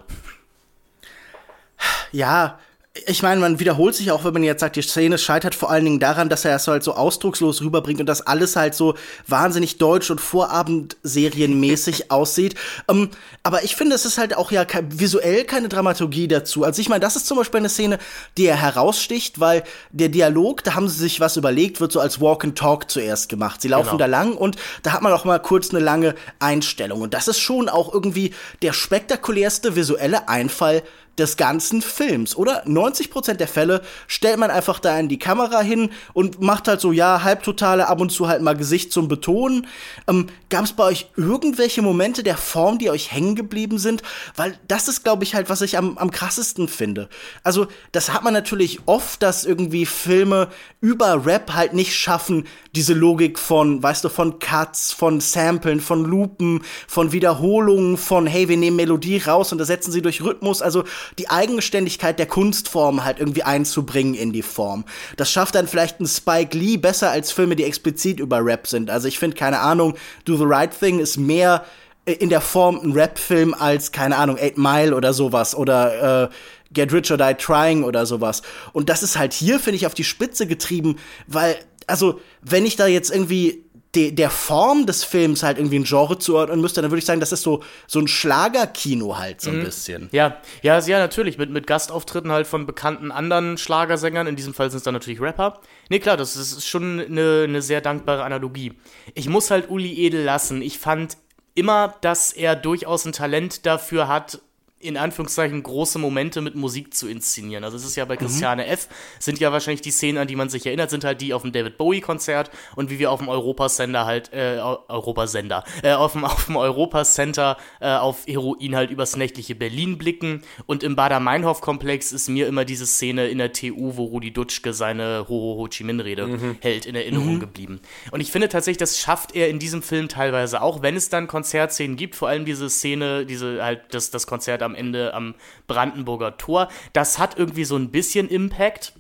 Ja, 2.12 2.58
ich 3.06 3.22
meine, 3.24 3.40
man 3.40 3.58
wiederholt 3.58 3.96
sich 3.96 4.12
auch, 4.12 4.24
wenn 4.24 4.34
man 4.34 4.44
jetzt 4.44 4.60
sagt, 4.60 4.76
die 4.76 4.82
Szene 4.82 5.18
scheitert 5.18 5.56
vor 5.56 5.68
allen 5.68 5.84
Dingen 5.84 5.98
daran, 5.98 6.28
dass 6.28 6.44
er 6.44 6.54
es 6.54 6.68
halt 6.68 6.84
so 6.84 6.94
ausdruckslos 6.94 7.60
rüberbringt 7.60 7.98
und 7.98 8.06
das 8.06 8.20
alles 8.24 8.54
halt 8.54 8.76
so 8.76 8.94
wahnsinnig 9.26 9.78
deutsch 9.78 10.12
und 10.12 10.20
vorabendserienmäßig 10.20 12.10
aussieht. 12.12 12.54
Ähm, 12.88 13.10
aber 13.42 13.64
ich 13.64 13.74
finde, 13.74 13.96
es 13.96 14.04
ist 14.04 14.16
halt 14.16 14.36
auch 14.36 14.52
ja 14.52 14.64
ke 14.64 14.84
visuell 14.88 15.42
keine 15.44 15.68
Dramaturgie 15.68 16.28
dazu. 16.28 16.62
Also 16.62 16.80
ich 16.80 16.88
meine, 16.88 17.00
das 17.00 17.16
ist 17.16 17.26
zum 17.26 17.36
Beispiel 17.36 17.58
eine 17.58 17.68
Szene, 17.68 17.98
die 18.38 18.46
er 18.46 18.56
heraussticht, 18.56 19.40
weil 19.40 19.64
der 19.90 20.08
Dialog, 20.08 20.62
da 20.62 20.76
haben 20.76 20.88
sie 20.88 20.98
sich 20.98 21.18
was 21.18 21.36
überlegt, 21.36 21.80
wird 21.80 21.90
so 21.90 21.98
als 21.98 22.20
Walk 22.20 22.44
and 22.44 22.56
Talk 22.56 22.88
zuerst 22.92 23.28
gemacht. 23.28 23.60
Sie 23.60 23.68
laufen 23.68 23.84
Genau. 23.84 23.98
da 23.98 24.06
lang 24.06 24.34
und 24.36 24.56
da 24.84 24.92
hat 24.92 25.02
man 25.02 25.12
auch 25.12 25.24
mal 25.24 25.40
kurz 25.40 25.70
eine 25.70 25.80
lange 25.80 26.14
Einstellung. 26.38 27.00
Und 27.00 27.12
das 27.12 27.26
ist 27.26 27.40
schon 27.40 27.68
auch 27.68 27.92
irgendwie 27.92 28.32
der 28.62 28.72
spektakulärste 28.72 29.74
visuelle 29.74 30.28
Einfall 30.28 30.82
des 31.18 31.36
ganzen 31.36 31.82
Films, 31.82 32.36
oder? 32.36 32.66
90% 32.66 33.34
der 33.34 33.48
Fälle 33.48 33.82
stellt 34.06 34.38
man 34.38 34.50
einfach 34.50 34.80
da 34.80 34.98
in 34.98 35.08
die 35.08 35.18
Kamera 35.18 35.60
hin 35.60 35.90
und 36.12 36.40
macht 36.40 36.68
halt 36.68 36.80
so, 36.80 36.92
ja, 36.92 37.22
halbtotale, 37.22 37.88
ab 37.88 38.00
und 38.00 38.10
zu 38.10 38.28
halt 38.28 38.42
mal 38.42 38.56
Gesicht 38.56 38.92
zum 38.92 39.08
Betonen. 39.08 39.66
Ähm, 40.08 40.26
Gab 40.50 40.64
es 40.64 40.72
bei 40.72 40.84
euch 40.84 41.06
irgendwelche 41.16 41.82
Momente 41.82 42.22
der 42.22 42.36
Form, 42.36 42.78
die 42.78 42.90
euch 42.90 43.12
hängen 43.12 43.34
geblieben 43.34 43.78
sind? 43.78 44.02
Weil 44.36 44.58
das 44.68 44.88
ist, 44.88 45.02
glaube 45.02 45.24
ich, 45.24 45.34
halt, 45.34 45.50
was 45.50 45.62
ich 45.62 45.76
am, 45.76 45.98
am 45.98 46.10
krassesten 46.10 46.68
finde. 46.68 47.08
Also, 47.42 47.66
das 47.92 48.12
hat 48.12 48.22
man 48.22 48.34
natürlich 48.34 48.80
oft, 48.86 49.22
dass 49.22 49.44
irgendwie 49.44 49.86
Filme 49.86 50.48
über 50.80 51.26
Rap 51.26 51.54
halt 51.54 51.72
nicht 51.72 51.94
schaffen, 51.96 52.46
diese 52.74 52.94
Logik 52.94 53.38
von, 53.38 53.82
weißt 53.82 54.04
du, 54.04 54.08
von 54.08 54.38
Cuts, 54.38 54.92
von 54.92 55.20
Samplen, 55.20 55.80
von 55.80 56.04
Loopen, 56.04 56.62
von 56.86 57.12
Wiederholungen, 57.12 57.96
von, 57.96 58.26
hey, 58.26 58.48
wir 58.48 58.56
nehmen 58.56 58.76
Melodie 58.76 59.18
raus 59.18 59.52
und 59.52 59.58
ersetzen 59.58 59.92
sie 59.92 60.02
durch 60.02 60.22
Rhythmus. 60.22 60.62
Also 60.62 60.84
die 61.18 61.30
Eigenständigkeit 61.30 62.18
der 62.18 62.26
Kunstform 62.26 63.04
halt 63.04 63.18
irgendwie 63.18 63.42
einzubringen 63.42 64.14
in 64.14 64.32
die 64.32 64.42
Form. 64.42 64.84
Das 65.16 65.30
schafft 65.30 65.54
dann 65.54 65.68
vielleicht 65.68 66.00
ein 66.00 66.06
Spike 66.06 66.56
Lee 66.56 66.76
besser 66.76 67.10
als 67.10 67.32
Filme, 67.32 67.56
die 67.56 67.64
explizit 67.64 68.20
über 68.20 68.44
Rap 68.44 68.66
sind. 68.66 68.90
Also 68.90 69.08
ich 69.08 69.18
finde, 69.18 69.36
keine 69.36 69.60
Ahnung, 69.60 69.94
Do 70.24 70.36
the 70.36 70.44
Right 70.46 70.78
Thing 70.78 70.98
ist 70.98 71.16
mehr 71.16 71.64
in 72.06 72.28
der 72.28 72.40
Form 72.40 72.78
ein 72.82 72.92
Rap-Film 72.92 73.54
als, 73.54 73.90
keine 73.90 74.16
Ahnung, 74.16 74.36
Eight 74.38 74.58
Mile 74.58 74.94
oder 74.94 75.14
sowas 75.14 75.54
oder 75.54 76.24
äh, 76.24 76.28
Get 76.72 76.92
Rich 76.92 77.10
or 77.10 77.16
Die 77.16 77.34
Trying 77.34 77.84
oder 77.84 78.04
sowas. 78.04 78.42
Und 78.72 78.88
das 78.88 79.02
ist 79.02 79.16
halt 79.16 79.32
hier, 79.32 79.58
finde 79.58 79.76
ich, 79.76 79.86
auf 79.86 79.94
die 79.94 80.04
Spitze 80.04 80.46
getrieben, 80.46 80.96
weil, 81.26 81.56
also, 81.86 82.20
wenn 82.42 82.66
ich 82.66 82.76
da 82.76 82.86
jetzt 82.86 83.10
irgendwie 83.10 83.63
de 83.94 84.10
der 84.12 84.30
Form 84.30 84.86
des 84.86 85.04
Films 85.04 85.42
halt 85.42 85.58
irgendwie 85.58 85.78
ein 85.78 85.84
Genre 85.84 86.18
zuordnen 86.18 86.60
müsste, 86.60 86.82
dann 86.82 86.90
würde 86.90 86.98
ich 87.00 87.04
sagen, 87.04 87.20
das 87.20 87.32
ist 87.32 87.42
so, 87.42 87.62
so 87.86 87.98
ein 87.98 88.08
Schlagerkino 88.08 89.18
halt 89.18 89.40
so 89.40 89.50
ein 89.50 89.62
bisschen. 89.62 90.08
Ja, 90.12 90.38
ja, 90.62 90.78
ja, 90.78 90.98
natürlich. 90.98 91.38
Mit, 91.38 91.50
mit 91.50 91.66
Gastauftritten 91.66 92.32
halt 92.32 92.46
von 92.46 92.66
bekannten 92.66 93.10
anderen 93.10 93.58
Schlagersängern. 93.58 94.26
In 94.26 94.36
diesem 94.36 94.54
Fall 94.54 94.70
sind 94.70 94.78
es 94.78 94.84
dann 94.84 94.94
natürlich 94.94 95.20
Rapper. 95.20 95.60
Nee, 95.88 95.98
klar, 95.98 96.16
das 96.16 96.36
ist 96.36 96.44
ist 96.52 96.66
schon 96.66 97.00
eine, 97.00 97.44
eine 97.44 97.62
sehr 97.62 97.80
dankbare 97.80 98.24
Analogie. 98.24 98.72
Ich 99.14 99.28
muss 99.28 99.50
halt 99.50 99.70
Uli 99.70 99.92
Edel 100.06 100.22
lassen. 100.24 100.62
Ich 100.62 100.78
fand 100.78 101.16
immer, 101.54 101.94
dass 102.00 102.32
er 102.32 102.56
durchaus 102.56 103.04
ein 103.04 103.12
Talent 103.12 103.66
dafür 103.66 104.08
hat, 104.08 104.40
in 104.84 104.96
Anführungszeichen 104.96 105.62
große 105.62 105.98
Momente 105.98 106.40
mit 106.40 106.54
Musik 106.54 106.94
zu 106.94 107.08
inszenieren. 107.08 107.64
Also 107.64 107.76
es 107.76 107.84
ist 107.84 107.96
ja 107.96 108.04
bei 108.04 108.16
Christiane 108.16 108.66
F. 108.66 108.88
sind 109.18 109.38
ja 109.40 109.50
wahrscheinlich 109.52 109.80
die 109.80 109.90
Szenen, 109.90 110.18
an 110.18 110.26
die 110.28 110.36
man 110.36 110.48
sich 110.48 110.66
erinnert, 110.66 110.90
sind 110.90 111.04
halt 111.04 111.20
die 111.20 111.32
auf 111.34 111.42
dem 111.42 111.52
David 111.52 111.78
Bowie 111.78 112.00
Konzert 112.00 112.50
und 112.76 112.90
wie 112.90 112.98
wir 112.98 113.10
auf 113.10 113.20
dem 113.20 113.28
Europasender 113.28 114.04
halt, 114.06 114.32
äh, 114.32 114.58
Eu- 114.60 114.78
Europasender, 114.88 115.64
äh, 115.82 115.92
auf 115.92 116.12
dem, 116.12 116.24
auf 116.24 116.46
dem 116.46 116.56
Europacenter 116.56 117.56
äh, 117.80 117.88
auf 117.94 118.26
Heroin 118.26 118.74
halt 118.76 118.90
übers 118.90 119.16
nächtliche 119.16 119.54
Berlin 119.54 119.98
blicken 119.98 120.42
und 120.66 120.82
im 120.82 120.96
Bader-Meinhof-Komplex 120.96 122.12
ist 122.12 122.28
mir 122.28 122.46
immer 122.46 122.64
diese 122.64 122.86
Szene 122.86 123.28
in 123.28 123.38
der 123.38 123.52
TU, 123.52 123.96
wo 123.96 124.04
Rudi 124.04 124.32
Dutschke 124.32 124.72
seine 124.72 125.26
Ho 125.28 125.34
Ho 125.34 125.56
Ho 125.58 125.68
Chi 125.68 125.84
Minh-Rede 125.84 126.56
hält, 126.60 126.86
in 126.86 126.94
Erinnerung 126.94 127.40
geblieben. 127.40 127.80
Und 128.10 128.20
ich 128.20 128.30
finde 128.30 128.48
tatsächlich, 128.48 128.78
das 128.78 128.98
schafft 128.98 129.34
er 129.34 129.48
in 129.48 129.58
diesem 129.58 129.82
Film 129.82 130.08
teilweise 130.08 130.62
auch, 130.62 130.82
wenn 130.82 130.96
es 130.96 131.08
dann 131.08 131.26
Konzertszenen 131.26 131.96
gibt, 131.96 132.14
vor 132.16 132.28
allem 132.28 132.44
diese 132.44 132.68
Szene, 132.70 133.26
diese 133.26 133.62
halt 133.62 133.82
das, 133.90 134.10
das 134.10 134.26
Konzert 134.26 134.62
am 134.62 134.73
Ende 134.74 135.14
am 135.14 135.34
Brandenburger 135.66 136.36
Tor, 136.36 136.68
das 136.92 137.18
hat 137.18 137.38
irgendwie 137.38 137.64
so 137.64 137.76
ein 137.76 137.90
bisschen 137.90 138.28
Impact. 138.28 138.92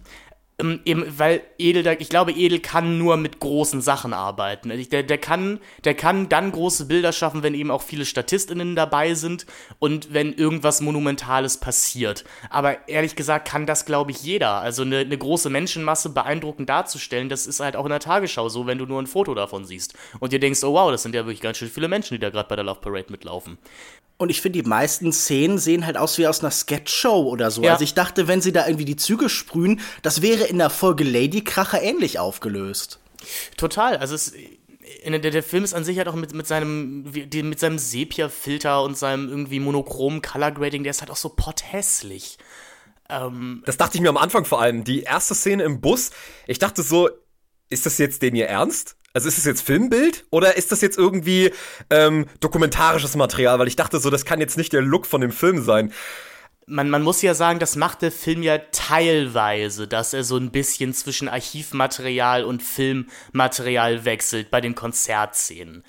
Ähm, 0.56 0.80
eben, 0.84 1.04
weil 1.18 1.42
Edel, 1.58 1.96
ich 1.98 2.08
glaube, 2.08 2.30
Edel 2.30 2.60
kann 2.60 2.96
nur 2.96 3.16
mit 3.16 3.40
großen 3.40 3.80
Sachen 3.80 4.12
arbeiten. 4.12 4.70
Also 4.70 4.88
Der, 4.88 5.02
der, 5.02 5.18
kann, 5.18 5.58
der 5.82 5.94
kann 5.94 6.28
dann 6.28 6.52
große 6.52 6.86
Bilder 6.86 7.12
schaffen, 7.12 7.42
wenn 7.42 7.54
eben 7.54 7.72
auch 7.72 7.82
viele 7.82 8.04
StatistInnen 8.04 8.76
dabei 8.76 9.14
sind 9.14 9.46
und 9.80 10.14
wenn 10.14 10.32
irgendwas 10.32 10.80
Monumentales 10.80 11.58
passiert. 11.58 12.24
Aber 12.50 12.88
ehrlich 12.88 13.16
gesagt 13.16 13.48
kann 13.48 13.66
das, 13.66 13.84
glaube 13.84 14.12
ich, 14.12 14.22
jeder. 14.22 14.60
Also 14.60 14.82
eine, 14.82 14.98
eine 14.98 15.18
große 15.18 15.50
Menschenmasse 15.50 16.10
beeindruckend 16.10 16.68
darzustellen, 16.68 17.28
das 17.28 17.48
ist 17.48 17.58
halt 17.58 17.74
auch 17.74 17.84
in 17.84 17.90
der 17.90 17.98
Tagesschau 17.98 18.48
so, 18.48 18.64
wenn 18.68 18.78
du 18.78 18.86
nur 18.86 19.02
ein 19.02 19.08
Foto 19.08 19.34
davon 19.34 19.64
siehst 19.64 19.94
und 20.20 20.32
dir 20.32 20.38
denkst, 20.38 20.62
oh 20.62 20.74
wow, 20.74 20.88
das 20.92 21.02
sind 21.02 21.16
ja 21.16 21.22
wirklich 21.26 21.40
ganz 21.40 21.58
schön 21.58 21.68
viele 21.68 21.88
Menschen, 21.88 22.14
die 22.14 22.20
da 22.20 22.30
gerade 22.30 22.48
bei 22.48 22.54
der 22.54 22.64
Love 22.64 22.80
Parade 22.80 23.10
mitlaufen. 23.10 23.58
Und 24.16 24.30
ich 24.30 24.40
finde, 24.40 24.62
die 24.62 24.68
meisten 24.68 25.12
Szenen 25.12 25.58
sehen 25.58 25.86
halt 25.86 25.96
aus 25.96 26.18
wie 26.18 26.26
aus 26.26 26.40
einer 26.40 26.52
Sketchshow 26.52 27.28
oder 27.28 27.50
so. 27.50 27.62
Ja. 27.62 27.72
Also 27.72 27.84
ich 27.84 27.94
dachte, 27.94 28.28
wenn 28.28 28.40
sie 28.40 28.52
da 28.52 28.66
irgendwie 28.66 28.84
die 28.84 28.96
Züge 28.96 29.28
sprühen, 29.28 29.80
das 30.02 30.22
wäre 30.22 30.44
in 30.44 30.58
der 30.58 30.70
Folge 30.70 31.04
Lady 31.04 31.42
Kracher 31.42 31.82
ähnlich 31.82 32.18
aufgelöst. 32.18 33.00
Total. 33.56 33.96
Also 33.96 34.14
es, 34.14 34.32
der, 35.04 35.18
der 35.18 35.42
Film 35.42 35.64
ist 35.64 35.74
an 35.74 35.84
sich 35.84 35.98
halt 35.98 36.08
auch 36.08 36.14
mit, 36.14 36.32
mit 36.32 36.46
seinem, 36.46 37.02
mit 37.12 37.58
seinem 37.58 37.78
Sepia-Filter 37.78 38.82
und 38.82 38.96
seinem 38.96 39.28
irgendwie 39.28 39.58
monochromen 39.58 40.22
Color 40.22 40.52
Grading, 40.52 40.84
der 40.84 40.90
ist 40.90 41.00
halt 41.00 41.10
auch 41.10 41.16
so 41.16 41.30
potthässlich. 41.30 42.38
Das 43.08 43.76
dachte 43.76 43.96
ich 43.96 44.00
mir 44.00 44.08
am 44.08 44.16
Anfang 44.16 44.44
vor 44.44 44.62
allem. 44.62 44.82
Die 44.84 45.02
erste 45.02 45.34
Szene 45.34 45.64
im 45.64 45.80
Bus, 45.80 46.10
ich 46.46 46.58
dachte 46.58 46.82
so, 46.82 47.10
ist 47.68 47.84
das 47.84 47.98
jetzt 47.98 48.22
den 48.22 48.34
ihr 48.34 48.46
ernst? 48.46 48.96
Also 49.14 49.28
ist 49.28 49.38
das 49.38 49.44
jetzt 49.44 49.62
Filmbild 49.62 50.24
oder 50.30 50.56
ist 50.56 50.72
das 50.72 50.80
jetzt 50.80 50.98
irgendwie 50.98 51.52
ähm, 51.88 52.26
dokumentarisches 52.40 53.14
Material? 53.14 53.60
Weil 53.60 53.68
ich 53.68 53.76
dachte 53.76 54.00
so, 54.00 54.10
das 54.10 54.24
kann 54.24 54.40
jetzt 54.40 54.58
nicht 54.58 54.72
der 54.72 54.82
Look 54.82 55.06
von 55.06 55.20
dem 55.20 55.30
Film 55.30 55.62
sein. 55.62 55.92
Man, 56.66 56.90
man 56.90 57.02
muss 57.02 57.22
ja 57.22 57.34
sagen, 57.34 57.60
das 57.60 57.76
macht 57.76 58.02
der 58.02 58.10
Film 58.10 58.42
ja 58.42 58.58
teilweise, 58.72 59.86
dass 59.86 60.14
er 60.14 60.24
so 60.24 60.36
ein 60.36 60.50
bisschen 60.50 60.94
zwischen 60.94 61.28
Archivmaterial 61.28 62.42
und 62.42 62.60
Filmmaterial 62.60 64.04
wechselt 64.04 64.50
bei 64.50 64.60
den 64.60 64.74
Konzertszenen. 64.74 65.84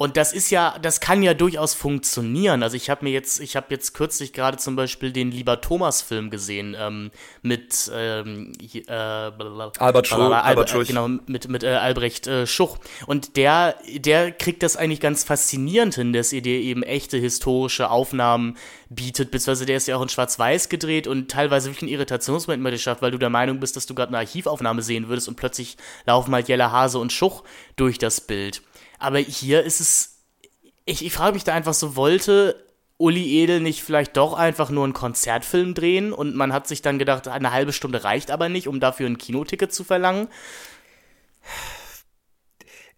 Und 0.00 0.16
das 0.16 0.32
ist 0.32 0.50
ja, 0.50 0.78
das 0.80 1.00
kann 1.00 1.24
ja 1.24 1.34
durchaus 1.34 1.74
funktionieren. 1.74 2.62
Also 2.62 2.76
ich 2.76 2.88
habe 2.88 3.04
mir 3.04 3.10
jetzt, 3.10 3.40
ich 3.40 3.56
habe 3.56 3.66
jetzt 3.70 3.94
kürzlich 3.94 4.32
gerade 4.32 4.56
zum 4.56 4.76
Beispiel 4.76 5.10
den 5.10 5.32
Lieber 5.32 5.60
Thomas 5.60 6.02
Film 6.02 6.30
gesehen 6.30 6.76
ähm, 6.78 7.10
mit 7.42 7.90
ähm, 7.92 8.52
äh, 8.62 8.80
blablabla. 8.84 9.72
Albert 9.84 10.06
Schul- 10.06 10.18
Blablabla, 10.18 10.42
Albert 10.42 10.68
äh, 10.68 10.72
Schulch. 10.72 10.88
Genau, 10.88 11.08
mit, 11.08 11.48
mit 11.48 11.64
äh, 11.64 11.70
Albrecht 11.70 12.28
äh, 12.28 12.46
Schuch. 12.46 12.78
Und 13.06 13.36
der, 13.36 13.74
der 13.92 14.30
kriegt 14.30 14.62
das 14.62 14.76
eigentlich 14.76 15.00
ganz 15.00 15.24
faszinierend 15.24 15.96
hin, 15.96 16.12
dass 16.12 16.32
er 16.32 16.42
dir 16.42 16.60
eben 16.60 16.84
echte 16.84 17.16
historische 17.16 17.90
Aufnahmen 17.90 18.56
bietet, 18.90 19.32
beziehungsweise 19.32 19.66
der 19.66 19.78
ist 19.78 19.88
ja 19.88 19.96
auch 19.96 20.02
in 20.02 20.08
Schwarz-Weiß 20.08 20.68
gedreht 20.68 21.08
und 21.08 21.28
teilweise 21.28 21.70
wirklich 21.70 21.82
einen 21.82 21.92
Irritationsmoment 21.94 22.62
mit 22.62 22.72
dir 22.72 22.78
schafft, 22.78 23.02
weil 23.02 23.10
du 23.10 23.18
der 23.18 23.30
Meinung 23.30 23.58
bist, 23.58 23.74
dass 23.74 23.86
du 23.86 23.96
gerade 23.96 24.10
eine 24.10 24.18
Archivaufnahme 24.18 24.80
sehen 24.80 25.08
würdest 25.08 25.26
und 25.26 25.34
plötzlich 25.34 25.76
laufen 26.06 26.32
halt 26.32 26.46
Jelle 26.48 26.70
Hase 26.70 27.00
und 27.00 27.12
Schuch 27.12 27.42
durch 27.74 27.98
das 27.98 28.20
Bild. 28.20 28.62
Aber 28.98 29.18
hier 29.18 29.62
ist 29.62 29.80
es, 29.80 30.18
ich, 30.84 31.04
ich 31.04 31.12
frage 31.12 31.34
mich 31.34 31.44
da 31.44 31.54
einfach 31.54 31.74
so, 31.74 31.96
wollte 31.96 32.64
Uli 32.96 33.42
Edel 33.42 33.60
nicht 33.60 33.82
vielleicht 33.82 34.16
doch 34.16 34.34
einfach 34.34 34.70
nur 34.70 34.84
einen 34.84 34.92
Konzertfilm 34.92 35.74
drehen 35.74 36.12
und 36.12 36.34
man 36.34 36.52
hat 36.52 36.66
sich 36.66 36.82
dann 36.82 36.98
gedacht, 36.98 37.28
eine 37.28 37.52
halbe 37.52 37.72
Stunde 37.72 38.02
reicht 38.02 38.30
aber 38.30 38.48
nicht, 38.48 38.66
um 38.66 38.80
dafür 38.80 39.06
ein 39.06 39.18
Kinoticket 39.18 39.72
zu 39.72 39.84
verlangen? 39.84 40.28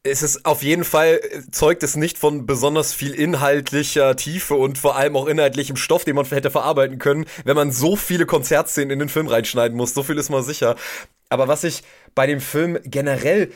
es 0.02 0.22
ist 0.22 0.46
auf 0.46 0.62
jeden 0.62 0.84
Fall, 0.84 1.20
zeugt 1.50 1.82
es 1.82 1.94
nicht 1.94 2.16
von 2.16 2.46
besonders 2.46 2.94
viel 2.94 3.12
inhaltlicher 3.12 4.16
Tiefe 4.16 4.54
und 4.54 4.78
vor 4.78 4.96
allem 4.96 5.14
auch 5.14 5.26
inhaltlichem 5.26 5.76
Stoff, 5.76 6.04
den 6.04 6.16
man 6.16 6.24
hätte 6.24 6.50
verarbeiten 6.50 6.98
können, 6.98 7.26
wenn 7.44 7.56
man 7.56 7.70
so 7.70 7.96
viele 7.96 8.24
Konzertszenen 8.24 8.90
in 8.90 8.98
den 8.98 9.08
Film 9.10 9.26
reinschneiden 9.26 9.76
muss. 9.76 9.92
So 9.92 10.02
viel 10.02 10.16
ist 10.16 10.30
mal 10.30 10.42
sicher. 10.42 10.76
Aber 11.28 11.48
was 11.48 11.64
ich 11.64 11.82
bei 12.14 12.26
dem 12.26 12.40
Film 12.40 12.78
generell, 12.84 13.52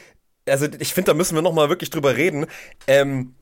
also 0.48 0.66
ich 0.78 0.94
finde, 0.94 1.12
da 1.12 1.14
müssen 1.14 1.34
wir 1.34 1.42
noch 1.42 1.52
mal 1.52 1.68
wirklich 1.68 1.90
drüber 1.90 2.16
reden, 2.16 2.46
ähm, 2.86 3.34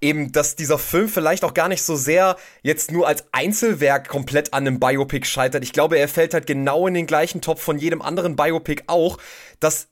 eben, 0.00 0.32
dass 0.32 0.56
dieser 0.56 0.78
Film 0.78 1.08
vielleicht 1.08 1.44
auch 1.44 1.54
gar 1.54 1.68
nicht 1.68 1.82
so 1.82 1.96
sehr 1.96 2.36
jetzt 2.62 2.92
nur 2.92 3.06
als 3.06 3.24
Einzelwerk 3.32 4.08
komplett 4.08 4.52
an 4.52 4.66
einem 4.66 4.80
Biopic 4.80 5.26
scheitert. 5.26 5.64
Ich 5.64 5.72
glaube, 5.72 5.98
er 5.98 6.08
fällt 6.08 6.34
halt 6.34 6.46
genau 6.46 6.86
in 6.86 6.94
den 6.94 7.06
gleichen 7.06 7.40
Topf 7.40 7.62
von 7.62 7.78
jedem 7.78 8.02
anderen 8.02 8.36
Biopic 8.36 8.84
auch, 8.86 9.18
dass 9.60 9.88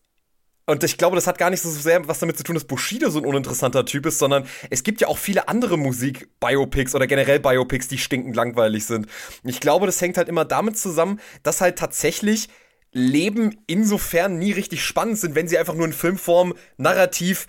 und 0.66 0.82
ich 0.82 0.96
glaube, 0.96 1.14
das 1.14 1.26
hat 1.26 1.36
gar 1.36 1.50
nicht 1.50 1.60
so 1.60 1.68
sehr 1.68 2.08
was 2.08 2.20
damit 2.20 2.38
zu 2.38 2.42
tun, 2.42 2.54
dass 2.54 2.64
Bushido 2.64 3.10
so 3.10 3.18
ein 3.18 3.26
uninteressanter 3.26 3.84
Typ 3.84 4.06
ist, 4.06 4.18
sondern 4.18 4.46
es 4.70 4.82
gibt 4.82 5.02
ja 5.02 5.08
auch 5.08 5.18
viele 5.18 5.48
andere 5.48 5.76
Musik-Biopics 5.76 6.94
oder 6.94 7.06
generell 7.06 7.38
Biopics, 7.38 7.88
die 7.88 7.98
stinkend 7.98 8.34
langweilig 8.34 8.86
sind. 8.86 9.06
Ich 9.42 9.60
glaube, 9.60 9.84
das 9.84 10.00
hängt 10.00 10.16
halt 10.16 10.28
immer 10.28 10.46
damit 10.46 10.78
zusammen, 10.78 11.20
dass 11.42 11.60
halt 11.60 11.78
tatsächlich 11.78 12.48
Leben 12.94 13.58
insofern 13.66 14.38
nie 14.38 14.52
richtig 14.52 14.84
spannend 14.84 15.18
sind, 15.18 15.34
wenn 15.34 15.48
sie 15.48 15.58
einfach 15.58 15.74
nur 15.74 15.84
in 15.84 15.92
Filmform 15.92 16.54
narrativ 16.78 17.46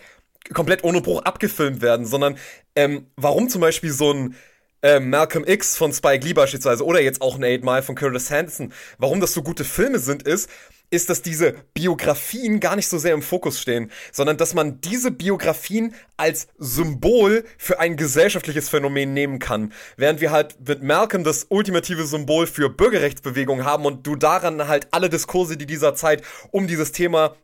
komplett 0.54 0.84
ohne 0.84 1.02
Bruch 1.02 1.22
abgefilmt 1.22 1.82
werden, 1.82 2.06
sondern 2.06 2.38
ähm, 2.76 3.08
warum 3.16 3.48
zum 3.48 3.62
Beispiel 3.62 3.92
so 3.92 4.12
ein 4.12 4.36
ähm, 4.84 5.10
Malcolm 5.10 5.46
X 5.48 5.78
von 5.78 5.94
Spike 5.94 6.26
Lee 6.26 6.34
beispielsweise 6.34 6.86
oder 6.86 7.02
jetzt 7.02 7.22
auch 7.22 7.36
ein 7.36 7.44
Eight 7.44 7.64
Mile 7.64 7.82
von 7.82 7.96
Curtis 7.96 8.30
Hanson, 8.30 8.74
warum 8.98 9.22
das 9.22 9.34
so 9.34 9.42
gute 9.42 9.64
Filme 9.64 10.00
sind, 10.00 10.24
ist, 10.24 10.50
ist, 10.96 11.10
dass 11.10 11.22
diese 11.22 11.56
Biografien 11.74 12.60
gar 12.60 12.76
nicht 12.76 12.88
so 12.88 12.98
sehr 12.98 13.14
im 13.14 13.22
Fokus 13.22 13.60
stehen, 13.60 13.92
sondern 14.12 14.38
dass 14.38 14.54
man 14.54 14.82
diese 14.82 15.12
Biografien 15.12 15.94
als 16.18 16.48
Symbol 16.58 17.46
für 17.58 17.80
ein 17.80 17.98
gesellschaftliches 17.98 18.70
Phänomen 18.70 19.14
nehmen 19.14 19.40
kann. 19.40 19.74
Während 19.98 20.22
wir 20.22 20.32
halt 20.32 20.58
mit 20.68 20.82
Malcolm 20.84 21.24
das 21.24 21.48
ultimative 21.50 22.06
Symbol 22.06 22.48
für 22.48 22.70
Bürgerrechtsbewegung 22.70 23.66
haben 23.66 23.86
und 23.86 24.08
du 24.08 24.16
daran 24.16 24.68
halt 24.68 24.88
alle 24.92 25.10
Diskurse, 25.10 25.58
die 25.58 25.66
dieser 25.66 25.96
Zeit 25.96 26.24
um 26.52 26.68
dieses 26.68 26.92
Thema 26.92 27.36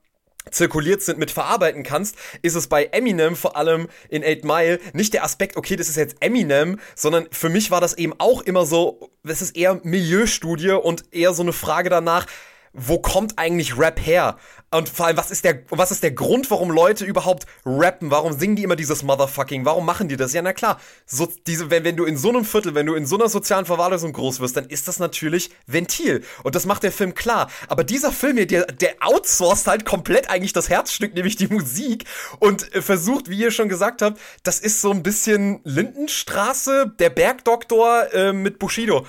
zirkuliert 0.50 1.04
sind, 1.04 1.20
mit 1.20 1.30
verarbeiten 1.30 1.84
kannst, 1.84 2.16
ist 2.42 2.56
es 2.56 2.68
bei 2.68 2.86
Eminem 2.86 3.36
vor 3.36 3.56
allem 3.56 3.88
in 4.10 4.24
8 4.24 4.44
Mile 4.44 4.80
nicht 4.94 5.14
der 5.14 5.24
Aspekt, 5.24 5.56
okay, 5.56 5.76
das 5.76 5.88
ist 5.88 5.98
jetzt 5.98 6.16
Eminem, 6.20 6.80
sondern 6.96 7.28
für 7.32 7.50
mich 7.50 7.70
war 7.70 7.80
das 7.80 7.94
eben 7.94 8.14
auch 8.18 8.42
immer 8.42 8.66
so, 8.66 9.12
das 9.24 9.42
ist 9.42 9.56
eher 9.56 9.80
Milieustudie 9.84 10.72
und 10.72 11.04
eher 11.12 11.34
so 11.34 11.44
eine 11.44 11.54
Frage 11.54 11.90
danach, 11.90 12.26
wo 12.74 13.00
kommt 13.00 13.38
eigentlich 13.38 13.78
Rap 13.78 14.06
her? 14.06 14.38
Und 14.74 14.88
vor 14.88 15.08
allem, 15.08 15.18
was 15.18 15.32
ist 15.32 15.44
der, 15.44 15.64
was 15.70 15.92
ist 15.92 16.02
der 16.02 16.12
Grund, 16.12 16.50
warum 16.50 16.72
Leute 16.72 17.04
überhaupt 17.04 17.46
rappen? 17.66 18.10
Warum 18.10 18.32
singen 18.32 18.56
die 18.56 18.64
immer 18.64 18.78
dieses 18.78 19.04
Motherfucking? 19.04 19.66
Warum 19.66 19.86
machen 19.86 20.08
die 20.08 20.16
das? 20.16 20.32
Ja, 20.32 20.42
na 20.42 20.54
klar. 20.54 20.80
So, 21.06 21.28
diese, 21.46 21.70
wenn, 21.70 21.84
wenn 21.84 21.98
du 21.98 22.06
in 22.06 22.18
so 22.18 22.30
einem 22.30 22.46
Viertel, 22.46 22.74
wenn 22.74 22.86
du 22.86 22.94
in 22.94 23.06
so 23.06 23.18
einer 23.18 23.28
sozialen 23.28 23.66
Verwahrlosung 23.66 24.14
groß 24.14 24.40
wirst, 24.40 24.56
dann 24.56 24.66
ist 24.68 24.88
das 24.88 25.00
natürlich 25.00 25.52
Ventil. 25.68 26.24
Und 26.44 26.56
das 26.56 26.66
macht 26.66 26.84
der 26.84 26.94
Film 26.94 27.16
klar. 27.16 27.50
Aber 27.68 27.84
dieser 27.84 28.14
Film 28.14 28.38
hier, 28.38 28.48
der, 28.48 28.66
der 28.68 28.96
outsourced 29.02 29.68
halt 29.68 29.84
komplett 29.84 30.30
eigentlich 30.30 30.54
das 30.54 30.70
Herzstück, 30.70 31.14
nämlich 31.16 31.36
die 31.36 31.48
Musik 31.48 32.06
und 32.40 32.74
äh, 32.74 32.82
versucht, 32.82 33.30
wie 33.30 33.40
ihr 33.40 33.52
schon 33.52 33.68
gesagt 33.68 34.02
habt, 34.02 34.22
das 34.44 34.60
ist 34.60 34.80
so 34.80 34.92
ein 34.92 35.04
bisschen 35.04 35.60
Lindenstraße, 35.66 36.94
der 36.98 37.10
Bergdoktor 37.10 38.14
äh, 38.14 38.32
mit 38.32 38.58
Bushido. 38.58 39.06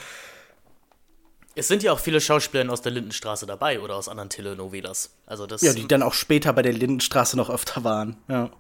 Es 1.55 1.69
sind 1.69 1.83
ja 1.83 1.93
auch 1.93 2.01
viele 2.01 2.21
Schauspieler 2.21 2.71
aus 2.73 2.83
der 2.83 2.93
Lindenstraße 2.93 3.47
dabei 3.47 3.81
oder 3.81 3.97
aus 3.97 4.09
anderen 4.09 4.31
Telenovelas. 4.31 5.11
Also 5.27 5.47
das 5.47 5.63
ja, 5.63 5.73
die 5.73 5.87
dann 5.87 6.03
auch 6.03 6.15
später 6.15 6.53
bei 6.53 6.63
der 6.63 6.73
Lindenstraße 6.73 7.37
noch 7.37 7.51
öfter 7.51 7.85
waren. 7.85 8.17
Ja. 8.29 8.51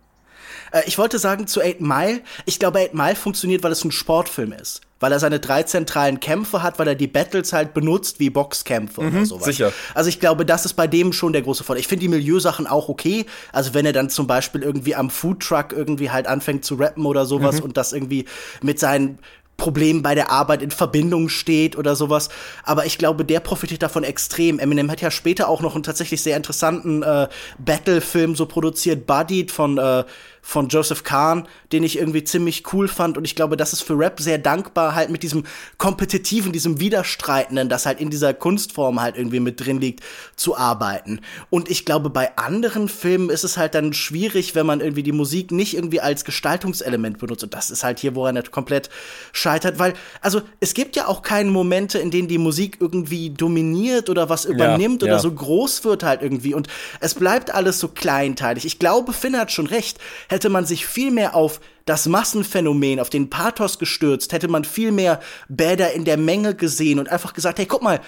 Äh, 0.72 0.82
ich 0.86 0.99
wollte 0.99 1.18
sagen 1.18 1.47
zu 1.47 1.61
Eight 1.61 1.80
Mile, 1.80 2.20
ich 2.45 2.59
glaube, 2.59 2.80
Eight 2.80 2.95
Mile 2.95 3.16
funktioniert, 3.16 3.62
weil 3.62 3.72
es 3.72 3.84
ein 3.84 3.93
Sportfilm 3.93 4.53
ist. 4.53 4.82
Weil 5.01 5.11
er 5.11 5.18
seine 5.18 5.40
drei 5.40 5.64
zentralen 5.64 6.20
Kämpfe 6.20 6.62
hat, 6.62 6.78
weil 6.78 6.86
er 6.86 6.95
die 6.95 7.09
Battles 7.09 7.53
halt 7.53 7.74
benutzt 7.74 8.20
wie 8.20 8.30
Boxkämpfe 8.30 9.03
mhm, 9.03 9.16
oder 9.16 9.26
sowas. 9.26 9.45
Sicher. 9.47 9.72
Also 9.95 10.09
ich 10.09 10.20
glaube, 10.20 10.47
das 10.47 10.64
ist 10.64 10.74
bei 10.74 10.86
dem 10.86 11.12
schon 11.12 11.32
der 11.32 11.43
große 11.43 11.64
Vorteil. 11.64 11.80
Ich 11.80 11.88
finde 11.88 12.03
die 12.03 12.09
Milieusachen 12.09 12.68
auch 12.68 12.88
okay. 12.88 13.26
Also 13.51 13.74
wenn 13.74 13.84
er 13.84 13.93
dann 13.93 14.11
zum 14.11 14.28
Beispiel 14.28 14.62
irgendwie 14.62 14.95
am 14.95 15.11
Foodtruck 15.11 15.72
irgendwie 15.72 16.11
halt 16.11 16.28
anfängt 16.28 16.64
zu 16.64 16.76
rappen 16.76 17.05
oder 17.05 17.26
sowas 17.26 17.57
mhm. 17.57 17.64
und 17.64 17.76
das 17.76 17.93
irgendwie 17.93 18.26
mit 18.62 18.78
seinen 18.78 19.18
Problem 19.62 20.02
bei 20.02 20.16
der 20.16 20.32
Arbeit 20.32 20.60
in 20.60 20.72
Verbindung 20.72 21.28
steht 21.28 21.78
oder 21.78 21.94
sowas. 21.94 22.30
Aber 22.64 22.84
ich 22.84 22.98
glaube, 22.98 23.24
der 23.24 23.38
profitiert 23.38 23.84
davon 23.84 24.02
extrem. 24.02 24.58
Eminem 24.58 24.90
hat 24.90 25.00
ja 25.00 25.12
später 25.12 25.46
auch 25.46 25.60
noch 25.60 25.76
einen 25.76 25.84
tatsächlich 25.84 26.20
sehr 26.20 26.36
interessanten 26.36 27.04
äh, 27.04 27.28
Battle-Film 27.58 28.34
so 28.34 28.46
produziert, 28.46 29.06
Buddied 29.06 29.52
von 29.52 29.78
äh, 29.78 30.02
von 30.45 30.68
Joseph 30.68 31.05
Kahn, 31.05 31.47
den 31.70 31.84
ich 31.84 31.97
irgendwie 31.97 32.24
ziemlich 32.24 32.64
cool 32.72 32.88
fand. 32.88 33.16
Und 33.16 33.24
ich 33.24 33.36
glaube, 33.36 33.57
das 33.57 33.72
ist 33.72 33.82
für 33.82 33.97
Rap 33.97 34.20
sehr 34.20 34.38
dankbar, 34.38 34.95
halt 34.97 35.09
mit 35.09 35.22
diesem 35.22 35.45
kompetitiven, 35.78 36.53
diesem 36.53 36.80
Widerstreitenden, 36.80 37.68
das 37.68 37.86
halt 37.86 38.01
in 38.01 38.11
dieser 38.11 38.34
Kunstform 38.34 39.01
halt 39.01 39.16
irgendwie 39.16 39.38
mit 39.38 39.64
drin 39.64 39.80
liegt, 39.80 40.01
zu 40.34 40.57
arbeiten. 40.57 41.20
Und 41.49 41.70
ich 41.70 41.84
glaube, 41.84 42.11
bei 42.11 42.36
anderen 42.36 42.88
Filmen 42.88 43.30
ist 43.30 43.45
es 43.45 43.57
halt 43.57 43.76
dann 43.76 43.93
schwierig, 43.93 44.57
wenn 44.57 44.66
man 44.66 44.80
irgendwie 44.80 45.05
die 45.05 45.12
Musik 45.12 45.53
nicht 45.53 45.74
irgendwie 45.74 46.01
als 46.01 46.24
Gestaltungselement 46.24 47.18
benutzt. 47.18 47.45
Und 47.45 47.55
das 47.55 47.70
ist 47.70 47.84
halt 47.84 48.01
hier, 48.01 48.16
woran 48.16 48.34
er 48.34 48.43
komplett 48.43 48.90
scheitert, 49.30 49.78
weil, 49.78 49.95
also, 50.20 50.43
es 50.59 50.74
gibt 50.74 50.97
ja 50.97 51.07
auch 51.07 51.22
keine 51.22 51.51
Momente, 51.53 51.99
in 52.01 52.11
denen 52.11 52.26
die 52.26 52.38
Musik 52.38 52.78
irgendwie 52.80 53.30
dominiert 53.30 54.11
oder 54.11 54.28
was 54.28 54.45
übernimmt 54.45 55.03
ja, 55.03 55.07
oder 55.07 55.16
ja. 55.16 55.20
so 55.20 55.30
groß 55.30 55.84
wird 55.84 56.03
halt 56.03 56.20
irgendwie. 56.20 56.53
Und 56.53 56.66
es 56.99 57.14
bleibt 57.14 57.55
alles 57.55 57.78
so 57.78 57.86
kleinteilig. 57.86 58.64
Ich 58.64 58.80
glaube, 58.80 59.12
Finn 59.12 59.38
hat 59.38 59.53
schon 59.53 59.68
recht 59.68 59.99
hätte 60.32 60.48
man 60.48 60.64
sich 60.64 60.86
viel 60.86 61.10
mehr 61.10 61.36
auf 61.36 61.60
das 61.84 62.06
Massenphänomen, 62.06 62.98
auf 62.98 63.10
den 63.10 63.30
Pathos 63.30 63.78
gestürzt, 63.78 64.32
hätte 64.32 64.48
man 64.48 64.64
viel 64.64 64.90
mehr 64.90 65.20
Bäder 65.48 65.92
in 65.92 66.04
der 66.04 66.16
Menge 66.16 66.54
gesehen 66.54 66.98
und 66.98 67.08
einfach 67.08 67.34
gesagt, 67.34 67.58
hey, 67.58 67.66
guck 67.66 67.82
mal, 67.82 68.00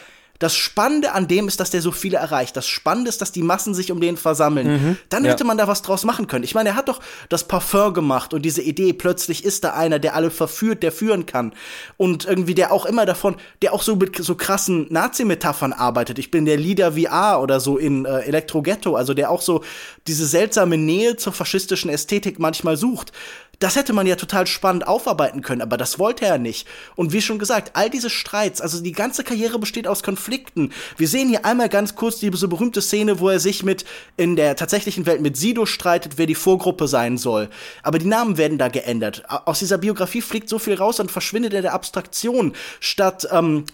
das 0.45 0.55
Spannende 0.55 1.13
an 1.13 1.27
dem 1.27 1.49
ist, 1.49 1.59
dass 1.59 1.71
der 1.71 1.81
so 1.81 1.91
viele 1.91 2.19
erreicht. 2.19 2.55
Das 2.55 2.67
Spannende 2.67 3.09
ist, 3.09 3.23
dass 3.23 3.33
die 3.33 3.43
Massen 3.43 3.73
sich 3.73 3.91
um 3.91 3.99
den 3.99 4.19
versammeln. 4.19 4.67
Mhm, 4.67 4.97
Dann 5.09 5.25
hätte 5.25 5.45
ja. 5.45 5.47
man 5.47 5.57
da 5.57 5.67
was 5.69 5.81
draus 5.81 6.05
machen 6.05 6.27
können. 6.27 6.45
Ich 6.45 6.55
meine, 6.55 6.69
er 6.69 6.77
hat 6.77 6.89
doch 6.89 7.01
das 7.31 7.49
Parfum 7.49 7.95
gemacht 7.95 8.35
und 8.35 8.43
diese 8.43 8.61
Idee, 8.61 8.93
plötzlich 8.93 9.43
ist 9.43 9.65
da 9.65 9.73
einer, 9.73 9.99
der 9.99 10.15
alle 10.15 10.31
verführt, 10.31 10.83
der 10.83 10.93
führen 10.93 11.25
kann. 11.25 11.55
Und 11.97 12.27
irgendwie 12.27 12.55
der 12.55 12.73
auch 12.73 12.85
immer 12.85 13.07
davon, 13.07 13.37
der 13.63 13.73
auch 13.73 13.81
so 13.81 13.97
mit 13.97 14.23
so 14.23 14.35
krassen 14.35 14.87
Nazi-Metaphern 14.91 15.73
arbeitet. 15.73 16.19
Ich 16.19 16.31
bin 16.31 16.45
der 16.45 16.59
Leader 16.59 16.93
VR 16.93 17.41
oder 17.41 17.59
so 17.59 17.79
in 17.79 18.05
äh, 18.05 18.19
Elektro-Ghetto, 18.19 18.97
also 18.97 19.15
der 19.15 19.31
auch 19.31 19.41
so 19.41 19.65
diese 20.07 20.27
seltsame 20.27 20.77
Nähe 20.77 21.17
zur 21.17 21.33
faschistischen 21.33 21.89
Ästhetik 21.89 22.39
manchmal 22.39 22.77
sucht. 22.77 23.13
Das 23.65 23.77
hätte 23.77 23.95
man 23.95 24.07
ja 24.07 24.17
total 24.17 24.47
spannend 24.47 24.87
aufarbeiten 24.87 25.41
können, 25.41 25.63
aber 25.63 25.79
das 25.79 25.99
wollte 25.99 26.27
er 26.27 26.37
nicht. 26.37 26.69
Und 26.97 27.15
wie 27.15 27.23
schon 27.23 27.39
gesagt, 27.39 27.71
all 27.73 27.89
diese 27.89 28.11
Streits, 28.11 28.61
also 28.61 28.83
die 28.83 28.93
ganze 28.93 29.25
Karriere 29.25 29.59
besteht 29.59 29.89
aus 29.89 30.03
Konflikten. 30.03 30.71
Wir 30.99 31.09
sehen 31.09 31.31
hier 31.31 31.47
einmal 31.47 31.71
ganz 31.71 31.95
kurz 31.95 32.19
diese 32.19 32.47
berühmte 32.47 32.83
Szene, 32.83 33.21
wo 33.21 33.31
er 33.31 33.41
sich 33.41 33.63
mit 33.63 33.87
in 34.19 34.37
der 34.37 34.57
tatsächlichen 34.57 35.07
Welt 35.07 35.23
mit 35.23 35.39
Sido 35.39 35.65
streitet, 35.65 36.19
wer 36.19 36.27
die 36.27 36.35
Vorgruppe 36.35 36.89
sein 36.89 37.17
soll. 37.17 37.49
Aber 37.83 37.99
die 37.99 38.05
Namen 38.05 38.37
werden 38.37 38.59
da 38.59 38.69
geändert. 38.69 39.23
Aus 39.31 39.61
dieser 39.61 39.79
Biografie 39.79 40.21
fliegt 40.21 40.51
so 40.51 40.59
viel 40.59 40.75
raus 40.75 41.01
und 41.01 41.11
verschwindet 41.11 41.55
er 41.55 41.63
der 41.63 41.73
Abstraktion. 41.73 42.53
Statt 42.81 43.27
ähm, 43.33 43.65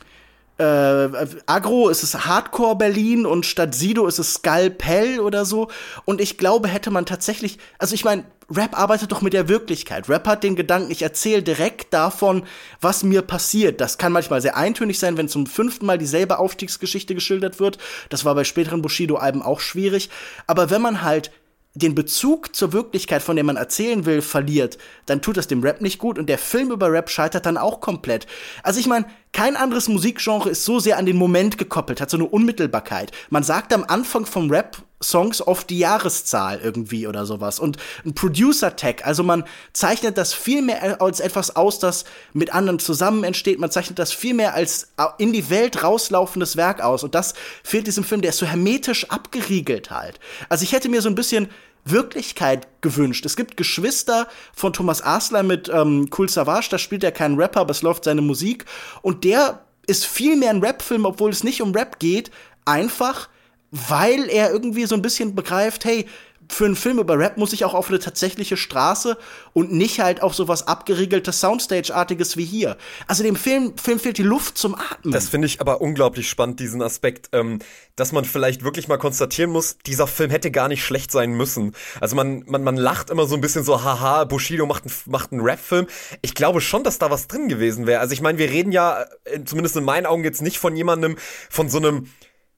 äh, 0.61 1.27
Agro 1.47 1.89
ist 1.89 2.03
es 2.03 2.27
Hardcore 2.27 2.77
Berlin 2.77 3.25
und 3.25 3.47
statt 3.47 3.75
Sido 3.75 4.07
ist 4.07 4.19
es 4.19 4.35
Skalpell 4.35 5.19
oder 5.21 5.47
so. 5.47 5.69
Und 6.05 6.21
ich 6.21 6.37
glaube, 6.37 6.69
hätte 6.69 6.91
man 6.91 7.07
tatsächlich, 7.07 7.59
also 7.79 7.95
ich 7.95 8.05
meine, 8.05 8.25
Rap 8.51 8.79
arbeitet 8.79 9.13
doch 9.13 9.23
mit 9.23 9.33
der 9.33 9.49
Wirklichkeit. 9.49 10.09
Rap 10.09 10.27
hat 10.27 10.43
den 10.43 10.57
Gedanken, 10.57 10.91
ich 10.91 11.03
erzähle 11.03 11.43
direkt 11.43 11.95
davon, 11.95 12.43
was 12.81 13.05
mir 13.05 13.23
passiert. 13.23 13.81
Das 13.81 13.97
kann 13.97 14.13
manchmal 14.13 14.43
sehr 14.43 14.57
eintönig 14.57 14.99
sein, 14.99 15.17
wenn 15.17 15.29
zum 15.29 15.47
fünften 15.47 15.87
Mal 15.87 15.99
dieselbe 15.99 16.39
Aufstiegsgeschichte 16.39 17.15
geschildert 17.15 17.59
wird. 17.59 17.79
Das 18.09 18.25
war 18.25 18.35
bei 18.35 18.45
späteren 18.45 18.83
Bushido-Alben 18.83 19.43
auch 19.43 19.61
schwierig. 19.61 20.11
Aber 20.47 20.69
wenn 20.69 20.83
man 20.83 21.03
halt 21.03 21.31
den 21.75 21.95
Bezug 21.95 22.55
zur 22.57 22.73
Wirklichkeit, 22.73 23.23
von 23.23 23.37
der 23.37 23.45
man 23.45 23.57
erzählen 23.57 24.05
will, 24.05 24.23
verliert, 24.23 24.77
dann 25.07 25.23
tut 25.23 25.37
das 25.37 25.47
dem 25.47 25.63
Rap 25.63 25.81
nicht 25.81 25.99
gut 25.99 26.19
und 26.19 26.27
der 26.27 26.39
Film 26.39 26.73
über 26.73 26.91
Rap 26.91 27.09
scheitert 27.09 27.47
dann 27.47 27.57
auch 27.57 27.81
komplett. 27.81 28.27
Also 28.65 28.81
ich 28.81 28.87
meine, 28.87 29.07
kein 29.33 29.57
anderes 29.57 29.89
Musikgenre 29.89 30.51
ist 30.51 30.65
so 30.65 30.81
sehr 30.81 30.99
an 30.99 31.07
den 31.07 31.17
Moment 31.17 31.57
gekoppelt, 31.57 32.01
hat 32.01 32.11
so 32.11 32.17
eine 32.17 32.27
Unmittelbarkeit. 32.27 33.13
Man 33.31 33.43
sagt 33.43 33.73
am 33.73 33.85
Anfang 33.85 34.27
vom 34.27 34.51
Rap 34.51 34.83
Songs 35.03 35.41
oft 35.41 35.71
die 35.71 35.79
Jahreszahl 35.79 36.61
irgendwie 36.63 37.07
oder 37.07 37.25
sowas. 37.25 37.59
Und 37.59 37.79
ein 38.05 38.15
Producer-Tag, 38.15 39.07
also 39.07 39.23
man 39.23 39.45
zeichnet 39.73 40.19
das 40.19 40.35
viel 40.35 40.61
mehr 40.61 41.01
als 41.01 41.21
etwas 41.21 41.57
aus, 41.57 41.79
das 41.79 42.05
mit 42.35 42.53
anderen 42.53 42.79
zusammen 42.79 43.25
entsteht. 43.25 43.59
Man 43.59 43.71
zeichnet 43.71 43.99
das 43.99 44.13
viel 44.13 44.35
mehr 44.35 44.55
als 44.55 44.93
in 45.17 45.33
die 45.33 45.49
Welt 45.49 45.83
rauslaufendes 45.83 46.57
Werk 46.57 46.83
aus. 46.83 47.03
Und 47.03 47.15
das 47.15 47.33
fehlt 47.65 47.87
diesem 47.87 48.05
Film, 48.05 48.21
der 48.21 48.31
ist 48.31 48.39
so 48.39 48.47
hermetisch 48.47 49.09
abgeriegelt 49.09 49.91
halt. 49.91 50.21
Also 50.51 50.65
ich 50.65 50.73
hätte 50.73 50.91
mir 50.91 51.01
so 51.01 51.09
ein 51.09 51.15
bisschen 51.15 51.49
Wirklichkeit 51.85 52.69
gewünscht. 52.81 53.25
Es 53.27 53.37
gibt 53.37 53.57
Geschwister 53.57 54.29
von 54.55 54.73
Thomas 54.73 55.03
Asler 55.03 55.43
mit 55.43 55.69
ähm, 55.69 56.09
Cool 56.17 56.29
Savage, 56.29 56.69
da 56.71 56.79
spielt 56.79 57.05
er 57.05 57.13
keinen 57.13 57.39
Rapper, 57.39 57.61
aber 57.61 57.71
es 57.71 57.83
läuft 57.83 58.05
seine 58.05 58.23
Musik. 58.23 58.65
Und 59.03 59.25
der 59.25 59.65
ist 59.87 60.07
viel 60.07 60.37
mehr 60.37 60.51
ein 60.51 60.63
Rap-Film, 60.63 61.05
obwohl 61.05 61.31
es 61.31 61.45
nicht 61.45 61.63
um 61.63 61.73
Rap 61.73 61.99
geht, 61.99 62.31
einfach 62.65 63.29
weil 63.71 64.29
er 64.29 64.51
irgendwie 64.51 64.87
so 64.87 64.95
ein 64.95 65.03
bisschen 65.03 65.35
begreift, 65.35 65.85
hey, 65.85 66.07
für 66.51 66.65
einen 66.65 66.77
Film 66.77 66.99
über 66.99 67.19
Rap 67.19 67.37
muss 67.37 67.53
ich 67.53 67.65
auch 67.65 67.75
auf 67.75 67.89
eine 67.89 68.01
tatsächliche 68.01 68.57
Straße 68.57 69.17
und 69.53 69.73
nicht 69.73 70.01
halt 70.01 70.23
auf 70.23 70.35
sowas 70.35 70.67
abgeriegeltes 70.67 71.41
Soundstage-artiges 71.41 72.37
wie 72.37 72.45
hier. 72.45 72.77
Also 73.07 73.23
dem 73.23 73.37
Film, 73.37 73.77
Film 73.77 74.01
fehlt 74.01 74.19
die 74.19 74.25
Luft 74.25 74.59
zum 74.59 74.75
Atmen. 74.75 75.13
Das 75.13 75.29
finde 75.29 75.47
ich 75.47 75.61
aber 75.61 75.81
unglaublich 75.81 76.29
spannend, 76.29 76.59
diesen 76.61 76.83
Aspekt, 76.83 77.29
ähm, 77.33 77.61
dass 77.95 78.13
man 78.13 78.25
vielleicht 78.25 78.65
wirklich 78.65 78.89
mal 78.89 78.99
konstatieren 78.99 79.51
muss, 79.51 79.79
dieser 79.87 80.07
Film 80.07 80.31
hätte 80.31 80.51
gar 80.51 80.69
nicht 80.69 80.85
schlecht 80.85 81.13
sein 81.13 81.33
müssen. 81.33 81.73
Also 82.01 82.17
man, 82.17 82.43
man, 82.47 82.65
man 82.65 82.77
lacht 82.77 83.11
immer 83.11 83.27
so 83.27 83.37
ein 83.37 83.41
bisschen 83.41 83.63
so, 83.63 83.85
haha, 83.85 84.25
Bushido 84.25 84.67
macht, 84.67 84.85
macht 85.07 85.33
einen 85.33 85.43
Rap-Film. 85.43 85.87
Ich 86.21 86.35
glaube 86.35 86.61
schon, 86.61 86.83
dass 86.83 86.99
da 86.99 87.11
was 87.11 87.29
drin 87.29 87.49
gewesen 87.49 87.87
wäre. 87.87 88.01
Also 88.01 88.13
ich 88.13 88.23
meine, 88.23 88.39
wir 88.39 88.51
reden 88.51 88.73
ja, 88.73 89.05
äh, 89.25 89.45
zumindest 89.45 89.77
in 89.77 89.85
meinen 89.85 90.07
Augen 90.07 90.25
jetzt 90.25 90.43
nicht 90.43 90.59
von 90.59 90.77
jemandem, 90.77 91.17
von 91.49 91.69
so 91.69 91.79
einem 91.79 92.09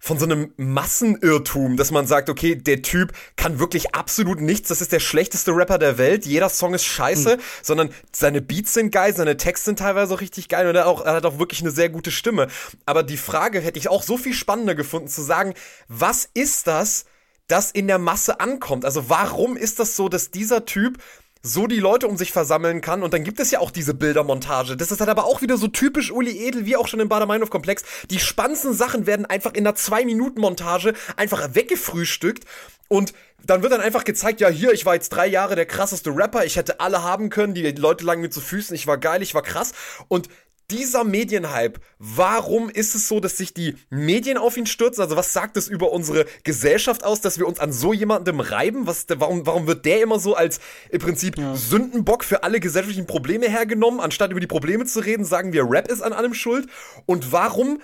von 0.04 0.18
so 0.18 0.24
einem 0.24 0.52
Massenirrtum, 0.56 1.76
dass 1.76 1.92
man 1.92 2.08
sagt, 2.08 2.28
okay, 2.28 2.56
der 2.56 2.82
Typ 2.82 3.12
kann 3.36 3.60
wirklich 3.60 3.94
absolut 3.94 4.40
nichts, 4.40 4.68
das 4.68 4.80
ist 4.80 4.90
der 4.90 4.98
schlechteste 4.98 5.52
Rapper 5.52 5.78
der 5.78 5.96
Welt, 5.96 6.26
jeder 6.26 6.48
Song 6.48 6.74
ist 6.74 6.84
scheiße, 6.84 7.36
mhm. 7.36 7.40
sondern 7.62 7.90
seine 8.10 8.42
Beats 8.42 8.74
sind 8.74 8.90
geil, 8.90 9.14
seine 9.14 9.36
Texte 9.36 9.66
sind 9.66 9.78
teilweise 9.78 10.12
auch 10.12 10.20
richtig 10.20 10.48
geil 10.48 10.66
und 10.66 10.74
er, 10.74 10.88
auch, 10.88 11.06
er 11.06 11.14
hat 11.14 11.24
auch 11.24 11.38
wirklich 11.38 11.60
eine 11.60 11.70
sehr 11.70 11.88
gute 11.88 12.10
Stimme. 12.10 12.48
Aber 12.84 13.04
die 13.04 13.16
Frage 13.16 13.60
hätte 13.60 13.78
ich 13.78 13.88
auch 13.88 14.02
so 14.02 14.18
viel 14.18 14.34
spannender 14.34 14.74
gefunden, 14.74 15.06
zu 15.06 15.22
sagen, 15.22 15.54
was 15.86 16.28
ist 16.34 16.66
das, 16.66 17.04
das 17.46 17.70
in 17.70 17.86
der 17.86 17.98
Masse 18.00 18.40
ankommt? 18.40 18.84
Also 18.84 19.08
warum 19.08 19.56
ist 19.56 19.78
das 19.78 19.94
so, 19.94 20.08
dass 20.08 20.32
dieser 20.32 20.64
Typ 20.64 20.98
so 21.42 21.66
die 21.66 21.80
Leute 21.80 22.06
um 22.06 22.16
sich 22.16 22.32
versammeln 22.32 22.80
kann. 22.80 23.02
Und 23.02 23.12
dann 23.12 23.24
gibt 23.24 23.40
es 23.40 23.50
ja 23.50 23.58
auch 23.58 23.70
diese 23.70 23.94
Bildermontage. 23.94 24.76
Das 24.76 24.92
ist 24.92 25.00
halt 25.00 25.10
aber 25.10 25.24
auch 25.24 25.42
wieder 25.42 25.56
so 25.56 25.68
typisch 25.68 26.10
Uli 26.12 26.46
Edel, 26.46 26.66
wie 26.66 26.76
auch 26.76 26.86
schon 26.86 27.00
im 27.00 27.08
Bader-Meinhof-Komplex. 27.08 27.82
Die 28.10 28.20
spannendsten 28.20 28.74
Sachen 28.74 29.06
werden 29.06 29.26
einfach 29.26 29.54
in 29.54 29.66
einer 29.66 29.74
Zwei-Minuten-Montage 29.74 30.94
einfach 31.16 31.54
weggefrühstückt. 31.54 32.44
Und 32.88 33.12
dann 33.44 33.62
wird 33.62 33.72
dann 33.72 33.80
einfach 33.80 34.04
gezeigt, 34.04 34.40
ja, 34.40 34.48
hier, 34.48 34.72
ich 34.72 34.86
war 34.86 34.94
jetzt 34.94 35.08
drei 35.08 35.26
Jahre 35.26 35.56
der 35.56 35.66
krasseste 35.66 36.10
Rapper, 36.10 36.44
ich 36.44 36.56
hätte 36.56 36.78
alle 36.78 37.02
haben 37.02 37.28
können, 37.28 37.54
die 37.54 37.72
Leute 37.72 38.04
lagen 38.04 38.20
mir 38.20 38.30
zu 38.30 38.40
Füßen, 38.40 38.76
ich 38.76 38.86
war 38.86 38.98
geil, 38.98 39.22
ich 39.22 39.34
war 39.34 39.42
krass. 39.42 39.72
Und 40.06 40.28
dieser 40.72 41.04
Medienhype, 41.04 41.80
warum 41.98 42.70
ist 42.70 42.94
es 42.94 43.06
so, 43.06 43.20
dass 43.20 43.36
sich 43.36 43.52
die 43.52 43.76
Medien 43.90 44.38
auf 44.38 44.56
ihn 44.56 44.66
stürzen? 44.66 45.02
Also 45.02 45.16
was 45.16 45.32
sagt 45.32 45.56
es 45.56 45.68
über 45.68 45.92
unsere 45.92 46.24
Gesellschaft 46.44 47.04
aus, 47.04 47.20
dass 47.20 47.38
wir 47.38 47.46
uns 47.46 47.60
an 47.60 47.72
so 47.72 47.92
jemandem 47.92 48.40
reiben? 48.40 48.86
Was, 48.86 49.06
warum, 49.08 49.46
warum 49.46 49.66
wird 49.66 49.84
der 49.84 50.02
immer 50.02 50.18
so 50.18 50.34
als 50.34 50.60
im 50.90 51.00
Prinzip 51.00 51.36
ja. 51.38 51.54
Sündenbock 51.54 52.24
für 52.24 52.42
alle 52.42 52.58
gesellschaftlichen 52.58 53.06
Probleme 53.06 53.48
hergenommen? 53.48 54.00
Anstatt 54.00 54.30
über 54.30 54.40
die 54.40 54.46
Probleme 54.46 54.86
zu 54.86 55.00
reden, 55.00 55.24
sagen 55.24 55.52
wir, 55.52 55.70
Rap 55.70 55.88
ist 55.88 56.00
an 56.00 56.12
allem 56.12 56.34
schuld. 56.34 56.66
Und 57.04 57.32
warum 57.32 57.80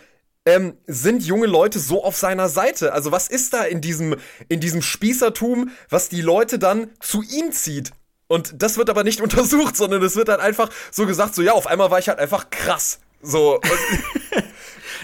ähm, 0.47 0.79
sind 0.87 1.23
junge 1.23 1.47
Leute 1.47 1.79
so 1.79 2.03
auf 2.03 2.17
seiner 2.17 2.49
Seite? 2.49 2.95
Also 2.95 3.13
was 3.13 3.29
ist 3.29 3.53
da 3.53 3.65
in 3.65 3.83
diesem, 3.83 4.17
in 4.49 4.61
diesem 4.61 4.81
Spießertum, 4.81 5.71
was 5.91 6.09
die 6.09 6.23
Leute 6.23 6.59
dann 6.59 6.91
zu 7.01 7.23
ihm 7.23 7.53
zieht? 7.53 7.93
Und 8.29 8.63
das 8.63 8.77
wird 8.77 8.91
aber 8.91 9.03
nicht 9.03 9.21
untersucht, 9.23 9.77
sondern 9.77 10.03
es 10.03 10.15
wird 10.15 10.29
dann 10.29 10.41
einfach 10.41 10.71
so 10.93 11.07
gesagt, 11.07 11.35
so 11.35 11.43
ja, 11.43 11.53
auf 11.53 11.67
einmal 11.67 11.91
war 11.91 11.99
ich 11.99 12.09
halt 12.09 12.19
einfach 12.19 12.51
krass. 12.51 13.01
So. 13.21 13.61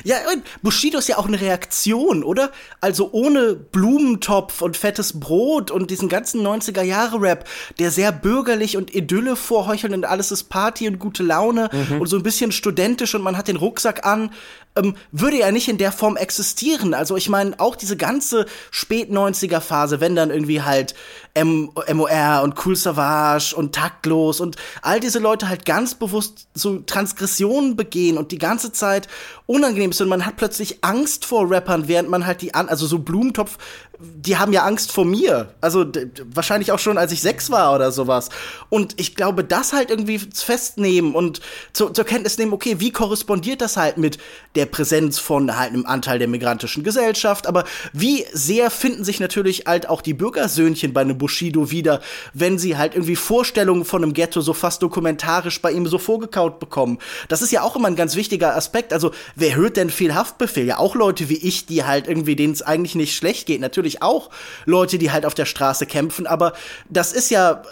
Ja, 0.03 0.17
und 0.33 0.43
Bushido 0.63 0.99
ist 0.99 1.09
ja 1.09 1.19
auch 1.19 1.27
eine 1.27 1.41
Reaktion, 1.41 2.25
oder? 2.25 2.51
Also 2.81 3.11
ohne 3.13 3.55
Blumentopf 3.55 4.61
und 4.61 4.77
fettes 4.77 5.21
Brot 5.21 5.71
und 5.71 5.91
diesen 5.91 6.09
ganzen 6.09 6.45
90er-Jahre-Rap, 6.47 7.47
der 7.79 7.91
sehr 7.91 8.11
bürgerlich 8.11 8.77
und 8.77 8.95
Idylle 8.95 9.37
vorheuchelt 9.37 9.93
und 9.93 10.05
alles 10.05 10.33
ist 10.33 10.45
Party 10.45 10.89
und 10.89 10.99
gute 10.99 11.23
Laune 11.23 11.71
mhm. 11.73 12.01
und 12.01 12.07
so 12.09 12.17
ein 12.17 12.23
bisschen 12.23 12.53
studentisch 12.53 13.15
und 13.15 13.23
man 13.23 13.39
hat 13.39 13.49
den 13.49 13.57
Rucksack 13.57 14.05
an 14.05 14.31
ähm, 14.77 14.97
würde 15.13 15.39
ja 15.39 15.53
nicht 15.53 15.69
in 15.69 15.79
der 15.79 15.93
Form 15.93 16.17
existieren. 16.17 16.95
Also 16.95 17.17
ich 17.17 17.29
meine, 17.29 17.59
auch 17.61 17.77
diese 17.77 17.97
ganze 17.97 18.47
Spät-90er-Phase, 18.71 20.01
wenn 20.01 20.17
dann 20.17 20.31
irgendwie 20.31 20.63
halt 20.63 20.95
M 21.35 21.71
MOR 21.93 22.43
und 22.43 22.55
Cool 22.65 22.77
Savage 22.77 23.55
und 23.57 23.75
Taktlos 23.75 24.41
und 24.41 24.57
all 24.83 25.01
diese 25.01 25.19
Leute 25.19 25.49
halt 25.49 25.65
ganz 25.65 25.95
bewusst 25.95 26.49
so 26.55 26.79
Transgressionen 26.79 27.77
begehen 27.77 28.19
und 28.19 28.33
die 28.33 28.39
ganze 28.39 28.73
Zeit 28.73 29.09
unangenehm 29.47 29.91
ist 29.91 30.01
und 30.01 30.09
man 30.09 30.27
hat 30.27 30.37
plötzlich 30.37 30.85
Angst 30.85 31.25
vor 31.25 31.51
Rappern, 31.51 31.89
während 31.89 32.09
man 32.09 32.27
halt 32.27 32.41
die 32.41 32.55
an, 32.55 32.69
also 32.69 32.87
so 32.87 32.99
Blumentopf 32.99 33.59
die 34.01 34.37
haben 34.37 34.53
ja 34.53 34.65
Angst 34.65 34.93
vor 34.93 35.05
mir. 35.05 35.55
Also 35.61 35.85
wahrscheinlich 36.33 36.73
auch 36.73 36.79
schon, 36.79 36.99
als 36.99 37.13
ich 37.13 37.21
sechs 37.21 37.51
war 37.51 37.75
oder 37.75 37.93
sowas. 37.93 38.29
Und 38.69 38.95
ich 39.01 39.15
glaube, 39.15 39.45
das 39.45 39.73
halt 39.73 39.91
irgendwie 39.91 40.19
festnehmen 40.19 41.15
und 41.15 41.41
zu, 41.73 41.91
zur 41.91 42.05
Kenntnis 42.05 42.39
nehmen, 42.39 42.53
okay, 42.53 42.77
wie 42.79 42.91
korrespondiert 42.91 43.61
das 43.61 43.77
halt 43.77 43.99
mit 43.99 44.19
der 44.55 44.67
Präsenz 44.67 45.19
von 45.19 45.57
halt 45.57 45.73
einem 45.73 45.87
Anteil 45.87 46.19
der 46.19 46.29
migrantischen 46.29 46.83
Gesellschaft? 46.83 47.47
Aber 47.47 47.65
wie 47.93 48.25
sehr 48.33 48.71
finden 48.71 49.05
sich 49.05 49.21
natürlich 49.21 49.65
halt 49.67 49.89
auch 49.89 50.03
die 50.03 50.15
Bürgersöhnchen 50.15 50.93
bei 50.93 51.03
einem 51.03 51.19
Bushido 51.19 51.71
wieder, 51.71 52.01
wenn 52.33 52.59
sie 52.59 52.77
halt 52.77 52.95
irgendwie 52.95 53.17
Vorstellungen 53.17 53.85
von 53.85 54.03
einem 54.03 54.13
Ghetto 54.13 54.41
so 54.41 54.55
fast 54.55 54.83
dokumentarisch 54.83 55.61
bei 55.61 55.73
ihm 55.73 55.87
so 55.87 55.99
vorgekaut 55.99 56.59
bekommen? 56.59 56.99
Das 57.29 57.43
ist 57.43 57.53
ja 57.53 57.63
auch 57.63 57.77
immer 57.77 57.89
ein 57.89 57.97
ganz 57.97 58.17
wichtiger 58.17 58.57
Aspekt. 58.57 58.93
Also, 58.93 59.13
wer 59.37 59.55
hört 59.55 59.77
denn 59.77 59.91
viel 59.91 60.15
Haftbefehl? 60.15 60.67
Ja, 60.67 60.79
auch 60.79 60.95
Leute 60.95 61.29
wie 61.29 61.37
ich, 61.37 61.67
die 61.67 61.85
halt 61.85 62.09
irgendwie, 62.09 62.37
denen 62.37 62.53
es 62.53 62.63
eigentlich 62.63 62.95
nicht 62.95 63.15
schlecht 63.15 63.47
geht. 63.47 63.61
Natürlich 63.61 63.84
natürlich 63.85 64.03
auch 64.03 64.31
Leute, 64.65 64.99
die 64.99 65.13
halt 65.13 65.27
auf 65.27 65.35
der 65.35 65.47
Straße 65.47 65.87
kämpfen, 65.87 66.27
aber 66.27 66.55
das 66.89 67.13
ist 67.13 67.31
ja 67.31 67.63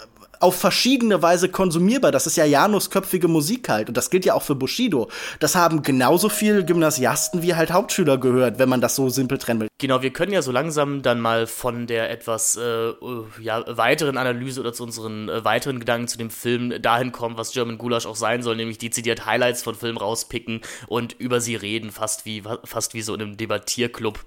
auf 0.43 0.57
verschiedene 0.57 1.21
Weise 1.21 1.47
konsumierbar. 1.47 2.11
Das 2.11 2.27
ist 2.27 2.35
ja 2.35 2.43
Janusköpfige 2.43 3.29
Musik 3.29 3.69
halt. 3.69 3.87
Und 3.87 3.95
das 3.95 4.09
gilt 4.09 4.25
ja 4.25 4.33
auch 4.33 4.41
für 4.41 4.55
Bushido. 4.55 5.09
Das 5.39 5.55
haben 5.55 5.83
genauso 5.83 6.27
viel 6.27 6.65
Gymnasiasten 6.65 7.41
wie 7.41 7.55
halt 7.55 7.71
Hauptschüler 7.71 8.17
gehört, 8.17 8.59
wenn 8.59 8.67
man 8.67 8.81
das 8.81 8.97
so 8.97 9.07
simpel 9.07 9.37
trennen 9.37 9.61
will. 9.61 9.67
Genau, 9.79 10.01
wir 10.01 10.11
können 10.11 10.33
ja 10.33 10.41
so 10.41 10.51
langsam 10.51 11.01
dann 11.01 11.21
mal 11.21 11.47
von 11.47 11.87
der 11.87 12.09
etwas 12.09 12.57
äh, 12.57 12.91
ja, 13.39 13.63
weiteren 13.77 14.17
Analyse 14.17 14.59
oder 14.59 14.73
zu 14.73 14.83
unseren 14.83 15.29
äh, 15.29 15.45
weiteren 15.45 15.79
Gedanken 15.79 16.09
zu 16.09 16.17
dem 16.17 16.29
Film 16.29 16.81
dahin 16.81 17.13
kommen, 17.13 17.37
was 17.37 17.53
German 17.53 17.77
Gulasch 17.77 18.05
auch 18.05 18.17
sein 18.17 18.43
soll, 18.43 18.57
nämlich 18.57 18.77
dezidiert 18.77 19.25
Highlights 19.25 19.63
von 19.63 19.75
Filmen 19.75 19.97
rauspicken 19.97 20.59
und 20.87 21.13
über 21.13 21.39
sie 21.39 21.55
reden, 21.55 21.89
fast 21.89 22.25
wie, 22.25 22.43
fast 22.65 22.93
wie 22.93 23.01
so 23.01 23.13
in 23.13 23.21
einem 23.21 23.37
Debattierclub. 23.37 24.19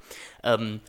Ähm, 0.43 0.81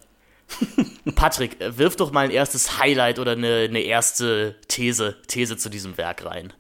Patrick, 1.16 1.58
wirf 1.60 1.96
doch 1.96 2.12
mal 2.12 2.26
ein 2.26 2.32
erstes 2.32 2.80
Highlight 2.80 3.20
oder 3.20 3.34
eine, 3.34 3.68
eine 3.70 3.82
erste 3.82 4.56
These, 4.68 5.16
These 5.28 5.58
zu 5.58 5.70
diesem 5.70 5.98
Werk 5.98 6.26
rein. 6.26 6.54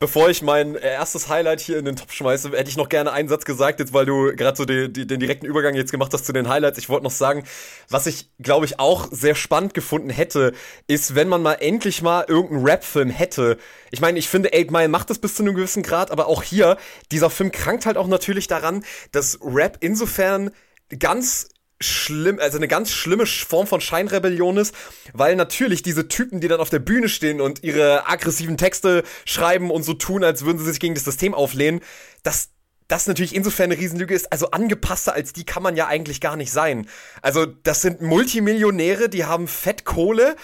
Bevor 0.00 0.30
ich 0.30 0.42
mein 0.42 0.76
erstes 0.76 1.28
Highlight 1.28 1.58
hier 1.58 1.76
in 1.76 1.84
den 1.84 1.96
Top 1.96 2.12
schmeiße, 2.12 2.50
hätte 2.50 2.70
ich 2.70 2.76
noch 2.76 2.88
gerne 2.88 3.10
einen 3.10 3.28
Satz 3.28 3.44
gesagt, 3.44 3.80
jetzt 3.80 3.92
weil 3.92 4.06
du 4.06 4.32
gerade 4.36 4.56
so 4.56 4.64
die, 4.64 4.92
den 4.92 5.18
direkten 5.18 5.44
Übergang 5.44 5.74
jetzt 5.74 5.90
gemacht 5.90 6.14
hast 6.14 6.24
zu 6.24 6.32
den 6.32 6.48
Highlights. 6.48 6.78
Ich 6.78 6.88
wollte 6.88 7.02
noch 7.02 7.10
sagen, 7.10 7.42
was 7.88 8.06
ich, 8.06 8.30
glaube 8.38 8.64
ich, 8.64 8.78
auch 8.78 9.08
sehr 9.10 9.34
spannend 9.34 9.74
gefunden 9.74 10.10
hätte, 10.10 10.52
ist, 10.86 11.16
wenn 11.16 11.28
man 11.28 11.42
mal 11.42 11.54
endlich 11.54 12.00
mal 12.00 12.24
irgendeinen 12.28 12.64
Rap-Film 12.64 13.10
hätte. 13.10 13.58
Ich 13.90 14.00
meine, 14.00 14.20
ich 14.20 14.28
finde, 14.28 14.50
8 14.54 14.70
Mile 14.70 14.88
macht 14.88 15.10
das 15.10 15.18
bis 15.18 15.34
zu 15.34 15.42
einem 15.42 15.56
gewissen 15.56 15.82
Grad, 15.82 16.12
aber 16.12 16.28
auch 16.28 16.44
hier, 16.44 16.76
dieser 17.10 17.28
Film 17.28 17.50
krankt 17.50 17.84
halt 17.84 17.96
auch 17.96 18.06
natürlich 18.06 18.46
daran, 18.46 18.84
dass 19.10 19.40
Rap 19.42 19.78
insofern 19.80 20.52
ganz 20.96 21.48
schlimm, 21.80 22.38
also 22.40 22.56
eine 22.56 22.68
ganz 22.68 22.90
schlimme 22.90 23.26
Form 23.26 23.66
von 23.66 23.80
Scheinrebellion 23.80 24.56
ist, 24.56 24.74
weil 25.12 25.36
natürlich 25.36 25.82
diese 25.82 26.08
Typen, 26.08 26.40
die 26.40 26.48
dann 26.48 26.60
auf 26.60 26.70
der 26.70 26.80
Bühne 26.80 27.08
stehen 27.08 27.40
und 27.40 27.62
ihre 27.62 28.08
aggressiven 28.08 28.56
Texte 28.56 29.04
schreiben 29.24 29.70
und 29.70 29.84
so 29.84 29.94
tun, 29.94 30.24
als 30.24 30.44
würden 30.44 30.58
sie 30.58 30.64
sich 30.64 30.80
gegen 30.80 30.94
das 30.94 31.04
System 31.04 31.34
auflehnen, 31.34 31.80
dass 32.22 32.50
das 32.88 33.06
natürlich 33.06 33.34
insofern 33.34 33.70
eine 33.70 33.80
Riesenlüge 33.80 34.14
ist. 34.14 34.32
Also 34.32 34.50
angepasster 34.50 35.12
als 35.12 35.32
die 35.34 35.44
kann 35.44 35.62
man 35.62 35.76
ja 35.76 35.86
eigentlich 35.86 36.20
gar 36.20 36.36
nicht 36.36 36.50
sein. 36.50 36.88
Also 37.22 37.46
das 37.46 37.82
sind 37.82 38.00
Multimillionäre, 38.00 39.08
die 39.10 39.26
haben 39.26 39.46
Fettkohle, 39.46 40.36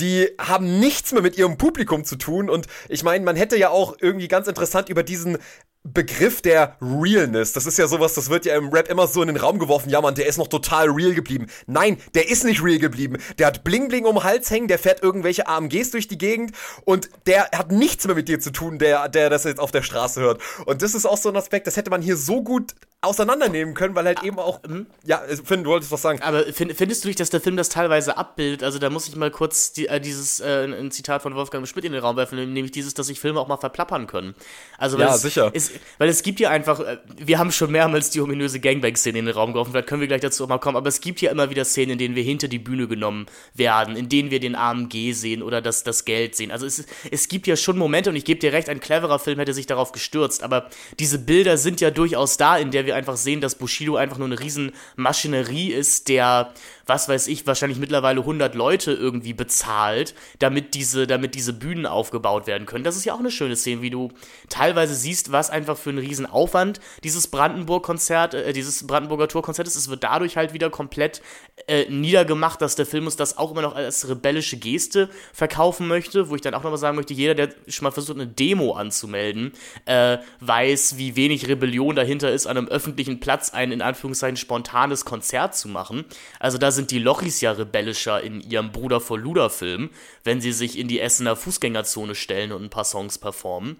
die 0.00 0.28
haben 0.38 0.80
nichts 0.80 1.12
mehr 1.12 1.22
mit 1.22 1.36
ihrem 1.36 1.58
Publikum 1.58 2.04
zu 2.04 2.16
tun. 2.16 2.48
Und 2.48 2.66
ich 2.88 3.02
meine, 3.02 3.24
man 3.24 3.36
hätte 3.36 3.58
ja 3.58 3.68
auch 3.68 3.96
irgendwie 4.00 4.28
ganz 4.28 4.48
interessant 4.48 4.88
über 4.88 5.02
diesen 5.02 5.36
Begriff 5.82 6.42
der 6.42 6.76
Realness. 6.82 7.54
Das 7.54 7.64
ist 7.64 7.78
ja 7.78 7.88
sowas, 7.88 8.12
das 8.12 8.28
wird 8.28 8.44
ja 8.44 8.54
im 8.54 8.68
Rap 8.68 8.88
immer 8.88 9.06
so 9.06 9.22
in 9.22 9.28
den 9.28 9.38
Raum 9.38 9.58
geworfen. 9.58 9.88
Ja, 9.88 10.02
man, 10.02 10.14
der 10.14 10.26
ist 10.26 10.36
noch 10.36 10.48
total 10.48 10.90
real 10.90 11.14
geblieben. 11.14 11.46
Nein, 11.66 11.96
der 12.14 12.28
ist 12.28 12.44
nicht 12.44 12.62
real 12.62 12.78
geblieben. 12.78 13.16
Der 13.38 13.46
hat 13.46 13.64
Bling 13.64 13.88
Bling 13.88 14.04
um 14.04 14.16
den 14.16 14.24
Hals 14.24 14.50
hängen, 14.50 14.68
der 14.68 14.78
fährt 14.78 15.02
irgendwelche 15.02 15.48
AMGs 15.48 15.90
durch 15.90 16.06
die 16.06 16.18
Gegend 16.18 16.52
und 16.84 17.08
der 17.26 17.50
hat 17.52 17.72
nichts 17.72 18.06
mehr 18.06 18.14
mit 18.14 18.28
dir 18.28 18.40
zu 18.40 18.52
tun, 18.52 18.78
der, 18.78 19.08
der 19.08 19.30
das 19.30 19.44
jetzt 19.44 19.58
auf 19.58 19.70
der 19.70 19.82
Straße 19.82 20.20
hört. 20.20 20.42
Und 20.66 20.82
das 20.82 20.94
ist 20.94 21.06
auch 21.06 21.16
so 21.16 21.30
ein 21.30 21.36
Aspekt, 21.36 21.66
das 21.66 21.78
hätte 21.78 21.90
man 21.90 22.02
hier 22.02 22.16
so 22.16 22.42
gut 22.42 22.74
auseinandernehmen 23.02 23.72
können, 23.74 23.94
weil 23.94 24.04
halt 24.04 24.22
eben 24.22 24.38
auch. 24.38 24.62
Hm? 24.62 24.86
Ja, 25.04 25.20
also, 25.20 25.42
Finn, 25.42 25.64
du 25.64 25.70
wolltest 25.70 25.90
was 25.90 26.02
sagen. 26.02 26.20
Aber 26.20 26.44
find, 26.52 26.74
findest 26.74 27.04
du 27.04 27.08
nicht, 27.08 27.18
dass 27.18 27.30
der 27.30 27.40
Film 27.40 27.56
das 27.56 27.70
teilweise 27.70 28.18
abbildet? 28.18 28.62
Also 28.62 28.78
da 28.78 28.90
muss 28.90 29.08
ich 29.08 29.16
mal 29.16 29.30
kurz 29.30 29.72
die, 29.72 29.86
äh, 29.86 30.00
dieses 30.00 30.40
äh, 30.40 30.64
ein 30.64 30.90
Zitat 30.90 31.22
von 31.22 31.34
Wolfgang 31.34 31.66
Schmidt 31.66 31.86
in 31.86 31.92
den 31.92 32.02
Raum 32.02 32.16
werfen, 32.16 32.36
nämlich 32.52 32.72
dieses, 32.72 32.92
dass 32.92 33.06
sich 33.06 33.18
Filme 33.18 33.40
auch 33.40 33.48
mal 33.48 33.56
verplappern 33.56 34.06
können. 34.06 34.34
Also 34.76 34.98
ja, 34.98 35.14
es, 35.14 35.22
sicher. 35.22 35.50
Es, 35.54 35.70
weil 35.96 36.10
es 36.10 36.22
gibt 36.22 36.40
ja 36.40 36.50
einfach, 36.50 36.80
äh, 36.80 36.98
wir 37.16 37.38
haben 37.38 37.52
schon 37.52 37.70
mehrmals 37.70 38.10
die 38.10 38.20
ominöse 38.20 38.60
Gangbang-Szene 38.60 39.18
in 39.18 39.26
den 39.26 39.34
Raum 39.34 39.52
geworfen, 39.52 39.72
vielleicht 39.72 39.88
können 39.88 40.02
wir 40.02 40.08
gleich 40.08 40.20
dazu 40.20 40.44
auch 40.44 40.48
mal 40.48 40.58
kommen, 40.58 40.76
aber 40.76 40.88
es 40.88 41.00
gibt 41.00 41.22
ja 41.22 41.30
immer 41.30 41.48
wieder 41.48 41.64
Szenen, 41.64 41.92
in 41.92 41.98
denen 41.98 42.16
wir 42.16 42.22
hinter 42.22 42.48
die 42.48 42.58
Bühne 42.58 42.86
genommen 42.86 43.26
werden, 43.54 43.96
in 43.96 44.10
denen 44.10 44.30
wir 44.30 44.40
den 44.40 44.54
AMG 44.54 45.12
sehen 45.14 45.42
oder 45.42 45.62
das, 45.62 45.84
das 45.84 46.04
Geld 46.04 46.36
sehen. 46.36 46.50
Also 46.50 46.66
es, 46.66 46.84
es 47.10 47.28
gibt 47.28 47.46
ja 47.46 47.56
schon 47.56 47.78
Momente 47.78 48.10
und 48.10 48.16
ich 48.16 48.26
gebe 48.26 48.40
dir 48.40 48.52
recht, 48.52 48.68
ein 48.68 48.80
cleverer 48.80 49.18
Film 49.18 49.38
hätte 49.38 49.54
sich 49.54 49.66
darauf 49.66 49.92
gestürzt, 49.92 50.42
aber 50.42 50.68
diese 50.98 51.18
Bilder 51.18 51.56
sind 51.56 51.80
ja 51.80 51.90
durchaus 51.90 52.36
da, 52.36 52.58
in 52.58 52.70
der 52.70 52.84
wir 52.84 52.89
einfach 52.92 53.16
sehen, 53.16 53.40
dass 53.40 53.54
Bushido 53.54 53.96
einfach 53.96 54.18
nur 54.18 54.26
eine 54.26 54.40
riesen 54.40 54.72
Maschinerie 54.96 55.72
ist, 55.72 56.08
der 56.08 56.52
was 56.90 57.08
weiß 57.08 57.28
ich, 57.28 57.46
wahrscheinlich 57.46 57.78
mittlerweile 57.78 58.20
100 58.20 58.56
Leute 58.56 58.92
irgendwie 58.92 59.32
bezahlt, 59.32 60.12
damit 60.40 60.74
diese, 60.74 61.06
damit 61.06 61.36
diese 61.36 61.52
Bühnen 61.52 61.86
aufgebaut 61.86 62.48
werden 62.48 62.66
können. 62.66 62.82
Das 62.82 62.96
ist 62.96 63.04
ja 63.04 63.14
auch 63.14 63.20
eine 63.20 63.30
schöne 63.30 63.54
Szene, 63.54 63.80
wie 63.80 63.90
du 63.90 64.10
teilweise 64.48 64.96
siehst, 64.96 65.30
was 65.30 65.50
einfach 65.50 65.78
für 65.78 65.90
ein 65.90 65.98
Riesenaufwand 65.98 66.80
dieses 67.04 67.28
Brandenburg-Konzert, 67.28 68.34
äh, 68.34 68.52
dieses 68.52 68.88
Brandenburger 68.88 69.28
Tour-Konzert 69.28 69.68
ist. 69.68 69.76
Es 69.76 69.88
wird 69.88 70.02
dadurch 70.02 70.36
halt 70.36 70.52
wieder 70.52 70.68
komplett 70.68 71.22
äh, 71.68 71.88
niedergemacht, 71.88 72.60
dass 72.60 72.74
der 72.74 72.86
Film 72.86 73.04
uns 73.04 73.14
das 73.14 73.38
auch 73.38 73.52
immer 73.52 73.62
noch 73.62 73.76
als 73.76 74.08
rebellische 74.08 74.56
Geste 74.56 75.08
verkaufen 75.32 75.86
möchte, 75.86 76.28
wo 76.28 76.34
ich 76.34 76.40
dann 76.40 76.54
auch 76.54 76.64
nochmal 76.64 76.78
sagen 76.78 76.96
möchte, 76.96 77.14
jeder, 77.14 77.36
der 77.36 77.50
schon 77.68 77.84
mal 77.84 77.92
versucht, 77.92 78.18
eine 78.18 78.26
Demo 78.26 78.72
anzumelden, 78.72 79.52
äh, 79.84 80.18
weiß, 80.40 80.98
wie 80.98 81.14
wenig 81.14 81.46
Rebellion 81.46 81.94
dahinter 81.94 82.32
ist, 82.32 82.48
an 82.48 82.58
einem 82.58 82.66
öffentlichen 82.66 82.79
Platz 83.20 83.50
ein, 83.50 83.72
in 83.72 83.82
Anführungszeichen, 83.82 84.36
spontanes 84.36 85.04
Konzert 85.04 85.56
zu 85.56 85.68
machen. 85.68 86.04
Also 86.38 86.58
da 86.58 86.70
sind 86.70 86.90
die 86.90 86.98
Lochis 86.98 87.40
ja 87.40 87.52
rebellischer 87.52 88.22
in 88.22 88.40
ihrem 88.40 88.72
Bruder 88.72 89.00
vor 89.00 89.18
Luder 89.18 89.50
Film, 89.50 89.90
wenn 90.24 90.40
sie 90.40 90.52
sich 90.52 90.78
in 90.78 90.88
die 90.88 91.00
Essener 91.00 91.36
Fußgängerzone 91.36 92.14
stellen 92.14 92.52
und 92.52 92.64
ein 92.64 92.70
paar 92.70 92.84
Songs 92.84 93.18
performen. 93.18 93.76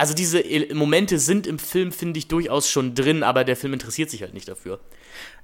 Also 0.00 0.14
diese 0.14 0.42
Momente 0.72 1.18
sind 1.18 1.46
im 1.46 1.58
Film, 1.58 1.92
finde 1.92 2.18
ich, 2.18 2.26
durchaus 2.26 2.70
schon 2.70 2.94
drin, 2.94 3.22
aber 3.22 3.44
der 3.44 3.54
Film 3.54 3.74
interessiert 3.74 4.08
sich 4.08 4.22
halt 4.22 4.32
nicht 4.32 4.48
dafür. 4.48 4.80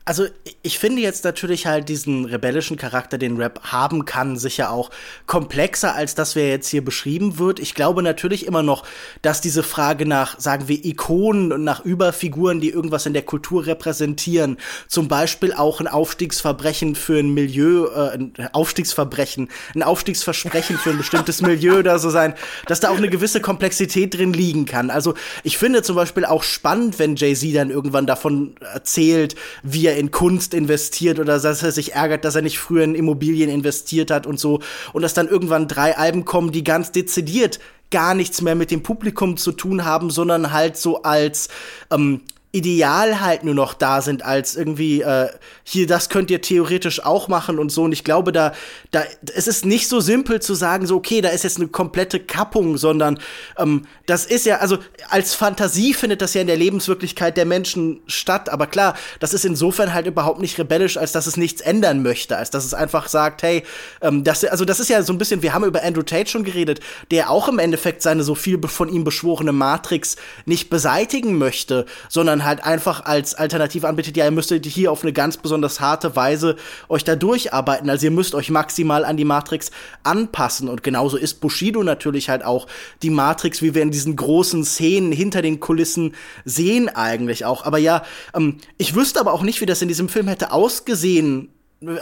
Also 0.08 0.28
ich 0.62 0.78
finde 0.78 1.02
jetzt 1.02 1.24
natürlich 1.24 1.66
halt 1.66 1.88
diesen 1.88 2.26
rebellischen 2.26 2.76
Charakter, 2.76 3.18
den 3.18 3.38
Rap 3.38 3.60
haben 3.64 4.04
kann, 4.04 4.36
sicher 4.36 4.70
auch 4.70 4.90
komplexer, 5.26 5.96
als 5.96 6.14
das 6.14 6.36
wer 6.36 6.48
jetzt 6.48 6.68
hier 6.68 6.84
beschrieben 6.84 7.40
wird. 7.40 7.58
Ich 7.58 7.74
glaube 7.74 8.04
natürlich 8.04 8.46
immer 8.46 8.62
noch, 8.62 8.84
dass 9.22 9.40
diese 9.40 9.64
Frage 9.64 10.06
nach, 10.06 10.38
sagen 10.38 10.68
wir, 10.68 10.84
Ikonen 10.84 11.52
und 11.52 11.64
nach 11.64 11.84
Überfiguren, 11.84 12.60
die 12.60 12.70
irgendwas 12.70 13.06
in 13.06 13.14
der 13.14 13.22
Kultur 13.22 13.66
repräsentieren, 13.66 14.58
zum 14.86 15.08
Beispiel 15.08 15.52
auch 15.52 15.80
ein 15.80 15.88
Aufstiegsverbrechen 15.88 16.94
für 16.94 17.18
ein 17.18 17.34
Milieu, 17.34 17.86
äh, 17.86 18.14
ein 18.14 18.32
Aufstiegsverbrechen, 18.52 19.48
ein 19.74 19.82
Aufstiegsversprechen 19.82 20.78
für 20.78 20.90
ein 20.90 20.98
bestimmtes 20.98 21.42
Milieu 21.42 21.80
oder 21.80 21.98
so 21.98 22.10
sein, 22.10 22.34
dass 22.66 22.78
da 22.78 22.90
auch 22.90 22.96
eine 22.96 23.10
gewisse 23.10 23.40
Komplexität 23.40 24.16
drin 24.16 24.32
liegen 24.32 24.66
kann. 24.66 24.90
Also 24.90 25.14
ich 25.42 25.58
finde 25.58 25.82
zum 25.82 25.96
Beispiel 25.96 26.24
auch 26.24 26.44
spannend, 26.44 27.00
wenn 27.00 27.16
Jay-Z 27.16 27.56
dann 27.56 27.70
irgendwann 27.70 28.06
davon 28.06 28.54
erzählt, 28.72 29.34
wie 29.64 29.86
er 29.86 29.95
in 29.96 30.10
Kunst 30.10 30.54
investiert 30.54 31.18
oder 31.18 31.38
dass 31.38 31.62
er 31.62 31.72
sich 31.72 31.94
ärgert, 31.94 32.24
dass 32.24 32.36
er 32.36 32.42
nicht 32.42 32.58
früher 32.58 32.84
in 32.84 32.94
Immobilien 32.94 33.50
investiert 33.50 34.10
hat 34.10 34.26
und 34.26 34.38
so. 34.38 34.60
Und 34.92 35.02
dass 35.02 35.14
dann 35.14 35.28
irgendwann 35.28 35.68
drei 35.68 35.96
Alben 35.96 36.24
kommen, 36.24 36.52
die 36.52 36.64
ganz 36.64 36.92
dezidiert 36.92 37.58
gar 37.90 38.14
nichts 38.14 38.42
mehr 38.42 38.54
mit 38.54 38.70
dem 38.70 38.82
Publikum 38.82 39.36
zu 39.36 39.52
tun 39.52 39.84
haben, 39.84 40.10
sondern 40.10 40.52
halt 40.52 40.76
so 40.76 41.02
als 41.02 41.48
ähm, 41.90 42.22
Ideal 42.56 43.20
halt 43.20 43.44
nur 43.44 43.54
noch 43.54 43.74
da 43.74 44.00
sind 44.00 44.24
als 44.24 44.56
irgendwie 44.56 45.02
äh, 45.02 45.28
hier 45.62 45.86
das 45.86 46.08
könnt 46.08 46.30
ihr 46.30 46.40
theoretisch 46.40 47.04
auch 47.04 47.28
machen 47.28 47.58
und 47.58 47.70
so. 47.70 47.82
Und 47.82 47.92
ich 47.92 48.02
glaube 48.02 48.32
da 48.32 48.52
da 48.92 49.02
es 49.34 49.46
ist 49.46 49.66
nicht 49.66 49.88
so 49.88 50.00
simpel 50.00 50.40
zu 50.40 50.54
sagen 50.54 50.86
so 50.86 50.96
okay 50.96 51.20
da 51.20 51.28
ist 51.28 51.44
jetzt 51.44 51.58
eine 51.58 51.68
komplette 51.68 52.18
Kappung 52.18 52.78
sondern 52.78 53.18
ähm, 53.58 53.82
das 54.06 54.24
ist 54.24 54.46
ja 54.46 54.56
also 54.56 54.78
als 55.10 55.34
Fantasie 55.34 55.92
findet 55.92 56.22
das 56.22 56.32
ja 56.32 56.40
in 56.40 56.46
der 56.46 56.56
Lebenswirklichkeit 56.56 57.36
der 57.36 57.44
Menschen 57.44 58.00
statt. 58.06 58.48
Aber 58.48 58.66
klar 58.66 58.94
das 59.20 59.34
ist 59.34 59.44
insofern 59.44 59.92
halt 59.92 60.06
überhaupt 60.06 60.40
nicht 60.40 60.58
rebellisch 60.58 60.96
als 60.96 61.12
dass 61.12 61.26
es 61.26 61.36
nichts 61.36 61.60
ändern 61.60 62.02
möchte 62.02 62.38
als 62.38 62.48
dass 62.50 62.64
es 62.64 62.72
einfach 62.72 63.08
sagt 63.08 63.42
hey 63.42 63.64
ähm, 64.00 64.24
das 64.24 64.42
also 64.44 64.64
das 64.64 64.80
ist 64.80 64.88
ja 64.88 65.02
so 65.02 65.12
ein 65.12 65.18
bisschen 65.18 65.42
wir 65.42 65.52
haben 65.52 65.64
über 65.64 65.82
Andrew 65.82 66.02
Tate 66.02 66.30
schon 66.30 66.44
geredet 66.44 66.80
der 67.10 67.28
auch 67.28 67.48
im 67.48 67.58
Endeffekt 67.58 68.00
seine 68.00 68.22
so 68.22 68.34
viel 68.34 68.58
von 68.66 68.88
ihm 68.88 69.04
beschworene 69.04 69.52
Matrix 69.52 70.16
nicht 70.46 70.70
beseitigen 70.70 71.36
möchte 71.36 71.84
sondern 72.08 72.45
halt 72.46 72.64
einfach 72.64 73.04
als 73.04 73.34
Alternative 73.34 73.86
anbietet, 73.86 74.16
ja, 74.16 74.24
ihr 74.24 74.30
müsstet 74.30 74.64
hier 74.64 74.90
auf 74.90 75.02
eine 75.02 75.12
ganz 75.12 75.36
besonders 75.36 75.80
harte 75.80 76.16
Weise 76.16 76.56
euch 76.88 77.04
da 77.04 77.16
durcharbeiten. 77.16 77.90
Also 77.90 78.06
ihr 78.06 78.10
müsst 78.10 78.34
euch 78.34 78.50
maximal 78.50 79.04
an 79.04 79.16
die 79.16 79.24
Matrix 79.24 79.70
anpassen. 80.02 80.68
Und 80.68 80.82
genauso 80.82 81.16
ist 81.16 81.40
Bushido 81.40 81.82
natürlich 81.82 82.30
halt 82.30 82.44
auch 82.44 82.66
die 83.02 83.10
Matrix, 83.10 83.60
wie 83.60 83.74
wir 83.74 83.82
in 83.82 83.90
diesen 83.90 84.16
großen 84.16 84.64
Szenen 84.64 85.12
hinter 85.12 85.42
den 85.42 85.60
Kulissen 85.60 86.14
sehen 86.44 86.88
eigentlich 86.88 87.44
auch. 87.44 87.64
Aber 87.64 87.78
ja, 87.78 88.02
ähm, 88.34 88.58
ich 88.78 88.94
wüsste 88.94 89.20
aber 89.20 89.34
auch 89.34 89.42
nicht, 89.42 89.60
wie 89.60 89.66
das 89.66 89.82
in 89.82 89.88
diesem 89.88 90.08
Film 90.08 90.28
hätte 90.28 90.52
ausgesehen, 90.52 91.50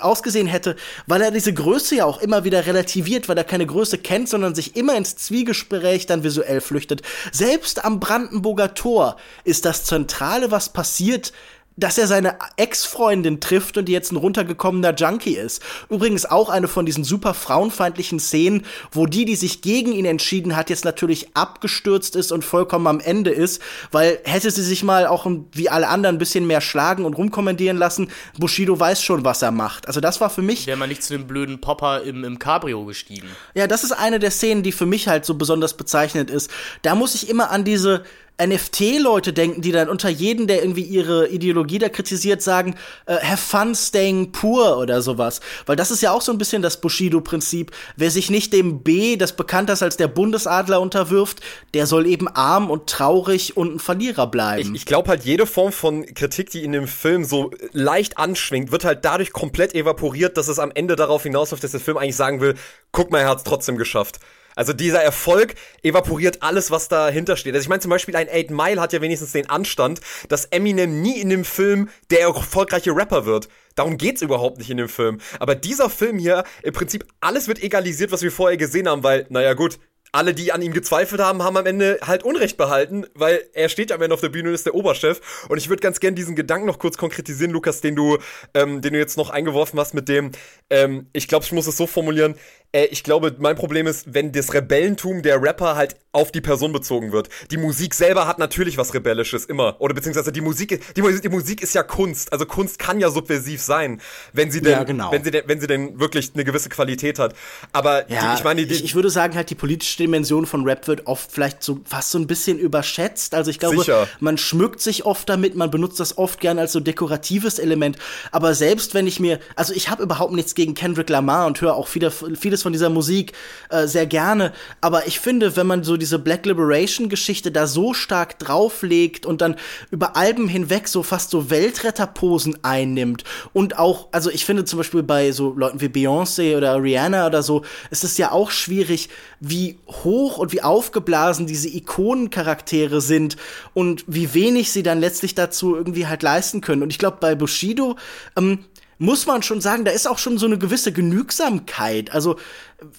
ausgesehen 0.00 0.46
hätte, 0.46 0.76
weil 1.06 1.22
er 1.22 1.30
diese 1.30 1.52
Größe 1.52 1.96
ja 1.96 2.04
auch 2.04 2.20
immer 2.20 2.44
wieder 2.44 2.66
relativiert, 2.66 3.28
weil 3.28 3.38
er 3.38 3.44
keine 3.44 3.66
Größe 3.66 3.98
kennt, 3.98 4.28
sondern 4.28 4.54
sich 4.54 4.76
immer 4.76 4.96
ins 4.96 5.16
Zwiegespräch 5.16 6.06
dann 6.06 6.24
visuell 6.24 6.60
flüchtet. 6.60 7.02
Selbst 7.32 7.84
am 7.84 8.00
Brandenburger 8.00 8.74
Tor 8.74 9.16
ist 9.44 9.64
das 9.64 9.84
Zentrale, 9.84 10.50
was 10.50 10.70
passiert, 10.70 11.32
dass 11.76 11.98
er 11.98 12.06
seine 12.06 12.36
Ex-Freundin 12.56 13.40
trifft 13.40 13.76
und 13.76 13.86
die 13.86 13.92
jetzt 13.92 14.12
ein 14.12 14.16
runtergekommener 14.16 14.94
Junkie 14.94 15.36
ist. 15.36 15.62
Übrigens 15.90 16.24
auch 16.24 16.48
eine 16.48 16.68
von 16.68 16.86
diesen 16.86 17.04
super 17.04 17.34
frauenfeindlichen 17.34 18.20
Szenen, 18.20 18.64
wo 18.92 19.06
die, 19.06 19.24
die 19.24 19.36
sich 19.36 19.62
gegen 19.62 19.92
ihn 19.92 20.04
entschieden 20.04 20.56
hat, 20.56 20.70
jetzt 20.70 20.84
natürlich 20.84 21.36
abgestürzt 21.36 22.16
ist 22.16 22.32
und 22.32 22.44
vollkommen 22.44 22.86
am 22.86 23.00
Ende 23.00 23.30
ist, 23.30 23.60
weil 23.90 24.20
hätte 24.24 24.50
sie 24.50 24.62
sich 24.62 24.82
mal 24.82 25.06
auch 25.06 25.26
wie 25.52 25.68
alle 25.68 25.88
anderen 25.88 26.16
ein 26.16 26.18
bisschen 26.18 26.46
mehr 26.46 26.60
schlagen 26.60 27.04
und 27.04 27.14
rumkommandieren 27.14 27.76
lassen, 27.76 28.10
Bushido 28.38 28.78
weiß 28.78 29.02
schon, 29.02 29.24
was 29.24 29.42
er 29.42 29.50
macht. 29.50 29.88
Also 29.88 30.00
das 30.00 30.20
war 30.20 30.30
für 30.30 30.42
mich. 30.42 30.66
Wäre 30.66 30.76
man 30.76 30.88
nicht 30.88 31.02
zu 31.02 31.14
dem 31.14 31.26
blöden 31.26 31.60
Popper 31.60 32.02
im, 32.02 32.24
im 32.24 32.38
Cabrio 32.38 32.84
gestiegen. 32.84 33.28
Ja, 33.54 33.66
das 33.66 33.84
ist 33.84 33.92
eine 33.92 34.18
der 34.18 34.30
Szenen, 34.30 34.62
die 34.62 34.72
für 34.72 34.86
mich 34.86 35.08
halt 35.08 35.24
so 35.24 35.34
besonders 35.34 35.74
bezeichnet 35.74 36.30
ist. 36.30 36.50
Da 36.82 36.94
muss 36.94 37.14
ich 37.14 37.28
immer 37.28 37.50
an 37.50 37.64
diese 37.64 38.04
NFT-Leute 38.42 39.32
denken, 39.32 39.62
die 39.62 39.70
dann 39.70 39.88
unter 39.88 40.08
jeden, 40.08 40.48
der 40.48 40.60
irgendwie 40.62 40.82
ihre 40.82 41.28
Ideologie 41.28 41.78
da 41.78 41.88
kritisiert, 41.88 42.42
sagen, 42.42 42.74
äh, 43.06 43.16
have 43.16 43.36
fun 43.36 43.74
staying 43.74 44.32
poor 44.32 44.76
oder 44.78 45.02
sowas. 45.02 45.40
Weil 45.66 45.76
das 45.76 45.92
ist 45.92 46.02
ja 46.02 46.10
auch 46.10 46.20
so 46.20 46.32
ein 46.32 46.38
bisschen 46.38 46.60
das 46.60 46.80
Bushido-Prinzip. 46.80 47.70
Wer 47.96 48.10
sich 48.10 48.30
nicht 48.30 48.52
dem 48.52 48.82
B, 48.82 49.16
das 49.16 49.36
bekannt 49.36 49.70
ist 49.70 49.82
als 49.82 49.96
der 49.96 50.08
Bundesadler, 50.08 50.80
unterwirft, 50.80 51.40
der 51.74 51.86
soll 51.86 52.06
eben 52.06 52.26
arm 52.26 52.70
und 52.70 52.88
traurig 52.88 53.56
und 53.56 53.76
ein 53.76 53.78
Verlierer 53.78 54.26
bleiben. 54.26 54.74
Ich, 54.74 54.82
ich 54.82 54.86
glaube 54.86 55.10
halt, 55.10 55.24
jede 55.24 55.46
Form 55.46 55.70
von 55.70 56.04
Kritik, 56.04 56.50
die 56.50 56.64
in 56.64 56.72
dem 56.72 56.88
Film 56.88 57.24
so 57.24 57.52
leicht 57.72 58.18
anschwingt, 58.18 58.72
wird 58.72 58.84
halt 58.84 59.04
dadurch 59.04 59.32
komplett 59.32 59.74
evaporiert, 59.74 60.36
dass 60.36 60.48
es 60.48 60.58
am 60.58 60.72
Ende 60.74 60.96
darauf 60.96 61.22
hinausläuft, 61.22 61.62
dass 61.62 61.70
der 61.70 61.80
Film 61.80 61.98
eigentlich 61.98 62.16
sagen 62.16 62.40
will, 62.40 62.54
guck 62.90 63.12
mal, 63.12 63.20
er 63.20 63.28
hat's 63.28 63.44
trotzdem 63.44 63.76
geschafft. 63.76 64.18
Also 64.54 64.72
dieser 64.72 65.02
Erfolg 65.02 65.54
evaporiert 65.82 66.42
alles, 66.42 66.70
was 66.70 66.88
dahinter 66.88 67.36
steht. 67.36 67.54
Also 67.54 67.64
ich 67.64 67.68
meine 67.68 67.80
zum 67.80 67.90
Beispiel 67.90 68.16
ein 68.16 68.28
8 68.28 68.50
Mile 68.50 68.80
hat 68.80 68.92
ja 68.92 69.00
wenigstens 69.00 69.32
den 69.32 69.48
Anstand, 69.50 70.00
dass 70.28 70.46
Eminem 70.46 71.02
nie 71.02 71.20
in 71.20 71.30
dem 71.30 71.44
Film 71.44 71.88
der 72.10 72.20
erfolgreiche 72.20 72.94
Rapper 72.94 73.26
wird. 73.26 73.48
Darum 73.74 73.98
geht's 73.98 74.22
überhaupt 74.22 74.58
nicht 74.58 74.70
in 74.70 74.76
dem 74.76 74.88
Film. 74.88 75.20
Aber 75.40 75.54
dieser 75.54 75.90
Film 75.90 76.18
hier, 76.18 76.44
im 76.62 76.72
Prinzip 76.72 77.06
alles 77.20 77.48
wird 77.48 77.62
egalisiert, 77.62 78.12
was 78.12 78.22
wir 78.22 78.30
vorher 78.30 78.56
gesehen 78.56 78.88
haben, 78.88 79.02
weil, 79.02 79.26
naja 79.30 79.54
gut, 79.54 79.78
alle, 80.14 80.32
die 80.32 80.52
an 80.52 80.62
ihm 80.62 80.72
gezweifelt 80.72 81.20
haben, 81.20 81.42
haben 81.42 81.56
am 81.56 81.66
Ende 81.66 81.98
halt 82.00 82.22
Unrecht 82.22 82.56
behalten, 82.56 83.04
weil 83.14 83.42
er 83.52 83.68
steht 83.68 83.90
am 83.90 84.00
Ende 84.00 84.14
auf 84.14 84.20
der 84.20 84.28
Bühne 84.28 84.48
und 84.48 84.54
ist 84.54 84.64
der 84.64 84.76
Oberchef. 84.76 85.20
Und 85.48 85.58
ich 85.58 85.68
würde 85.68 85.80
ganz 85.80 85.98
gern 85.98 86.14
diesen 86.14 86.36
Gedanken 86.36 86.66
noch 86.66 86.78
kurz 86.78 86.96
konkretisieren, 86.96 87.50
Lukas, 87.50 87.80
den 87.80 87.96
du, 87.96 88.18
ähm, 88.54 88.80
den 88.80 88.92
du 88.92 88.98
jetzt 88.98 89.16
noch 89.16 89.30
eingeworfen 89.30 89.78
hast 89.80 89.92
mit 89.92 90.08
dem, 90.08 90.30
ähm, 90.70 91.08
ich 91.12 91.26
glaube, 91.26 91.44
ich 91.44 91.50
muss 91.50 91.66
es 91.66 91.76
so 91.76 91.88
formulieren, 91.88 92.36
äh, 92.74 92.86
ich 92.86 93.04
glaube, 93.04 93.34
mein 93.38 93.56
Problem 93.56 93.86
ist, 93.86 94.12
wenn 94.12 94.32
das 94.32 94.52
Rebellentum 94.52 95.22
der 95.22 95.40
Rapper 95.40 95.76
halt 95.76 95.96
auf 96.12 96.30
die 96.30 96.40
Person 96.40 96.72
bezogen 96.72 97.12
wird. 97.12 97.28
Die 97.50 97.56
Musik 97.56 97.94
selber 97.94 98.26
hat 98.26 98.38
natürlich 98.38 98.78
was 98.78 98.94
Rebellisches, 98.94 99.44
immer. 99.46 99.76
Oder 99.80 99.94
beziehungsweise 99.94 100.30
die 100.30 100.40
Musik, 100.40 100.80
die, 100.94 101.02
die 101.02 101.28
Musik 101.28 101.62
ist 101.62 101.74
ja 101.74 101.82
Kunst. 101.82 102.32
Also 102.32 102.46
Kunst 102.46 102.78
kann 102.78 103.00
ja 103.00 103.10
subversiv 103.10 103.60
sein, 103.60 104.00
wenn 104.32 104.50
sie 104.50 104.60
denn, 104.60 104.72
ja, 104.72 104.84
genau. 104.84 105.10
wenn 105.10 105.24
sie 105.24 105.30
denn, 105.30 105.42
wenn 105.46 105.60
sie 105.60 105.66
denn 105.66 105.98
wirklich 105.98 106.30
eine 106.34 106.44
gewisse 106.44 106.68
Qualität 106.68 107.18
hat. 107.18 107.34
Aber 107.72 108.10
ja, 108.10 108.30
die, 108.30 108.38
ich 108.38 108.44
meine, 108.44 108.64
die, 108.64 108.74
ich, 108.74 108.84
ich 108.84 108.94
würde 108.94 109.10
sagen, 109.10 109.34
halt 109.34 109.50
die 109.50 109.56
politische 109.56 109.96
Dimension 109.98 110.46
von 110.46 110.64
Rap 110.64 110.86
wird 110.86 111.06
oft 111.06 111.32
vielleicht 111.32 111.62
so 111.62 111.80
fast 111.84 112.10
so 112.10 112.18
ein 112.18 112.28
bisschen 112.28 112.58
überschätzt. 112.58 113.34
Also 113.34 113.50
ich 113.50 113.58
glaube, 113.58 113.78
sicher. 113.78 114.08
man 114.20 114.38
schmückt 114.38 114.80
sich 114.80 115.04
oft 115.04 115.28
damit, 115.28 115.56
man 115.56 115.70
benutzt 115.70 115.98
das 115.98 116.16
oft 116.16 116.40
gern 116.40 116.60
als 116.60 116.72
so 116.72 116.80
dekoratives 116.80 117.58
Element. 117.58 117.98
Aber 118.30 118.54
selbst 118.54 118.94
wenn 118.94 119.08
ich 119.08 119.18
mir, 119.18 119.40
also 119.56 119.72
ich 119.74 119.90
habe 119.90 120.02
überhaupt 120.04 120.32
nichts 120.32 120.54
gegen 120.54 120.74
Kendrick 120.74 121.10
Lamar 121.10 121.46
und 121.46 121.60
höre 121.60 121.74
auch 121.74 121.88
viele, 121.88 122.12
vieles 122.12 122.63
von 122.64 122.72
dieser 122.72 122.88
Musik 122.88 123.32
äh, 123.70 123.86
sehr 123.86 124.06
gerne. 124.06 124.52
Aber 124.80 125.06
ich 125.06 125.20
finde, 125.20 125.54
wenn 125.56 125.68
man 125.68 125.84
so 125.84 125.96
diese 125.96 126.18
Black 126.18 126.46
Liberation-Geschichte 126.46 127.52
da 127.52 127.68
so 127.68 127.94
stark 127.94 128.38
drauflegt 128.40 129.26
und 129.26 129.40
dann 129.40 129.54
über 129.92 130.16
Alben 130.16 130.48
hinweg 130.48 130.88
so 130.88 131.04
fast 131.04 131.30
so 131.30 131.50
Weltretterposen 131.50 132.58
einnimmt 132.64 133.22
und 133.52 133.78
auch, 133.78 134.08
also 134.10 134.30
ich 134.30 134.44
finde 134.44 134.64
zum 134.64 134.78
Beispiel 134.78 135.02
bei 135.02 135.30
so 135.30 135.52
Leuten 135.54 135.80
wie 135.80 135.86
Beyoncé 135.86 136.56
oder 136.56 136.82
Rihanna 136.82 137.26
oder 137.26 137.42
so, 137.42 137.62
ist 137.90 138.02
es 138.02 138.18
ja 138.18 138.32
auch 138.32 138.50
schwierig, 138.50 139.10
wie 139.40 139.78
hoch 139.86 140.38
und 140.38 140.52
wie 140.52 140.62
aufgeblasen 140.62 141.46
diese 141.46 141.68
Ikonencharaktere 141.68 143.00
sind 143.00 143.36
und 143.74 144.04
wie 144.06 144.32
wenig 144.32 144.72
sie 144.72 144.82
dann 144.82 145.00
letztlich 145.00 145.34
dazu 145.34 145.76
irgendwie 145.76 146.06
halt 146.06 146.22
leisten 146.22 146.62
können. 146.62 146.82
Und 146.82 146.90
ich 146.90 146.98
glaube, 146.98 147.18
bei 147.20 147.34
Bushido 147.34 147.96
ähm, 148.36 148.64
muss 148.98 149.26
man 149.26 149.42
schon 149.42 149.60
sagen, 149.60 149.84
da 149.84 149.90
ist 149.90 150.08
auch 150.08 150.18
schon 150.18 150.38
so 150.38 150.46
eine 150.46 150.58
gewisse 150.58 150.92
Genügsamkeit. 150.92 152.12
Also 152.12 152.36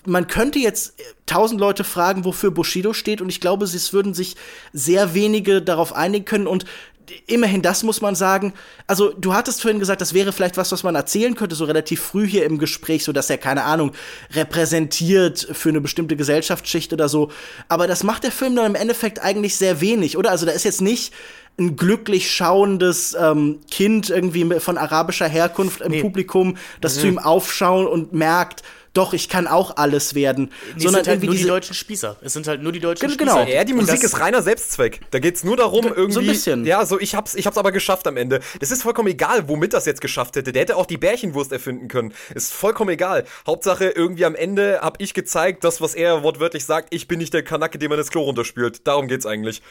man 0.05 0.27
könnte 0.27 0.59
jetzt 0.59 0.95
tausend 1.25 1.59
Leute 1.59 1.83
fragen, 1.83 2.25
wofür 2.25 2.51
Bushido 2.51 2.93
steht, 2.93 3.21
und 3.21 3.29
ich 3.29 3.41
glaube, 3.41 3.65
es 3.65 3.93
würden 3.93 4.13
sich 4.13 4.35
sehr 4.73 5.13
wenige 5.13 5.61
darauf 5.61 5.93
einigen 5.93 6.25
können. 6.25 6.47
Und 6.47 6.65
immerhin 7.27 7.61
das 7.61 7.83
muss 7.83 8.01
man 8.01 8.15
sagen. 8.15 8.53
Also 8.87 9.11
du 9.11 9.33
hattest 9.33 9.61
vorhin 9.61 9.79
gesagt, 9.79 10.01
das 10.01 10.13
wäre 10.13 10.31
vielleicht 10.31 10.57
was, 10.57 10.71
was 10.71 10.83
man 10.83 10.95
erzählen 10.95 11.35
könnte, 11.35 11.55
so 11.55 11.65
relativ 11.65 12.01
früh 12.01 12.27
hier 12.27 12.45
im 12.45 12.57
Gespräch, 12.57 13.03
so 13.03 13.11
dass 13.11 13.29
er 13.29 13.37
keine 13.37 13.63
Ahnung 13.63 13.91
repräsentiert 14.31 15.47
für 15.51 15.69
eine 15.69 15.81
bestimmte 15.81 16.15
Gesellschaftsschicht 16.15 16.93
oder 16.93 17.09
so. 17.09 17.31
Aber 17.67 17.87
das 17.87 18.03
macht 18.03 18.23
der 18.23 18.31
Film 18.31 18.55
dann 18.55 18.65
im 18.65 18.75
Endeffekt 18.75 19.21
eigentlich 19.21 19.55
sehr 19.55 19.81
wenig, 19.81 20.17
oder? 20.17 20.31
Also 20.31 20.45
da 20.45 20.51
ist 20.51 20.63
jetzt 20.63 20.81
nicht 20.81 21.13
ein 21.57 21.75
glücklich 21.75 22.31
schauendes 22.31 23.15
ähm, 23.19 23.59
Kind 23.71 24.09
irgendwie 24.09 24.59
von 24.59 24.77
arabischer 24.77 25.27
Herkunft 25.27 25.81
im 25.81 25.91
nee. 25.91 26.01
Publikum, 26.01 26.57
das 26.81 26.97
mhm. 26.97 26.99
zu 26.99 27.07
ihm 27.07 27.19
aufschauen 27.19 27.87
und 27.87 28.13
merkt, 28.13 28.63
doch, 28.95 29.11
ich 29.11 29.27
kann 29.27 29.45
auch 29.45 29.75
alles 29.75 30.15
werden. 30.15 30.51
Nee, 30.75 30.83
sondern 30.83 31.01
es 31.01 31.05
sind 31.05 31.19
halt 31.19 31.23
nur 31.23 31.35
die 31.35 31.43
deutschen 31.43 31.75
Spießer. 31.75 32.15
Es 32.21 32.31
sind 32.31 32.47
halt 32.47 32.63
nur 32.63 32.71
die 32.71 32.79
deutschen 32.79 33.17
genau. 33.17 33.41
Spießer. 33.41 33.53
Ja, 33.53 33.63
die 33.65 33.73
Musik 33.73 34.01
ist 34.01 34.19
reiner 34.21 34.41
Selbstzweck. 34.41 35.01
Da 35.11 35.19
geht's 35.19 35.43
nur 35.43 35.57
darum, 35.57 35.85
irgendwie. 35.85 36.13
So 36.13 36.19
ein 36.21 36.27
bisschen. 36.27 36.65
Ja, 36.65 36.85
so, 36.85 36.97
ich 36.97 37.13
hab's, 37.13 37.35
ich 37.35 37.45
hab's 37.45 37.57
aber 37.57 37.73
geschafft 37.73 38.07
am 38.07 38.15
Ende. 38.15 38.39
Das 38.61 38.71
ist 38.71 38.83
vollkommen 38.83 39.09
egal, 39.09 39.49
womit 39.49 39.73
das 39.73 39.85
jetzt 39.85 39.99
geschafft 39.99 40.37
hätte. 40.37 40.53
Der 40.53 40.61
hätte 40.61 40.77
auch 40.77 40.85
die 40.85 40.97
Bärchenwurst 40.97 41.51
erfinden 41.51 41.89
können. 41.89 42.13
Ist 42.33 42.53
vollkommen 42.53 42.89
egal. 42.89 43.25
Hauptsache, 43.45 43.89
irgendwie 43.89 44.23
am 44.23 44.33
Ende 44.33 44.79
hab 44.81 45.01
ich 45.01 45.13
gezeigt, 45.13 45.65
das, 45.65 45.81
was 45.81 45.93
er 45.93 46.23
wortwörtlich 46.23 46.63
sagt, 46.63 46.93
ich 46.93 47.09
bin 47.09 47.19
nicht 47.19 47.33
der 47.33 47.43
Kanacke, 47.43 47.77
dem 47.77 47.89
man 47.89 47.97
das 47.97 48.11
Klo 48.11 48.21
runterspült. 48.21 48.87
Darum 48.87 49.09
geht's 49.09 49.25
eigentlich. 49.25 49.61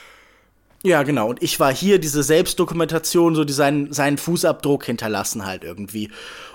Ja, 0.87 1.03
genau. 1.03 1.31
Und 1.31 1.43
ich 1.43 1.59
war 1.61 1.75
hier 1.75 1.99
diese 1.99 2.23
Selbstdokumentation, 2.23 3.35
so 3.35 3.45
die 3.45 3.55
seinen, 3.55 3.95
seinen 3.95 4.19
Fußabdruck 4.19 4.85
hinterlassen 4.85 5.47
halt 5.47 5.65
irgendwie. 5.65 6.11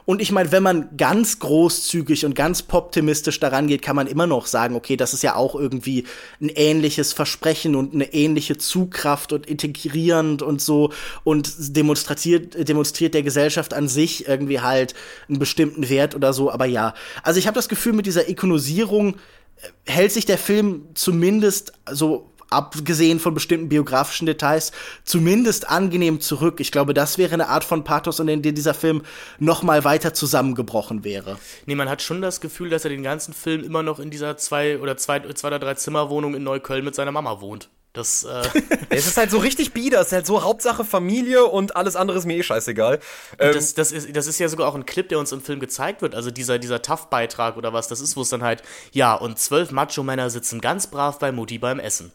Und 0.05 0.21
ich 0.21 0.32
meine, 0.32 0.51
wenn 0.51 0.61
man 0.61 0.95
ganz 0.97 1.39
großzügig 1.39 2.27
und 2.27 2.36
ganz 2.36 2.61
poptimistisch 2.61 3.39
daran 3.39 3.65
geht, 3.65 3.82
kann 3.82 3.95
man 3.95 4.05
immer 4.05 4.27
noch 4.27 4.45
sagen, 4.45 4.75
okay, 4.75 4.97
das 4.97 5.15
ist 5.15 5.23
ja 5.23 5.34
auch 5.34 5.55
irgendwie 5.55 6.05
ein 6.39 6.49
ähnliches 6.49 7.11
Versprechen 7.11 7.75
und 7.75 7.95
eine 7.95 8.13
ähnliche 8.13 8.55
Zugkraft 8.55 9.34
und 9.34 9.47
integrierend 9.47 10.43
und 10.43 10.61
so 10.61 10.93
und 11.23 11.75
demonstriert, 11.75 12.69
demonstriert 12.69 13.15
der 13.15 13.23
Gesellschaft 13.23 13.73
an 13.73 13.88
sich 13.88 14.27
irgendwie 14.27 14.61
halt 14.61 14.93
einen 15.27 15.39
bestimmten 15.39 15.89
Wert 15.89 16.13
oder 16.13 16.34
so. 16.34 16.51
Aber 16.51 16.67
ja, 16.67 16.93
also 17.23 17.39
ich 17.39 17.47
habe 17.47 17.55
das 17.55 17.67
Gefühl, 17.67 17.93
mit 17.93 18.05
dieser 18.05 18.30
Ikonisierung 18.30 19.15
äh, 19.15 19.91
hält 19.91 20.11
sich 20.11 20.27
der 20.27 20.38
Film 20.38 20.89
zumindest 20.93 21.73
so 21.91 22.30
abgesehen 22.50 23.20
von 23.20 23.34
bestimmten 23.34 23.70
biografischen 23.70 24.26
Details, 24.26 24.72
zumindest 25.04 25.70
angenehm 25.70 26.22
zurück. 26.22 26.60
Ich 26.60 26.72
glaube, 26.72 26.93
das 26.93 27.18
wäre 27.18 27.34
eine 27.34 27.50
Art 27.50 27.64
von 27.64 27.84
Pathos, 27.84 28.20
in 28.20 28.28
der 28.28 28.52
dieser 28.52 28.74
Film 28.74 29.04
noch 29.39 29.64
mal 29.64 29.84
weiter 29.84 30.14
zusammengebrochen 30.14 31.04
wäre. 31.04 31.38
Nee, 31.66 31.76
man 31.76 31.89
hat 31.89 32.02
schon 32.02 32.22
das 32.22 32.41
Gefühl, 32.41 32.70
dass 32.70 32.84
er 32.84 32.89
den 32.89 33.04
ganzen 33.04 33.34
Film 33.34 33.64
immer 33.64 33.84
noch 33.84 34.00
in 34.00 34.10
dieser 34.10 34.38
zwei 34.38 34.80
oder 34.80 34.97
zwei, 34.97 35.20
zwei 35.34 35.47
oder 35.47 35.60
drei 35.60 35.74
Zimmerwohnung 35.76 36.36
in 36.36 36.43
Neukölln 36.43 36.86
mit 36.86 36.95
seiner 36.95 37.12
Mama 37.12 37.41
wohnt. 37.41 37.70
Das, 37.93 38.24
äh 38.24 38.43
es 38.89 39.08
ist 39.08 39.18
halt 39.18 39.32
so 39.32 39.39
richtig 39.39 39.74
bieder, 39.74 40.02
es 40.02 40.08
ist 40.08 40.14
halt 40.14 40.26
so 40.28 40.43
Hauptsache 40.43 40.86
Familie 40.86 41.45
und 41.45 41.76
alles 41.76 41.95
andere 41.95 42.20
ist 42.20 42.26
mir 42.26 42.38
eh 42.38 42.43
scheißegal. 42.43 43.00
Ähm 43.39 43.54
das, 43.54 43.74
das, 43.74 43.91
ist, 43.91 44.16
das 44.16 44.28
ist 44.28 44.39
ja 44.39 44.47
sogar 44.47 44.68
auch 44.68 44.76
ein 44.76 44.86
Clip, 44.86 45.10
der 45.10 45.18
uns 45.18 45.32
im 45.32 45.41
Film 45.41 45.60
gezeigt 45.60 46.02
wird, 46.02 46.14
also 46.14 46.30
dieser, 46.30 46.60
dieser 46.60 46.82
Tough-Beitrag 46.82 47.58
oder 47.58 47.74
was 47.74 47.88
das 47.88 48.00
ist, 48.00 48.16
wo 48.16 48.22
es 48.22 48.30
dann 48.30 48.43
halt, 48.43 48.62
ja, 48.91 49.16
und 49.16 49.39
zwölf 49.39 49.72
Macho-Männer 49.72 50.30
sitzen 50.30 50.62
ganz 50.62 50.88
brav 50.88 51.18
bei 51.18 51.32
Mutti 51.32 51.58
beim 51.58 51.80
Essen. 51.80 52.12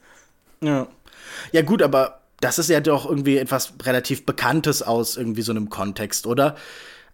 Ja. 0.66 0.88
Ja, 1.52 1.62
gut, 1.62 1.82
aber 1.82 2.20
das 2.40 2.58
ist 2.58 2.68
ja 2.68 2.80
doch 2.80 3.08
irgendwie 3.08 3.38
etwas 3.38 3.72
relativ 3.82 4.26
Bekanntes 4.26 4.82
aus 4.82 5.16
irgendwie 5.16 5.42
so 5.42 5.52
einem 5.52 5.70
Kontext, 5.70 6.26
oder? 6.26 6.56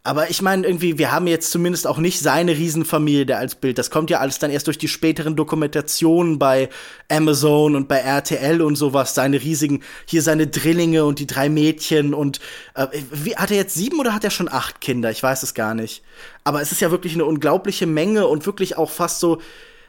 Aber 0.03 0.30
ich 0.30 0.40
meine, 0.40 0.66
irgendwie, 0.66 0.96
wir 0.96 1.12
haben 1.12 1.26
jetzt 1.26 1.51
zumindest 1.51 1.86
auch 1.86 1.98
nicht 1.98 2.20
seine 2.20 2.53
Riesenfamilie 2.53 3.36
als 3.36 3.55
Bild. 3.55 3.76
Das 3.76 3.90
kommt 3.90 4.09
ja 4.09 4.18
alles 4.20 4.38
dann 4.38 4.51
erst 4.51 4.66
durch 4.66 4.78
die 4.78 4.88
späteren 4.88 5.36
Dokumentationen 5.36 6.38
bei 6.38 6.70
Amazon 7.11 7.76
und 7.76 7.86
bei 7.86 7.98
RTL 7.98 8.62
und 8.62 8.76
sowas. 8.76 9.14
Seine 9.14 9.42
riesigen, 9.42 9.82
hier 10.07 10.22
seine 10.22 10.46
Drillinge 10.46 11.05
und 11.05 11.18
die 11.18 11.26
drei 11.26 11.51
Mädchen 11.51 12.14
und 12.14 12.40
äh, 12.74 12.86
wie, 13.12 13.36
hat 13.36 13.51
er 13.51 13.59
jetzt 13.59 13.74
sieben 13.74 14.01
oder 14.01 14.14
hat 14.14 14.24
er 14.24 14.30
schon 14.30 14.48
acht 14.51 14.80
Kinder? 14.80 15.11
Ich 15.11 15.22
weiß 15.22 15.42
es 15.42 15.53
gar 15.53 15.74
nicht. 15.74 16.03
Aber 16.44 16.62
es 16.62 16.72
ist 16.72 16.80
ja 16.80 16.90
wirklich 16.90 17.12
eine 17.12 17.26
unglaubliche 17.26 17.86
Menge 17.86 18.26
und 18.26 18.46
wirklich 18.46 18.78
auch 18.78 18.90
fast 18.90 19.20
so, 19.20 19.42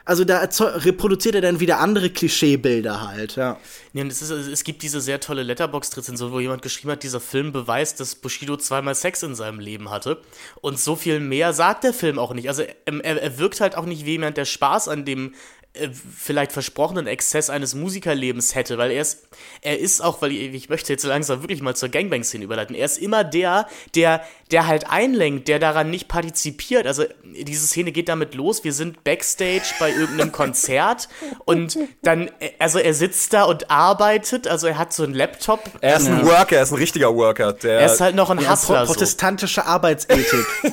also 0.04 0.24
da 0.24 0.48
reproduziert 0.58 1.34
er 1.34 1.40
dann 1.40 1.60
wieder 1.60 1.78
andere 1.78 2.10
Klischeebilder 2.10 3.06
halt, 3.06 3.36
ja. 3.36 3.58
Nee, 3.92 4.02
es, 4.02 4.22
ist, 4.22 4.30
es 4.30 4.64
gibt 4.64 4.82
diese 4.82 5.00
sehr 5.00 5.20
tolle 5.20 5.42
Letterbox-Rezension, 5.42 6.32
wo 6.32 6.40
jemand 6.40 6.62
geschrieben 6.62 6.92
hat, 6.92 7.02
dieser 7.02 7.20
Film 7.20 7.52
beweist, 7.52 8.00
dass 8.00 8.14
Bushido 8.14 8.56
zweimal 8.56 8.94
Sex 8.94 9.22
in 9.22 9.34
seinem 9.34 9.60
Leben 9.60 9.90
hatte. 9.90 10.20
Und 10.60 10.78
so 10.78 10.96
viel 10.96 11.20
mehr 11.20 11.52
sagt 11.52 11.84
der 11.84 11.92
Film 11.92 12.18
auch 12.18 12.34
nicht. 12.34 12.48
Also 12.48 12.62
er, 12.62 13.04
er 13.04 13.38
wirkt 13.38 13.60
halt 13.60 13.76
auch 13.76 13.84
nicht 13.84 14.04
wie 14.06 14.12
jemand, 14.12 14.36
der 14.36 14.44
Spaß 14.44 14.88
an 14.88 15.04
dem 15.04 15.34
äh, 15.74 15.88
vielleicht 15.90 16.52
versprochenen 16.52 17.06
Exzess 17.06 17.48
eines 17.48 17.74
Musikerlebens 17.74 18.54
hätte, 18.54 18.76
weil 18.76 18.90
er 18.90 19.00
ist, 19.00 19.26
er 19.62 19.78
ist 19.78 20.02
auch, 20.02 20.20
weil 20.20 20.30
ich, 20.32 20.52
ich 20.52 20.68
möchte 20.68 20.92
jetzt 20.92 21.04
langsam 21.04 21.42
wirklich 21.42 21.62
mal 21.62 21.74
zur 21.74 21.88
Gangbang-Szene 21.88 22.44
überleiten, 22.44 22.76
er 22.76 22.84
ist 22.84 22.98
immer 22.98 23.24
der, 23.24 23.66
der, 23.94 24.22
der 24.52 24.66
halt 24.66 24.90
einlenkt, 24.90 25.48
der 25.48 25.58
daran 25.58 25.90
nicht 25.90 26.08
partizipiert. 26.08 26.86
Also 26.86 27.04
diese 27.24 27.66
Szene 27.66 27.90
geht 27.90 28.08
damit 28.08 28.34
los, 28.34 28.64
wir 28.64 28.72
sind 28.72 29.02
Backstage 29.02 29.74
bei 29.80 29.90
irgendeinem 29.90 30.30
Konzert 30.42 31.08
und 31.46 31.78
dann, 32.02 32.30
also 32.58 32.78
er 32.78 32.94
sitzt 32.94 33.32
da 33.32 33.44
und 33.44 33.70
arbeitet, 33.70 34.46
also 34.46 34.66
er 34.66 34.78
hat 34.78 34.92
so 34.92 35.04
einen 35.04 35.14
Laptop. 35.14 35.60
Er 35.80 35.96
ist 35.96 36.06
ein 36.06 36.24
Worker, 36.26 36.56
er 36.56 36.62
ist 36.62 36.72
ein 36.72 36.78
richtiger 36.78 37.14
Worker. 37.14 37.54
Der 37.54 37.80
er 37.80 37.92
ist 37.92 38.00
halt 38.00 38.14
noch 38.14 38.30
ein 38.30 38.38
ja, 38.38 38.52
Hustler. 38.52 38.84
Protestantische 38.84 39.62
so. 39.62 39.66
Arbeitsethik. 39.66 40.46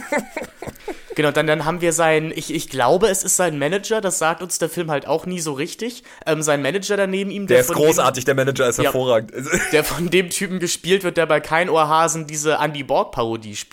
Genau, 1.20 1.32
dann, 1.32 1.48
dann 1.48 1.66
haben 1.66 1.82
wir 1.82 1.92
sein, 1.92 2.32
ich, 2.34 2.54
ich 2.54 2.70
glaube, 2.70 3.10
es 3.10 3.26
ist 3.26 3.36
sein 3.36 3.60
Manager, 3.60 4.00
das 4.00 4.20
sagt 4.20 4.42
uns 4.42 4.58
der 4.58 4.70
Film 4.70 4.90
halt 4.90 5.06
auch 5.06 5.26
nie 5.26 5.42
so 5.42 5.52
richtig. 5.52 6.04
Ähm, 6.26 6.42
sein 6.42 6.62
Manager 6.62 6.96
daneben 6.96 7.30
ihm, 7.30 7.46
der, 7.46 7.58
der 7.58 7.66
ist 7.66 7.74
großartig, 7.74 8.24
dem, 8.24 8.38
der 8.38 8.46
Manager 8.46 8.70
ist 8.70 8.78
ja, 8.78 8.86
hervorragend. 8.86 9.34
Der 9.74 9.84
von 9.84 10.10
dem 10.10 10.30
Typen 10.30 10.60
gespielt 10.60 11.04
wird, 11.04 11.18
der 11.18 11.26
bei 11.26 11.42
Kein 11.42 11.70
Ohrhasen 11.70 12.26
diese 12.26 12.54
Andy 12.54 12.84
Borg-Parodie 12.84 13.58
spielt. 13.58 13.69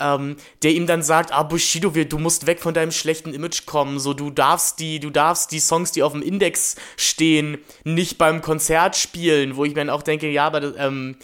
Ähm, 0.00 0.36
der 0.62 0.70
ihm 0.72 0.86
dann 0.86 1.02
sagt, 1.02 1.32
ah 1.32 1.42
Bushido, 1.42 1.90
du 1.90 2.18
musst 2.18 2.46
weg 2.46 2.60
von 2.60 2.72
deinem 2.72 2.92
schlechten 2.92 3.34
Image 3.34 3.66
kommen, 3.66 3.98
so 3.98 4.14
du 4.14 4.30
darfst 4.30 4.78
die, 4.78 5.00
du 5.00 5.10
darfst 5.10 5.50
die 5.50 5.58
Songs, 5.58 5.90
die 5.90 6.04
auf 6.04 6.12
dem 6.12 6.22
Index 6.22 6.76
stehen, 6.96 7.58
nicht 7.82 8.16
beim 8.16 8.40
Konzert 8.40 8.94
spielen, 8.94 9.56
wo 9.56 9.64
ich 9.64 9.74
mir 9.74 9.80
dann 9.80 9.90
auch 9.90 10.02
denke, 10.02 10.30
ja, 10.30 10.46
aber 10.46 10.76
ähm, 10.78 11.16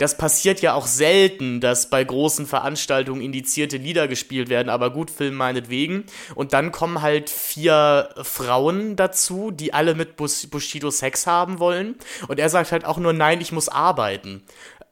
das 0.00 0.16
passiert 0.16 0.62
ja 0.62 0.72
auch 0.72 0.86
selten, 0.86 1.60
dass 1.60 1.90
bei 1.90 2.02
großen 2.02 2.46
Veranstaltungen 2.46 3.20
indizierte 3.20 3.76
Lieder 3.76 4.08
gespielt 4.08 4.48
werden, 4.48 4.70
aber 4.70 4.88
gut, 4.88 5.10
Film 5.10 5.34
meinetwegen. 5.34 6.04
Und 6.34 6.54
dann 6.54 6.72
kommen 6.72 7.02
halt 7.02 7.28
vier 7.28 8.08
Frauen 8.22 8.96
dazu, 8.96 9.50
die 9.50 9.74
alle 9.74 9.94
mit 9.94 10.16
Bushido 10.16 10.90
Sex 10.90 11.26
haben 11.26 11.58
wollen. 11.58 11.96
Und 12.28 12.40
er 12.40 12.48
sagt 12.48 12.72
halt 12.72 12.86
auch 12.86 12.96
nur, 12.96 13.12
nein, 13.12 13.42
ich 13.42 13.52
muss 13.52 13.68
arbeiten 13.68 14.42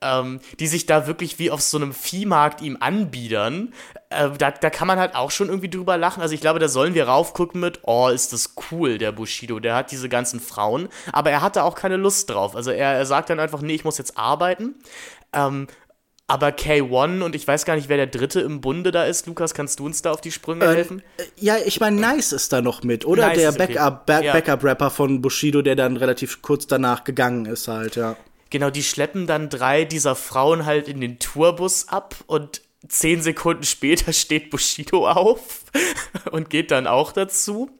ähm, 0.00 0.40
die 0.60 0.66
sich 0.66 0.86
da 0.86 1.06
wirklich 1.06 1.38
wie 1.38 1.50
auf 1.50 1.60
so 1.60 1.76
einem 1.76 1.92
Viehmarkt 1.92 2.60
ihm 2.60 2.76
anbiedern. 2.80 3.72
Äh, 4.10 4.30
da, 4.38 4.50
da 4.50 4.70
kann 4.70 4.86
man 4.86 4.98
halt 4.98 5.14
auch 5.14 5.30
schon 5.30 5.48
irgendwie 5.48 5.70
drüber 5.70 5.96
lachen. 5.96 6.22
Also 6.22 6.34
ich 6.34 6.40
glaube, 6.40 6.58
da 6.58 6.68
sollen 6.68 6.94
wir 6.94 7.08
raufgucken 7.08 7.60
mit, 7.60 7.80
oh, 7.82 8.08
ist 8.08 8.32
das 8.32 8.54
cool, 8.70 8.98
der 8.98 9.12
Bushido. 9.12 9.60
Der 9.60 9.74
hat 9.74 9.90
diese 9.90 10.08
ganzen 10.08 10.40
Frauen, 10.40 10.88
aber 11.12 11.30
er 11.30 11.42
hatte 11.42 11.64
auch 11.64 11.74
keine 11.74 11.96
Lust 11.96 12.30
drauf. 12.30 12.54
Also 12.54 12.70
er, 12.70 12.92
er 12.92 13.06
sagt 13.06 13.30
dann 13.30 13.40
einfach, 13.40 13.60
nee, 13.60 13.74
ich 13.74 13.84
muss 13.84 13.98
jetzt 13.98 14.16
arbeiten. 14.16 14.76
Ähm, 15.32 15.66
aber 16.30 16.48
K1 16.48 17.22
und 17.22 17.34
ich 17.34 17.48
weiß 17.48 17.64
gar 17.64 17.74
nicht, 17.74 17.88
wer 17.88 17.96
der 17.96 18.06
dritte 18.06 18.40
im 18.40 18.60
Bunde 18.60 18.90
da 18.90 19.04
ist. 19.04 19.26
Lukas, 19.26 19.54
kannst 19.54 19.80
du 19.80 19.86
uns 19.86 20.02
da 20.02 20.12
auf 20.12 20.20
die 20.20 20.30
Sprünge 20.30 20.66
äh, 20.66 20.74
helfen? 20.74 21.02
Ja, 21.36 21.56
ich 21.56 21.80
meine, 21.80 21.98
Nice 21.98 22.32
ist 22.32 22.52
da 22.52 22.60
noch 22.60 22.82
mit, 22.82 23.06
oder? 23.06 23.28
Nice 23.28 23.38
der 23.38 23.52
Backup-Rapper 23.52 24.18
okay. 24.18 24.42
Backup 24.42 24.80
ja. 24.80 24.90
von 24.90 25.22
Bushido, 25.22 25.62
der 25.62 25.74
dann 25.74 25.96
relativ 25.96 26.42
kurz 26.42 26.66
danach 26.66 27.04
gegangen 27.04 27.46
ist 27.46 27.66
halt, 27.66 27.96
ja. 27.96 28.14
Genau, 28.50 28.70
die 28.70 28.82
schleppen 28.82 29.26
dann 29.26 29.50
drei 29.50 29.84
dieser 29.84 30.14
Frauen 30.14 30.64
halt 30.64 30.88
in 30.88 31.00
den 31.00 31.18
Tourbus 31.18 31.88
ab 31.88 32.16
und 32.26 32.62
zehn 32.86 33.22
Sekunden 33.22 33.64
später 33.64 34.12
steht 34.14 34.50
Bushido 34.50 35.08
auf 35.08 35.64
und 36.30 36.50
geht 36.50 36.70
dann 36.70 36.86
auch 36.86 37.12
dazu. 37.12 37.70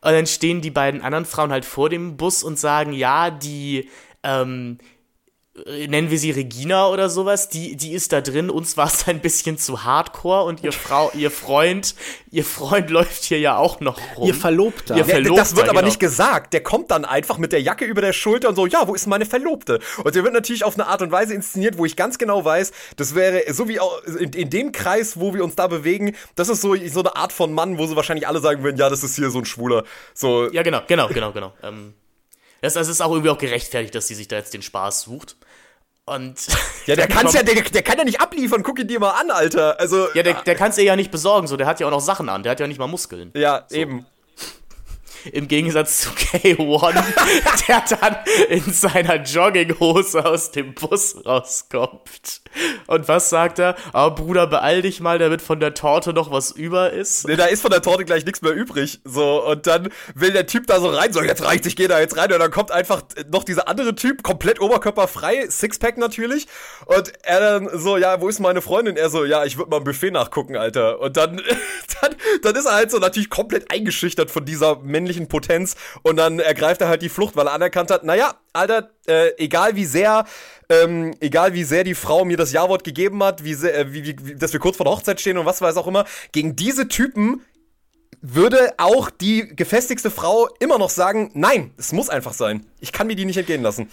Und 0.00 0.12
dann 0.12 0.26
stehen 0.26 0.60
die 0.60 0.70
beiden 0.70 1.00
anderen 1.00 1.24
Frauen 1.24 1.50
halt 1.50 1.64
vor 1.64 1.88
dem 1.88 2.16
Bus 2.16 2.42
und 2.42 2.58
sagen, 2.58 2.92
ja, 2.92 3.30
die, 3.30 3.88
ähm, 4.22 4.78
äh, 4.80 4.84
nennen 5.66 6.10
wir 6.10 6.18
sie 6.18 6.32
Regina 6.32 6.88
oder 6.88 7.08
sowas, 7.08 7.48
die, 7.48 7.76
die 7.76 7.92
ist 7.92 8.12
da 8.12 8.20
drin, 8.20 8.50
uns 8.50 8.76
war 8.76 8.88
es 8.88 9.06
ein 9.06 9.20
bisschen 9.20 9.56
zu 9.56 9.84
hardcore 9.84 10.44
und 10.44 10.64
ihr 10.64 10.72
Frau, 10.72 11.12
ihr 11.14 11.30
Freund, 11.30 11.94
ihr 12.32 12.44
Freund 12.44 12.90
läuft 12.90 13.22
hier 13.22 13.38
ja 13.38 13.56
auch 13.56 13.78
noch 13.78 13.98
rum. 14.16 14.26
Ihr 14.26 14.34
Verlobter. 14.34 14.96
Ihr 14.96 15.04
Verlobter, 15.04 15.40
das 15.40 15.54
wird 15.54 15.68
aber 15.68 15.80
genau. 15.80 15.86
nicht 15.86 16.00
gesagt. 16.00 16.54
Der 16.54 16.62
kommt 16.62 16.90
dann 16.90 17.04
einfach 17.04 17.38
mit 17.38 17.52
der 17.52 17.62
Jacke 17.62 17.84
über 17.84 18.00
der 18.00 18.12
Schulter 18.12 18.48
und 18.48 18.56
so, 18.56 18.66
ja, 18.66 18.88
wo 18.88 18.94
ist 18.94 19.06
meine 19.06 19.26
Verlobte? 19.26 19.78
Und 20.02 20.14
der 20.16 20.24
wird 20.24 20.34
natürlich 20.34 20.64
auf 20.64 20.74
eine 20.74 20.88
Art 20.88 21.02
und 21.02 21.12
Weise 21.12 21.34
inszeniert, 21.34 21.78
wo 21.78 21.84
ich 21.84 21.94
ganz 21.94 22.18
genau 22.18 22.44
weiß, 22.44 22.72
das 22.96 23.14
wäre 23.14 23.44
so 23.52 23.68
wie 23.68 23.78
auch 23.78 24.02
in, 24.02 24.32
in 24.32 24.50
dem 24.50 24.72
Kreis, 24.72 25.20
wo 25.20 25.34
wir 25.34 25.44
uns 25.44 25.54
da 25.54 25.68
bewegen, 25.68 26.16
das 26.34 26.48
ist 26.48 26.62
so, 26.62 26.74
so 26.74 27.00
eine 27.00 27.14
Art 27.14 27.32
von 27.32 27.52
Mann, 27.52 27.78
wo 27.78 27.86
so 27.86 27.94
wahrscheinlich 27.94 28.26
alle 28.26 28.40
sagen 28.40 28.64
würden, 28.64 28.76
ja, 28.76 28.90
das 28.90 29.04
ist 29.04 29.14
hier 29.14 29.30
so 29.30 29.38
ein 29.38 29.44
Schwuler. 29.44 29.84
So, 30.14 30.50
Ja, 30.50 30.62
genau, 30.64 30.82
genau, 30.88 31.06
genau, 31.08 31.30
genau. 31.30 31.52
Ähm, 31.62 31.94
das, 32.64 32.74
das 32.74 32.88
ist 32.88 33.00
auch 33.00 33.10
irgendwie 33.10 33.30
auch 33.30 33.38
gerechtfertigt, 33.38 33.94
dass 33.94 34.08
sie 34.08 34.14
sich 34.14 34.26
da 34.26 34.36
jetzt 34.36 34.54
den 34.54 34.62
Spaß 34.62 35.02
sucht. 35.02 35.36
Und 36.06 36.36
ja, 36.86 36.96
der 36.96 37.08
kann's 37.08 37.34
ja, 37.34 37.42
der, 37.42 37.62
der 37.62 37.82
kann 37.82 37.98
ja 37.98 38.04
nicht 38.04 38.20
abliefern, 38.20 38.62
guck 38.62 38.78
ihn 38.78 38.88
dir 38.88 39.00
mal 39.00 39.10
an, 39.10 39.30
Alter. 39.30 39.78
Also, 39.78 40.08
Ja, 40.14 40.22
der, 40.22 40.34
der 40.34 40.54
kann 40.54 40.70
es 40.70 40.78
ihr 40.78 40.84
ja 40.84 40.96
nicht 40.96 41.10
besorgen, 41.10 41.46
so, 41.46 41.56
der 41.56 41.66
hat 41.66 41.80
ja 41.80 41.86
auch 41.86 41.90
noch 41.90 42.00
Sachen 42.00 42.28
an, 42.28 42.42
der 42.42 42.52
hat 42.52 42.60
ja 42.60 42.66
nicht 42.66 42.78
mal 42.78 42.86
Muskeln. 42.86 43.32
ja, 43.34 43.66
eben. 43.70 44.06
Im 45.32 45.48
Gegensatz 45.48 46.00
zu 46.00 46.10
K1, 46.10 47.02
der 47.68 47.84
dann 47.98 48.16
in 48.48 48.72
seiner 48.72 49.16
Jogginghose 49.22 50.24
aus 50.24 50.50
dem 50.50 50.74
Bus 50.74 51.16
rauskommt. 51.24 52.42
Und 52.86 53.08
was 53.08 53.30
sagt 53.30 53.58
er? 53.58 53.76
Ah, 53.92 54.10
Bruder, 54.10 54.46
beeil 54.46 54.82
dich 54.82 55.00
mal, 55.00 55.18
damit 55.18 55.42
von 55.42 55.60
der 55.60 55.74
Torte 55.74 56.12
noch 56.12 56.30
was 56.30 56.50
über 56.50 56.92
ist. 56.92 57.26
Nee, 57.26 57.36
da 57.36 57.46
ist 57.46 57.62
von 57.62 57.70
der 57.70 57.82
Torte 57.82 58.04
gleich 58.04 58.24
nichts 58.24 58.42
mehr 58.42 58.52
übrig. 58.52 59.00
So, 59.04 59.44
und 59.44 59.66
dann 59.66 59.88
will 60.14 60.32
der 60.32 60.46
Typ 60.46 60.66
da 60.66 60.80
so 60.80 60.88
rein, 60.88 61.12
so, 61.12 61.22
jetzt 61.22 61.44
reicht, 61.44 61.66
ich 61.66 61.76
geh 61.76 61.88
da 61.88 62.00
jetzt 62.00 62.16
rein. 62.16 62.32
Und 62.32 62.38
dann 62.38 62.50
kommt 62.50 62.70
einfach 62.70 63.02
noch 63.30 63.44
dieser 63.44 63.68
andere 63.68 63.94
Typ, 63.94 64.22
komplett 64.22 64.60
oberkörperfrei, 64.60 65.48
Sixpack 65.48 65.98
natürlich. 65.98 66.46
Und 66.86 67.12
er 67.22 67.40
dann 67.40 67.70
so, 67.78 67.96
ja, 67.96 68.20
wo 68.20 68.28
ist 68.28 68.40
meine 68.40 68.62
Freundin? 68.62 68.96
Er 68.96 69.10
so, 69.10 69.24
ja, 69.24 69.44
ich 69.44 69.56
würde 69.56 69.70
mal 69.70 69.78
im 69.78 69.84
Buffet 69.84 70.10
nachgucken, 70.10 70.56
Alter. 70.56 71.00
Und 71.00 71.16
dann, 71.16 71.36
dann, 72.00 72.14
dann 72.42 72.56
ist 72.56 72.66
er 72.66 72.74
halt 72.74 72.90
so 72.90 72.98
natürlich 72.98 73.30
komplett 73.30 73.70
eingeschüchtert 73.70 74.30
von 74.30 74.44
dieser 74.44 74.80
männlichen 74.80 75.13
Potenz. 75.28 75.76
Und 76.02 76.16
dann 76.16 76.38
ergreift 76.38 76.80
er 76.80 76.88
halt 76.88 77.02
die 77.02 77.08
Flucht, 77.08 77.36
weil 77.36 77.46
er 77.46 77.52
anerkannt 77.52 77.90
hat, 77.90 78.04
naja, 78.04 78.34
Alter, 78.52 78.90
äh, 79.06 79.30
egal 79.38 79.76
wie 79.76 79.84
sehr, 79.84 80.24
ähm, 80.68 81.14
egal 81.20 81.54
wie 81.54 81.64
sehr 81.64 81.84
die 81.84 81.94
Frau 81.94 82.24
mir 82.24 82.36
das 82.36 82.52
Ja-Wort 82.52 82.84
gegeben 82.84 83.22
hat, 83.22 83.44
wie 83.44 83.54
sehr, 83.54 83.76
äh, 83.76 83.92
wie, 83.92 84.04
wie, 84.06 84.34
dass 84.34 84.52
wir 84.52 84.60
kurz 84.60 84.76
vor 84.76 84.84
der 84.84 84.94
Hochzeit 84.94 85.20
stehen 85.20 85.38
und 85.38 85.46
was 85.46 85.60
weiß 85.60 85.76
auch 85.76 85.86
immer, 85.86 86.04
gegen 86.32 86.56
diese 86.56 86.88
Typen 86.88 87.42
würde 88.20 88.72
auch 88.78 89.10
die 89.10 89.54
gefestigste 89.54 90.10
Frau 90.10 90.48
immer 90.58 90.78
noch 90.78 90.90
sagen, 90.90 91.30
nein, 91.34 91.72
es 91.76 91.92
muss 91.92 92.08
einfach 92.08 92.32
sein. 92.32 92.64
Ich 92.80 92.92
kann 92.92 93.06
mir 93.06 93.16
die 93.16 93.26
nicht 93.26 93.36
entgehen 93.36 93.62
lassen. 93.62 93.90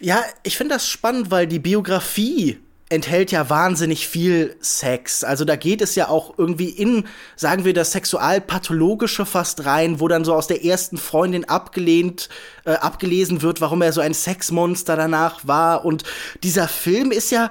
Ja, 0.00 0.22
ich 0.42 0.56
finde 0.56 0.74
das 0.74 0.86
spannend, 0.86 1.30
weil 1.30 1.46
die 1.46 1.58
Biografie 1.58 2.60
enthält 2.90 3.30
ja 3.32 3.50
wahnsinnig 3.50 4.08
viel 4.08 4.56
Sex. 4.60 5.22
Also 5.22 5.44
da 5.44 5.56
geht 5.56 5.82
es 5.82 5.94
ja 5.94 6.08
auch 6.08 6.38
irgendwie 6.38 6.70
in, 6.70 7.06
sagen 7.36 7.64
wir, 7.64 7.74
das 7.74 7.92
Sexualpathologische 7.92 9.26
fast 9.26 9.66
rein, 9.66 10.00
wo 10.00 10.08
dann 10.08 10.24
so 10.24 10.34
aus 10.34 10.46
der 10.46 10.64
ersten 10.64 10.96
Freundin 10.96 11.44
abgelehnt, 11.44 12.28
äh, 12.64 12.72
abgelesen 12.72 13.42
wird, 13.42 13.60
warum 13.60 13.82
er 13.82 13.92
so 13.92 14.00
ein 14.00 14.14
Sexmonster 14.14 14.96
danach 14.96 15.46
war. 15.46 15.84
Und 15.84 16.04
dieser 16.42 16.66
Film 16.68 17.12
ist 17.12 17.30
ja 17.30 17.50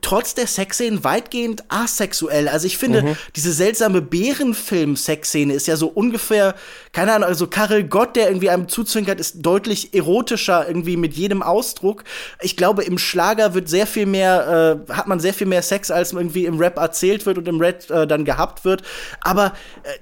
trotz 0.00 0.34
der 0.34 0.46
Sexszenen 0.46 1.04
weitgehend 1.04 1.64
asexuell. 1.68 2.48
Also 2.48 2.66
ich 2.66 2.78
finde, 2.78 3.16
diese 3.36 3.52
seltsame 3.52 4.02
Bärenfilm-Sexszene 4.02 5.52
ist 5.52 5.66
ja 5.66 5.76
so 5.76 5.88
ungefähr, 5.88 6.54
keine 6.92 7.12
Ahnung, 7.12 7.28
also 7.28 7.46
Karel 7.46 7.84
Gott, 7.84 8.16
der 8.16 8.28
irgendwie 8.28 8.50
einem 8.50 8.68
zuzwinkert, 8.68 9.20
ist 9.20 9.36
deutlich 9.40 9.94
erotischer 9.94 10.66
irgendwie 10.66 10.96
mit 10.96 11.14
jedem 11.14 11.42
Ausdruck. 11.42 12.04
Ich 12.40 12.56
glaube, 12.56 12.84
im 12.84 12.98
Schlager 12.98 13.54
wird 13.54 13.68
sehr 13.68 13.86
viel 13.86 14.06
mehr, 14.06 14.84
äh, 14.88 14.92
hat 14.92 15.06
man 15.06 15.20
sehr 15.20 15.34
viel 15.34 15.46
mehr 15.46 15.62
Sex, 15.62 15.90
als 15.90 16.12
irgendwie 16.12 16.46
im 16.46 16.58
Rap 16.58 16.76
erzählt 16.76 17.26
wird 17.26 17.38
und 17.38 17.48
im 17.48 17.60
Rap 17.60 17.88
äh, 17.90 18.06
dann 18.06 18.24
gehabt 18.24 18.64
wird. 18.64 18.82
Aber 19.20 19.54
äh, 19.82 19.98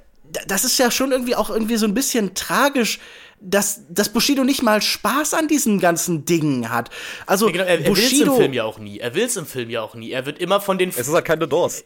das 0.47 0.65
ist 0.65 0.79
ja 0.79 0.91
schon 0.91 1.13
irgendwie 1.13 1.35
auch 1.35 1.51
irgendwie 1.51 1.77
so 1.77 1.87
ein 1.87 1.95
bisschen 1.95 2.35
tragisch, 2.35 2.99
dass, 3.41 3.83
dass 3.89 4.09
Bushido 4.11 4.45
nicht 4.45 4.63
mal 4.63 4.83
Spaß 4.83 5.35
an 5.35 5.49
diesen 5.49 5.81
ganzen 5.81 6.25
Dingen 6.25 6.71
hat. 6.71 6.91
Also 7.27 7.47
Genau, 7.47 7.65
er, 7.65 7.81
er 7.81 7.97
will 7.97 8.05
es 8.05 8.13
im 8.21 8.33
Film 8.35 8.53
ja 8.53 8.65
auch 8.65 8.79
nie. 8.79 8.99
Er 8.99 9.15
will 9.15 9.25
es 9.25 9.37
im 9.37 9.47
Film 9.47 9.71
ja 9.71 9.83
auch 9.83 9.95
nie. 9.95 10.11
Er 10.11 10.27
wird 10.27 10.39
immer 10.39 10.61
von 10.61 10.79
den 10.79 10.91
Es 10.91 10.99
ist 11.09 11.13
halt 11.13 11.25
keine 11.25 11.49
Doors. 11.49 11.85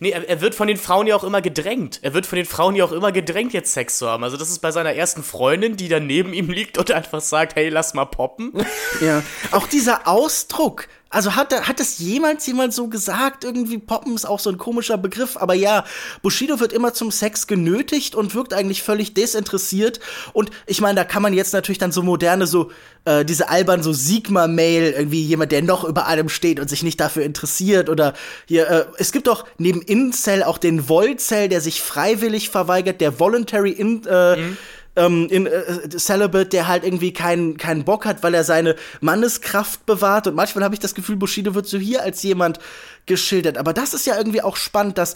Nee, 0.00 0.10
er, 0.10 0.28
er 0.28 0.40
wird 0.40 0.54
von 0.54 0.66
den 0.66 0.76
Frauen 0.76 1.06
ja 1.06 1.16
auch 1.16 1.24
immer 1.24 1.40
gedrängt. 1.40 2.00
Er 2.02 2.14
wird 2.14 2.26
von 2.26 2.36
den 2.36 2.46
Frauen 2.46 2.74
ja 2.74 2.84
auch 2.84 2.92
immer 2.92 3.12
gedrängt, 3.12 3.52
jetzt 3.52 3.72
Sex 3.72 3.98
zu 3.98 4.08
haben. 4.08 4.24
Also 4.24 4.36
das 4.36 4.50
ist 4.50 4.58
bei 4.58 4.70
seiner 4.70 4.92
ersten 4.92 5.22
Freundin, 5.22 5.76
die 5.76 5.88
dann 5.88 6.06
neben 6.06 6.32
ihm 6.32 6.50
liegt 6.50 6.78
und 6.78 6.90
einfach 6.90 7.20
sagt, 7.20 7.54
hey, 7.54 7.68
lass 7.68 7.94
mal 7.94 8.04
poppen. 8.04 8.52
Ja, 9.00 9.22
auch 9.52 9.66
dieser 9.66 10.06
Ausdruck. 10.08 10.88
Also 11.14 11.36
hat, 11.36 11.52
hat 11.68 11.78
das 11.78 11.98
jemals 11.98 12.44
jemand 12.46 12.74
so 12.74 12.88
gesagt? 12.88 13.44
Irgendwie 13.44 13.78
Poppen 13.78 14.16
ist 14.16 14.24
auch 14.24 14.40
so 14.40 14.50
ein 14.50 14.58
komischer 14.58 14.98
Begriff. 14.98 15.36
Aber 15.36 15.54
ja, 15.54 15.84
Bushido 16.22 16.58
wird 16.58 16.72
immer 16.72 16.92
zum 16.92 17.12
Sex 17.12 17.46
genötigt 17.46 18.16
und 18.16 18.34
wirkt 18.34 18.52
eigentlich 18.52 18.82
völlig 18.82 19.14
desinteressiert. 19.14 20.00
Und 20.32 20.50
ich 20.66 20.80
meine, 20.80 20.96
da 20.96 21.04
kann 21.04 21.22
man 21.22 21.32
jetzt 21.32 21.52
natürlich 21.52 21.78
dann 21.78 21.92
so 21.92 22.02
moderne, 22.02 22.48
so 22.48 22.72
äh, 23.04 23.24
diese 23.24 23.48
albern 23.48 23.82
so 23.82 23.92
Sigma-Mail, 23.92 24.92
irgendwie 24.92 25.22
jemand, 25.22 25.52
der 25.52 25.62
noch 25.62 25.84
über 25.84 26.06
allem 26.06 26.28
steht 26.28 26.58
und 26.58 26.68
sich 26.68 26.82
nicht 26.82 26.98
dafür 26.98 27.22
interessiert. 27.22 27.88
Oder 27.88 28.14
hier, 28.46 28.68
äh, 28.68 28.84
es 28.98 29.12
gibt 29.12 29.28
doch 29.28 29.46
neben 29.56 29.82
Incel 29.82 30.42
auch 30.42 30.58
den 30.58 30.88
Volcel, 30.88 31.48
der 31.48 31.60
sich 31.60 31.80
freiwillig 31.80 32.50
verweigert, 32.50 33.00
der 33.00 33.20
Voluntary 33.20 33.70
in, 33.70 34.04
äh, 34.04 34.36
ähm, 34.96 35.28
in 35.28 35.46
äh, 35.46 35.88
Celibate, 35.90 36.50
der 36.50 36.68
halt 36.68 36.84
irgendwie 36.84 37.12
keinen 37.12 37.56
keinen 37.56 37.84
Bock 37.84 38.04
hat, 38.06 38.22
weil 38.22 38.34
er 38.34 38.44
seine 38.44 38.76
Manneskraft 39.00 39.86
bewahrt. 39.86 40.26
Und 40.26 40.34
manchmal 40.34 40.64
habe 40.64 40.74
ich 40.74 40.80
das 40.80 40.94
Gefühl, 40.94 41.16
Bushido 41.16 41.54
wird 41.54 41.66
so 41.66 41.78
hier 41.78 42.02
als 42.02 42.22
jemand 42.22 42.58
geschildert. 43.06 43.58
Aber 43.58 43.72
das 43.72 43.94
ist 43.94 44.06
ja 44.06 44.16
irgendwie 44.16 44.42
auch 44.42 44.56
spannend, 44.56 44.98
dass 44.98 45.14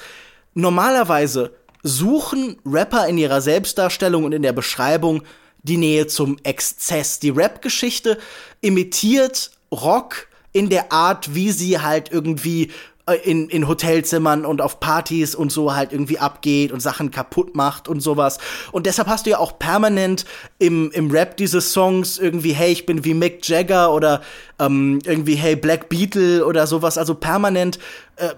normalerweise 0.54 1.52
suchen 1.82 2.56
Rapper 2.66 3.06
in 3.06 3.18
ihrer 3.18 3.40
Selbstdarstellung 3.40 4.24
und 4.24 4.32
in 4.32 4.42
der 4.42 4.52
Beschreibung 4.52 5.22
die 5.62 5.76
Nähe 5.76 6.06
zum 6.06 6.36
Exzess. 6.42 7.20
Die 7.20 7.30
Rap-Geschichte 7.30 8.18
imitiert 8.60 9.52
Rock 9.70 10.28
in 10.52 10.70
der 10.70 10.92
Art, 10.92 11.34
wie 11.34 11.52
sie 11.52 11.80
halt 11.80 12.10
irgendwie 12.10 12.64
äh, 12.64 12.70
in, 13.14 13.48
in 13.48 13.68
Hotelzimmern 13.68 14.44
und 14.44 14.60
auf 14.60 14.80
Partys 14.80 15.34
und 15.34 15.50
so 15.50 15.74
halt 15.74 15.92
irgendwie 15.92 16.18
abgeht 16.18 16.72
und 16.72 16.80
Sachen 16.80 17.10
kaputt 17.10 17.54
macht 17.56 17.88
und 17.88 18.00
sowas. 18.00 18.38
Und 18.72 18.86
deshalb 18.86 19.08
hast 19.08 19.26
du 19.26 19.30
ja 19.30 19.38
auch 19.38 19.58
permanent 19.58 20.24
im, 20.58 20.90
im 20.92 21.10
Rap 21.10 21.36
diese 21.36 21.60
Songs 21.60 22.18
irgendwie, 22.18 22.52
hey, 22.52 22.72
ich 22.72 22.86
bin 22.86 23.04
wie 23.04 23.14
Mick 23.14 23.46
Jagger 23.48 23.92
oder 23.92 24.22
ähm, 24.58 25.00
irgendwie, 25.04 25.36
hey, 25.36 25.56
Black 25.56 25.88
Beetle 25.88 26.44
oder 26.44 26.66
sowas. 26.66 26.98
Also 26.98 27.14
permanent 27.14 27.78
äh, 28.16 28.30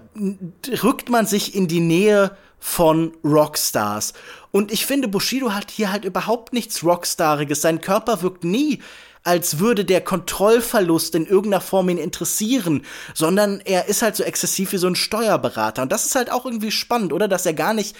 rückt 0.83 1.09
man 1.09 1.25
sich 1.25 1.55
in 1.55 1.67
die 1.67 1.81
Nähe 1.81 2.31
von 2.59 3.13
Rockstars. 3.23 4.13
Und 4.51 4.71
ich 4.71 4.85
finde, 4.85 5.07
Bushido 5.07 5.53
hat 5.53 5.71
hier 5.71 5.91
halt 5.91 6.05
überhaupt 6.05 6.53
nichts 6.53 6.83
Rockstariges. 6.83 7.61
Sein 7.61 7.81
Körper 7.81 8.21
wirkt 8.21 8.43
nie 8.43 8.79
als 9.23 9.59
würde 9.59 9.85
der 9.85 10.01
Kontrollverlust 10.01 11.15
in 11.15 11.25
irgendeiner 11.25 11.61
Form 11.61 11.89
ihn 11.89 11.97
interessieren, 11.97 12.85
sondern 13.13 13.61
er 13.61 13.87
ist 13.87 14.01
halt 14.01 14.15
so 14.15 14.23
exzessiv 14.23 14.71
wie 14.71 14.77
so 14.77 14.87
ein 14.87 14.95
Steuerberater. 14.95 15.83
Und 15.83 15.91
das 15.91 16.05
ist 16.05 16.15
halt 16.15 16.31
auch 16.31 16.45
irgendwie 16.45 16.71
spannend, 16.71 17.13
oder? 17.13 17.27
Dass 17.27 17.45
er 17.45 17.53
gar 17.53 17.73
nicht, 17.73 17.95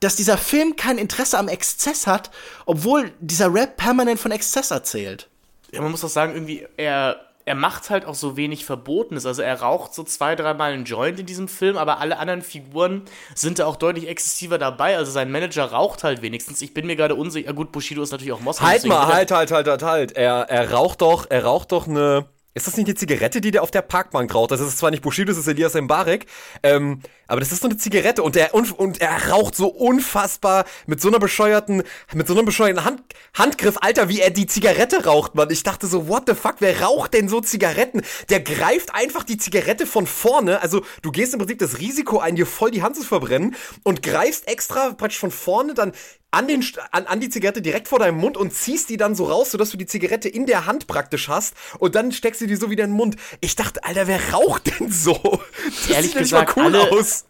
dass 0.00 0.16
dieser 0.16 0.38
Film 0.38 0.76
kein 0.76 0.98
Interesse 0.98 1.38
am 1.38 1.48
Exzess 1.48 2.06
hat, 2.06 2.30
obwohl 2.66 3.12
dieser 3.20 3.52
Rap 3.52 3.76
permanent 3.76 4.18
von 4.18 4.32
Exzess 4.32 4.70
erzählt. 4.70 5.28
Ja, 5.70 5.82
man 5.82 5.90
muss 5.90 6.04
auch 6.04 6.08
sagen, 6.08 6.34
irgendwie, 6.34 6.66
er, 6.76 7.20
er 7.46 7.54
macht 7.54 7.90
halt 7.90 8.06
auch 8.06 8.14
so 8.14 8.36
wenig 8.36 8.64
Verbotenes. 8.64 9.26
Also 9.26 9.42
er 9.42 9.60
raucht 9.60 9.94
so 9.94 10.02
zwei, 10.02 10.34
dreimal 10.34 10.72
einen 10.72 10.84
Joint 10.84 11.20
in 11.20 11.26
diesem 11.26 11.48
Film, 11.48 11.76
aber 11.76 11.98
alle 11.98 12.18
anderen 12.18 12.42
Figuren 12.42 13.02
sind 13.34 13.58
da 13.58 13.66
auch 13.66 13.76
deutlich 13.76 14.08
exzessiver 14.08 14.58
dabei. 14.58 14.96
Also 14.96 15.12
sein 15.12 15.30
Manager 15.30 15.64
raucht 15.64 16.04
halt 16.04 16.22
wenigstens. 16.22 16.62
Ich 16.62 16.72
bin 16.72 16.86
mir 16.86 16.96
gerade 16.96 17.14
unsicher. 17.14 17.52
Gut, 17.52 17.70
Bushido 17.70 18.02
ist 18.02 18.12
natürlich 18.12 18.32
auch 18.32 18.40
Moslem. 18.40 18.68
Halt 18.68 18.84
mal, 18.86 19.06
halt, 19.06 19.30
halt, 19.30 19.50
halt, 19.50 19.66
halt, 19.66 19.82
halt. 19.82 20.12
Er, 20.12 20.48
er 20.48 20.72
raucht 20.72 21.02
doch, 21.02 21.26
er 21.28 21.44
raucht 21.44 21.72
doch 21.72 21.86
eine. 21.86 22.26
Ist 22.56 22.68
das 22.68 22.76
nicht 22.76 22.86
eine 22.86 22.94
Zigarette, 22.94 23.40
die 23.40 23.50
der 23.50 23.64
auf 23.64 23.72
der 23.72 23.82
Parkbank 23.82 24.32
raucht? 24.32 24.52
Das 24.52 24.60
ist 24.60 24.78
zwar 24.78 24.92
nicht 24.92 25.02
Bushido, 25.02 25.32
das 25.32 25.38
ist 25.38 25.48
Elias 25.48 25.74
Mbarek, 25.74 26.26
ähm, 26.62 27.00
aber 27.26 27.40
das 27.40 27.50
ist 27.50 27.62
so 27.62 27.68
eine 27.68 27.76
Zigarette 27.76 28.22
und 28.22 28.36
er, 28.36 28.54
und, 28.54 28.70
und 28.70 29.00
er 29.00 29.30
raucht 29.30 29.56
so 29.56 29.66
unfassbar 29.66 30.64
mit 30.86 31.00
so 31.00 31.08
einer 31.08 31.18
bescheuerten, 31.18 31.82
mit 32.12 32.28
so 32.28 32.32
einem 32.32 32.44
bescheuerten 32.44 32.84
Hand, 32.84 33.02
Handgriff, 33.34 33.78
Alter, 33.80 34.08
wie 34.08 34.20
er 34.20 34.30
die 34.30 34.46
Zigarette 34.46 35.04
raucht, 35.04 35.34
man. 35.34 35.50
Ich 35.50 35.64
dachte 35.64 35.88
so, 35.88 36.06
what 36.06 36.24
the 36.28 36.34
fuck, 36.34 36.56
wer 36.60 36.80
raucht 36.80 37.14
denn 37.14 37.28
so 37.28 37.40
Zigaretten? 37.40 38.02
Der 38.28 38.38
greift 38.38 38.94
einfach 38.94 39.24
die 39.24 39.36
Zigarette 39.36 39.84
von 39.84 40.06
vorne, 40.06 40.62
also 40.62 40.84
du 41.02 41.10
gehst 41.10 41.32
im 41.32 41.40
Prinzip 41.40 41.58
das 41.58 41.80
Risiko 41.80 42.20
ein, 42.20 42.36
dir 42.36 42.46
voll 42.46 42.70
die 42.70 42.84
Hand 42.84 42.94
zu 42.94 43.02
verbrennen 43.02 43.56
und 43.82 44.04
greifst 44.04 44.46
extra 44.46 44.92
praktisch 44.92 45.18
von 45.18 45.32
vorne 45.32 45.74
dann 45.74 45.90
an, 46.34 46.48
den, 46.48 46.64
an, 46.90 47.06
an 47.06 47.20
die 47.20 47.28
Zigarette 47.30 47.62
direkt 47.62 47.88
vor 47.88 47.98
deinem 47.98 48.18
Mund 48.18 48.36
und 48.36 48.52
ziehst 48.52 48.88
die 48.90 48.96
dann 48.96 49.14
so 49.14 49.24
raus, 49.24 49.50
sodass 49.50 49.70
du 49.70 49.76
die 49.76 49.86
Zigarette 49.86 50.28
in 50.28 50.46
der 50.46 50.66
Hand 50.66 50.86
praktisch 50.86 51.28
hast 51.28 51.54
und 51.78 51.94
dann 51.94 52.12
steckst 52.12 52.40
du 52.40 52.46
die 52.46 52.56
so 52.56 52.70
wieder 52.70 52.84
in 52.84 52.90
den 52.90 52.96
Mund. 52.96 53.16
Ich 53.40 53.56
dachte, 53.56 53.84
Alter, 53.84 54.06
wer 54.06 54.32
raucht 54.32 54.78
denn 54.78 54.90
so? 54.90 55.40
Das 55.66 55.90
Ehrlich 55.90 56.10
sieht 56.12 56.18
gesagt, 56.20 56.56
nicht 56.56 56.64
mal 56.64 56.66
cool 56.72 56.76
alle- 56.76 56.92
aus. 57.00 57.24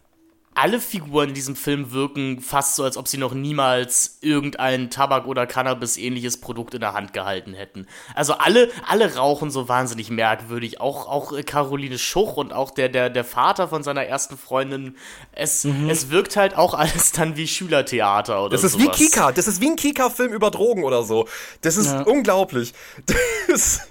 Alle 0.55 0.79
Figuren 0.79 1.29
in 1.29 1.35
diesem 1.35 1.55
Film 1.55 1.91
wirken 1.91 2.39
fast 2.39 2.75
so, 2.75 2.83
als 2.83 2.95
ob 2.95 3.07
sie 3.07 3.17
noch 3.17 3.33
niemals 3.33 4.17
irgendein 4.21 4.89
Tabak- 4.89 5.25
oder 5.25 5.45
Cannabis-ähnliches 5.45 6.37
Produkt 6.37 6.73
in 6.73 6.79
der 6.79 6.93
Hand 6.93 7.13
gehalten 7.13 7.53
hätten. 7.53 7.87
Also 8.15 8.33
alle, 8.33 8.71
alle 8.87 9.15
rauchen 9.15 9.51
so 9.51 9.67
wahnsinnig 9.67 10.09
merkwürdig. 10.09 10.79
Auch, 10.79 11.07
auch 11.07 11.33
Caroline 11.45 11.99
Schuch 11.99 12.37
und 12.37 12.53
auch 12.53 12.71
der, 12.71 12.87
der, 12.87 13.09
der 13.09 13.25
Vater 13.25 13.67
von 13.67 13.83
seiner 13.83 14.05
ersten 14.05 14.37
Freundin. 14.37 14.95
Es, 15.33 15.65
mhm. 15.65 15.89
es 15.89 16.09
wirkt 16.09 16.37
halt 16.37 16.55
auch 16.55 16.73
alles 16.73 17.11
dann 17.11 17.35
wie 17.35 17.47
Schülertheater 17.47 18.41
oder 18.41 18.51
Das 18.51 18.63
ist 18.63 18.73
sowas. 18.73 18.97
wie 18.97 19.05
Kika. 19.05 19.33
Das 19.33 19.47
ist 19.47 19.59
wie 19.59 19.69
ein 19.69 19.75
Kika-Film 19.75 20.31
über 20.31 20.51
Drogen 20.51 20.83
oder 20.83 21.03
so. 21.03 21.27
Das 21.61 21.75
ist 21.75 21.87
ja. 21.91 22.01
unglaublich. 22.03 22.73
Das 23.47 23.81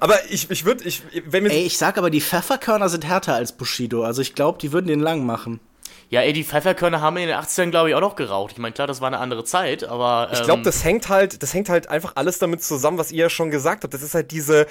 aber 0.00 0.18
ich, 0.30 0.50
ich 0.50 0.64
würde, 0.64 0.84
ich, 0.84 1.02
wenn 1.26 1.44
mir. 1.44 1.50
Ey, 1.50 1.64
ich 1.64 1.78
sag 1.78 1.98
aber, 1.98 2.10
die 2.10 2.20
Pfefferkörner 2.20 2.88
sind 2.88 3.04
härter 3.06 3.34
als 3.34 3.52
Bushido. 3.52 4.02
Also 4.02 4.20
ich 4.22 4.34
glaube, 4.34 4.58
die 4.58 4.72
würden 4.72 4.86
den 4.86 5.00
lang 5.00 5.24
machen. 5.24 5.60
Ja, 6.12 6.20
ey, 6.20 6.34
die 6.34 6.44
Pfefferkörner 6.44 7.00
haben 7.00 7.16
in 7.16 7.26
den 7.26 7.38
80ern, 7.38 7.70
glaube 7.70 7.88
ich, 7.88 7.94
auch 7.94 8.02
noch 8.02 8.16
geraucht. 8.16 8.52
Ich 8.52 8.58
meine, 8.58 8.74
klar, 8.74 8.86
das 8.86 9.00
war 9.00 9.06
eine 9.06 9.18
andere 9.18 9.44
Zeit, 9.44 9.82
aber. 9.82 10.28
Ähm 10.30 10.38
ich 10.38 10.44
glaube, 10.44 10.60
das 10.60 10.84
hängt 10.84 11.08
halt, 11.08 11.42
das 11.42 11.54
hängt 11.54 11.70
halt 11.70 11.88
einfach 11.88 12.12
alles 12.16 12.38
damit 12.38 12.62
zusammen, 12.62 12.98
was 12.98 13.12
ihr 13.12 13.20
ja 13.20 13.30
schon 13.30 13.50
gesagt 13.50 13.82
habt. 13.82 13.94
Das 13.94 14.02
ist 14.02 14.14
halt 14.14 14.30
diese, 14.30 14.66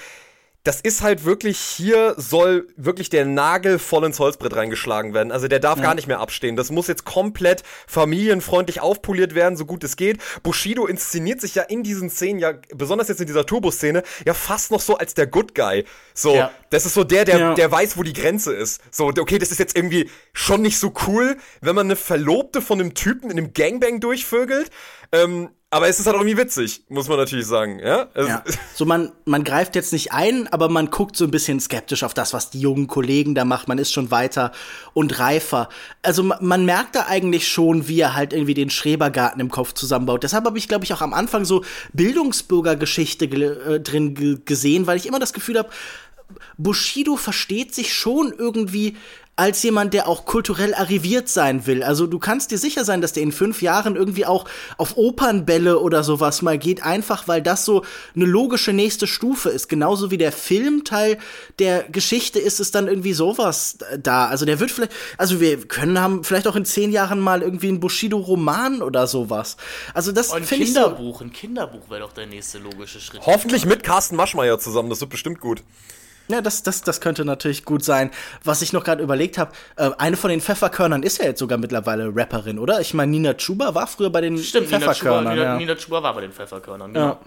das 0.64 0.80
ist 0.80 1.02
halt 1.02 1.26
wirklich, 1.26 1.58
hier 1.58 2.14
soll 2.18 2.68
wirklich 2.76 3.10
der 3.10 3.26
Nagel 3.26 3.80
voll 3.80 4.06
ins 4.06 4.20
Holzbrett 4.20 4.56
reingeschlagen 4.56 5.14
werden. 5.14 5.32
Also 5.32 5.48
der 5.48 5.60
darf 5.60 5.78
ja. 5.78 5.84
gar 5.84 5.96
nicht 5.96 6.08
mehr 6.08 6.20
abstehen. 6.20 6.56
Das 6.56 6.70
muss 6.70 6.88
jetzt 6.88 7.04
komplett 7.04 7.64
familienfreundlich 7.88 8.80
aufpoliert 8.80 9.34
werden, 9.34 9.58
so 9.58 9.66
gut 9.66 9.84
es 9.84 9.96
geht. 9.96 10.20
Bushido 10.44 10.86
inszeniert 10.86 11.42
sich 11.42 11.56
ja 11.56 11.64
in 11.64 11.82
diesen 11.82 12.12
Szenen, 12.12 12.38
ja, 12.38 12.54
besonders 12.76 13.08
jetzt 13.08 13.22
in 13.22 13.28
dieser 13.28 13.46
Turbo-Szene, 13.46 14.04
ja 14.26 14.36
fast 14.36 14.70
noch 14.70 14.82
so 14.82 14.98
als 14.98 15.16
der 15.16 15.26
Good 15.26 15.56
Guy. 15.56 15.84
So, 16.14 16.36
ja. 16.36 16.52
das 16.70 16.86
ist 16.86 16.94
so 16.94 17.04
der, 17.04 17.26
der, 17.26 17.40
ja. 17.40 17.54
der 17.56 17.72
weiß, 17.72 17.98
wo 17.98 18.04
die 18.04 18.14
Grenze 18.14 18.54
ist. 18.54 18.82
So, 18.92 19.08
okay, 19.08 19.40
das 19.40 19.52
ist 19.52 19.58
jetzt 19.58 19.76
irgendwie 19.76 20.12
schon 20.32 20.62
nicht 20.62 20.78
so 20.78 20.94
cool, 21.08 21.38
wenn 21.62 21.74
man 21.74 21.88
eine 21.88 21.96
Verlobte 21.96 22.62
von 22.62 22.80
einem 22.80 22.94
Typen 22.94 23.32
in 23.32 23.38
einem 23.40 23.54
Gangbang 23.54 24.00
durchvögelt. 24.00 24.70
Ähm, 25.12 25.50
aber 25.74 25.88
es 25.88 26.02
ist 26.02 26.06
halt 26.06 26.18
irgendwie 26.18 26.36
witzig, 26.36 26.84
muss 26.90 27.08
man 27.08 27.18
natürlich 27.18 27.48
sagen, 27.48 27.80
ja? 27.80 28.10
ja. 28.16 28.44
So, 28.76 28.86
man, 28.86 29.14
man 29.24 29.46
greift 29.46 29.74
jetzt 29.76 29.94
nicht 29.94 30.12
ein, 30.12 30.52
aber 30.52 30.68
man 30.68 30.92
guckt 30.92 31.16
so 31.16 31.24
ein 31.24 31.32
bisschen 31.32 31.62
skeptisch 31.62 32.04
auf 32.04 32.14
das, 32.14 32.34
was 32.34 32.50
die 32.50 32.60
jungen 32.60 32.88
Kollegen 32.88 33.36
da 33.36 33.46
macht. 33.46 33.70
Man 33.70 33.78
ist 33.78 33.94
schon 33.94 34.12
weiter 34.12 34.52
und 34.94 35.18
reifer. 35.20 35.70
Also, 36.02 36.24
man 36.24 36.66
merkt 36.66 36.96
da 36.96 37.06
eigentlich 37.08 37.48
schon, 37.48 37.88
wie 37.88 38.02
er 38.02 38.16
halt 38.16 38.34
irgendwie 38.34 38.54
den 38.54 38.70
Schrebergarten 38.70 39.40
im 39.40 39.50
Kopf 39.50 39.74
zusammenbaut. 39.74 40.24
Deshalb 40.24 40.44
habe 40.44 40.58
ich, 40.58 40.68
glaube 40.68 40.84
ich, 40.84 40.94
auch 40.94 41.02
am 41.02 41.14
Anfang 41.14 41.46
so 41.46 41.64
Bildungsbürgergeschichte 41.94 43.26
äh, 43.26 43.80
drin 43.80 44.44
gesehen, 44.44 44.88
weil 44.88 44.98
ich 44.98 45.06
immer 45.06 45.20
das 45.20 45.32
Gefühl 45.32 45.58
habe, 45.58 45.70
Bushido 46.58 47.16
versteht 47.16 47.74
sich 47.74 47.94
schon 47.94 48.34
irgendwie 48.38 48.98
als 49.38 49.64
jemand, 49.64 49.94
der 49.94 50.08
auch 50.08 50.26
kulturell 50.26 50.74
arriviert 50.74 51.30
sein 51.30 51.66
will. 51.66 51.84
Also 51.84 52.06
du 52.06 52.20
kannst 52.20 52.52
dir 52.52 52.58
sicher 52.58 52.84
sein, 52.84 53.02
dass 53.02 53.14
der 53.14 53.24
in 53.24 53.32
fünf 53.32 53.62
Jahren 53.62 53.96
irgendwie 53.96 54.26
auch 54.26 54.46
auf 54.78 54.98
Opernbälle 54.98 55.80
oder 55.80 56.04
sowas 56.04 56.42
mal 56.42 56.58
geht, 56.58 56.84
einfach 56.84 57.28
weil 57.28 57.42
das 57.42 57.66
so 57.66 57.84
eine 58.16 58.26
logische 58.26 58.74
nächste 58.74 59.08
Stufe 59.08 59.50
ist. 59.50 59.70
Genauso 59.70 60.12
wie 60.12 60.18
der 60.18 60.32
Filmteil 60.32 61.18
der 61.60 61.84
Geschichte 61.84 62.40
ist 62.40 62.60
es 62.60 62.72
dann 62.72 62.88
irgendwie 62.88 63.14
sowas 63.14 63.78
da. 63.98 64.28
Also 64.28 64.46
der 64.46 64.60
wird 64.60 64.70
vielleicht, 64.70 64.94
also 65.18 65.40
wir 65.40 65.66
können 65.66 66.00
haben 66.00 66.24
vielleicht 66.24 66.48
auch 66.48 66.56
in 66.56 66.66
zehn 66.66 66.92
Jahren 66.92 67.20
mal 67.20 67.42
irgendwie 67.42 67.70
ein 67.70 67.80
Bushido-Roman 67.80 68.82
oder 68.82 69.08
sowas. 69.08 69.56
Also 69.94 70.12
das 70.12 70.34
finde 70.34 70.56
ich 70.56 70.74
Kinderbuch, 70.74 71.20
so 71.20 71.24
ein 71.24 71.34
Kinderbuch 71.34 71.90
wäre 71.90 72.02
doch 72.02 72.14
der 72.14 72.28
nächste 72.28 72.60
logische 72.60 73.00
Schritt. 73.00 73.26
Hoffentlich 73.26 73.66
mit 73.66 73.84
Carsten 73.84 74.18
Maschmeyer 74.18 74.60
zusammen, 74.60 74.90
das 74.90 75.00
wird 75.00 75.10
bestimmt 75.10 75.40
gut. 75.40 75.64
Ja, 76.28 76.42
das, 76.42 76.64
das, 76.64 76.82
das 76.82 77.02
könnte 77.02 77.26
natürlich 77.26 77.66
gut 77.66 77.84
sein. 77.84 78.12
Was 78.44 78.62
ich 78.62 78.74
noch 78.74 78.84
gerade 78.84 79.04
überlegt 79.04 79.38
habe, 79.38 79.52
äh, 79.76 79.92
eine 79.98 80.18
von 80.18 80.30
den 80.30 80.42
Pfefferkörnern 80.42 81.04
ist 81.04 81.18
ja 81.20 81.26
jetzt 81.26 81.40
sogar 81.40 81.58
mittlerweile 81.58 82.12
Rapperin, 82.16 82.60
oder? 82.60 82.80
Ich 82.80 82.94
meine, 82.94 83.12
Nina 83.12 83.34
Chuba 83.34 83.76
war 83.76 83.88
früher 83.88 84.10
bei 84.10 84.22
den 84.22 84.38
Stimmt, 84.38 84.68
Pfefferkörnern. 84.68 85.24
Nina 85.24 85.34
Chuba, 85.34 85.44
ja. 85.44 85.58
Nina, 85.58 85.74
Nina 85.74 85.76
Chuba 85.76 86.04
war 86.04 86.14
bei 86.14 86.22
den 86.22 86.32
Pfefferkörnern, 86.32 86.94
genau. 86.94 87.06
Ja. 87.06 87.20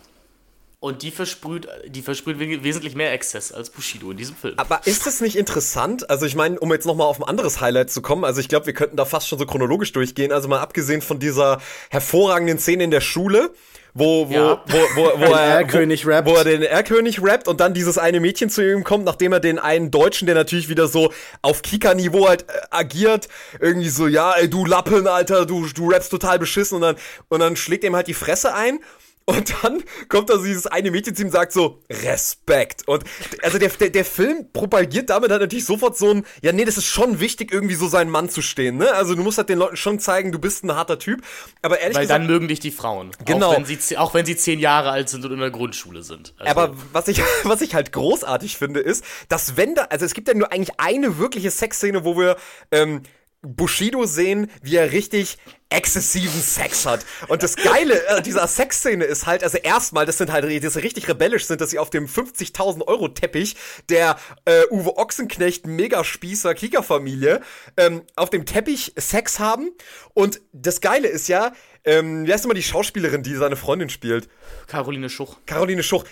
Und 0.85 1.01
die 1.01 1.11
versprüht, 1.11 1.67
die 1.87 2.03
versprüht 2.03 2.39
wesentlich 2.39 2.95
mehr 2.95 3.11
Exzess 3.15 3.53
als 3.53 3.71
Bushido 3.71 4.11
in 4.11 4.19
diesem 4.19 4.37
Film. 4.37 4.59
Aber 4.59 4.87
ist 4.87 5.07
das 5.07 5.23
nicht 5.23 5.35
interessant? 5.35 6.11
Also 6.11 6.27
ich 6.27 6.35
meine, 6.35 6.61
um 6.61 6.71
jetzt 6.73 6.85
nochmal 6.85 7.07
auf 7.07 7.19
ein 7.19 7.25
anderes 7.27 7.63
Highlight 7.63 7.91
zu 7.91 8.03
kommen, 8.03 8.23
also 8.23 8.39
ich 8.39 8.51
glaube, 8.51 8.67
wir 8.67 8.75
könnten 8.75 8.95
da 8.99 9.07
fast 9.07 9.27
schon 9.27 9.39
so 9.39 9.47
chronologisch 9.47 9.93
durchgehen. 9.93 10.31
Also 10.31 10.47
mal 10.47 10.61
abgesehen 10.61 11.01
von 11.01 11.19
dieser 11.19 11.63
hervorragenden 11.89 12.59
Szene 12.59 12.85
in 12.85 12.91
der 12.91 13.01
Schule, 13.01 13.51
wo, 13.95 14.29
wo, 14.29 14.33
ja. 14.33 14.63
wo, 14.67 14.79
wo, 14.97 15.21
wo, 15.21 15.33
er, 15.33 15.59
Erlkönig 15.59 16.05
rappt. 16.05 16.29
wo 16.29 16.35
er 16.35 16.43
den 16.43 16.63
Erlkönig 16.63 17.23
rappt 17.23 17.47
und 17.47 17.61
dann 17.61 17.75
dieses 17.75 17.97
eine 17.97 18.19
Mädchen 18.19 18.51
zu 18.51 18.61
ihm 18.61 18.83
kommt, 18.83 19.05
nachdem 19.05 19.33
er 19.33 19.39
den 19.39 19.61
einen 19.61 19.93
Deutschen, 19.93 20.27
der 20.27 20.35
natürlich 20.35 20.69
wieder 20.69 20.89
so 20.89 21.13
auf 21.43 21.63
Kika-Niveau 21.63 22.29
halt 22.29 22.43
äh, 22.43 22.61
agiert, 22.71 23.29
irgendwie 23.61 23.89
so, 23.89 24.09
ja, 24.09 24.33
ey, 24.33 24.51
du 24.51 24.67
Lappen, 24.67 25.07
Alter, 25.07 25.47
du, 25.47 25.67
du 25.69 25.91
rappst 25.91 26.11
total 26.11 26.41
beschissen 26.41 26.77
und 26.77 26.83
dann, 26.83 26.97
und 27.29 27.39
dann 27.39 27.55
schlägt 27.55 27.85
ihm 27.85 27.95
halt 27.95 28.09
die 28.09 28.15
Fresse 28.15 28.53
ein 28.53 28.81
und 29.27 29.55
dann 29.63 29.83
kommt 30.09 30.29
da 30.29 30.37
dieses 30.37 30.67
eine 30.67 30.91
Mädchen 30.91 31.17
zu 31.17 31.23
ihm 31.23 31.29
und 31.29 31.33
sagt 31.33 31.53
so, 31.53 31.81
Respekt. 31.91 32.87
Und 32.87 33.05
also 33.43 33.59
der, 33.59 33.71
der, 33.71 33.89
der 33.89 34.05
Film 34.05 34.53
propagiert 34.53 35.09
damit 35.09 35.31
halt 35.31 35.41
natürlich 35.41 35.65
sofort 35.65 35.97
so 35.97 36.11
ein, 36.11 36.27
ja 36.43 36.53
nee, 36.53 36.67
das 36.67 36.77
ist 36.77 36.85
schon 36.85 37.21
wichtig, 37.21 37.51
irgendwie 37.53 37.75
so 37.75 37.89
seinen 37.89 38.11
Mann 38.11 38.29
zu 38.29 38.43
stehen, 38.43 38.77
ne? 38.77 38.93
Also 38.93 39.15
du 39.15 39.23
musst 39.23 39.39
halt 39.39 39.49
den 39.49 39.59
Leuten 39.59 39.77
schon 39.77 39.99
zeigen, 39.99 40.31
du 40.31 40.39
bist 40.39 40.63
ein 40.63 40.75
harter 40.75 40.99
Typ. 40.99 41.23
Aber 41.63 41.81
ehrlich 41.81 41.97
Weil 41.97 42.05
gesagt. 42.05 42.21
dann 42.21 42.27
mögen 42.27 42.49
dich 42.49 42.61
die 42.61 42.71
Frauen. 42.71 43.13
Genau. 43.25 43.53
Auch 43.53 43.57
wenn 43.57 43.65
sie, 43.65 43.97
auch 43.97 44.13
wenn 44.13 44.27
sie 44.27 44.37
zehn 44.37 44.61
Jahre 44.61 44.91
alt 44.91 45.09
sind 45.09 45.25
und 45.25 45.33
in 45.33 45.39
der 45.39 45.51
Grundschule 45.51 46.03
sind. 46.03 46.35
Also. 46.39 46.51
Aber 46.51 46.77
was 46.93 47.09
ich, 47.09 47.23
was 47.45 47.63
ich 47.63 47.75
halt 47.75 47.93
großartig 47.93 48.59
finde, 48.59 48.81
ist, 48.81 49.05
dass 49.31 49.57
wenn 49.57 49.75
da, 49.75 49.85
also 49.85 50.05
es 50.05 50.13
gibt 50.13 50.29
ja 50.29 50.35
nur 50.35 50.53
eigentlich 50.53 50.79
eine 50.79 51.19
wirkliche 51.19 51.51
Sexszene, 51.51 52.05
wo 52.05 52.19
wir, 52.19 52.37
ähm, 52.71 53.03
Bushido 53.45 54.07
sehen, 54.07 54.51
wie 54.63 54.77
er 54.77 54.93
richtig 54.93 55.39
exzessiven 55.71 56.41
Sex 56.41 56.87
hat. 56.87 57.05
Und 57.29 57.43
das 57.43 57.57
Geile 57.57 58.07
äh, 58.07 58.23
dieser 58.23 58.47
Sexszene 58.47 59.05
ist 59.05 59.27
halt, 59.27 59.43
also 59.43 59.59
erstmal, 59.59 60.07
das 60.07 60.19
sind 60.19 60.31
halt, 60.31 60.45
die 60.45 60.67
richtig 60.67 61.09
rebellisch 61.09 61.47
sind, 61.47 61.61
dass 61.61 61.71
sie 61.71 61.79
auf 61.79 61.91
dem 61.91 62.07
50.000 62.07 62.87
Euro 62.87 63.09
Teppich 63.09 63.57
der 63.89 64.17
äh, 64.45 64.63
Uwe 64.71 64.97
Ochsenknecht 64.97 65.67
Megaspießer 65.67 66.55
Kika-Familie 66.55 67.41
ähm, 67.77 68.03
auf 68.17 68.31
dem 68.31 68.47
Teppich 68.47 68.93
Sex 68.97 69.39
haben. 69.39 69.71
Und 70.15 70.41
das 70.53 70.81
Geile 70.81 71.09
ist 71.09 71.29
ja, 71.29 71.53
ähm, 71.85 72.27
wie 72.27 72.33
heißt 72.33 72.45
immer 72.45 72.55
die 72.55 72.63
Schauspielerin, 72.63 73.23
die 73.23 73.35
seine 73.35 73.57
Freundin 73.57 73.91
spielt? 73.91 74.29
Caroline 74.69 75.11
Schuch. 75.11 75.39
Caroline 75.47 75.83
Schuch. 75.83 76.05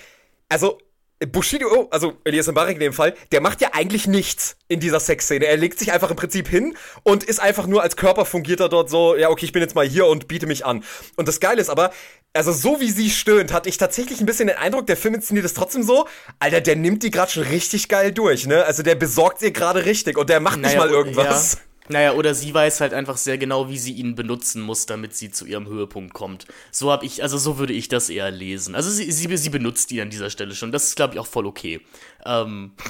Also, 0.48 0.78
Bushido, 1.26 1.68
oh, 1.70 1.88
also 1.90 2.14
Elias 2.24 2.46
Mbarek 2.46 2.74
in 2.74 2.80
dem 2.80 2.92
Fall, 2.92 3.14
der 3.30 3.40
macht 3.40 3.60
ja 3.60 3.70
eigentlich 3.72 4.06
nichts 4.06 4.56
in 4.68 4.80
dieser 4.80 5.00
Sexszene. 5.00 5.46
Er 5.46 5.56
legt 5.56 5.78
sich 5.78 5.92
einfach 5.92 6.10
im 6.10 6.16
Prinzip 6.16 6.48
hin 6.48 6.76
und 7.02 7.24
ist 7.24 7.40
einfach 7.40 7.66
nur 7.66 7.82
als 7.82 7.96
Körper 7.96 8.24
fungiert 8.24 8.60
er 8.60 8.68
dort 8.68 8.90
so, 8.90 9.16
ja, 9.16 9.28
okay, 9.30 9.44
ich 9.44 9.52
bin 9.52 9.62
jetzt 9.62 9.74
mal 9.74 9.86
hier 9.86 10.06
und 10.06 10.28
biete 10.28 10.46
mich 10.46 10.64
an. 10.64 10.84
Und 11.16 11.28
das 11.28 11.40
Geile 11.40 11.60
ist 11.60 11.70
aber, 11.70 11.92
also 12.32 12.52
so 12.52 12.80
wie 12.80 12.90
sie 12.90 13.10
stöhnt, 13.10 13.52
hatte 13.52 13.68
ich 13.68 13.76
tatsächlich 13.76 14.20
ein 14.20 14.26
bisschen 14.26 14.48
den 14.48 14.56
Eindruck, 14.56 14.86
der 14.86 14.96
Film 14.96 15.14
inszeniert 15.14 15.44
es 15.44 15.54
trotzdem 15.54 15.82
so, 15.82 16.06
Alter, 16.38 16.60
der 16.60 16.76
nimmt 16.76 17.02
die 17.02 17.10
gerade 17.10 17.30
schon 17.30 17.44
richtig 17.44 17.88
geil 17.88 18.12
durch, 18.12 18.46
ne? 18.46 18.64
Also 18.64 18.82
der 18.82 18.94
besorgt 18.94 19.42
ihr 19.42 19.50
gerade 19.50 19.84
richtig 19.84 20.16
und 20.16 20.30
der 20.30 20.40
macht 20.40 20.58
naja, 20.58 20.68
nicht 20.68 20.78
mal 20.78 20.90
irgendwas. 20.90 21.54
Ja. 21.54 21.58
Naja, 21.88 22.12
oder 22.14 22.34
sie 22.34 22.54
weiß 22.54 22.80
halt 22.80 22.94
einfach 22.94 23.16
sehr 23.16 23.38
genau, 23.38 23.68
wie 23.68 23.78
sie 23.78 23.92
ihn 23.92 24.14
benutzen 24.14 24.62
muss, 24.62 24.86
damit 24.86 25.14
sie 25.14 25.30
zu 25.30 25.46
ihrem 25.46 25.66
Höhepunkt 25.66 26.14
kommt. 26.14 26.46
So 26.70 26.92
habe 26.92 27.04
ich, 27.04 27.22
also 27.22 27.38
so 27.38 27.58
würde 27.58 27.72
ich 27.72 27.88
das 27.88 28.08
eher 28.08 28.30
lesen. 28.30 28.74
Also 28.74 28.90
sie, 28.90 29.10
sie, 29.10 29.36
sie 29.36 29.50
benutzt 29.50 29.90
ihn 29.92 30.00
an 30.00 30.10
dieser 30.10 30.30
Stelle 30.30 30.54
schon. 30.54 30.72
Das 30.72 30.84
ist, 30.84 30.96
glaube 30.96 31.14
ich, 31.14 31.20
auch 31.20 31.26
voll 31.26 31.46
okay. 31.46 31.80
Ähm. 32.24 32.72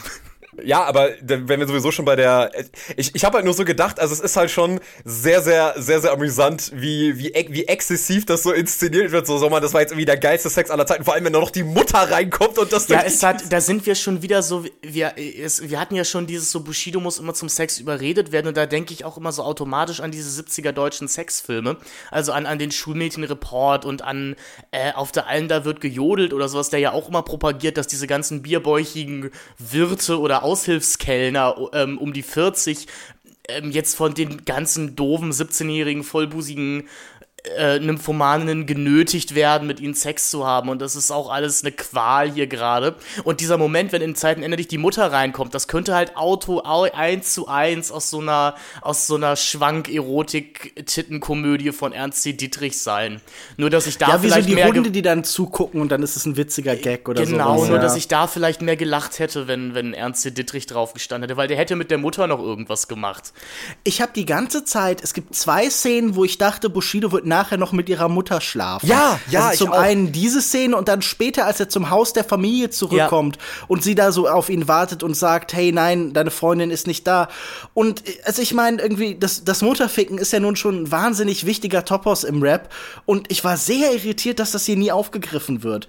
Ja, 0.62 0.84
aber 0.84 1.10
wenn 1.22 1.48
wir 1.48 1.66
sowieso 1.66 1.90
schon 1.92 2.04
bei 2.04 2.14
der. 2.14 2.50
Ich, 2.96 3.14
ich 3.14 3.24
habe 3.24 3.36
halt 3.36 3.44
nur 3.46 3.54
so 3.54 3.64
gedacht, 3.64 3.98
also 3.98 4.12
es 4.12 4.20
ist 4.20 4.36
halt 4.36 4.50
schon 4.50 4.80
sehr, 5.02 5.40
sehr, 5.40 5.74
sehr, 5.78 6.02
sehr 6.02 6.12
amüsant, 6.12 6.72
wie, 6.74 7.16
wie, 7.18 7.32
wie 7.48 7.64
exzessiv 7.64 8.26
das 8.26 8.42
so 8.42 8.52
inszeniert 8.52 9.12
wird. 9.12 9.26
So, 9.26 9.38
so 9.38 9.48
man, 9.48 9.62
das 9.62 9.72
war 9.72 9.80
jetzt 9.80 9.92
irgendwie 9.92 10.04
der 10.04 10.18
geilste 10.18 10.50
Sex 10.50 10.70
aller 10.70 10.86
Zeiten, 10.86 11.04
vor 11.04 11.14
allem 11.14 11.24
wenn 11.24 11.32
da 11.32 11.40
noch 11.40 11.50
die 11.50 11.62
Mutter 11.62 11.98
reinkommt 11.98 12.58
und 12.58 12.70
das 12.70 12.86
Ja, 12.88 13.02
es 13.02 13.22
hat, 13.22 13.50
da 13.50 13.62
sind 13.62 13.86
wir 13.86 13.94
schon 13.94 14.20
wieder 14.20 14.42
so, 14.42 14.66
wir, 14.82 15.14
es, 15.16 15.70
wir 15.70 15.80
hatten 15.80 15.94
ja 15.94 16.04
schon 16.04 16.26
dieses 16.26 16.50
so, 16.50 16.60
Bushido 16.60 17.00
muss 17.00 17.18
immer 17.18 17.32
zum 17.32 17.48
Sex 17.48 17.78
überredet 17.78 18.30
werden 18.30 18.48
und 18.48 18.56
da 18.56 18.66
denke 18.66 18.92
ich 18.92 19.06
auch 19.06 19.16
immer 19.16 19.32
so 19.32 19.44
automatisch 19.44 20.00
an 20.00 20.10
diese 20.10 20.42
70er 20.42 20.72
deutschen 20.72 21.08
Sexfilme. 21.08 21.78
Also 22.10 22.32
an, 22.32 22.44
an 22.44 22.58
den 22.58 22.72
Schulmädchenreport 22.72 23.86
und 23.86 24.02
an 24.02 24.36
äh, 24.70 24.92
Auf 24.92 25.12
der 25.12 25.28
Allen 25.28 25.48
da 25.48 25.64
wird 25.64 25.80
gejodelt 25.80 26.34
oder 26.34 26.48
sowas, 26.50 26.68
der 26.68 26.80
ja 26.80 26.92
auch 26.92 27.08
immer 27.08 27.22
propagiert, 27.22 27.78
dass 27.78 27.86
diese 27.86 28.06
ganzen 28.06 28.42
bierbäuchigen 28.42 29.30
Wirte 29.58 30.20
oder 30.20 30.41
Aushilfskellner 30.42 31.56
ähm, 31.72 31.98
um 31.98 32.12
die 32.12 32.22
40 32.22 32.86
ähm, 33.48 33.70
jetzt 33.70 33.96
von 33.96 34.14
den 34.14 34.44
ganzen 34.44 34.94
doofen 34.96 35.32
17-jährigen 35.32 36.04
vollbusigen 36.04 36.88
äh, 37.56 37.80
Nymphomanen 37.80 38.66
genötigt 38.66 39.34
werden, 39.34 39.66
mit 39.66 39.80
ihnen 39.80 39.94
Sex 39.94 40.30
zu 40.30 40.46
haben. 40.46 40.68
Und 40.68 40.80
das 40.80 40.94
ist 40.94 41.10
auch 41.10 41.28
alles 41.28 41.64
eine 41.64 41.72
Qual 41.72 42.30
hier 42.30 42.46
gerade. 42.46 42.94
Und 43.24 43.40
dieser 43.40 43.58
Moment, 43.58 43.90
wenn 43.90 44.00
in 44.00 44.14
Zeiten 44.14 44.44
endlich 44.44 44.68
die 44.68 44.78
Mutter 44.78 45.10
reinkommt, 45.10 45.52
das 45.52 45.66
könnte 45.66 45.92
halt 45.94 46.16
Auto 46.16 46.60
eins 46.60 47.34
zu 47.34 47.48
eins 47.48 47.90
aus 47.90 48.10
so 48.10 48.20
einer, 48.20 48.54
aus 48.80 49.08
so 49.08 49.16
einer 49.16 49.34
Schwank-Erotik-Tittenkomödie 49.34 51.72
von 51.72 51.92
Ernst 51.92 52.22
C. 52.22 52.32
Dietrich 52.32 52.80
sein. 52.80 53.20
Nur, 53.56 53.70
dass 53.70 53.88
ich 53.88 53.98
da 53.98 54.08
ja, 54.08 54.22
wie 54.22 54.28
vielleicht 54.28 54.44
so 54.44 54.50
die 54.50 54.54
mehr. 54.54 54.68
Hunde, 54.68 54.92
die 54.92 55.02
dann 55.02 55.24
zugucken 55.24 55.80
und 55.80 55.90
dann 55.90 56.04
ist 56.04 56.14
es 56.14 56.24
ein 56.26 56.36
witziger 56.36 56.76
Gag 56.76 57.08
oder 57.08 57.26
so. 57.26 57.32
Genau, 57.32 57.64
nur 57.64 57.74
ja. 57.76 57.82
dass 57.82 57.96
ich 57.96 58.06
da 58.06 58.28
vielleicht 58.28 58.62
mehr 58.62 58.76
gelacht 58.76 59.18
hätte, 59.18 59.48
wenn, 59.48 59.74
wenn 59.74 59.94
Ernst 59.94 60.22
C. 60.22 60.30
Dittrich 60.30 60.66
drauf 60.66 60.94
gestanden 60.94 61.28
hätte, 61.28 61.36
weil 61.36 61.48
der 61.48 61.56
hätte 61.56 61.74
mit 61.74 61.90
der 61.90 61.98
Mutter 61.98 62.28
noch 62.28 62.38
irgendwas 62.38 62.86
gemacht. 62.86 63.32
Ich 63.82 64.00
habe 64.00 64.12
die 64.14 64.26
ganze 64.26 64.64
Zeit, 64.64 65.02
es 65.02 65.12
gibt 65.12 65.34
zwei 65.34 65.68
Szenen, 65.68 66.14
wo 66.14 66.24
ich 66.24 66.38
dachte, 66.38 66.70
Bushido 66.70 67.10
wird 67.10 67.31
nachher 67.32 67.56
noch 67.56 67.72
mit 67.72 67.88
ihrer 67.88 68.08
Mutter 68.08 68.42
schlafen. 68.42 68.86
Ja, 68.86 69.18
ja, 69.30 69.48
Also 69.48 69.64
zum 69.64 69.72
einen 69.72 70.12
diese 70.12 70.42
Szene 70.42 70.76
und 70.76 70.88
dann 70.88 71.00
später, 71.00 71.46
als 71.46 71.58
er 71.60 71.70
zum 71.70 71.88
Haus 71.88 72.12
der 72.12 72.24
Familie 72.24 72.68
zurückkommt 72.68 73.38
und 73.68 73.82
sie 73.82 73.94
da 73.94 74.12
so 74.12 74.28
auf 74.28 74.50
ihn 74.50 74.68
wartet 74.68 75.02
und 75.02 75.14
sagt, 75.14 75.54
hey, 75.54 75.72
nein, 75.72 76.12
deine 76.12 76.30
Freundin 76.30 76.70
ist 76.70 76.86
nicht 76.86 77.06
da. 77.06 77.28
Und 77.72 78.02
also 78.24 78.42
ich 78.42 78.52
meine, 78.52 78.82
irgendwie, 78.82 79.14
das, 79.18 79.44
das 79.44 79.62
Mutterficken 79.62 80.18
ist 80.18 80.32
ja 80.32 80.40
nun 80.40 80.56
schon 80.56 80.82
ein 80.82 80.92
wahnsinnig 80.92 81.46
wichtiger 81.46 81.84
Topos 81.86 82.24
im 82.24 82.42
Rap. 82.42 82.68
Und 83.06 83.30
ich 83.32 83.42
war 83.44 83.56
sehr 83.56 83.94
irritiert, 83.94 84.38
dass 84.38 84.52
das 84.52 84.66
hier 84.66 84.76
nie 84.76 84.92
aufgegriffen 84.92 85.62
wird. 85.62 85.88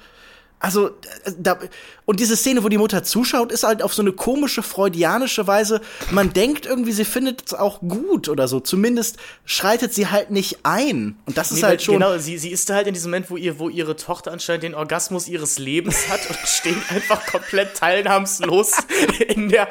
Also, 0.64 0.92
da, 1.38 1.60
und 2.06 2.22
diese 2.22 2.38
Szene, 2.38 2.64
wo 2.64 2.70
die 2.70 2.78
Mutter 2.78 3.04
zuschaut, 3.04 3.52
ist 3.52 3.64
halt 3.64 3.84
auf 3.84 3.94
so 3.94 4.02
eine 4.02 4.14
komische, 4.14 4.64
freudianische 4.64 5.46
Weise. 5.46 5.82
Man 6.10 6.32
denkt 6.32 6.66
irgendwie, 6.66 6.94
sie 6.94 7.04
findet 7.04 7.44
es 7.48 7.54
auch 7.54 7.82
gut 7.82 8.30
oder 8.30 8.48
so. 8.48 8.62
Zumindest 8.62 9.18
schreitet 9.44 9.94
sie 9.94 10.08
halt 10.08 10.32
nicht 10.32 10.60
ein. 10.64 11.18
Und 11.26 11.38
das 11.38 11.52
ist 11.52 11.58
Nee, 11.58 11.64
halt 11.64 11.80
weil- 11.82 11.86
schon. 11.86 11.94
Genau, 11.96 12.18
sie, 12.18 12.38
sie 12.38 12.50
ist 12.50 12.70
da 12.70 12.76
halt 12.76 12.88
in 12.88 12.94
diesem 12.94 13.12
Moment, 13.12 13.30
wo, 13.30 13.36
ihr, 13.36 13.60
wo 13.60 13.68
ihre 13.68 13.98
Tochter 13.98 14.32
anscheinend 14.32 14.64
den 14.64 14.74
Orgasmus 14.74 15.28
ihres 15.28 15.60
Lebens 15.60 16.08
hat 16.08 16.22
und 16.30 16.38
steht 16.48 16.78
einfach 16.90 17.26
komplett 17.26 17.76
teilnahmslos 17.76 18.72
in 19.28 19.50
der, 19.50 19.68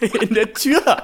in 0.00 0.34
der 0.34 0.52
Tür. 0.52 1.02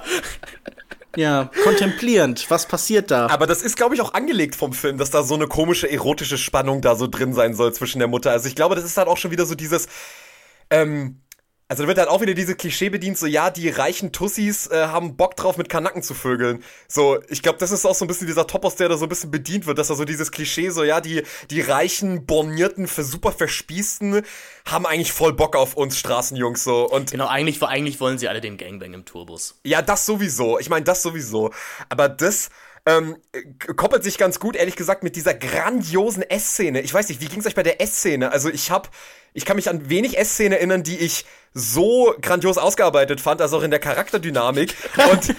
Ja, 1.16 1.50
kontemplierend. 1.64 2.46
Was 2.50 2.66
passiert 2.66 3.10
da? 3.10 3.26
Aber 3.28 3.46
das 3.46 3.62
ist, 3.62 3.76
glaube 3.76 3.94
ich, 3.94 4.00
auch 4.00 4.14
angelegt 4.14 4.56
vom 4.56 4.72
Film, 4.72 4.98
dass 4.98 5.10
da 5.10 5.22
so 5.22 5.34
eine 5.34 5.46
komische 5.46 5.90
erotische 5.90 6.38
Spannung 6.38 6.80
da 6.80 6.94
so 6.94 7.06
drin 7.06 7.34
sein 7.34 7.54
soll 7.54 7.72
zwischen 7.72 7.98
der 7.98 8.08
Mutter. 8.08 8.30
Also 8.30 8.48
ich 8.48 8.54
glaube, 8.54 8.74
das 8.74 8.84
ist 8.84 8.96
halt 8.96 9.08
auch 9.08 9.18
schon 9.18 9.30
wieder 9.30 9.46
so 9.46 9.54
dieses, 9.54 9.88
ähm, 10.70 11.21
also 11.72 11.84
da 11.84 11.88
wird 11.88 11.96
halt 11.96 12.10
auch 12.10 12.20
wieder 12.20 12.34
diese 12.34 12.54
Klischee 12.54 12.90
bedient, 12.90 13.16
so 13.16 13.24
ja, 13.24 13.48
die 13.48 13.70
reichen 13.70 14.12
Tussis 14.12 14.66
äh, 14.66 14.88
haben 14.88 15.16
Bock 15.16 15.36
drauf, 15.36 15.56
mit 15.56 15.70
Kanacken 15.70 16.02
zu 16.02 16.12
vögeln. 16.12 16.62
So, 16.86 17.18
ich 17.30 17.42
glaube, 17.42 17.58
das 17.58 17.70
ist 17.70 17.86
auch 17.86 17.94
so 17.94 18.04
ein 18.04 18.08
bisschen 18.08 18.26
dieser 18.26 18.46
Topos, 18.46 18.76
der 18.76 18.90
da 18.90 18.98
so 18.98 19.06
ein 19.06 19.08
bisschen 19.08 19.30
bedient 19.30 19.64
wird, 19.64 19.78
dass 19.78 19.88
da 19.88 19.94
so 19.94 20.04
dieses 20.04 20.30
Klischee, 20.30 20.68
so 20.68 20.84
ja, 20.84 21.00
die, 21.00 21.22
die 21.48 21.62
reichen, 21.62 22.26
bornierten, 22.26 22.86
für 22.86 23.04
super 23.04 23.32
verspießten 23.32 24.20
haben 24.66 24.84
eigentlich 24.84 25.12
voll 25.14 25.32
Bock 25.32 25.56
auf 25.56 25.72
uns 25.74 25.98
Straßenjungs 25.98 26.62
so. 26.62 26.86
Und 26.86 27.12
Genau, 27.12 27.26
eigentlich, 27.26 27.62
eigentlich 27.62 27.98
wollen 28.00 28.18
sie 28.18 28.28
alle 28.28 28.42
den 28.42 28.58
Gangbang 28.58 28.92
im 28.92 29.06
Tourbus. 29.06 29.58
ja, 29.64 29.80
das 29.80 30.04
sowieso. 30.04 30.58
Ich 30.58 30.68
meine, 30.68 30.84
das 30.84 31.00
sowieso. 31.00 31.52
Aber 31.88 32.10
das 32.10 32.50
ähm, 32.84 33.16
koppelt 33.76 34.04
sich 34.04 34.18
ganz 34.18 34.40
gut, 34.40 34.56
ehrlich 34.56 34.76
gesagt, 34.76 35.04
mit 35.04 35.16
dieser 35.16 35.32
grandiosen 35.32 36.22
S-Szene. 36.22 36.82
Ich 36.82 36.92
weiß 36.92 37.08
nicht, 37.08 37.22
wie 37.22 37.28
ging's 37.28 37.46
euch 37.46 37.54
bei 37.54 37.62
der 37.62 37.80
S-Szene? 37.80 38.30
Also 38.30 38.50
ich 38.50 38.70
hab, 38.70 38.90
ich 39.32 39.46
kann 39.46 39.56
mich 39.56 39.70
an 39.70 39.88
wenig 39.88 40.18
S-Szenen 40.18 40.52
erinnern, 40.52 40.82
die 40.82 40.98
ich 40.98 41.24
so 41.54 42.14
grandios 42.20 42.58
ausgearbeitet 42.58 43.20
fand, 43.20 43.40
also 43.40 43.58
auch 43.58 43.62
in 43.62 43.70
der 43.70 43.80
Charakterdynamik. 43.80 44.74
und 45.12 45.34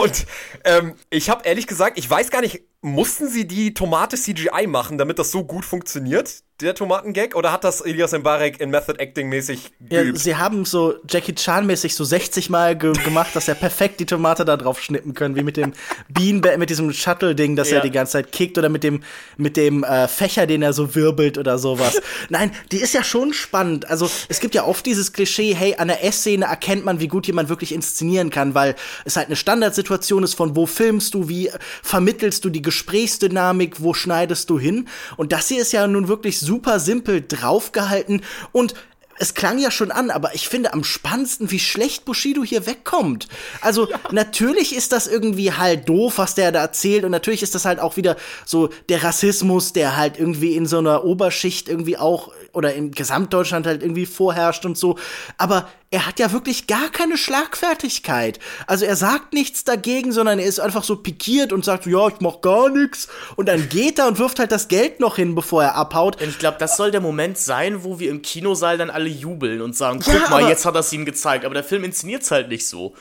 und 0.00 0.26
ähm, 0.64 0.94
ich 1.10 1.28
habe 1.30 1.44
ehrlich 1.44 1.66
gesagt, 1.66 1.98
ich 1.98 2.08
weiß 2.08 2.30
gar 2.30 2.40
nicht, 2.40 2.62
mussten 2.80 3.28
sie 3.28 3.46
die 3.46 3.74
Tomate 3.74 4.16
CGI 4.16 4.66
machen, 4.66 4.98
damit 4.98 5.18
das 5.18 5.30
so 5.30 5.44
gut 5.44 5.64
funktioniert, 5.64 6.42
der 6.60 6.74
Tomatengag? 6.74 7.34
Oder 7.34 7.52
hat 7.52 7.64
das 7.64 7.80
Elias 7.80 8.12
Mbarek 8.12 8.60
in 8.60 8.70
Method 8.70 8.98
Acting 8.98 9.28
mäßig 9.28 9.70
Ja, 9.90 10.02
geübt? 10.02 10.18
sie 10.18 10.36
haben 10.36 10.64
so 10.64 10.94
Jackie 11.08 11.34
Chan-mäßig 11.34 11.94
so 11.94 12.04
60 12.04 12.50
Mal 12.50 12.76
ge 12.76 12.92
gemacht, 13.04 13.34
dass 13.34 13.48
er 13.48 13.54
perfekt 13.54 14.00
die 14.00 14.06
Tomate 14.06 14.44
da 14.44 14.56
drauf 14.56 14.80
schnippen 14.80 15.14
können, 15.14 15.36
wie 15.36 15.42
mit 15.42 15.56
dem 15.56 15.72
Beanbag, 16.08 16.58
mit 16.58 16.70
diesem 16.70 16.92
Shuttle-Ding, 16.92 17.56
das 17.56 17.70
Ja. 17.70 17.76
er 17.76 17.82
die 17.82 17.90
ganze 17.90 18.12
Zeit 18.12 18.32
kickt, 18.32 18.58
oder 18.58 18.68
mit 18.68 18.84
dem, 18.84 19.02
mit 19.36 19.56
dem 19.56 19.84
äh, 19.84 20.08
Fächer, 20.08 20.46
den 20.46 20.62
er 20.62 20.72
so 20.72 20.94
wirbelt 20.94 21.38
oder 21.38 21.58
sowas. 21.58 22.00
Nein, 22.30 22.52
die 22.70 22.78
ist 22.78 22.94
ja 22.94 23.02
schon 23.04 23.32
spannend. 23.32 23.88
Also, 23.90 24.08
es 24.28 24.40
gibt 24.40 24.54
ja 24.54 24.64
oft 24.64 24.86
dieses 24.86 25.12
Klischee, 25.12 25.51
hey, 25.54 25.76
an 25.76 25.88
der 25.88 26.04
Essszene 26.04 26.46
erkennt 26.46 26.84
man, 26.84 27.00
wie 27.00 27.08
gut 27.08 27.26
jemand 27.26 27.48
wirklich 27.48 27.72
inszenieren 27.72 28.30
kann, 28.30 28.54
weil 28.54 28.74
es 29.04 29.16
halt 29.16 29.26
eine 29.26 29.36
Standardsituation 29.36 30.22
ist 30.22 30.34
von 30.34 30.56
wo 30.56 30.66
filmst 30.66 31.14
du, 31.14 31.28
wie 31.28 31.50
vermittelst 31.82 32.44
du 32.44 32.50
die 32.50 32.62
Gesprächsdynamik, 32.62 33.82
wo 33.82 33.94
schneidest 33.94 34.50
du 34.50 34.58
hin. 34.58 34.88
Und 35.16 35.32
das 35.32 35.48
hier 35.48 35.62
ist 35.62 35.72
ja 35.72 35.86
nun 35.86 36.08
wirklich 36.08 36.40
super 36.40 36.80
simpel 36.80 37.24
draufgehalten 37.26 38.22
und 38.52 38.74
es 39.18 39.34
klang 39.34 39.58
ja 39.58 39.70
schon 39.70 39.92
an, 39.92 40.10
aber 40.10 40.34
ich 40.34 40.48
finde 40.48 40.72
am 40.72 40.82
spannendsten, 40.82 41.50
wie 41.50 41.60
schlecht 41.60 42.04
Bushido 42.04 42.42
hier 42.42 42.66
wegkommt. 42.66 43.28
Also 43.60 43.88
natürlich 44.10 44.74
ist 44.74 44.90
das 44.90 45.06
irgendwie 45.06 45.52
halt 45.52 45.88
doof, 45.88 46.14
was 46.16 46.34
der 46.34 46.50
da 46.50 46.60
erzählt 46.60 47.04
und 47.04 47.12
natürlich 47.12 47.42
ist 47.42 47.54
das 47.54 47.64
halt 47.64 47.78
auch 47.78 47.96
wieder 47.96 48.16
so 48.44 48.70
der 48.88 49.04
Rassismus, 49.04 49.72
der 49.72 49.96
halt 49.96 50.18
irgendwie 50.18 50.56
in 50.56 50.66
so 50.66 50.78
einer 50.78 51.04
Oberschicht 51.04 51.68
irgendwie 51.68 51.98
auch 51.98 52.32
oder 52.52 52.74
in 52.74 52.90
Gesamtdeutschland 52.92 53.66
halt 53.66 53.82
irgendwie 53.82 54.06
vorherrscht 54.06 54.64
und 54.64 54.76
so. 54.76 54.98
Aber 55.38 55.68
er 55.90 56.06
hat 56.06 56.18
ja 56.18 56.32
wirklich 56.32 56.66
gar 56.66 56.88
keine 56.90 57.16
Schlagfertigkeit. 57.18 58.38
Also 58.66 58.84
er 58.84 58.96
sagt 58.96 59.32
nichts 59.34 59.64
dagegen, 59.64 60.12
sondern 60.12 60.38
er 60.38 60.46
ist 60.46 60.58
einfach 60.60 60.84
so 60.84 60.96
pikiert 60.96 61.52
und 61.52 61.64
sagt, 61.64 61.86
ja, 61.86 62.08
ich 62.08 62.20
mach 62.20 62.40
gar 62.40 62.68
nichts. 62.68 63.08
Und 63.36 63.46
dann 63.48 63.68
geht 63.68 63.98
er 63.98 64.08
und 64.08 64.18
wirft 64.18 64.38
halt 64.38 64.52
das 64.52 64.68
Geld 64.68 65.00
noch 65.00 65.16
hin, 65.16 65.34
bevor 65.34 65.62
er 65.62 65.74
abhaut. 65.76 66.20
Und 66.20 66.28
ich 66.28 66.38
glaube, 66.38 66.56
das 66.58 66.76
soll 66.76 66.90
der 66.90 67.00
Moment 67.00 67.38
sein, 67.38 67.84
wo 67.84 67.98
wir 67.98 68.10
im 68.10 68.22
Kinosaal 68.22 68.78
dann 68.78 68.90
alle 68.90 69.08
jubeln 69.08 69.60
und 69.60 69.76
sagen, 69.76 70.00
Ja, 70.06 70.12
guck 70.18 70.30
mal, 70.30 70.40
aber- 70.42 70.48
jetzt 70.48 70.64
hat 70.64 70.74
er 70.74 70.80
es 70.80 70.92
ihm 70.92 71.04
gezeigt. 71.04 71.44
Aber 71.44 71.54
der 71.54 71.64
Film 71.64 71.84
inszeniert's 71.84 72.30
halt 72.30 72.48
nicht 72.48 72.66
so. 72.66 72.94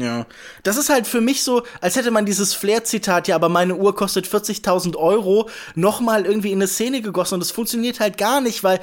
Ja. 0.00 0.26
Das 0.62 0.76
ist 0.76 0.88
halt 0.88 1.06
für 1.06 1.20
mich 1.20 1.42
so, 1.42 1.62
als 1.80 1.96
hätte 1.96 2.10
man 2.10 2.26
dieses 2.26 2.54
Flair-Zitat, 2.54 3.28
ja, 3.28 3.34
aber 3.36 3.48
meine 3.48 3.74
Uhr 3.76 3.94
kostet 3.94 4.26
40.000 4.26 4.96
Euro, 4.96 5.48
nochmal 5.74 6.26
irgendwie 6.26 6.50
in 6.52 6.58
eine 6.58 6.66
Szene 6.68 7.02
gegossen 7.02 7.34
und 7.34 7.40
das 7.40 7.50
funktioniert 7.50 8.00
halt 8.00 8.18
gar 8.18 8.40
nicht, 8.40 8.64
weil 8.64 8.80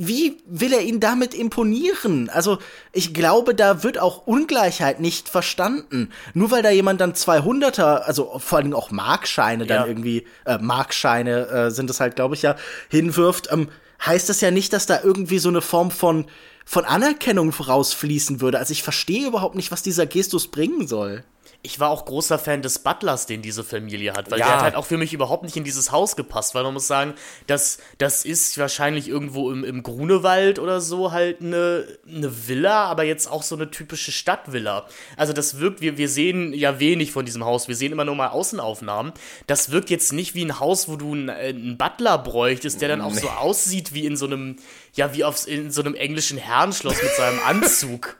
wie 0.00 0.36
will 0.46 0.72
er 0.72 0.82
ihn 0.82 1.00
damit 1.00 1.34
imponieren? 1.34 2.30
Also, 2.32 2.58
ich 2.92 3.12
glaube, 3.12 3.52
da 3.52 3.82
wird 3.82 3.98
auch 3.98 4.28
Ungleichheit 4.28 5.00
nicht 5.00 5.28
verstanden. 5.28 6.12
Nur 6.34 6.52
weil 6.52 6.62
da 6.62 6.70
jemand 6.70 7.00
dann 7.00 7.14
200er, 7.14 7.96
also 8.02 8.38
vor 8.38 8.58
allem 8.58 8.74
auch 8.74 8.92
Markscheine 8.92 9.66
dann 9.66 9.80
Ja. 9.82 9.86
irgendwie, 9.88 10.24
äh, 10.44 10.58
Markscheine 10.58 11.48
äh, 11.48 11.70
sind 11.72 11.90
es 11.90 11.98
halt, 11.98 12.14
glaube 12.14 12.36
ich, 12.36 12.42
ja, 12.42 12.54
hinwirft, 12.88 13.48
ähm, 13.50 13.70
heißt 14.06 14.28
das 14.28 14.40
ja 14.40 14.52
nicht, 14.52 14.72
dass 14.72 14.86
da 14.86 15.00
irgendwie 15.02 15.40
so 15.40 15.48
eine 15.48 15.62
Form 15.62 15.90
von 15.90 16.26
von 16.68 16.84
Anerkennung 16.84 17.50
vorausfließen 17.52 18.42
würde. 18.42 18.58
Also 18.58 18.72
ich 18.72 18.82
verstehe 18.82 19.26
überhaupt 19.26 19.54
nicht, 19.54 19.72
was 19.72 19.82
dieser 19.82 20.04
Gestus 20.04 20.48
bringen 20.48 20.86
soll. 20.86 21.24
Ich 21.62 21.80
war 21.80 21.90
auch 21.90 22.04
großer 22.04 22.38
Fan 22.38 22.62
des 22.62 22.78
Butlers, 22.78 23.26
den 23.26 23.42
diese 23.42 23.64
Familie 23.64 24.12
hat, 24.12 24.30
weil 24.30 24.38
Ja. 24.38 24.46
der 24.46 24.54
hat 24.56 24.62
halt 24.62 24.74
auch 24.76 24.84
für 24.86 24.96
mich 24.96 25.12
überhaupt 25.12 25.42
nicht 25.42 25.56
in 25.56 25.64
dieses 25.64 25.90
Haus 25.90 26.14
gepasst, 26.14 26.54
weil 26.54 26.62
man 26.62 26.72
muss 26.72 26.86
sagen, 26.86 27.14
das, 27.48 27.78
das 27.98 28.24
ist 28.24 28.58
wahrscheinlich 28.58 29.08
irgendwo 29.08 29.50
im, 29.50 29.64
im 29.64 29.82
Grunewald 29.82 30.60
oder 30.60 30.80
so 30.80 31.10
halt 31.10 31.40
eine, 31.40 31.84
eine 32.06 32.46
Villa, 32.46 32.84
aber 32.84 33.02
jetzt 33.02 33.28
auch 33.28 33.42
so 33.42 33.56
eine 33.56 33.72
typische 33.72 34.12
Stadtvilla. 34.12 34.86
Also 35.16 35.32
das 35.32 35.58
wirkt, 35.58 35.80
wir, 35.80 35.98
wir 35.98 36.08
sehen 36.08 36.52
ja 36.52 36.78
wenig 36.78 37.10
von 37.10 37.24
diesem 37.24 37.44
Haus, 37.44 37.66
wir 37.66 37.74
sehen 37.74 37.90
immer 37.90 38.04
nur 38.04 38.14
mal 38.14 38.28
Außenaufnahmen. 38.28 39.12
Das 39.48 39.72
wirkt 39.72 39.90
jetzt 39.90 40.12
nicht 40.12 40.36
wie 40.36 40.44
ein 40.44 40.60
Haus, 40.60 40.86
wo 40.88 40.94
du 40.94 41.12
einen, 41.12 41.28
äh, 41.28 41.48
einen 41.48 41.76
Butler 41.76 42.18
bräuchtest, 42.18 42.80
der 42.80 42.88
dann 42.88 43.00
auch 43.00 43.14
so 43.14 43.28
aussieht 43.30 43.92
wie 43.94 44.06
in 44.06 44.16
so 44.16 44.26
einem, 44.26 44.56
ja, 44.94 45.14
wie 45.14 45.24
auf, 45.24 45.46
in 45.46 45.70
so 45.70 45.82
einem 45.82 45.94
englischen 45.94 46.38
Herrenschloss 46.38 47.02
mit 47.02 47.12
seinem 47.12 47.40
Anzug. 47.46 48.16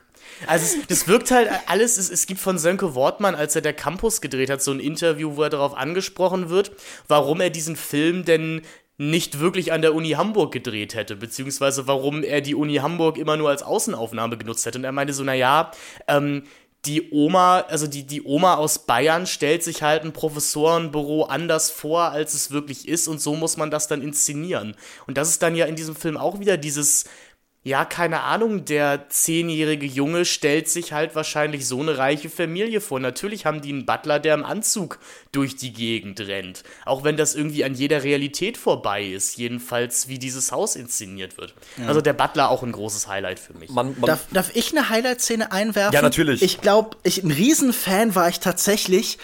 Also 0.47 0.65
es, 0.65 0.87
das 0.87 1.07
wirkt 1.07 1.31
halt 1.31 1.49
alles, 1.67 1.97
es, 1.97 2.09
es 2.09 2.25
gibt 2.25 2.39
von 2.39 2.57
Sönke 2.57 2.95
Wortmann, 2.95 3.35
als 3.35 3.55
er 3.55 3.61
der 3.61 3.73
Campus 3.73 4.21
gedreht 4.21 4.49
hat, 4.49 4.61
so 4.61 4.71
ein 4.71 4.79
Interview, 4.79 5.35
wo 5.35 5.43
er 5.43 5.49
darauf 5.49 5.75
angesprochen 5.75 6.49
wird, 6.49 6.71
warum 7.07 7.41
er 7.41 7.49
diesen 7.49 7.75
Film 7.75 8.25
denn 8.25 8.61
nicht 8.97 9.39
wirklich 9.39 9.71
an 9.71 9.81
der 9.81 9.95
Uni 9.95 10.11
Hamburg 10.11 10.51
gedreht 10.51 10.93
hätte, 10.93 11.15
beziehungsweise 11.15 11.87
warum 11.87 12.21
er 12.21 12.41
die 12.41 12.53
Uni 12.53 12.75
Hamburg 12.75 13.17
immer 13.17 13.37
nur 13.37 13.49
als 13.49 13.63
Außenaufnahme 13.63 14.37
genutzt 14.37 14.65
hätte. 14.65 14.77
Und 14.77 14.83
er 14.83 14.91
meinte 14.91 15.13
so, 15.13 15.23
naja, 15.23 15.71
ähm, 16.07 16.43
die 16.85 17.11
Oma, 17.11 17.59
also 17.61 17.87
die, 17.87 18.03
die 18.03 18.23
Oma 18.23 18.55
aus 18.55 18.79
Bayern 18.79 19.27
stellt 19.27 19.63
sich 19.63 19.83
halt 19.83 20.03
ein 20.03 20.13
Professorenbüro 20.13 21.23
anders 21.23 21.71
vor, 21.71 22.03
als 22.11 22.33
es 22.33 22.51
wirklich 22.51 22.87
ist 22.87 23.07
und 23.07 23.19
so 23.19 23.35
muss 23.35 23.57
man 23.57 23.69
das 23.69 23.87
dann 23.87 24.01
inszenieren. 24.01 24.75
Und 25.05 25.17
das 25.17 25.29
ist 25.29 25.41
dann 25.41 25.55
ja 25.55 25.65
in 25.65 25.75
diesem 25.75 25.95
Film 25.95 26.15
auch 26.15 26.39
wieder 26.39 26.55
dieses, 26.55 27.05
ja, 27.69 27.85
keine 27.85 28.21
Ahnung, 28.21 28.65
der 28.65 29.09
zehnjährige 29.09 29.85
Junge 29.85 30.25
stellt 30.25 30.67
sich 30.67 30.91
halt 30.91 31.13
wahrscheinlich 31.13 31.67
so 31.67 31.79
eine 31.79 31.99
reiche 31.99 32.27
Familie 32.27 32.81
vor. 32.81 32.99
Natürlich 32.99 33.45
haben 33.45 33.61
die 33.61 33.69
einen 33.69 33.85
Butler, 33.85 34.19
der 34.19 34.33
im 34.33 34.43
Anzug 34.43 34.97
durch 35.31 35.55
die 35.55 35.71
Gegend 35.71 36.19
rennt. 36.19 36.63
Auch 36.85 37.03
wenn 37.03 37.15
das 37.15 37.35
irgendwie 37.35 37.63
an 37.63 37.75
jeder 37.75 38.03
Realität 38.03 38.57
vorbei 38.57 39.05
ist. 39.05 39.37
Jedenfalls, 39.37 40.07
wie 40.07 40.17
dieses 40.17 40.51
Haus 40.51 40.75
inszeniert 40.75 41.37
wird. 41.37 41.53
Also 41.85 42.01
der 42.01 42.13
Butler 42.13 42.49
auch 42.49 42.63
ein 42.63 42.71
großes 42.71 43.07
Highlight 43.07 43.39
für 43.39 43.53
mich. 43.53 43.69
Man, 43.69 43.95
man, 43.99 44.07
Darf, 44.07 44.25
darf 44.31 44.55
ich 44.55 44.75
eine 44.75 44.89
Highlight-Szene 44.89 45.51
einwerfen? 45.51 45.93
Ja, 45.93 46.01
natürlich. 46.01 46.41
Ich 46.41 46.61
glaube, 46.61 46.97
ich, 47.03 47.23
ein 47.23 47.29
Riesenfan 47.29 48.15
war 48.15 48.29
ich 48.29 48.39
tatsächlich 48.39 49.19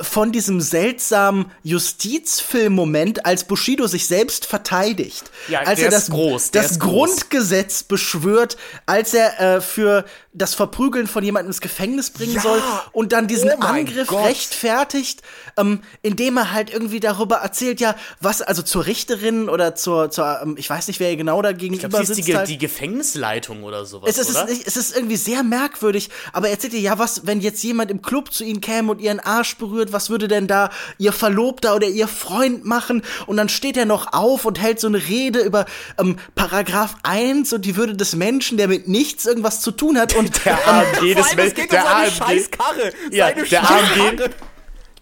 von 0.00 0.32
diesem 0.32 0.60
seltsamen 0.60 1.50
Justizfilm-Moment, 1.62 3.24
als 3.26 3.44
Bushido 3.44 3.86
sich 3.86 4.06
selbst 4.06 4.46
verteidigt. 4.46 5.30
Ja, 5.48 5.60
als 5.60 5.80
er 5.80 5.90
das, 5.90 6.04
ist 6.04 6.10
groß, 6.10 6.50
das 6.50 6.72
ist 6.72 6.80
groß. 6.80 6.88
Grundgesetz 7.18 7.82
beschwört, 7.82 8.56
als 8.86 9.14
er 9.14 9.40
äh, 9.56 9.60
für 9.60 10.04
das 10.32 10.54
Verprügeln 10.54 11.06
von 11.08 11.24
jemandem 11.24 11.50
ins 11.50 11.60
Gefängnis 11.60 12.10
bringen 12.10 12.34
Ja. 12.34 12.42
soll 12.42 12.62
und 12.92 13.12
dann 13.12 13.26
diesen 13.26 13.50
Oh 13.50 13.60
Angriff 13.60 14.06
Gott. 14.08 14.24
rechtfertigt, 14.24 15.22
ähm, 15.56 15.80
indem 16.02 16.36
er 16.36 16.52
halt 16.52 16.70
irgendwie 16.72 17.00
darüber 17.00 17.36
erzählt, 17.36 17.80
ja, 17.80 17.96
was, 18.20 18.40
also 18.42 18.62
zur 18.62 18.86
Richterin 18.86 19.48
oder 19.48 19.74
zur, 19.74 20.10
zur 20.10 20.40
ähm, 20.42 20.54
ich 20.58 20.68
weiß 20.70 20.86
nicht, 20.88 21.00
wer 21.00 21.16
genau 21.16 21.42
da 21.42 21.50
Ich 21.50 21.58
gegenüber 21.58 21.88
glaube, 21.88 22.06
sie 22.06 22.12
ist 22.12 22.18
die, 22.18 22.22
sitzt. 22.22 22.38
Halt. 22.38 22.48
die 22.48 22.58
Gefängnisleitung 22.58 23.64
oder 23.64 23.84
sowas, 23.84 24.10
Es 24.10 24.18
ist, 24.18 24.30
oder? 24.36 24.48
es 24.48 24.76
ist 24.76 24.94
irgendwie 24.96 25.16
sehr 25.16 25.42
merkwürdig, 25.42 26.10
aber 26.32 26.46
er 26.48 26.52
erzählt 26.54 26.74
ihr, 26.74 26.80
ja, 26.80 26.98
was, 26.98 27.26
wenn 27.26 27.40
jetzt 27.40 27.62
jemand 27.64 27.90
im 27.90 28.00
Club 28.02 28.32
zu 28.32 28.44
ihnen 28.44 28.60
käme 28.60 28.92
und 28.92 29.00
ihren 29.00 29.20
Arsch 29.20 29.56
berührt, 29.56 29.77
was 29.92 30.10
würde 30.10 30.28
denn 30.28 30.46
da 30.46 30.70
ihr 30.98 31.12
Verlobter 31.12 31.74
oder 31.74 31.86
ihr 31.86 32.08
Freund 32.08 32.64
machen? 32.64 33.02
Und 33.26 33.36
dann 33.36 33.48
steht 33.48 33.76
er 33.76 33.86
noch 33.86 34.12
auf 34.12 34.44
und 34.44 34.60
hält 34.60 34.80
so 34.80 34.88
eine 34.88 34.98
Rede 34.98 35.40
über 35.40 35.66
ähm, 35.98 36.18
Paragraph 36.34 36.96
1 37.02 37.52
und 37.52 37.64
die 37.64 37.76
Würde 37.76 37.96
des 37.96 38.14
Menschen, 38.16 38.58
der 38.58 38.68
mit 38.68 38.88
nichts 38.88 39.26
irgendwas 39.26 39.60
zu 39.60 39.70
tun 39.70 39.98
hat. 39.98 40.14
Und 40.14 40.44
Der 40.44 40.68
AMG 40.68 41.14
des 41.14 41.32
um 41.32 41.36
seine 41.36 41.86
AMG 41.86 42.10
Scheißkarre. 42.10 42.92
Ja, 43.10 43.28
Seine 43.28 43.42
der 43.42 43.46
Scheißkarre. 43.46 44.08
AMG, 44.08 44.30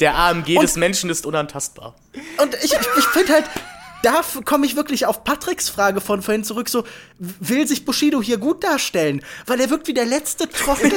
der 0.00 0.14
AMG 0.16 0.58
des 0.60 0.76
Menschen 0.76 1.10
ist 1.10 1.26
unantastbar. 1.26 1.94
Und 2.42 2.54
ich, 2.62 2.72
ich, 2.72 2.80
ich 2.98 3.04
finde 3.06 3.32
halt, 3.34 3.44
da 4.06 4.20
komme 4.44 4.66
ich 4.66 4.76
wirklich 4.76 5.04
auf 5.06 5.24
Patricks 5.24 5.68
Frage 5.68 6.00
von 6.00 6.22
vorhin 6.22 6.44
zurück, 6.44 6.68
so, 6.68 6.84
will 7.18 7.66
sich 7.66 7.84
Bushido 7.84 8.22
hier 8.22 8.38
gut 8.38 8.62
darstellen? 8.62 9.20
Weil 9.46 9.60
er 9.60 9.68
wirkt 9.68 9.88
wie 9.88 9.94
der 9.94 10.04
letzte 10.06 10.48
Trottel. 10.48 10.92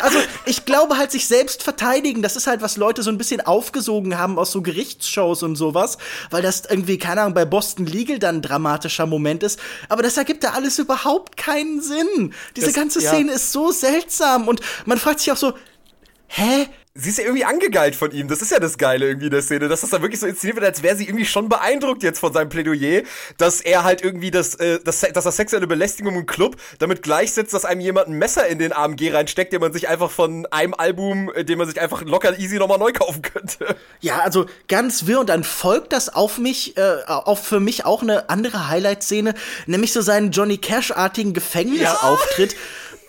Also, 0.00 0.18
ich 0.44 0.66
glaube 0.66 0.98
halt, 0.98 1.10
sich 1.10 1.26
selbst 1.26 1.62
verteidigen, 1.62 2.20
das 2.20 2.36
ist 2.36 2.46
halt, 2.46 2.60
was 2.60 2.76
Leute 2.76 3.02
so 3.02 3.10
ein 3.10 3.16
bisschen 3.16 3.40
aufgesogen 3.40 4.18
haben 4.18 4.38
aus 4.38 4.52
so 4.52 4.60
Gerichtsshows 4.60 5.42
und 5.42 5.56
sowas, 5.56 5.96
weil 6.30 6.42
das 6.42 6.64
irgendwie, 6.68 6.98
keine 6.98 7.22
Ahnung, 7.22 7.32
bei 7.34 7.46
Boston 7.46 7.86
Legal 7.86 8.18
dann 8.18 8.36
ein 8.36 8.42
dramatischer 8.42 9.06
Moment 9.06 9.42
ist. 9.42 9.58
Aber 9.88 10.02
das 10.02 10.18
ergibt 10.18 10.44
da 10.44 10.50
alles 10.50 10.78
überhaupt 10.78 11.38
keinen 11.38 11.80
Sinn. 11.80 12.34
Diese 12.54 12.66
Das- 12.66 12.74
ganze 12.74 13.00
ja. 13.00 13.10
Szene 13.10 13.32
ist 13.32 13.52
so 13.52 13.70
seltsam 13.70 14.46
und 14.46 14.60
man 14.84 14.98
fragt 14.98 15.20
sich 15.20 15.32
auch 15.32 15.36
so, 15.38 15.54
hä? 16.28 16.68
Sie 16.94 17.08
ist 17.08 17.16
ja 17.16 17.24
irgendwie 17.24 17.46
angegeilt 17.46 17.96
von 17.96 18.12
ihm. 18.12 18.28
Das 18.28 18.42
ist 18.42 18.50
ja 18.50 18.58
das 18.58 18.76
Geile 18.76 19.06
irgendwie 19.06 19.26
in 19.26 19.32
der 19.32 19.40
Szene, 19.40 19.66
dass 19.68 19.80
das 19.80 19.88
da 19.88 20.02
wirklich 20.02 20.20
so 20.20 20.26
inszeniert 20.26 20.56
wird, 20.56 20.66
als 20.66 20.82
wäre 20.82 20.94
sie 20.94 21.06
irgendwie 21.06 21.24
schon 21.24 21.48
beeindruckt 21.48 22.02
jetzt 22.02 22.18
von 22.18 22.34
seinem 22.34 22.50
Plädoyer, 22.50 23.02
dass 23.38 23.62
er 23.62 23.82
halt 23.82 24.04
irgendwie 24.04 24.30
das, 24.30 24.56
äh, 24.56 24.78
das, 24.84 25.00
dass 25.00 25.24
das 25.24 25.36
sexuelle 25.36 25.66
Belästigung 25.66 26.14
im 26.16 26.26
Club 26.26 26.56
damit 26.80 27.02
gleichsetzt, 27.02 27.54
dass 27.54 27.64
einem 27.64 27.80
jemand 27.80 28.08
ein 28.08 28.18
Messer 28.18 28.46
in 28.46 28.58
den 28.58 28.74
AMG 28.74 29.10
reinsteckt, 29.10 29.54
den 29.54 29.62
man 29.62 29.72
sich 29.72 29.88
einfach 29.88 30.10
von 30.10 30.44
einem 30.50 30.74
Album, 30.74 31.32
äh, 31.34 31.46
den 31.46 31.56
man 31.56 31.66
sich 31.66 31.80
einfach 31.80 32.02
locker 32.02 32.38
easy 32.38 32.58
nochmal 32.58 32.78
neu 32.78 32.92
kaufen 32.92 33.22
könnte. 33.22 33.74
Ja, 34.00 34.18
also 34.18 34.44
ganz 34.68 35.06
wirr 35.06 35.20
und 35.20 35.30
dann 35.30 35.44
folgt 35.44 35.94
das 35.94 36.10
auf 36.10 36.36
mich, 36.36 36.76
äh, 36.76 36.98
auf 37.06 37.42
für 37.42 37.60
mich 37.60 37.86
auch 37.86 38.02
eine 38.02 38.28
andere 38.28 38.68
Highlight-Szene, 38.68 39.32
nämlich 39.64 39.94
so 39.94 40.02
seinen 40.02 40.30
Johnny 40.30 40.58
Cash-artigen 40.58 41.32
Gefängnisauftritt, 41.32 42.54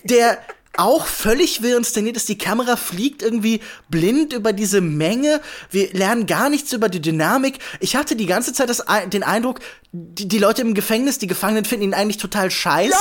der 0.03 0.37
auch 0.75 1.05
völlig 1.05 1.61
wirr 1.61 1.77
inszeniert 1.77 2.17
ist. 2.17 2.29
Die 2.29 2.37
Kamera 2.37 2.75
fliegt 2.75 3.21
irgendwie 3.21 3.61
blind 3.89 4.33
über 4.33 4.53
diese 4.53 4.81
Menge. 4.81 5.41
Wir 5.69 5.93
lernen 5.93 6.25
gar 6.25 6.49
nichts 6.49 6.73
über 6.73 6.89
die 6.89 7.01
Dynamik. 7.01 7.59
Ich 7.79 7.95
hatte 7.95 8.15
die 8.15 8.25
ganze 8.25 8.53
Zeit 8.53 8.69
das, 8.69 8.83
den 9.11 9.23
Eindruck, 9.23 9.59
die, 9.91 10.27
die 10.27 10.39
Leute 10.39 10.63
im 10.63 10.73
Gefängnis, 10.73 11.19
die 11.19 11.27
Gefangenen 11.27 11.65
finden 11.65 11.85
ihn 11.85 11.93
eigentlich 11.93 12.17
total 12.17 12.49
scheiße. 12.49 12.95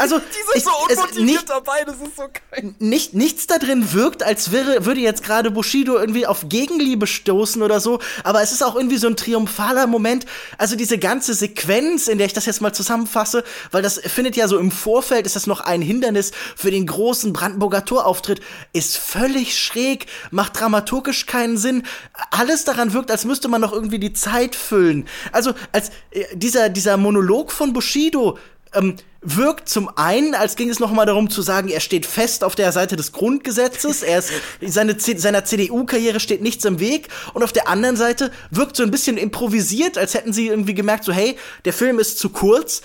Also, 0.00 0.18
Die 0.18 0.22
sind 0.22 0.56
ich, 0.56 0.64
so 0.64 0.70
es, 0.88 0.96
unmotiviert 0.96 1.26
nicht, 1.26 1.50
dabei, 1.50 1.84
das 1.84 1.96
ist 1.96 2.16
so 2.16 2.22
geil. 2.22 2.74
nicht, 2.78 3.12
nichts 3.12 3.46
da 3.46 3.58
drin 3.58 3.92
wirkt, 3.92 4.22
als 4.22 4.50
wäre, 4.50 4.86
würde 4.86 5.00
jetzt 5.00 5.22
gerade 5.22 5.50
Bushido 5.50 5.98
irgendwie 5.98 6.26
auf 6.26 6.48
Gegenliebe 6.48 7.06
stoßen 7.06 7.62
oder 7.62 7.80
so. 7.80 8.00
Aber 8.24 8.40
es 8.40 8.50
ist 8.50 8.62
auch 8.62 8.76
irgendwie 8.76 8.96
so 8.96 9.08
ein 9.08 9.16
triumphaler 9.16 9.86
Moment. 9.86 10.24
Also 10.56 10.74
diese 10.74 10.96
ganze 10.96 11.34
Sequenz, 11.34 12.08
in 12.08 12.16
der 12.16 12.26
ich 12.26 12.32
das 12.32 12.46
jetzt 12.46 12.62
mal 12.62 12.72
zusammenfasse, 12.72 13.44
weil 13.72 13.82
das 13.82 13.98
findet 13.98 14.36
ja 14.36 14.48
so 14.48 14.58
im 14.58 14.70
Vorfeld, 14.70 15.26
ist 15.26 15.36
das 15.36 15.46
noch 15.46 15.60
ein 15.60 15.82
Hindernis 15.82 16.32
für 16.56 16.70
den 16.70 16.86
großen 16.86 17.34
Brandenburger 17.34 17.84
Torauftritt, 17.84 18.40
ist 18.72 18.96
völlig 18.96 19.58
schräg, 19.58 20.06
macht 20.30 20.58
dramaturgisch 20.58 21.26
keinen 21.26 21.58
Sinn. 21.58 21.82
Alles 22.30 22.64
daran 22.64 22.94
wirkt, 22.94 23.10
als 23.10 23.26
müsste 23.26 23.48
man 23.48 23.60
noch 23.60 23.74
irgendwie 23.74 23.98
die 23.98 24.14
Zeit 24.14 24.56
füllen. 24.56 25.06
Also, 25.32 25.52
als 25.72 25.90
äh, 26.10 26.24
dieser, 26.32 26.70
dieser 26.70 26.96
Monolog 26.96 27.52
von 27.52 27.74
Bushido, 27.74 28.38
ähm, 28.72 28.96
wirkt 29.22 29.68
zum 29.68 29.90
einen, 29.96 30.34
als 30.34 30.56
ging 30.56 30.70
es 30.70 30.80
noch 30.80 30.92
mal 30.92 31.04
darum 31.04 31.28
zu 31.28 31.42
sagen, 31.42 31.68
er 31.68 31.80
steht 31.80 32.06
fest 32.06 32.42
auf 32.42 32.54
der 32.54 32.72
Seite 32.72 32.96
des 32.96 33.12
Grundgesetzes, 33.12 34.02
er 34.02 34.18
ist, 34.18 34.32
seine, 34.66 34.98
seiner 34.98 35.44
CDU-Karriere 35.44 36.20
steht 36.20 36.40
nichts 36.40 36.64
im 36.64 36.80
Weg 36.80 37.08
und 37.34 37.42
auf 37.42 37.52
der 37.52 37.68
anderen 37.68 37.96
Seite 37.96 38.30
wirkt 38.50 38.76
so 38.76 38.82
ein 38.82 38.90
bisschen 38.90 39.18
improvisiert, 39.18 39.98
als 39.98 40.14
hätten 40.14 40.32
sie 40.32 40.46
irgendwie 40.46 40.74
gemerkt, 40.74 41.04
so 41.04 41.12
hey, 41.12 41.36
der 41.64 41.72
Film 41.72 41.98
ist 41.98 42.18
zu 42.18 42.30
kurz. 42.30 42.82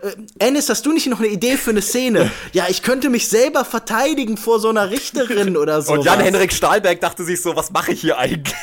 Äh, 0.00 0.10
Ennis, 0.38 0.68
hast 0.68 0.86
du 0.86 0.92
nicht 0.92 1.06
noch 1.08 1.18
eine 1.18 1.28
Idee 1.28 1.56
für 1.56 1.70
eine 1.70 1.82
Szene? 1.82 2.30
Ja, 2.52 2.66
ich 2.68 2.82
könnte 2.82 3.10
mich 3.10 3.28
selber 3.28 3.64
verteidigen 3.64 4.36
vor 4.36 4.60
so 4.60 4.68
einer 4.68 4.90
Richterin 4.90 5.56
oder 5.56 5.82
so. 5.82 5.94
Und 5.94 6.04
Jan-Henrik 6.04 6.52
Stahlberg 6.52 7.00
dachte 7.00 7.24
sich 7.24 7.42
so, 7.42 7.56
was 7.56 7.70
mache 7.72 7.92
ich 7.92 8.00
hier 8.00 8.18
eigentlich? 8.18 8.54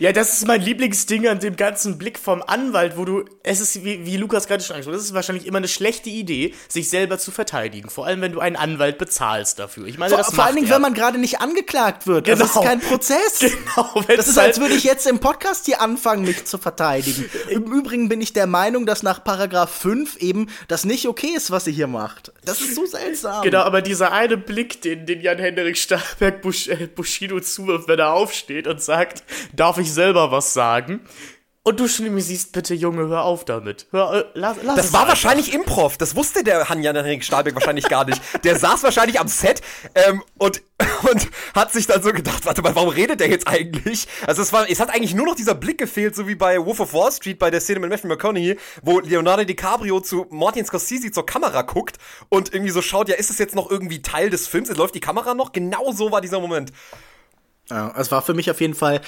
Ja, 0.00 0.10
das 0.12 0.34
ist 0.34 0.48
mein 0.48 0.60
Lieblingsding 0.60 1.28
an 1.28 1.38
dem 1.38 1.54
ganzen 1.54 1.96
Blick 1.96 2.18
vom 2.18 2.42
Anwalt, 2.42 2.96
wo 2.96 3.04
du, 3.04 3.24
es 3.44 3.60
ist, 3.60 3.84
wie, 3.84 4.04
wie 4.04 4.16
Lukas 4.16 4.48
gerade 4.48 4.64
schon 4.64 4.74
angesprochen 4.74 4.94
hat, 4.96 5.00
das 5.00 5.06
ist 5.06 5.14
wahrscheinlich 5.14 5.46
immer 5.46 5.58
eine 5.58 5.68
schlechte 5.68 6.10
Idee, 6.10 6.54
sich 6.68 6.88
selber 6.90 7.18
zu 7.18 7.30
verteidigen. 7.30 7.88
Vor 7.88 8.04
allem, 8.06 8.20
wenn 8.20 8.32
du 8.32 8.40
einen 8.40 8.56
Anwalt 8.56 8.98
bezahlst 8.98 9.60
dafür. 9.60 9.86
Ich 9.86 9.96
meine, 9.98 10.10
Vor, 10.10 10.18
das 10.18 10.26
vor 10.28 10.36
macht 10.38 10.46
allen 10.48 10.56
Dingen, 10.56 10.68
er. 10.68 10.74
wenn 10.74 10.82
man 10.82 10.94
gerade 10.94 11.18
nicht 11.18 11.40
angeklagt 11.40 12.08
wird. 12.08 12.26
Das 12.26 12.40
ist 12.40 12.52
Genau. 12.54 12.64
kein 12.64 12.80
Prozess. 12.80 13.38
Genau, 13.40 13.90
wenn 14.08 14.16
Das 14.16 14.26
es 14.26 14.32
ist, 14.32 14.38
als 14.38 14.56
halt- 14.56 14.60
würde 14.60 14.74
ich 14.74 14.82
jetzt 14.84 15.06
im 15.06 15.20
Podcast 15.20 15.66
hier 15.66 15.80
anfangen, 15.80 16.24
mich 16.24 16.44
zu 16.46 16.58
verteidigen. 16.58 17.24
Im 17.48 17.62
Übrigen 17.72 18.08
bin 18.08 18.20
ich 18.20 18.32
der 18.32 18.46
Meinung, 18.48 18.86
dass 18.86 19.02
nach 19.04 19.22
Paragraph 19.22 19.70
5 19.70 20.16
eben 20.24 20.48
das 20.68 20.84
nicht 20.84 21.06
okay 21.06 21.32
ist, 21.36 21.50
was 21.50 21.64
sie 21.64 21.72
hier 21.72 21.86
macht. 21.86 22.32
Das 22.44 22.60
ist 22.60 22.74
so 22.74 22.86
seltsam. 22.86 23.42
Genau, 23.42 23.60
aber 23.60 23.82
dieser 23.82 24.12
eine 24.12 24.36
Blick, 24.36 24.82
den, 24.82 25.06
den 25.06 25.20
Jan-Henrik 25.20 25.76
Stahlberg 25.76 26.42
Bush, 26.42 26.68
äh, 26.68 26.88
Bushido 26.94 27.40
zuwirft, 27.40 27.88
wenn 27.88 27.98
er 27.98 28.12
aufsteht 28.12 28.66
und 28.66 28.82
sagt, 28.82 29.22
darf 29.52 29.78
ich 29.78 29.92
selber 29.92 30.30
was 30.30 30.54
sagen? 30.54 31.00
Und 31.66 31.80
du 31.80 31.88
schon 31.88 32.12
mir 32.12 32.20
siehst, 32.20 32.52
bitte 32.52 32.74
Junge, 32.74 33.08
hör 33.08 33.22
auf 33.22 33.46
damit. 33.46 33.86
Hör, 33.90 34.12
äh, 34.12 34.24
lass, 34.34 34.58
lass 34.62 34.76
Das 34.76 34.92
war 34.92 35.00
einfach. 35.00 35.12
wahrscheinlich 35.12 35.54
Improv. 35.54 35.96
Das 35.96 36.14
wusste 36.14 36.44
der 36.44 36.58
Jan-Henrik 36.68 37.24
Stahlberg 37.24 37.54
wahrscheinlich 37.54 37.88
gar 37.88 38.04
nicht. 38.04 38.20
Der 38.44 38.58
saß 38.58 38.82
wahrscheinlich 38.82 39.18
am 39.18 39.28
Set 39.28 39.62
ähm, 39.94 40.22
und, 40.36 40.60
und 41.10 41.26
hat 41.54 41.72
sich 41.72 41.86
dann 41.86 42.02
so 42.02 42.12
gedacht, 42.12 42.44
warte 42.44 42.60
mal, 42.60 42.74
warum 42.74 42.90
redet 42.90 43.20
der 43.20 43.30
jetzt 43.30 43.48
eigentlich? 43.48 44.06
Also 44.26 44.42
es 44.42 44.52
war, 44.52 44.68
es 44.68 44.78
hat 44.78 44.90
eigentlich 44.90 45.14
nur 45.14 45.24
noch 45.24 45.36
dieser 45.36 45.54
Blick 45.54 45.78
gefehlt, 45.78 46.14
so 46.14 46.28
wie 46.28 46.34
bei 46.34 46.62
Wolf 46.62 46.80
of 46.80 46.92
Wall 46.92 47.10
Street 47.10 47.38
bei 47.38 47.50
der 47.50 47.62
Szene 47.62 47.80
mit 47.80 47.88
Matthew 47.88 48.08
McConaughey, 48.08 48.58
wo 48.82 49.00
Leonardo 49.00 49.44
DiCaprio 49.44 50.00
zu 50.00 50.26
Martin 50.28 50.66
Scorsese 50.66 51.12
zur 51.12 51.24
Kamera 51.24 51.62
guckt 51.62 51.96
und 52.28 52.52
irgendwie 52.52 52.72
so 52.72 52.82
schaut, 52.82 53.08
ja, 53.08 53.14
ist 53.14 53.30
es 53.30 53.38
jetzt 53.38 53.54
noch 53.54 53.70
irgendwie 53.70 54.02
Teil 54.02 54.28
des 54.28 54.46
Films? 54.46 54.68
Läuft 54.76 54.96
die 54.96 55.00
Kamera 55.00 55.32
noch? 55.32 55.52
Genau 55.52 55.92
so 55.92 56.12
war 56.12 56.20
dieser 56.20 56.40
Moment. 56.40 56.72
Ja, 57.70 57.94
es 57.96 58.10
war 58.10 58.20
für 58.20 58.34
mich 58.34 58.50
auf 58.50 58.60
jeden 58.60 58.74
Fall 58.74 59.00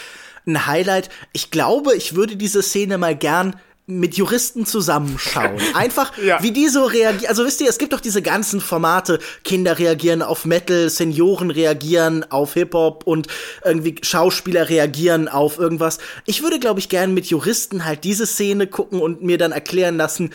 ein 0.46 0.66
Highlight. 0.66 1.08
Ich 1.32 1.50
glaube, 1.50 1.94
ich 1.94 2.14
würde 2.14 2.36
diese 2.36 2.62
Szene 2.62 2.98
mal 2.98 3.16
gern 3.16 3.56
mit 3.88 4.16
Juristen 4.16 4.66
zusammenschauen. 4.66 5.60
Einfach, 5.74 6.16
Ja. 6.18 6.42
wie 6.42 6.50
die 6.50 6.68
so 6.68 6.84
reagieren. 6.86 7.28
Also 7.28 7.44
wisst 7.44 7.60
ihr, 7.60 7.68
es 7.68 7.78
gibt 7.78 7.92
doch 7.92 8.00
diese 8.00 8.20
ganzen 8.20 8.60
Formate. 8.60 9.20
Kinder 9.44 9.78
reagieren 9.78 10.22
auf 10.22 10.44
Metal, 10.44 10.90
Senioren 10.90 11.52
reagieren 11.52 12.28
auf 12.30 12.54
Hip-Hop 12.54 13.04
und 13.06 13.28
irgendwie 13.64 13.94
Schauspieler 14.02 14.68
reagieren 14.68 15.28
auf 15.28 15.58
irgendwas. 15.58 15.98
Ich 16.24 16.42
würde, 16.42 16.58
glaube 16.58 16.80
ich, 16.80 16.88
gern 16.88 17.14
mit 17.14 17.26
Juristen 17.26 17.84
halt 17.84 18.02
diese 18.02 18.26
Szene 18.26 18.66
gucken 18.66 19.00
und 19.00 19.22
mir 19.22 19.38
dann 19.38 19.52
erklären 19.52 19.96
lassen, 19.96 20.32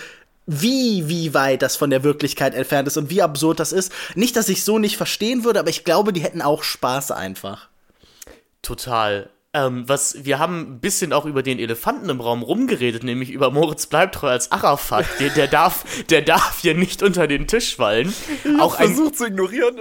wie, 0.48 1.10
wie 1.10 1.34
weit 1.34 1.62
das 1.62 1.76
von 1.76 1.90
der 1.90 2.04
Wirklichkeit 2.04 2.56
entfernt 2.56 2.88
ist 2.88 2.98
und 2.98 3.10
wie 3.10 3.22
absurd 3.22 3.60
das 3.60 3.74
ist. 3.74 3.92
Nicht, 4.16 4.36
dass 4.38 4.48
ich 4.50 4.64
so 4.64 4.80
nicht 4.80 4.96
verstehen 4.96 5.44
würde, 5.44 5.60
aber 5.60 5.70
ich 5.70 5.84
glaube, 5.84 6.14
die 6.14 6.22
hätten 6.22 6.42
auch 6.42 6.64
Spaß 6.64 7.12
einfach. 7.12 7.68
Total. 8.62 9.30
Ähm, 9.53 9.84
was, 9.88 10.23
wir 10.23 10.40
haben 10.40 10.61
ein 10.61 10.80
bisschen 10.80 11.11
auch 11.11 11.26
über 11.26 11.44
den 11.44 11.60
Elefanten 11.60 12.10
im 12.10 12.22
Raum 12.22 12.41
rumgeredet, 12.41 13.03
nämlich 13.03 13.32
über 13.32 13.52
Moritz 13.52 13.86
Bleibtreu 13.86 14.30
als 14.30 14.49
Arafat. 14.49 15.06
Der, 15.19 15.30
der 15.30 15.48
darf, 15.48 15.84
der 16.10 16.22
darf 16.22 16.60
hier 16.61 16.73
nicht 16.73 17.03
unter 17.03 17.28
den 17.28 17.48
Tisch 17.48 17.76
fallen. 17.76 18.14
Auch 18.60 18.80
ein, 18.80 18.95
Versucht 18.95 19.18
zu 19.18 19.26
ignorieren. 19.26 19.76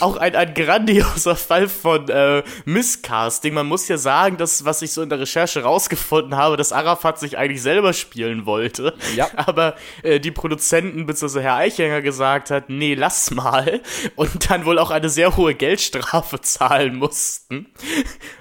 Auch 0.00 0.16
ein, 0.16 0.34
ein 0.34 0.54
grandioser 0.54 1.36
Fall 1.36 1.68
von 1.68 2.08
äh, 2.08 2.42
Misscasting. 2.64 3.54
Man 3.54 3.66
muss 3.66 3.88
ja 3.88 3.98
sagen, 3.98 4.36
dass, 4.36 4.64
was 4.64 4.82
ich 4.82 4.92
so 4.92 5.02
in 5.02 5.08
der 5.08 5.20
Recherche 5.20 5.62
rausgefunden 5.62 6.36
habe, 6.36 6.56
dass 6.56 6.72
Arafat 6.72 7.18
sich 7.18 7.38
eigentlich 7.38 7.62
selber 7.62 7.92
spielen 7.92 8.46
wollte. 8.46 8.94
Ja. 9.16 9.28
Aber 9.36 9.74
äh, 10.02 10.20
die 10.20 10.30
Produzenten 10.30 11.06
bzw. 11.06 11.40
Herr 11.40 11.56
Eichinger 11.56 12.02
gesagt 12.02 12.50
hat, 12.50 12.68
nee, 12.68 12.94
lass 12.94 13.30
mal. 13.30 13.80
Und 14.16 14.50
dann 14.50 14.64
wohl 14.64 14.78
auch 14.78 14.90
eine 14.90 15.08
sehr 15.08 15.36
hohe 15.36 15.54
Geldstrafe 15.54 16.40
zahlen 16.42 16.96
mussten, 16.96 17.66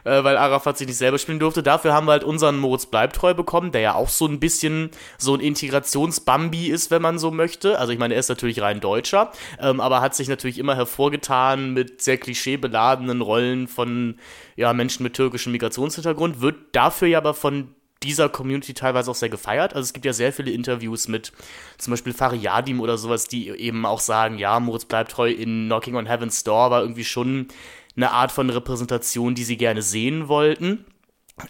äh, 0.04 0.24
weil 0.24 0.38
Arafat 0.38 0.78
sich 0.78 0.88
nicht 0.88 0.98
selber 0.98 1.18
spielen 1.18 1.40
durfte. 1.40 1.64
Dafür 1.64 1.94
haben 1.94 2.08
wir 2.08 2.12
halt 2.12 2.24
unseren 2.24 2.58
Moritz 2.58 2.86
Bleibtreu 2.86 3.34
bekommen, 3.34 3.72
der 3.72 3.82
ja 3.82 3.96
auch 3.96 4.10
so 4.10 4.28
ein 4.28 4.40
bisschen 4.40 4.92
so 5.18 5.34
ein 5.34 5.40
Integrationsbambi 5.40 6.68
ist, 6.68 6.92
wenn 6.92 7.02
man 7.02 7.20
so 7.20 7.32
möchte. 7.32 7.80
Also 7.80 7.94
ich 7.94 8.00
meine, 8.00 8.14
er 8.14 8.20
ist 8.20 8.30
natürlich 8.30 8.62
rein 8.62 8.80
Deutscher, 8.80 9.32
ähm, 9.60 9.80
aber 9.80 10.02
hat 10.02 10.16
sich 10.16 10.28
natürlich 10.28 10.60
immer 10.60 10.76
hervorgetan 10.76 11.37
getan 11.38 11.74
mit 11.74 12.02
sehr 12.02 12.18
klischeebeladenen 12.18 13.22
Rollen 13.22 13.68
von 13.68 14.18
ja, 14.56 14.74
Menschen 14.74 15.04
mit 15.04 15.14
türkischem 15.14 15.52
Migrationshintergrund, 15.52 16.42
wird 16.42 16.56
dafür 16.74 17.08
ja 17.08 17.20
aber 17.20 17.34
von 17.34 17.70
dieser 18.04 18.30
Community 18.30 18.74
teilweise 18.74 19.10
auch 19.10 19.16
sehr 19.16 19.30
gefeiert. 19.30 19.74
Also 19.74 19.88
es 19.88 19.94
gibt 19.94 20.06
ja 20.06 20.14
sehr 20.14 20.32
viele 20.32 20.52
Interviews 20.52 21.08
mit 21.08 21.32
zum 21.78 21.92
Beispiel 21.92 22.14
Fariadim 22.14 22.80
oder 22.80 22.98
sowas, 22.98 23.28
die 23.28 23.50
eben 23.50 23.86
auch 23.86 24.00
sagen, 24.00 24.38
ja, 24.38 24.60
Moritz 24.60 24.86
bleibt 24.86 25.12
treu 25.12 25.32
in 25.32 25.66
Knocking 25.66 25.96
on 25.96 26.06
Heaven's 26.06 26.44
Door 26.44 26.72
war 26.72 26.82
irgendwie 26.82 27.06
schon 27.06 27.48
eine 27.96 28.12
Art 28.12 28.32
von 28.32 28.50
Repräsentation, 28.50 29.34
die 29.34 29.44
sie 29.44 29.58
gerne 29.58 29.82
sehen 29.82 30.28
wollten. 30.28 30.86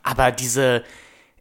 Aber 0.04 0.32
diese, 0.32 0.84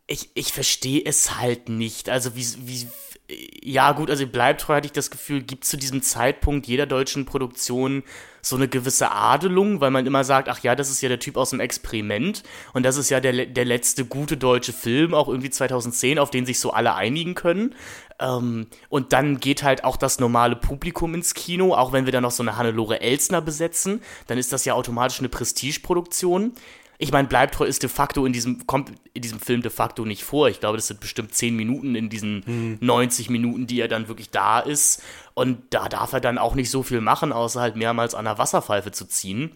ich, 0.08 0.30
ich 0.34 0.52
verstehe 0.52 1.02
es 1.04 1.38
halt 1.38 1.68
nicht. 1.68 2.08
Also 2.08 2.34
wie, 2.34 2.46
wie, 2.66 2.88
ja 3.28 3.92
gut, 3.92 4.10
also 4.10 4.26
bleibt 4.26 4.60
treu, 4.60 4.74
hatte 4.76 4.86
ich 4.86 4.92
das 4.92 5.10
Gefühl, 5.10 5.42
gibt 5.42 5.64
zu 5.64 5.76
diesem 5.76 6.02
Zeitpunkt 6.02 6.66
jeder 6.66 6.86
deutschen 6.86 7.26
Produktion 7.26 8.04
so 8.40 8.54
eine 8.54 8.68
gewisse 8.68 9.10
Adelung, 9.10 9.80
weil 9.80 9.90
man 9.90 10.06
immer 10.06 10.22
sagt, 10.22 10.48
ach 10.48 10.60
ja, 10.60 10.76
das 10.76 10.88
ist 10.88 11.02
ja 11.02 11.08
der 11.08 11.18
Typ 11.18 11.36
aus 11.36 11.50
dem 11.50 11.58
Experiment 11.58 12.44
und 12.72 12.84
das 12.84 12.96
ist 12.96 13.10
ja 13.10 13.18
der, 13.18 13.46
der 13.46 13.64
letzte 13.64 14.04
gute 14.04 14.36
deutsche 14.36 14.72
Film, 14.72 15.14
auch 15.14 15.26
irgendwie 15.26 15.50
2010, 15.50 16.20
auf 16.20 16.30
den 16.30 16.46
sich 16.46 16.60
so 16.60 16.70
alle 16.70 16.94
einigen 16.94 17.34
können. 17.34 17.74
Ähm, 18.20 18.68
und 18.88 19.12
dann 19.12 19.40
geht 19.40 19.64
halt 19.64 19.82
auch 19.82 19.96
das 19.96 20.20
normale 20.20 20.54
Publikum 20.54 21.14
ins 21.14 21.34
Kino, 21.34 21.74
auch 21.74 21.92
wenn 21.92 22.04
wir 22.04 22.12
da 22.12 22.20
noch 22.20 22.30
so 22.30 22.44
eine 22.44 22.56
Hannelore 22.56 23.00
Elsner 23.00 23.40
besetzen, 23.40 24.00
dann 24.28 24.38
ist 24.38 24.52
das 24.52 24.64
ja 24.64 24.74
automatisch 24.74 25.18
eine 25.18 25.28
Prestigeproduktion. 25.28 26.52
Ich 26.98 27.12
meine, 27.12 27.28
Bleibtreu 27.28 27.64
ist 27.64 27.82
de 27.82 27.90
facto 27.90 28.24
in 28.24 28.32
diesem, 28.32 28.66
kommt 28.66 28.92
in 29.12 29.22
diesem 29.22 29.40
Film 29.40 29.62
de 29.62 29.70
facto 29.70 30.04
nicht 30.04 30.24
vor. 30.24 30.48
Ich 30.48 30.60
glaube, 30.60 30.78
das 30.78 30.86
sind 30.86 31.00
bestimmt 31.00 31.34
10 31.34 31.54
Minuten 31.54 31.94
in 31.94 32.08
diesen 32.08 32.42
hm. 32.44 32.78
90 32.80 33.30
Minuten, 33.30 33.66
die 33.66 33.80
er 33.80 33.88
dann 33.88 34.08
wirklich 34.08 34.30
da 34.30 34.60
ist. 34.60 35.02
Und 35.34 35.58
da 35.70 35.88
darf 35.88 36.12
er 36.12 36.20
dann 36.20 36.38
auch 36.38 36.54
nicht 36.54 36.70
so 36.70 36.82
viel 36.82 37.00
machen, 37.00 37.32
außer 37.32 37.60
halt 37.60 37.76
mehrmals 37.76 38.14
an 38.14 38.24
der 38.24 38.38
Wasserpfeife 38.38 38.92
zu 38.92 39.06
ziehen. 39.06 39.52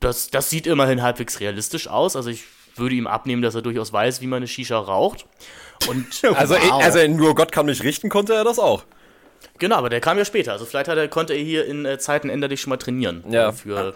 Das, 0.00 0.30
das 0.30 0.50
sieht 0.50 0.66
immerhin 0.66 1.02
halbwegs 1.02 1.40
realistisch 1.40 1.88
aus. 1.88 2.16
Also 2.16 2.30
ich 2.30 2.44
würde 2.74 2.94
ihm 2.94 3.06
abnehmen, 3.06 3.42
dass 3.42 3.54
er 3.54 3.62
durchaus 3.62 3.92
weiß, 3.92 4.20
wie 4.20 4.26
man 4.26 4.38
eine 4.38 4.48
Shisha 4.48 4.78
raucht. 4.78 5.26
Und 5.88 6.06
also, 6.34 6.54
wow. 6.60 6.82
also 6.82 7.06
nur 7.06 7.34
Gott 7.34 7.52
kann 7.52 7.66
mich 7.66 7.82
richten, 7.82 8.08
konnte 8.08 8.34
er 8.34 8.44
das 8.44 8.58
auch. 8.58 8.84
Genau, 9.58 9.76
aber 9.76 9.88
der 9.88 10.00
kam 10.00 10.18
ja 10.18 10.24
später. 10.24 10.52
Also 10.52 10.64
vielleicht 10.64 10.88
er, 10.88 11.08
konnte 11.08 11.34
er 11.34 11.42
hier 11.42 11.66
in 11.66 11.84
äh, 11.84 11.98
Zeiten 11.98 12.28
Ender 12.28 12.48
dich 12.48 12.60
schon 12.60 12.70
mal 12.70 12.76
trainieren. 12.76 13.24
Ja. 13.28 13.52
Für 13.52 13.94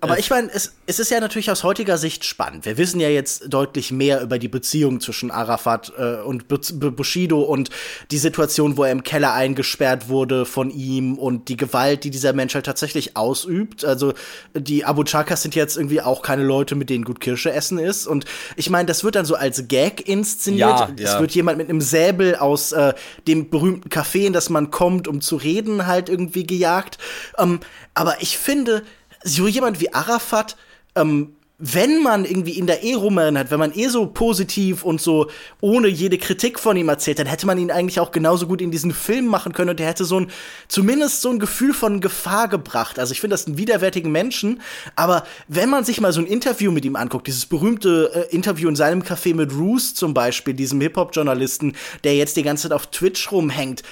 aber 0.00 0.18
ich 0.18 0.30
meine, 0.30 0.50
es, 0.52 0.74
es 0.86 0.98
ist 0.98 1.10
ja 1.10 1.20
natürlich 1.20 1.50
aus 1.50 1.62
heutiger 1.62 1.98
Sicht 1.98 2.24
spannend. 2.24 2.64
Wir 2.64 2.78
wissen 2.78 3.00
ja 3.00 3.08
jetzt 3.08 3.44
deutlich 3.48 3.92
mehr 3.92 4.22
über 4.22 4.38
die 4.38 4.48
Beziehung 4.48 5.00
zwischen 5.00 5.30
Arafat 5.30 5.92
äh, 5.98 6.16
und 6.22 6.46
Bushido 6.48 7.42
und 7.42 7.70
die 8.10 8.18
Situation, 8.18 8.76
wo 8.76 8.84
er 8.84 8.92
im 8.92 9.02
Keller 9.02 9.34
eingesperrt 9.34 10.08
wurde 10.08 10.46
von 10.46 10.70
ihm 10.70 11.18
und 11.18 11.48
die 11.48 11.56
Gewalt, 11.56 12.04
die 12.04 12.10
dieser 12.10 12.32
Mensch 12.32 12.54
halt 12.54 12.66
tatsächlich 12.66 13.16
ausübt. 13.16 13.84
Also 13.84 14.14
die 14.54 14.84
Abu 14.84 15.04
Chakas 15.04 15.42
sind 15.42 15.54
jetzt 15.54 15.76
irgendwie 15.76 16.00
auch 16.00 16.22
keine 16.22 16.44
Leute, 16.44 16.76
mit 16.76 16.88
denen 16.88 17.04
gut 17.04 17.20
Kirsche 17.20 17.52
essen 17.52 17.78
ist. 17.78 18.06
Und 18.06 18.24
ich 18.56 18.70
meine, 18.70 18.86
das 18.86 19.04
wird 19.04 19.16
dann 19.16 19.26
so 19.26 19.34
als 19.34 19.68
Gag 19.68 20.08
inszeniert. 20.08 20.60
Ja, 20.60 20.90
es 20.96 21.12
ja. 21.12 21.20
wird 21.20 21.32
jemand 21.32 21.58
mit 21.58 21.68
einem 21.68 21.80
Säbel 21.80 22.36
aus 22.36 22.72
äh, 22.72 22.94
dem 23.26 23.50
berühmten 23.50 23.90
Café, 23.90 24.26
in 24.26 24.32
das 24.32 24.48
man 24.48 24.70
kommt, 24.70 25.08
um 25.08 25.20
zu 25.20 25.36
reden, 25.36 25.86
halt 25.86 26.08
irgendwie 26.08 26.46
gejagt. 26.46 26.98
Ähm, 27.38 27.60
aber 27.94 28.22
ich 28.22 28.38
finde, 28.38 28.82
so 29.24 29.46
jemand 29.46 29.80
wie 29.80 29.92
Arafat, 29.92 30.56
ähm, 30.94 31.34
wenn 31.60 32.02
man 32.02 32.24
irgendwie 32.24 32.58
in 32.58 32.66
der 32.66 32.82
eh 32.82 32.94
hat, 32.94 33.50
wenn 33.50 33.58
man 33.58 33.72
eh 33.74 33.88
so 33.88 34.06
positiv 34.06 34.82
und 34.82 35.00
so 35.00 35.30
ohne 35.60 35.88
jede 35.88 36.16
Kritik 36.16 36.58
von 36.58 36.74
ihm 36.76 36.88
erzählt, 36.88 37.18
dann 37.18 37.26
hätte 37.26 37.46
man 37.46 37.58
ihn 37.58 37.70
eigentlich 37.70 38.00
auch 38.00 38.12
genauso 38.12 38.46
gut 38.46 38.62
in 38.62 38.70
diesen 38.70 38.92
Film 38.92 39.26
machen 39.26 39.52
können 39.52 39.70
und 39.70 39.78
der 39.78 39.86
hätte 39.86 40.06
so 40.06 40.20
ein, 40.20 40.30
zumindest 40.68 41.20
so 41.20 41.28
ein 41.28 41.38
Gefühl 41.38 41.74
von 41.74 42.00
Gefahr 42.00 42.48
gebracht. 42.48 42.98
Also 42.98 43.12
ich 43.12 43.20
finde 43.20 43.34
das 43.34 43.46
einen 43.46 43.58
widerwärtigen 43.58 44.10
Menschen, 44.10 44.62
aber 44.96 45.24
wenn 45.48 45.68
man 45.68 45.84
sich 45.84 46.00
mal 46.00 46.14
so 46.14 46.20
ein 46.20 46.26
Interview 46.26 46.72
mit 46.72 46.86
ihm 46.86 46.96
anguckt, 46.96 47.26
dieses 47.26 47.44
berühmte 47.44 48.10
äh, 48.14 48.34
Interview 48.34 48.68
in 48.68 48.76
seinem 48.76 49.02
Café 49.02 49.34
mit 49.34 49.52
Roos 49.52 49.94
zum 49.94 50.14
Beispiel, 50.14 50.54
diesem 50.54 50.80
Hip-Hop-Journalisten, 50.80 51.76
der 52.04 52.16
jetzt 52.16 52.38
die 52.38 52.42
ganze 52.42 52.68
Zeit 52.68 52.72
auf 52.72 52.86
Twitch 52.86 53.30
rumhängt, 53.30 53.82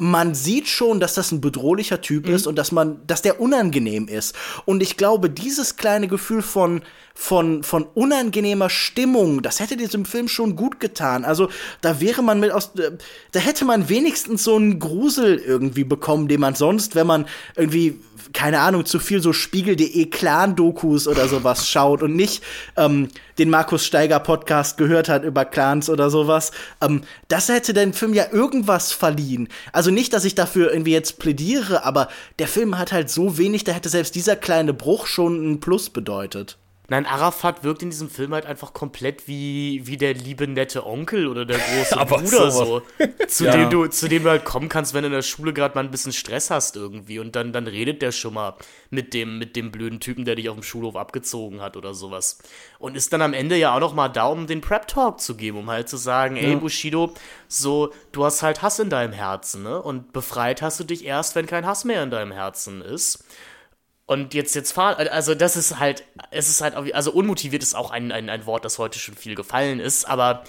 man 0.00 0.32
sieht 0.36 0.68
schon, 0.68 1.00
dass 1.00 1.14
das 1.14 1.32
ein 1.32 1.40
bedrohlicher 1.40 2.00
Typ 2.00 2.28
mhm. 2.28 2.34
ist 2.34 2.46
und 2.46 2.56
dass 2.56 2.70
man, 2.70 3.04
dass 3.08 3.20
der 3.20 3.40
unangenehm 3.40 4.06
ist. 4.06 4.34
Und 4.64 4.80
ich 4.80 4.96
glaube, 4.96 5.28
dieses 5.28 5.76
kleine 5.76 6.06
Gefühl 6.06 6.40
von, 6.40 6.82
von, 7.14 7.64
von 7.64 7.82
unangenehmer 7.82 8.70
Stimmung, 8.70 9.42
das 9.42 9.58
hätte 9.58 9.76
diesem 9.76 10.04
Film 10.04 10.28
schon 10.28 10.54
gut 10.54 10.78
getan. 10.78 11.24
Also, 11.24 11.48
da 11.80 12.00
wäre 12.00 12.22
man 12.22 12.38
mit 12.38 12.52
aus, 12.52 12.70
da 13.32 13.40
hätte 13.40 13.64
man 13.64 13.88
wenigstens 13.88 14.44
so 14.44 14.54
einen 14.54 14.78
Grusel 14.78 15.36
irgendwie 15.36 15.84
bekommen, 15.84 16.28
den 16.28 16.40
man 16.40 16.54
sonst, 16.54 16.94
wenn 16.94 17.08
man 17.08 17.26
irgendwie 17.56 17.98
keine 18.32 18.60
Ahnung, 18.60 18.84
zu 18.84 18.98
viel 18.98 19.22
so 19.22 19.32
Spiegel.de 19.32 20.06
Clan-Dokus 20.06 21.08
oder 21.08 21.28
sowas 21.28 21.68
schaut 21.68 22.02
und 22.02 22.16
nicht 22.16 22.42
ähm, 22.76 23.08
den 23.38 23.50
Markus 23.50 23.84
Steiger 23.84 24.20
Podcast 24.20 24.76
gehört 24.76 25.08
hat 25.08 25.24
über 25.24 25.44
Clans 25.44 25.88
oder 25.88 26.10
sowas, 26.10 26.52
ähm, 26.80 27.02
das 27.28 27.48
hätte 27.48 27.72
den 27.72 27.92
Film 27.92 28.14
ja 28.14 28.26
irgendwas 28.30 28.92
verliehen. 28.92 29.48
Also 29.72 29.90
nicht, 29.90 30.12
dass 30.12 30.24
ich 30.24 30.34
dafür 30.34 30.72
irgendwie 30.72 30.92
jetzt 30.92 31.18
plädiere, 31.18 31.84
aber 31.84 32.08
der 32.38 32.48
Film 32.48 32.78
hat 32.78 32.92
halt 32.92 33.10
so 33.10 33.38
wenig, 33.38 33.64
da 33.64 33.72
hätte 33.72 33.88
selbst 33.88 34.14
dieser 34.14 34.36
kleine 34.36 34.74
Bruch 34.74 35.06
schon 35.06 35.52
ein 35.52 35.60
Plus 35.60 35.90
bedeutet. 35.90 36.58
Nein, 36.90 37.04
Arafat 37.04 37.64
wirkt 37.64 37.82
in 37.82 37.90
diesem 37.90 38.08
Film 38.08 38.32
halt 38.32 38.46
einfach 38.46 38.72
komplett 38.72 39.28
wie, 39.28 39.86
wie 39.86 39.98
der 39.98 40.14
liebe 40.14 40.48
nette 40.48 40.86
Onkel 40.86 41.26
oder 41.26 41.44
der 41.44 41.58
große 41.58 41.96
Bruder 42.06 42.50
so. 42.50 42.82
Zu, 43.28 43.44
ja. 43.44 43.52
dem 43.52 43.68
du, 43.68 43.86
zu 43.88 44.08
dem 44.08 44.24
du 44.24 44.30
halt 44.30 44.46
kommen 44.46 44.70
kannst, 44.70 44.94
wenn 44.94 45.02
du 45.02 45.08
in 45.08 45.12
der 45.12 45.20
Schule 45.20 45.52
gerade 45.52 45.74
mal 45.74 45.84
ein 45.84 45.90
bisschen 45.90 46.14
Stress 46.14 46.50
hast 46.50 46.76
irgendwie. 46.76 47.18
Und 47.18 47.36
dann, 47.36 47.52
dann 47.52 47.66
redet 47.66 48.00
der 48.00 48.10
schon 48.10 48.32
mal 48.32 48.54
mit 48.88 49.12
dem, 49.12 49.38
mit 49.38 49.54
dem 49.54 49.70
blöden 49.70 50.00
Typen, 50.00 50.24
der 50.24 50.34
dich 50.36 50.48
auf 50.48 50.56
dem 50.56 50.62
Schulhof 50.62 50.96
abgezogen 50.96 51.60
hat 51.60 51.76
oder 51.76 51.92
sowas. 51.92 52.38
Und 52.78 52.96
ist 52.96 53.12
dann 53.12 53.20
am 53.20 53.34
Ende 53.34 53.56
ja 53.56 53.74
auch 53.74 53.80
noch 53.80 53.92
mal 53.92 54.08
da, 54.08 54.24
um 54.24 54.46
den 54.46 54.62
Prep-Talk 54.62 55.20
zu 55.20 55.36
geben, 55.36 55.58
um 55.58 55.68
halt 55.68 55.90
zu 55.90 55.98
sagen, 55.98 56.36
ja. 56.36 56.44
ey 56.44 56.56
Bushido, 56.56 57.12
so, 57.48 57.92
du 58.12 58.24
hast 58.24 58.42
halt 58.42 58.62
Hass 58.62 58.78
in 58.78 58.88
deinem 58.88 59.12
Herzen, 59.12 59.62
ne? 59.62 59.82
Und 59.82 60.14
befreit 60.14 60.62
hast 60.62 60.80
du 60.80 60.84
dich 60.84 61.04
erst, 61.04 61.34
wenn 61.34 61.44
kein 61.44 61.66
Hass 61.66 61.84
mehr 61.84 62.02
in 62.02 62.10
deinem 62.10 62.32
Herzen 62.32 62.80
ist. 62.80 63.26
Und 64.08 64.32
jetzt, 64.32 64.54
jetzt 64.54 64.72
fahren, 64.72 65.06
also 65.08 65.34
das 65.34 65.54
ist 65.54 65.78
halt, 65.78 66.02
es 66.30 66.48
ist 66.48 66.62
halt, 66.62 66.74
also 66.94 67.12
unmotiviert 67.12 67.62
ist 67.62 67.74
auch 67.74 67.90
ein, 67.90 68.10
ein, 68.10 68.30
ein 68.30 68.46
Wort, 68.46 68.64
das 68.64 68.78
heute 68.78 68.98
schon 68.98 69.14
viel 69.14 69.34
gefallen 69.34 69.80
ist, 69.80 70.06
aber 70.06 70.44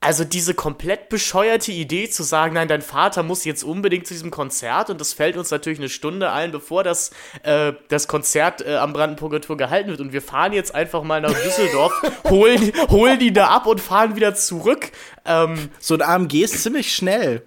also 0.00 0.24
diese 0.24 0.54
komplett 0.54 1.10
bescheuerte 1.10 1.70
Idee 1.70 2.08
zu 2.08 2.22
sagen, 2.22 2.54
nein, 2.54 2.68
dein 2.68 2.80
Vater 2.80 3.22
muss 3.22 3.44
jetzt 3.44 3.62
unbedingt 3.62 4.06
zu 4.06 4.14
diesem 4.14 4.30
Konzert 4.30 4.88
und 4.88 5.02
das 5.02 5.12
fällt 5.12 5.36
uns 5.36 5.50
natürlich 5.50 5.80
eine 5.80 5.90
Stunde 5.90 6.30
allen, 6.30 6.50
bevor 6.50 6.82
das, 6.82 7.10
äh, 7.42 7.74
das 7.88 8.08
Konzert 8.08 8.66
äh, 8.66 8.76
am 8.76 8.94
Brandenburger 8.94 9.42
Tor 9.42 9.58
gehalten 9.58 9.90
wird 9.90 10.00
und 10.00 10.14
wir 10.14 10.22
fahren 10.22 10.54
jetzt 10.54 10.74
einfach 10.74 11.02
mal 11.02 11.20
nach 11.20 11.38
Düsseldorf, 11.42 11.92
holen, 12.30 12.72
holen 12.88 13.18
die 13.18 13.34
da 13.34 13.48
ab 13.48 13.66
und 13.66 13.82
fahren 13.82 14.16
wieder 14.16 14.34
zurück. 14.34 14.92
Ähm, 15.26 15.68
so 15.78 15.92
ein 15.92 16.00
AMG 16.00 16.42
ist 16.42 16.62
ziemlich 16.62 16.94
schnell. 16.94 17.42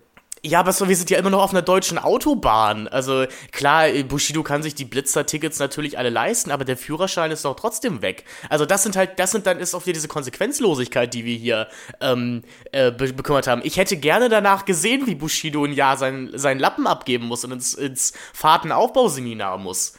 Ja, 0.45 0.59
aber 0.59 0.73
so, 0.73 0.87
wir 0.87 0.95
sind 0.95 1.09
ja 1.09 1.17
immer 1.17 1.31
noch 1.31 1.41
auf 1.41 1.49
einer 1.49 1.63
deutschen 1.63 1.97
Autobahn. 1.97 2.87
Also 2.87 3.25
klar, 3.51 3.89
Bushido 4.07 4.43
kann 4.43 4.61
sich 4.61 4.75
die 4.75 4.85
Blitzer-Tickets 4.85 5.57
natürlich 5.57 5.97
alle 5.97 6.11
leisten, 6.11 6.51
aber 6.51 6.65
der 6.65 6.77
Führerschein 6.77 7.31
ist 7.31 7.45
doch 7.45 7.55
trotzdem 7.55 8.03
weg. 8.03 8.25
Also 8.47 8.67
das 8.67 8.83
sind 8.83 8.95
halt, 8.95 9.17
das 9.17 9.31
sind 9.31 9.47
dann 9.47 9.57
ist 9.57 9.73
auch 9.73 9.87
wieder 9.87 9.93
diese 9.93 10.07
Konsequenzlosigkeit, 10.07 11.11
die 11.15 11.25
wir 11.25 11.35
hier 11.35 11.67
ähm, 11.99 12.43
äh, 12.71 12.91
be 12.91 13.11
bekümmert 13.11 13.47
haben. 13.47 13.61
Ich 13.63 13.77
hätte 13.77 13.97
gerne 13.97 14.29
danach 14.29 14.65
gesehen, 14.65 15.07
wie 15.07 15.15
Bushido 15.15 15.65
ein 15.65 15.73
Jahr 15.73 15.97
seinen, 15.97 16.37
seinen 16.37 16.59
Lappen 16.59 16.85
abgeben 16.85 17.25
muss 17.25 17.43
und 17.43 17.51
ins, 17.51 17.73
ins 17.73 18.13
Fahrtenaufbauseminar 18.33 19.57
muss. 19.57 19.93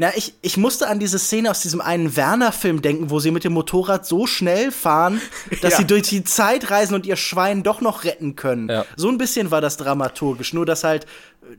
Na, 0.00 0.16
ich, 0.16 0.34
ich 0.42 0.56
musste 0.56 0.86
an 0.86 1.00
diese 1.00 1.18
Szene 1.18 1.50
aus 1.50 1.60
diesem 1.60 1.80
einen 1.80 2.14
Werner-Film 2.16 2.82
denken, 2.82 3.10
wo 3.10 3.18
sie 3.18 3.32
mit 3.32 3.42
dem 3.42 3.52
Motorrad 3.52 4.06
so 4.06 4.28
schnell 4.28 4.70
fahren, 4.70 5.20
dass 5.60 5.72
ja. 5.72 5.78
sie 5.78 5.86
durch 5.86 6.02
die 6.04 6.22
Zeit 6.22 6.70
reisen 6.70 6.94
und 6.94 7.04
ihr 7.04 7.16
Schwein 7.16 7.64
doch 7.64 7.80
noch 7.80 8.04
retten 8.04 8.36
können. 8.36 8.68
Ja. 8.68 8.86
So 8.96 9.08
ein 9.08 9.18
bisschen 9.18 9.50
war 9.50 9.60
das 9.60 9.76
dramaturgisch, 9.76 10.54
nur 10.54 10.64
dass 10.64 10.84
halt 10.84 11.06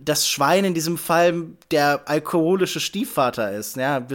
das 0.04 0.30
Schwein 0.30 0.64
in 0.64 0.74
diesem 0.74 0.98
Fall 0.98 1.48
der 1.72 2.08
alkoholische 2.08 2.80
Stiefvater 2.80 3.52
ist. 3.52 3.76
Ja, 3.76 4.06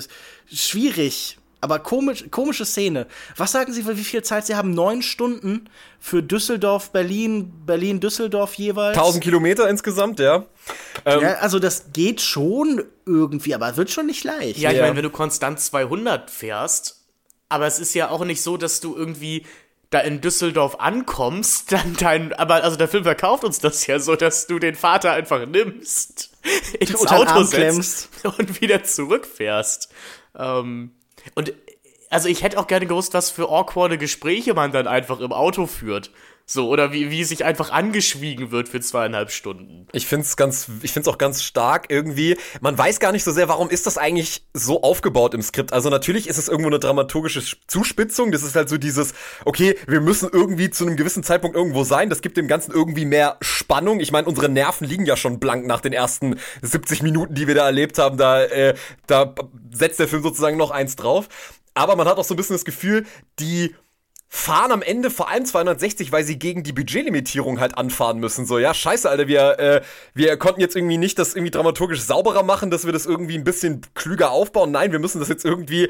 schwierig. 0.51 1.39
Aber 1.65 1.79
komisch, 1.79 2.27
komische 2.31 2.67
Szene. 2.67 3.07
Was 3.39 3.53
sagen 3.53 3.73
Sie, 3.73 3.87
wie 3.89 4.05
viel 4.05 4.23
Zeit 4.23 4.45
Sie 4.45 4.55
haben? 4.55 4.75
Neun 4.75 5.01
Stunden 5.01 5.71
für 5.99 6.23
Düsseldorf, 6.23 6.91
Berlin, 6.91 7.55
Berlin, 7.65 8.01
Düsseldorf 8.01 8.53
jeweils? 8.57 8.99
1000 8.99 9.25
Kilometer 9.25 9.67
insgesamt, 9.71 10.21
ja. 10.21 10.45
Ähm, 11.07 11.23
ja, 11.23 11.35
also 11.37 11.59
das 11.59 11.87
geht 11.95 12.21
schon 12.21 12.85
irgendwie, 13.07 13.55
aber 13.55 13.79
wird 13.79 13.91
schon 13.91 14.05
nicht 14.05 14.25
leicht. 14.25 14.59
Ja, 14.59 14.73
ich 14.73 14.77
ja. 14.77 14.83
meine, 14.83 14.97
wenn 14.97 15.05
du 15.05 15.09
konstant 15.09 15.59
200 15.59 16.31
fährst, 16.31 17.01
aber 17.49 17.67
es 17.67 17.79
ist 17.79 17.95
ja 17.95 18.11
auch 18.11 18.27
nicht 18.27 18.43
so, 18.43 18.59
dass 18.59 18.81
du 18.81 18.95
irgendwie 18.95 19.47
da 19.89 20.01
in 20.01 20.21
Düsseldorf 20.21 20.81
ankommst, 20.81 21.73
dann 21.73 21.97
dein, 21.97 22.35
aber 22.35 22.63
also 22.63 22.77
der 22.77 22.89
Film 22.89 23.05
verkauft 23.05 23.43
uns 23.43 23.59
das 23.59 23.87
ja 23.87 23.99
so, 24.01 24.17
dass 24.17 24.47
du 24.47 24.59
den 24.59 24.75
Vater 24.75 25.13
einfach 25.13 25.47
nimmst, 25.47 26.31
ins 26.79 27.07
Auto 27.07 27.43
setzt 27.45 28.11
und 28.37 28.61
wieder 28.61 28.85
zurückfährst. 28.85 29.89
Ähm, 30.37 30.91
und 31.35 31.53
also 32.11 32.29
ich 32.29 32.43
hätte 32.43 32.59
auch 32.59 32.69
gerne 32.69 32.87
gewusst, 32.87 33.13
was 33.15 33.31
für 33.31 33.49
awkwarde 33.49 33.99
Gespräche 33.99 34.55
man 34.55 34.71
dann 34.71 34.87
einfach 34.87 35.19
im 35.19 35.33
Auto 35.33 35.67
führt. 35.67 36.11
So, 36.47 36.69
oder 36.69 36.93
wie, 36.93 37.11
wie 37.11 37.25
sich 37.25 37.45
einfach 37.45 37.71
angeschwiegen 37.71 38.51
wird 38.51 38.69
für 38.69 38.81
zweieinhalb 38.81 39.31
Stunden. 39.31 39.87
Ich 39.93 40.07
find's 40.07 40.37
ganz, 40.37 40.69
ich 40.83 40.93
find's 40.93 41.09
auch 41.09 41.17
ganz 41.17 41.43
stark 41.43 41.87
irgendwie. 41.89 42.37
Man 42.61 42.77
weiß 42.77 43.01
gar 43.01 43.13
nicht 43.13 43.25
so 43.25 43.33
sehr, 43.33 43.49
warum 43.49 43.71
ist 43.71 43.87
das 43.87 43.97
eigentlich 43.97 44.45
so 44.53 44.83
aufgebaut 44.83 45.33
im 45.33 45.41
Skript. 45.41 45.73
Also 45.73 45.89
natürlich 45.89 46.29
ist 46.29 46.37
es 46.37 46.49
irgendwo 46.49 46.69
eine 46.69 46.79
dramaturgische 46.79 47.43
Zuspitzung. 47.67 48.31
Das 48.31 48.43
ist 48.43 48.57
halt 48.57 48.69
so 48.69 48.77
dieses, 48.77 49.15
okay, 49.47 49.79
wir 49.87 50.03
müssen 50.03 50.29
irgendwie 50.31 50.69
zu 50.69 50.87
einem 50.87 50.97
gewissen 50.97 51.23
Zeitpunkt 51.23 51.57
irgendwo 51.57 51.83
sein. 51.83 52.11
Das 52.11 52.21
gibt 52.21 52.37
dem 52.37 52.47
Ganzen 52.47 52.73
irgendwie 52.73 53.07
mehr 53.07 53.39
Spannung. 53.41 54.01
Ich 54.01 54.13
meine, 54.13 54.29
unsere 54.29 54.51
Nerven 54.51 54.87
liegen 54.87 55.07
ja 55.07 55.17
schon 55.17 55.41
blank 55.41 55.67
nach 55.67 55.81
den 55.81 55.95
ersten 55.95 56.39
70 56.61 57.03
Minuten, 57.03 57.35
die 57.35 57.47
wir 57.47 57.55
da 57.55 57.65
erlebt 57.65 57.99
haben. 57.99 58.19
Da, 58.19 58.45
äh, 58.45 58.75
da 59.07 59.35
setzt 59.73 59.99
der 59.99 60.09
Film 60.09 60.23
sozusagen 60.23 60.59
noch 60.59 60.71
eins 60.71 60.95
drauf. 60.97 61.29
Aber 61.73 61.97
man 61.97 62.07
hat 62.07 62.19
auch 62.19 62.25
so 62.25 62.35
ein 62.35 62.37
bisschen 62.37 62.55
das 62.55 62.65
Gefühl, 62.65 63.05
die 63.41 63.75
fahren 64.35 64.73
am 64.73 64.83
Ende 64.83 65.13
vor 65.13 65.31
allem 65.31 65.47
260, 65.47 66.11
weil 66.11 66.25
sie 66.25 66.41
gegen 66.41 66.65
die 66.65 66.73
Budgetlimitierung 66.73 67.61
halt 67.61 67.79
anfahren 67.79 68.19
müssen. 68.19 68.47
So, 68.47 68.59
ja, 68.59 68.75
scheiße, 68.75 69.09
Alter, 69.09 69.29
wir, 69.29 69.61
äh, 69.61 69.83
wir 70.13 70.37
konnten 70.39 70.61
jetzt 70.61 70.75
irgendwie 70.75 70.99
nicht 70.99 71.21
das 71.21 71.37
irgendwie 71.37 71.53
dramaturgisch 71.53 72.03
sauberer 72.03 72.43
machen, 72.43 72.73
dass 72.73 72.85
wir 72.85 72.93
das 72.93 73.07
irgendwie 73.07 73.37
ein 73.37 73.45
bisschen 73.45 73.83
klüger 73.95 74.33
aufbauen. 74.33 74.73
Nein, 74.73 74.91
wir 74.91 74.99
müssen 74.99 75.21
das 75.21 75.29
jetzt 75.29 75.45
irgendwie, 75.45 75.89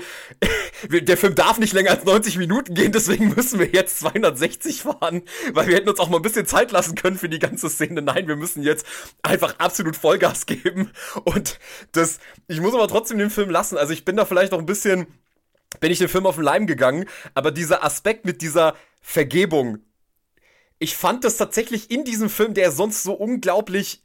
der 0.91 1.17
Film 1.17 1.35
darf 1.35 1.59
nicht 1.59 1.73
länger 1.73 1.93
als 1.93 2.05
90 2.05 2.37
Minuten 2.37 2.75
gehen, 2.75 2.93
deswegen 2.93 3.35
müssen 3.35 3.59
wir 3.59 3.69
jetzt 3.69 4.01
260 4.01 4.83
fahren, 4.83 5.23
weil 5.55 5.67
wir 5.67 5.77
hätten 5.77 5.89
uns 5.89 5.99
auch 5.99 6.11
mal 6.11 6.19
ein 6.19 6.23
bisschen 6.23 6.45
Zeit 6.45 6.71
lassen 6.71 6.97
können 6.97 7.17
für 7.17 7.31
die 7.31 7.39
ganze 7.39 7.71
Szene. 7.71 8.03
Nein, 8.03 8.29
wir 8.29 8.37
müssen 8.37 8.63
jetzt 8.63 8.85
einfach 9.23 9.59
absolut 9.59 9.97
Vollgas 9.97 10.45
geben 10.45 10.91
und 11.25 11.59
das, 11.93 12.19
ich 12.47 12.61
muss 12.61 12.75
aber 12.75 12.89
trotzdem 12.89 13.17
den 13.17 13.31
Film 13.31 13.49
lassen. 13.49 13.79
Also 13.79 13.95
ich 13.95 14.05
bin 14.05 14.17
da 14.17 14.27
vielleicht 14.27 14.53
noch 14.53 14.59
ein 14.59 14.67
bisschen 14.67 15.07
bin 15.81 15.93
ich 15.93 15.99
den 15.99 16.09
Film 16.09 16.27
auf 16.27 16.37
den 16.37 16.45
Leim 16.45 16.67
gegangen, 16.67 17.07
aber 17.35 17.51
dieser 17.51 17.85
Aspekt 17.85 18.25
mit 18.25 18.43
dieser 18.43 18.75
Vergebung, 19.01 19.79
ich 20.79 20.97
fand 20.97 21.25
das 21.25 21.37
tatsächlich 21.37 21.91
in 21.91 22.05
diesem 22.05 22.29
Film, 22.29 22.55
der 22.55 22.73
sonst 22.73 23.03
so 23.03 23.13
unglaublich 23.13 24.03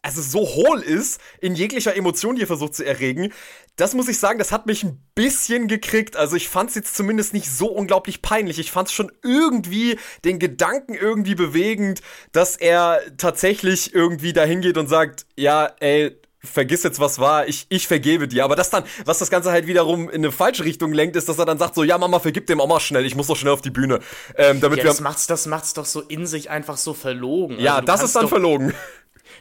also 0.00 0.22
so 0.22 0.40
hohl 0.40 0.80
ist 0.80 1.20
in 1.40 1.54
jeglicher 1.54 1.96
Emotion, 1.96 2.36
die 2.36 2.42
er 2.42 2.46
versucht 2.46 2.74
zu 2.74 2.84
erregen, 2.84 3.32
das 3.76 3.94
muss 3.94 4.08
ich 4.08 4.18
sagen, 4.18 4.38
das 4.38 4.52
hat 4.52 4.66
mich 4.66 4.82
ein 4.82 5.00
bisschen 5.14 5.68
gekriegt. 5.68 6.16
Also 6.16 6.36
ich 6.36 6.48
fand 6.48 6.70
es 6.70 6.76
jetzt 6.76 6.96
zumindest 6.96 7.32
nicht 7.32 7.50
so 7.50 7.66
unglaublich 7.68 8.22
peinlich. 8.22 8.58
Ich 8.58 8.72
fand 8.72 8.88
es 8.88 8.94
schon 8.94 9.12
irgendwie 9.22 9.98
den 10.24 10.38
Gedanken 10.38 10.94
irgendwie 10.94 11.34
bewegend, 11.34 12.00
dass 12.32 12.56
er 12.56 13.00
tatsächlich 13.18 13.94
irgendwie 13.94 14.32
dahin 14.32 14.60
geht 14.60 14.78
und 14.78 14.88
sagt, 14.88 15.26
ja, 15.36 15.70
ey, 15.80 16.16
vergiss 16.40 16.82
jetzt, 16.82 17.00
was 17.00 17.18
war, 17.18 17.48
ich, 17.48 17.66
ich 17.68 17.88
vergebe 17.88 18.28
dir. 18.28 18.44
Aber 18.44 18.56
das 18.56 18.70
dann, 18.70 18.84
was 19.04 19.18
das 19.18 19.30
Ganze 19.30 19.50
halt 19.50 19.66
wiederum 19.66 20.08
in 20.08 20.16
eine 20.16 20.32
falsche 20.32 20.64
Richtung 20.64 20.92
lenkt, 20.92 21.16
ist, 21.16 21.28
dass 21.28 21.38
er 21.38 21.46
dann 21.46 21.58
sagt 21.58 21.74
so, 21.74 21.84
ja, 21.84 21.98
Mama, 21.98 22.20
vergib 22.20 22.46
dem 22.46 22.60
auch 22.60 22.68
mal 22.68 22.80
schnell, 22.80 23.04
ich 23.06 23.16
muss 23.16 23.26
doch 23.26 23.36
schnell 23.36 23.52
auf 23.52 23.60
die 23.60 23.70
Bühne. 23.70 24.00
Ähm, 24.36 24.60
damit 24.60 24.78
ja, 24.78 24.84
wir 24.84 24.90
das 24.90 25.00
macht's, 25.00 25.26
das 25.26 25.46
macht's 25.46 25.74
doch 25.74 25.86
so 25.86 26.00
in 26.00 26.26
sich 26.26 26.50
einfach 26.50 26.76
so 26.76 26.94
verlogen. 26.94 27.58
Ja, 27.58 27.76
also, 27.76 27.86
das 27.86 28.02
ist 28.02 28.16
dann 28.16 28.22
doch, 28.22 28.30
verlogen. 28.30 28.74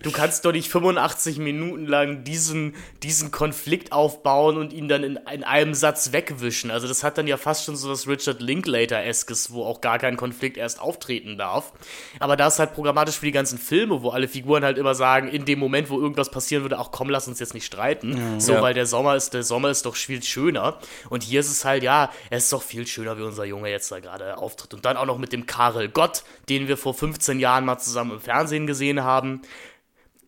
Du 0.03 0.11
kannst 0.11 0.45
doch 0.45 0.51
nicht 0.51 0.69
85 0.69 1.39
Minuten 1.39 1.85
lang 1.85 2.23
diesen, 2.23 2.75
diesen 3.03 3.31
Konflikt 3.31 3.91
aufbauen 3.91 4.57
und 4.57 4.73
ihn 4.73 4.87
dann 4.87 5.03
in, 5.03 5.19
in 5.31 5.43
einem 5.43 5.73
Satz 5.73 6.11
wegwischen. 6.11 6.71
Also 6.71 6.87
das 6.87 7.03
hat 7.03 7.17
dann 7.17 7.27
ja 7.27 7.37
fast 7.37 7.65
schon 7.65 7.75
so 7.75 7.89
was 7.89 8.07
Richard 8.07 8.41
Linklater-eskes, 8.41 9.51
wo 9.51 9.63
auch 9.63 9.81
gar 9.81 9.99
kein 9.99 10.17
Konflikt 10.17 10.57
erst 10.57 10.79
auftreten 10.79 11.37
darf. 11.37 11.73
Aber 12.19 12.35
das 12.35 12.55
ist 12.55 12.59
halt 12.59 12.73
programmatisch 12.73 13.19
für 13.19 13.25
die 13.25 13.31
ganzen 13.31 13.57
Filme, 13.57 14.01
wo 14.01 14.09
alle 14.09 14.27
Figuren 14.27 14.63
halt 14.63 14.77
immer 14.77 14.95
sagen, 14.95 15.27
in 15.27 15.45
dem 15.45 15.59
Moment, 15.59 15.89
wo 15.89 15.99
irgendwas 15.99 16.29
passieren 16.29 16.63
würde, 16.63 16.79
auch 16.79 16.91
komm, 16.91 17.09
lass 17.09 17.27
uns 17.27 17.39
jetzt 17.39 17.53
nicht 17.53 17.65
streiten. 17.65 18.35
Mhm, 18.35 18.39
so, 18.39 18.53
ja. 18.53 18.61
weil 18.61 18.73
der 18.73 18.85
Sommer 18.85 19.15
ist, 19.15 19.33
der 19.33 19.43
Sommer 19.43 19.69
ist 19.69 19.85
doch 19.85 19.95
viel 19.95 20.23
schöner. 20.23 20.79
Und 21.09 21.23
hier 21.23 21.39
ist 21.39 21.51
es 21.51 21.65
halt, 21.65 21.83
ja, 21.83 22.11
es 22.29 22.45
ist 22.45 22.53
doch 22.53 22.63
viel 22.63 22.87
schöner, 22.87 23.17
wie 23.17 23.23
unser 23.23 23.45
Junge 23.45 23.69
jetzt 23.69 23.91
da 23.91 23.99
gerade 23.99 24.37
auftritt. 24.37 24.73
Und 24.73 24.85
dann 24.85 24.97
auch 24.97 25.05
noch 25.05 25.17
mit 25.17 25.33
dem 25.33 25.45
Karel 25.45 25.89
Gott, 25.89 26.23
den 26.49 26.67
wir 26.67 26.77
vor 26.77 26.93
15 26.93 27.39
Jahren 27.39 27.65
mal 27.65 27.77
zusammen 27.77 28.11
im 28.11 28.19
Fernsehen 28.19 28.67
gesehen 28.67 29.03
haben 29.03 29.41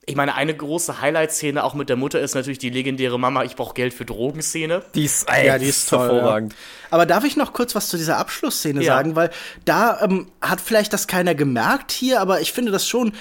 ich 0.10 0.16
meine, 0.16 0.34
eine 0.34 0.56
große 0.56 1.02
Highlight-Szene 1.02 1.64
auch 1.64 1.76
mit 1.76 1.88
der 1.88 1.96
Mutter 1.96 2.20
ist 2.20 2.34
natürlich 2.34 2.58
die 2.58 2.72
legendäre 2.72 3.20
Mama, 3.20 3.44
ich 3.44 3.56
brauche 3.56 3.76
Geld 3.76 3.94
für 3.94 4.06
Drogen-Szene. 4.06 4.82
Die 4.96 5.06
ist, 5.06 5.30
ey, 5.30 5.46
ja, 5.46 5.60
die 5.60 5.68
ist 5.68 5.88
toll, 5.88 6.00
hervorragend. 6.00 6.54
Ja. 6.54 6.60
Aber 6.90 7.06
darf 7.06 7.24
ich 7.26 7.38
noch 7.38 7.54
kurz 7.54 7.76
was 7.76 7.90
zu 7.90 7.98
dieser 7.98 8.18
Abschlussszene 8.18 8.84
ja. 8.84 8.96
sagen? 8.96 9.16
Weil 9.16 9.30
da 9.66 10.02
ähm, 10.02 10.28
hat 10.42 10.62
vielleicht 10.62 10.94
das 10.94 11.06
keiner 11.06 11.36
gemerkt 11.36 11.92
hier, 11.92 12.22
aber 12.22 12.42
ich 12.42 12.52
finde 12.52 12.72
das 12.72 12.88
schon 12.88 13.10
äh, 13.10 13.14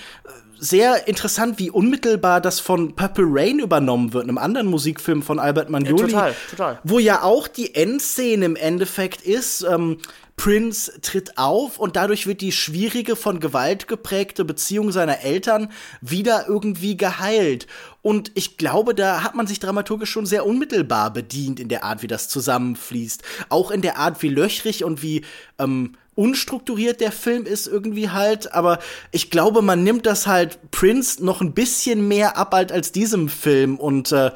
sehr 0.58 1.06
interessant, 1.08 1.58
wie 1.58 1.70
unmittelbar 1.70 2.40
das 2.40 2.58
von 2.58 2.96
Purple 2.96 3.26
Rain 3.28 3.58
übernommen 3.58 4.14
wird, 4.14 4.24
einem 4.24 4.38
anderen 4.38 4.68
Musikfilm 4.68 5.22
von 5.22 5.38
Albert 5.38 5.68
Magnoli. 5.68 6.00
Ja, 6.00 6.06
total, 6.08 6.34
total. 6.50 6.78
Wo 6.84 6.98
ja 6.98 7.22
auch 7.22 7.48
die 7.48 7.74
Endszene 7.74 8.46
im 8.46 8.56
Endeffekt 8.56 9.20
ist, 9.20 9.62
ähm, 9.62 9.98
Prince 10.38 10.92
tritt 11.02 11.36
auf 11.36 11.78
und 11.78 11.96
dadurch 11.96 12.26
wird 12.26 12.40
die 12.40 12.52
schwierige, 12.52 13.16
von 13.16 13.40
Gewalt 13.40 13.88
geprägte 13.88 14.44
Beziehung 14.44 14.92
seiner 14.92 15.20
Eltern 15.20 15.70
wieder 16.00 16.46
irgendwie 16.48 16.96
geheilt. 16.96 17.66
Und 18.02 18.30
ich 18.34 18.56
glaube, 18.56 18.94
da 18.94 19.24
hat 19.24 19.34
man 19.34 19.48
sich 19.48 19.58
dramaturgisch 19.58 20.10
schon 20.10 20.26
sehr 20.26 20.46
unmittelbar 20.46 21.12
bedient 21.12 21.58
in 21.58 21.68
der 21.68 21.82
Art, 21.82 22.02
wie 22.02 22.06
das 22.06 22.28
zusammenfließt. 22.28 23.22
Auch 23.48 23.72
in 23.72 23.82
der 23.82 23.98
Art, 23.98 24.22
wie 24.22 24.28
löchrig 24.28 24.84
und 24.84 25.02
wie 25.02 25.24
ähm, 25.58 25.96
unstrukturiert 26.14 27.00
der 27.00 27.12
Film 27.12 27.44
ist 27.44 27.66
irgendwie 27.66 28.10
halt. 28.10 28.54
Aber 28.54 28.78
ich 29.10 29.30
glaube, 29.30 29.60
man 29.60 29.82
nimmt 29.82 30.06
das 30.06 30.28
halt 30.28 30.70
Prince 30.70 31.22
noch 31.24 31.40
ein 31.40 31.52
bisschen 31.52 32.06
mehr 32.06 32.36
ab 32.36 32.54
als, 32.54 32.92
diesem 32.92 33.28
Film 33.28 33.76
und 33.76 34.12
äh, 34.12 34.30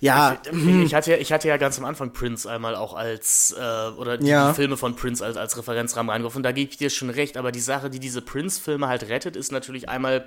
ja. 0.00 0.38
Ich, 0.50 0.66
ich, 0.66 0.94
hatte, 0.94 1.14
ich 1.16 1.32
hatte 1.32 1.48
ja 1.48 1.56
ganz 1.56 1.78
am 1.78 1.84
Anfang 1.84 2.12
Prince 2.12 2.50
einmal 2.50 2.74
auch 2.74 2.94
als, 2.94 3.54
äh, 3.58 3.88
oder 3.96 4.18
die, 4.18 4.26
ja. 4.26 4.50
die, 4.50 4.54
Filme 4.54 4.76
von 4.76 4.94
Prince 4.96 5.24
als, 5.24 5.36
als 5.36 5.56
Referenzrahmen 5.56 6.10
reingeworfen. 6.10 6.42
Da 6.42 6.52
gebe 6.52 6.70
ich 6.70 6.76
dir 6.76 6.90
schon 6.90 7.10
recht, 7.10 7.36
aber 7.36 7.52
die 7.52 7.60
Sache, 7.60 7.90
die 7.90 7.98
diese 7.98 8.22
Prince-Filme 8.22 8.88
halt 8.88 9.08
rettet, 9.08 9.36
ist 9.36 9.52
natürlich 9.52 9.88
einmal 9.88 10.26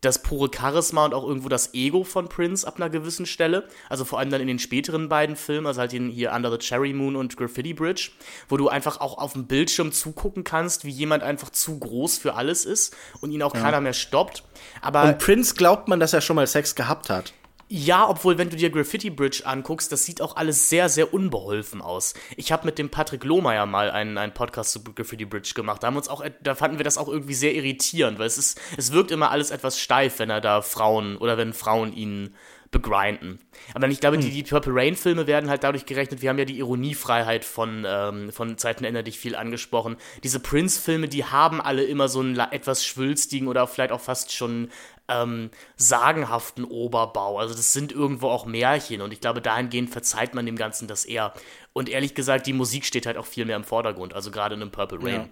das 0.00 0.22
pure 0.22 0.50
Charisma 0.54 1.06
und 1.06 1.14
auch 1.14 1.26
irgendwo 1.26 1.48
das 1.48 1.74
Ego 1.74 2.04
von 2.04 2.28
Prince 2.28 2.66
ab 2.66 2.76
einer 2.76 2.90
gewissen 2.90 3.26
Stelle. 3.26 3.64
Also 3.88 4.04
vor 4.04 4.18
allem 4.18 4.30
dann 4.30 4.40
in 4.40 4.46
den 4.46 4.58
späteren 4.58 5.08
beiden 5.08 5.36
Filmen, 5.36 5.66
also 5.66 5.80
halt 5.80 5.92
hier 5.92 6.32
Under 6.32 6.50
the 6.50 6.58
Cherry 6.58 6.92
Moon 6.92 7.16
und 7.16 7.36
Graffiti 7.36 7.74
Bridge, 7.74 8.10
wo 8.48 8.56
du 8.56 8.68
einfach 8.68 9.00
auch 9.00 9.18
auf 9.18 9.32
dem 9.32 9.46
Bildschirm 9.46 9.92
zugucken 9.92 10.44
kannst, 10.44 10.84
wie 10.84 10.90
jemand 10.90 11.22
einfach 11.22 11.50
zu 11.50 11.78
groß 11.78 12.18
für 12.18 12.34
alles 12.34 12.64
ist 12.64 12.94
und 13.20 13.32
ihn 13.32 13.42
auch 13.42 13.54
ja. 13.54 13.60
keiner 13.60 13.80
mehr 13.80 13.94
stoppt. 13.94 14.44
Aber 14.80 15.04
und 15.04 15.18
Prince 15.18 15.54
glaubt 15.54 15.88
man, 15.88 15.98
dass 15.98 16.12
er 16.12 16.20
schon 16.20 16.36
mal 16.36 16.46
Sex 16.46 16.74
gehabt 16.74 17.08
hat. 17.10 17.32
Ja, 17.68 18.08
obwohl, 18.08 18.38
wenn 18.38 18.48
du 18.48 18.56
dir 18.56 18.70
Graffiti 18.70 19.10
Bridge 19.10 19.42
anguckst, 19.44 19.90
das 19.90 20.04
sieht 20.04 20.22
auch 20.22 20.36
alles 20.36 20.68
sehr, 20.68 20.88
sehr 20.88 21.12
unbeholfen 21.12 21.82
aus. 21.82 22.14
Ich 22.36 22.52
habe 22.52 22.64
mit 22.64 22.78
dem 22.78 22.90
Patrick 22.90 23.24
Lohmeier 23.24 23.66
mal 23.66 23.90
einen, 23.90 24.18
einen 24.18 24.32
Podcast 24.32 24.70
zu 24.70 24.84
Graffiti 24.84 25.24
Bridge 25.24 25.52
gemacht. 25.54 25.82
Da, 25.82 25.88
haben 25.88 25.96
uns 25.96 26.08
auch, 26.08 26.24
da 26.42 26.54
fanden 26.54 26.78
wir 26.78 26.84
das 26.84 26.96
auch 26.96 27.08
irgendwie 27.08 27.34
sehr 27.34 27.54
irritierend, 27.54 28.20
weil 28.20 28.26
es 28.26 28.38
ist, 28.38 28.60
es 28.76 28.92
wirkt 28.92 29.10
immer 29.10 29.32
alles 29.32 29.50
etwas 29.50 29.80
steif, 29.80 30.20
wenn 30.20 30.30
er 30.30 30.40
da 30.40 30.62
Frauen 30.62 31.16
oder 31.16 31.38
wenn 31.38 31.52
Frauen 31.52 31.92
ihn 31.92 32.34
begrinden. 32.70 33.40
Aber 33.74 33.88
ich 33.88 34.00
glaube, 34.00 34.16
hm. 34.16 34.22
die, 34.22 34.30
die 34.30 34.42
Purple 34.42 34.74
Rain-Filme 34.74 35.26
werden 35.26 35.50
halt 35.50 35.64
dadurch 35.64 35.86
gerechnet, 35.86 36.22
wir 36.22 36.30
haben 36.30 36.38
ja 36.38 36.44
die 36.44 36.58
Ironiefreiheit 36.58 37.44
von, 37.44 37.84
ähm, 37.86 38.32
von 38.32 38.58
Zeiten 38.58 38.84
ändert 38.84 39.06
dich 39.06 39.18
viel 39.18 39.34
angesprochen. 39.34 39.96
Diese 40.22 40.40
Prince-Filme, 40.40 41.08
die 41.08 41.24
haben 41.24 41.60
alle 41.60 41.84
immer 41.84 42.08
so 42.08 42.20
einen 42.20 42.38
etwas 42.38 42.84
schwülstigen 42.84 43.48
oder 43.48 43.66
vielleicht 43.66 43.92
auch 43.92 44.00
fast 44.00 44.32
schon 44.32 44.70
ähm, 45.08 45.50
sagenhaften 45.76 46.64
Oberbau. 46.64 47.38
Also 47.38 47.54
das 47.54 47.72
sind 47.72 47.92
irgendwo 47.92 48.28
auch 48.28 48.46
Märchen 48.46 49.00
und 49.02 49.12
ich 49.12 49.20
glaube, 49.20 49.40
dahingehend 49.40 49.90
verzeiht 49.90 50.34
man 50.34 50.46
dem 50.46 50.56
Ganzen 50.56 50.88
das 50.88 51.04
eher. 51.04 51.32
Und 51.72 51.88
ehrlich 51.88 52.14
gesagt, 52.14 52.46
die 52.46 52.52
Musik 52.52 52.84
steht 52.84 53.06
halt 53.06 53.16
auch 53.16 53.26
viel 53.26 53.44
mehr 53.44 53.56
im 53.56 53.64
Vordergrund, 53.64 54.14
also 54.14 54.30
gerade 54.30 54.54
in 54.54 54.62
einem 54.62 54.70
Purple 54.70 54.98
Rain. 55.02 55.28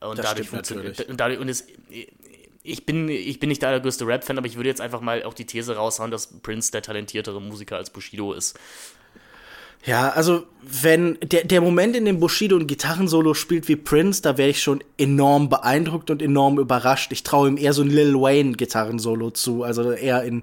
Ja, 0.00 0.08
und 0.08 0.18
dadurch 0.18 0.48
funktioniert. 0.48 1.00
Und, 1.08 1.18
dadurch, 1.18 1.40
es, 1.48 1.66
ich 2.62 2.84
bin, 2.84 3.08
ich 3.08 3.40
bin 3.40 3.48
nicht 3.48 3.62
der 3.62 3.70
allergrößte 3.70 4.06
Rap-Fan, 4.06 4.38
aber 4.38 4.46
ich 4.46 4.56
würde 4.56 4.68
jetzt 4.68 4.80
einfach 4.80 5.00
mal 5.00 5.22
auch 5.22 5.34
die 5.34 5.46
These 5.46 5.76
raushauen, 5.76 6.10
dass 6.10 6.40
Prince 6.40 6.72
der 6.72 6.82
talentiertere 6.82 7.40
Musiker 7.40 7.76
als 7.76 7.90
Bushido 7.90 8.32
ist. 8.32 8.58
Ja, 9.84 10.10
also 10.10 10.46
wenn 10.68 11.16
der, 11.22 11.44
der 11.44 11.60
Moment, 11.60 11.94
in 11.94 12.04
dem 12.06 12.18
Bushido 12.18 12.56
ein 12.56 12.66
Gitarrensolo 12.66 13.34
spielt 13.34 13.68
wie 13.68 13.76
Prince, 13.76 14.20
da 14.20 14.36
wäre 14.36 14.48
ich 14.48 14.62
schon 14.62 14.82
enorm 14.98 15.48
beeindruckt 15.48 16.10
und 16.10 16.20
enorm 16.20 16.58
überrascht. 16.58 17.12
Ich 17.12 17.22
traue 17.22 17.48
ihm 17.48 17.56
eher 17.56 17.72
so 17.72 17.82
ein 17.82 17.88
Lil 17.88 18.14
Wayne 18.14 18.52
Gitarrensolo 18.52 19.30
zu, 19.30 19.62
also 19.62 19.92
eher 19.92 20.24
in, 20.24 20.42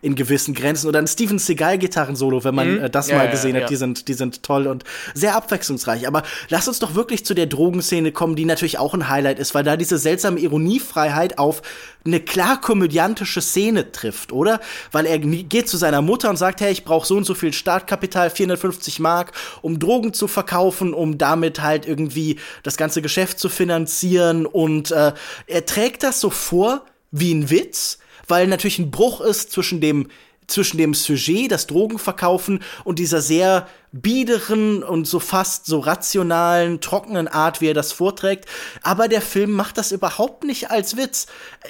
in 0.00 0.14
gewissen 0.14 0.54
Grenzen. 0.54 0.86
Oder 0.86 1.00
ein 1.00 1.08
Steven 1.08 1.40
Seagal 1.40 1.78
Gitarrensolo, 1.78 2.44
wenn 2.44 2.54
man 2.54 2.74
mhm. 2.74 2.84
äh, 2.84 2.90
das 2.90 3.08
ja, 3.08 3.16
mal 3.16 3.28
gesehen 3.28 3.54
ja, 3.54 3.58
ja. 3.58 3.62
hat, 3.64 3.70
die 3.70 3.76
sind, 3.76 4.06
die 4.06 4.14
sind 4.14 4.44
toll 4.44 4.68
und 4.68 4.84
sehr 5.12 5.34
abwechslungsreich. 5.34 6.06
Aber 6.06 6.22
lass 6.50 6.68
uns 6.68 6.78
doch 6.78 6.94
wirklich 6.94 7.24
zu 7.24 7.34
der 7.34 7.46
Drogenszene 7.46 8.12
kommen, 8.12 8.36
die 8.36 8.44
natürlich 8.44 8.78
auch 8.78 8.94
ein 8.94 9.08
Highlight 9.08 9.40
ist, 9.40 9.54
weil 9.54 9.64
da 9.64 9.76
diese 9.76 9.98
seltsame 9.98 10.38
Ironiefreiheit 10.38 11.38
auf 11.38 11.62
eine 12.06 12.20
klar 12.20 12.60
komödiantische 12.60 13.40
Szene 13.40 13.90
trifft, 13.90 14.30
oder? 14.30 14.60
Weil 14.92 15.06
er 15.06 15.18
geht 15.18 15.68
zu 15.68 15.78
seiner 15.78 16.02
Mutter 16.02 16.28
und 16.28 16.36
sagt, 16.36 16.60
hey, 16.60 16.70
ich 16.70 16.84
brauche 16.84 17.06
so 17.06 17.16
und 17.16 17.24
so 17.24 17.34
viel 17.34 17.52
Startkapital, 17.52 18.28
450 18.28 19.00
Mark, 19.00 19.32
um 19.64 19.78
Drogen 19.78 20.12
zu 20.12 20.28
verkaufen, 20.28 20.92
um 20.92 21.16
damit 21.16 21.62
halt 21.62 21.86
irgendwie 21.86 22.38
das 22.62 22.76
ganze 22.76 23.00
Geschäft 23.00 23.38
zu 23.38 23.48
finanzieren. 23.48 24.44
Und 24.44 24.90
äh, 24.90 25.12
er 25.46 25.66
trägt 25.66 26.02
das 26.02 26.20
so 26.20 26.28
vor 26.28 26.84
wie 27.10 27.32
ein 27.34 27.48
Witz, 27.48 27.98
weil 28.28 28.46
natürlich 28.46 28.78
ein 28.78 28.90
Bruch 28.90 29.20
ist 29.20 29.50
zwischen 29.50 29.80
dem 29.80 30.08
zwischen 30.46 30.76
dem 30.76 30.92
Sujet, 30.92 31.50
das 31.50 31.66
Drogenverkaufen 31.66 32.60
und 32.84 32.98
dieser 32.98 33.22
sehr 33.22 33.66
biederen 33.94 34.82
und 34.82 35.06
so 35.06 35.20
fast 35.20 35.66
so 35.66 35.78
rationalen, 35.78 36.80
trockenen 36.80 37.28
Art, 37.28 37.60
wie 37.60 37.68
er 37.68 37.74
das 37.74 37.92
vorträgt. 37.92 38.46
Aber 38.82 39.06
der 39.06 39.22
Film 39.22 39.52
macht 39.52 39.78
das 39.78 39.92
überhaupt 39.92 40.42
nicht 40.42 40.72
als 40.72 40.96
Witz. 40.96 41.26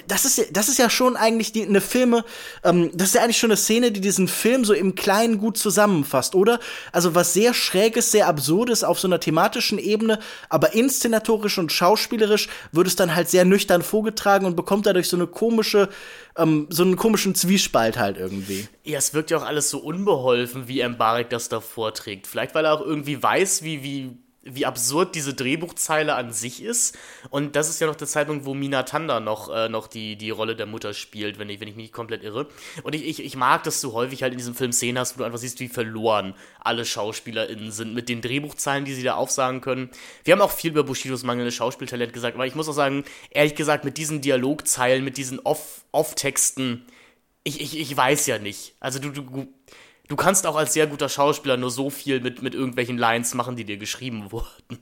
Das 0.07 0.25
ist, 0.25 0.49
das 0.51 0.67
ist 0.67 0.79
ja 0.79 0.89
schon 0.89 1.17
eigentlich 1.17 1.51
die, 1.51 1.63
eine 1.63 1.81
Filme, 1.81 2.25
ähm, 2.63 2.89
das 2.95 3.09
ist 3.09 3.15
ja 3.15 3.21
eigentlich 3.21 3.37
schon 3.37 3.51
eine 3.51 3.57
Szene, 3.57 3.91
die 3.91 4.01
diesen 4.01 4.27
Film 4.27 4.65
so 4.65 4.73
im 4.73 4.95
Kleinen 4.95 5.37
gut 5.37 5.57
zusammenfasst, 5.57 6.33
oder? 6.33 6.59
Also 6.91 7.13
was 7.13 7.33
sehr 7.33 7.53
schräges, 7.53 8.11
sehr 8.11 8.27
absurdes 8.27 8.83
auf 8.83 8.99
so 8.99 9.07
einer 9.07 9.19
thematischen 9.19 9.77
Ebene, 9.77 10.17
aber 10.49 10.73
inszenatorisch 10.73 11.59
und 11.59 11.71
schauspielerisch 11.71 12.49
wird 12.71 12.87
es 12.87 12.95
dann 12.95 13.13
halt 13.13 13.29
sehr 13.29 13.45
nüchtern 13.45 13.83
vorgetragen 13.83 14.47
und 14.47 14.55
bekommt 14.55 14.87
dadurch 14.87 15.09
so 15.09 15.17
eine 15.17 15.27
komische, 15.27 15.89
ähm, 16.37 16.65
so 16.71 16.81
einen 16.81 16.95
komischen 16.95 17.35
Zwiespalt 17.35 17.99
halt 17.99 18.17
irgendwie. 18.17 18.67
Ja, 18.85 18.99
es 18.99 19.15
wirkt 19.15 19.31
ja 19.31 19.39
auch 19.39 19.45
alles 19.45 19.71
so 19.71 19.79
unbeholfen, 19.79 20.67
wie 20.67 20.87
Mbarek 20.87 21.29
das 21.31 21.49
da 21.49 21.59
vorträgt. 21.59 22.27
Vielleicht, 22.27 22.53
weil 22.53 22.65
er 22.65 22.73
auch 22.73 22.81
irgendwie 22.81 23.21
weiß, 23.21 23.63
wie, 23.63 23.81
wie 23.81 24.17
wie 24.45 24.65
absurd 24.65 25.15
diese 25.15 25.33
Drehbuchzeile 25.33 26.13
an 26.13 26.31
sich 26.31 26.61
ist. 26.61 26.95
Und 27.31 27.55
das 27.55 27.67
ist 27.67 27.81
ja 27.81 27.87
noch 27.87 27.95
der 27.95 28.07
Zeitpunkt, 28.07 28.45
wo 28.45 28.53
Mina 28.53 28.83
Tanda 28.83 29.19
noch, 29.19 29.49
äh, 29.53 29.69
noch 29.69 29.87
die, 29.87 30.17
die 30.17 30.29
Rolle 30.29 30.55
der 30.55 30.67
Mutter 30.67 30.93
spielt, 30.93 31.39
wenn 31.39 31.49
ich, 31.49 31.59
wenn 31.59 31.67
ich 31.67 31.75
mich 31.75 31.85
nicht 31.85 31.93
komplett 31.93 32.23
irre. 32.23 32.47
Und 32.83 32.93
ich, 32.93 33.05
ich, 33.07 33.25
ich 33.25 33.35
mag, 33.35 33.63
dass 33.63 33.81
du 33.81 33.93
häufig 33.93 34.21
halt 34.21 34.33
in 34.33 34.37
diesem 34.37 34.53
Film 34.53 34.71
Szenen 34.71 34.99
hast, 34.99 35.15
wo 35.15 35.19
du 35.19 35.23
einfach 35.23 35.39
siehst, 35.39 35.59
wie 35.59 35.67
verloren 35.67 36.35
alle 36.59 36.85
SchauspielerInnen 36.85 37.71
sind 37.71 37.95
mit 37.95 38.07
den 38.07 38.21
Drehbuchzeilen, 38.21 38.85
die 38.85 38.93
sie 38.93 39.03
da 39.03 39.15
aufsagen 39.15 39.61
können. 39.61 39.89
Wir 40.23 40.33
haben 40.33 40.41
auch 40.41 40.51
viel 40.51 40.71
über 40.71 40.83
Bushidos 40.83 41.23
mangelndes 41.23 41.55
Schauspieltalent 41.55 42.13
gesagt, 42.13 42.35
aber 42.35 42.45
ich 42.45 42.53
muss 42.53 42.69
auch 42.69 42.73
sagen, 42.73 43.03
ehrlich 43.31 43.55
gesagt, 43.55 43.83
mit 43.83 43.97
diesen 43.97 44.21
Dialogzeilen, 44.21 45.03
mit 45.03 45.17
diesen 45.17 45.39
Off-Texten, 45.39 46.85
Off 46.85 46.94
ich, 47.45 47.61
ich, 47.61 47.79
ich 47.79 47.95
weiß 47.95 48.25
ja 48.27 48.39
nicht. 48.39 48.75
Also 48.81 48.99
du, 48.99 49.11
du, 49.11 49.47
du 50.07 50.15
kannst 50.15 50.45
auch 50.45 50.55
als 50.55 50.73
sehr 50.73 50.87
guter 50.87 51.07
Schauspieler 51.07 51.55
nur 51.55 51.71
so 51.71 51.89
viel 51.89 52.19
mit, 52.19 52.41
mit 52.41 52.53
irgendwelchen 52.53 52.97
Lines 52.97 53.33
machen, 53.33 53.55
die 53.55 53.63
dir 53.63 53.77
geschrieben 53.77 54.31
wurden. 54.31 54.79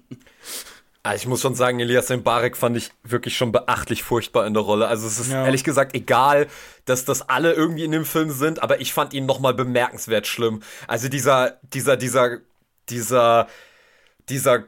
Also 1.03 1.23
ich 1.23 1.27
muss 1.27 1.41
schon 1.41 1.53
sagen, 1.53 1.81
Elias 1.81 2.09
Mbarek 2.09 2.55
fand 2.55 2.77
ich 2.77 2.89
wirklich 3.03 3.35
schon 3.35 3.51
beachtlich 3.51 4.03
furchtbar 4.03 4.47
in 4.47 4.53
der 4.53 4.63
Rolle. 4.63 4.87
Also 4.87 5.05
es 5.05 5.19
ist 5.19 5.31
ja. 5.31 5.43
ehrlich 5.43 5.65
gesagt 5.65 5.93
egal, 5.93 6.47
dass 6.85 7.03
das 7.03 7.27
alle 7.27 7.51
irgendwie 7.51 7.83
in 7.83 7.91
dem 7.91 8.05
Film 8.05 8.31
sind, 8.31 8.63
aber 8.63 8.79
ich 8.79 8.93
fand 8.93 9.13
ihn 9.13 9.25
noch 9.25 9.41
mal 9.41 9.53
bemerkenswert 9.53 10.25
schlimm. 10.25 10.63
Also 10.87 11.09
dieser, 11.09 11.57
dieser, 11.61 11.97
dieser, 11.97 12.39
dieser 12.87 13.47
dieser, 14.29 14.63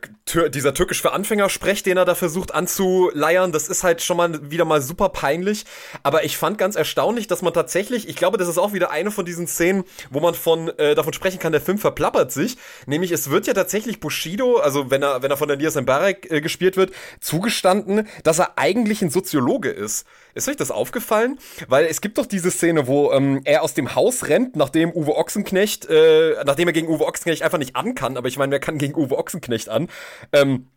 dieser 0.50 0.74
türkisch 0.74 1.02
für 1.02 1.14
Anfänger 1.14 1.50
Sprech, 1.50 1.82
den 1.82 1.98
er 1.98 2.04
da 2.04 2.14
versucht 2.14 2.54
anzuleiern, 2.54 3.54
das 3.54 3.70
ist 3.70 3.84
halt 3.84 4.02
schon 4.02 4.18
mal 4.18 4.52
wieder 4.52 4.66
mal 4.66 4.82
super 4.82 5.10
peinlich. 5.10 5.66
Aber 6.04 6.26
ich 6.26 6.38
fand 6.38 6.58
ganz 6.58 6.76
erstaunlich, 6.76 7.28
dass 7.28 7.42
man 7.42 7.54
tatsächlich, 7.54 8.10
ich 8.10 8.18
glaube, 8.18 8.38
das 8.38 8.50
ist 8.50 8.58
auch 8.58 8.74
wieder 8.74 8.92
eine 8.92 9.12
von 9.12 9.26
diesen 9.26 9.48
Szenen, 9.48 9.86
wo 10.10 10.20
man 10.20 10.34
von 10.34 10.68
äh, 10.78 10.94
davon 10.94 11.14
sprechen 11.14 11.40
kann, 11.40 11.54
der 11.54 11.62
Film 11.62 11.78
verplappert 11.78 12.34
sich. 12.34 12.58
Nämlich 12.86 13.12
es 13.12 13.30
wird 13.30 13.48
ja 13.48 13.54
tatsächlich 13.54 14.02
Bushido, 14.02 14.58
also 14.58 14.92
wenn 14.92 15.04
er 15.04 15.22
wenn 15.22 15.32
er 15.32 15.38
von 15.38 15.50
Elias 15.50 15.76
Mbarek 15.76 16.30
äh, 16.30 16.42
gespielt 16.42 16.76
wird, 16.76 16.92
zugestanden, 17.22 18.08
dass 18.24 18.40
er 18.40 18.58
eigentlich 18.58 19.02
ein 19.02 19.10
Soziologe 19.10 19.70
ist. 19.70 20.06
Ist 20.34 20.50
euch 20.50 20.58
das 20.58 20.70
aufgefallen? 20.70 21.40
Weil 21.70 21.86
es 21.86 22.02
gibt 22.02 22.18
doch 22.18 22.26
diese 22.26 22.52
Szene, 22.52 22.88
wo 22.88 23.14
ähm, 23.14 23.40
er 23.46 23.64
aus 23.64 23.74
dem 23.74 23.96
Haus 23.96 24.28
rennt, 24.28 24.58
nachdem 24.58 24.92
Uwe 24.92 25.16
Ochsenknecht, 25.16 25.86
äh, 25.90 26.44
nachdem 26.46 26.68
er 26.68 26.74
gegen 26.74 26.90
Uwe 26.90 27.06
Ochsenknecht 27.06 27.42
einfach 27.42 27.58
nicht 27.58 27.78
an 27.78 27.96
kann. 27.96 28.18
Aber 28.18 28.28
ich 28.28 28.38
meine, 28.38 28.52
wer 28.52 28.60
kann 28.60 28.78
gegen 28.78 28.96
Uwe 28.96 29.18
Ochsenknecht 29.18 29.45
an? 29.70 29.90
Ähm, 30.32 30.68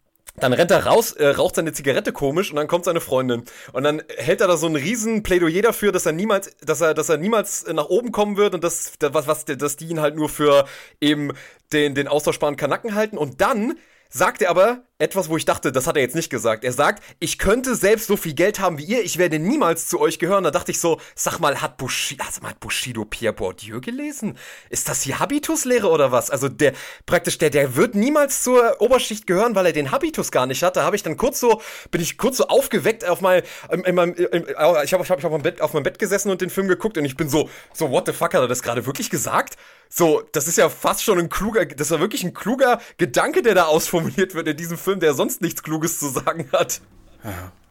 dann 0.40 0.52
rennt 0.52 0.70
er 0.70 0.86
raus, 0.86 1.12
äh, 1.12 1.28
raucht 1.28 1.56
seine 1.56 1.72
Zigarette 1.72 2.12
komisch 2.12 2.50
und 2.50 2.56
dann 2.56 2.68
kommt 2.68 2.84
seine 2.84 3.00
Freundin. 3.00 3.44
Und 3.72 3.82
dann 3.82 4.02
hält 4.16 4.40
er 4.40 4.46
da 4.46 4.56
so 4.56 4.66
ein 4.66 4.76
riesen 4.76 5.22
Plädoyer 5.22 5.62
dafür, 5.62 5.92
dass 5.92 6.06
er 6.06 6.12
niemals, 6.12 6.56
dass 6.64 6.80
er, 6.80 6.94
dass 6.94 7.08
er 7.08 7.16
niemals 7.16 7.66
nach 7.72 7.86
oben 7.86 8.12
kommen 8.12 8.36
wird 8.36 8.54
und 8.54 8.62
dass, 8.62 8.92
was, 9.00 9.26
was, 9.26 9.44
dass 9.44 9.76
die 9.76 9.86
ihn 9.86 10.00
halt 10.00 10.16
nur 10.16 10.28
für 10.28 10.66
eben 11.00 11.32
den, 11.72 11.94
den 11.94 12.08
austauschbaren 12.08 12.56
Kanacken 12.56 12.94
halten. 12.94 13.18
Und 13.18 13.40
dann 13.40 13.78
sagt 14.08 14.42
er 14.42 14.50
aber 14.50 14.82
etwas, 14.98 15.28
wo 15.28 15.36
ich 15.36 15.44
dachte, 15.44 15.70
das 15.70 15.86
hat 15.86 15.96
er 15.96 16.02
jetzt 16.02 16.16
nicht 16.16 16.28
gesagt. 16.28 16.64
Er 16.64 16.72
sagt, 16.72 17.04
ich 17.20 17.38
könnte 17.38 17.76
selbst 17.76 18.08
so 18.08 18.16
viel 18.16 18.34
Geld 18.34 18.58
haben 18.58 18.78
wie 18.78 18.84
ihr, 18.84 19.04
ich 19.04 19.16
werde 19.16 19.38
niemals 19.38 19.86
zu 19.86 20.00
euch 20.00 20.18
gehören. 20.18 20.42
Da 20.42 20.50
dachte 20.50 20.72
ich 20.72 20.80
so, 20.80 21.00
sag 21.14 21.38
mal, 21.38 21.60
hat 21.60 21.76
Bushido, 21.76 22.24
also 22.24 22.42
hat 22.42 22.58
Bushido 22.58 23.04
Pierre 23.04 23.32
Bourdieu 23.32 23.80
gelesen? 23.80 24.36
Ist 24.70 24.88
das 24.88 25.02
die 25.02 25.14
Habituslehre 25.14 25.88
oder 25.88 26.10
was? 26.10 26.30
Also 26.30 26.48
der, 26.48 26.72
praktisch, 27.06 27.38
der, 27.38 27.50
der 27.50 27.76
wird 27.76 27.94
niemals 27.94 28.42
zur 28.42 28.80
Oberschicht 28.80 29.26
gehören, 29.26 29.54
weil 29.54 29.66
er 29.66 29.72
den 29.72 29.92
Habitus 29.92 30.32
gar 30.32 30.46
nicht 30.46 30.62
hat. 30.64 30.76
Da 30.76 30.82
habe 30.82 30.96
ich 30.96 31.04
dann 31.04 31.16
kurz 31.16 31.38
so, 31.38 31.60
bin 31.92 32.00
ich 32.00 32.18
kurz 32.18 32.38
so 32.38 32.48
aufgeweckt 32.48 33.04
auf 33.04 33.20
mein, 33.20 33.42
in, 33.70 33.84
in 33.84 33.94
meinem, 33.94 34.14
in, 34.14 34.46
ich 34.48 34.56
habe 34.56 34.84
ich 34.84 34.92
hab, 34.92 35.00
ich 35.02 35.10
hab 35.10 35.24
auf, 35.24 35.30
meinem 35.30 35.42
Bett, 35.42 35.60
auf 35.60 35.74
meinem 35.74 35.84
Bett 35.84 36.00
gesessen 36.00 36.30
und 36.30 36.40
den 36.40 36.50
Film 36.50 36.66
geguckt 36.66 36.98
und 36.98 37.04
ich 37.04 37.16
bin 37.16 37.28
so, 37.28 37.48
so, 37.72 37.90
what 37.90 38.06
the 38.06 38.12
fuck, 38.12 38.34
hat 38.34 38.40
er 38.40 38.48
das 38.48 38.62
gerade 38.62 38.84
wirklich 38.84 39.10
gesagt? 39.10 39.56
So, 39.88 40.22
das 40.32 40.48
ist 40.48 40.58
ja 40.58 40.68
fast 40.68 41.02
schon 41.02 41.18
ein 41.18 41.28
kluger, 41.28 41.64
das 41.66 41.90
war 41.90 42.00
wirklich 42.00 42.24
ein 42.24 42.34
kluger 42.34 42.80
Gedanke, 42.98 43.42
der 43.42 43.54
da 43.54 43.64
ausformuliert 43.64 44.34
wird 44.34 44.48
in 44.48 44.56
diesem 44.56 44.78
Film, 44.78 45.00
der 45.00 45.14
sonst 45.14 45.40
nichts 45.40 45.62
Kluges 45.62 45.98
zu 45.98 46.08
sagen 46.08 46.48
hat. 46.52 46.80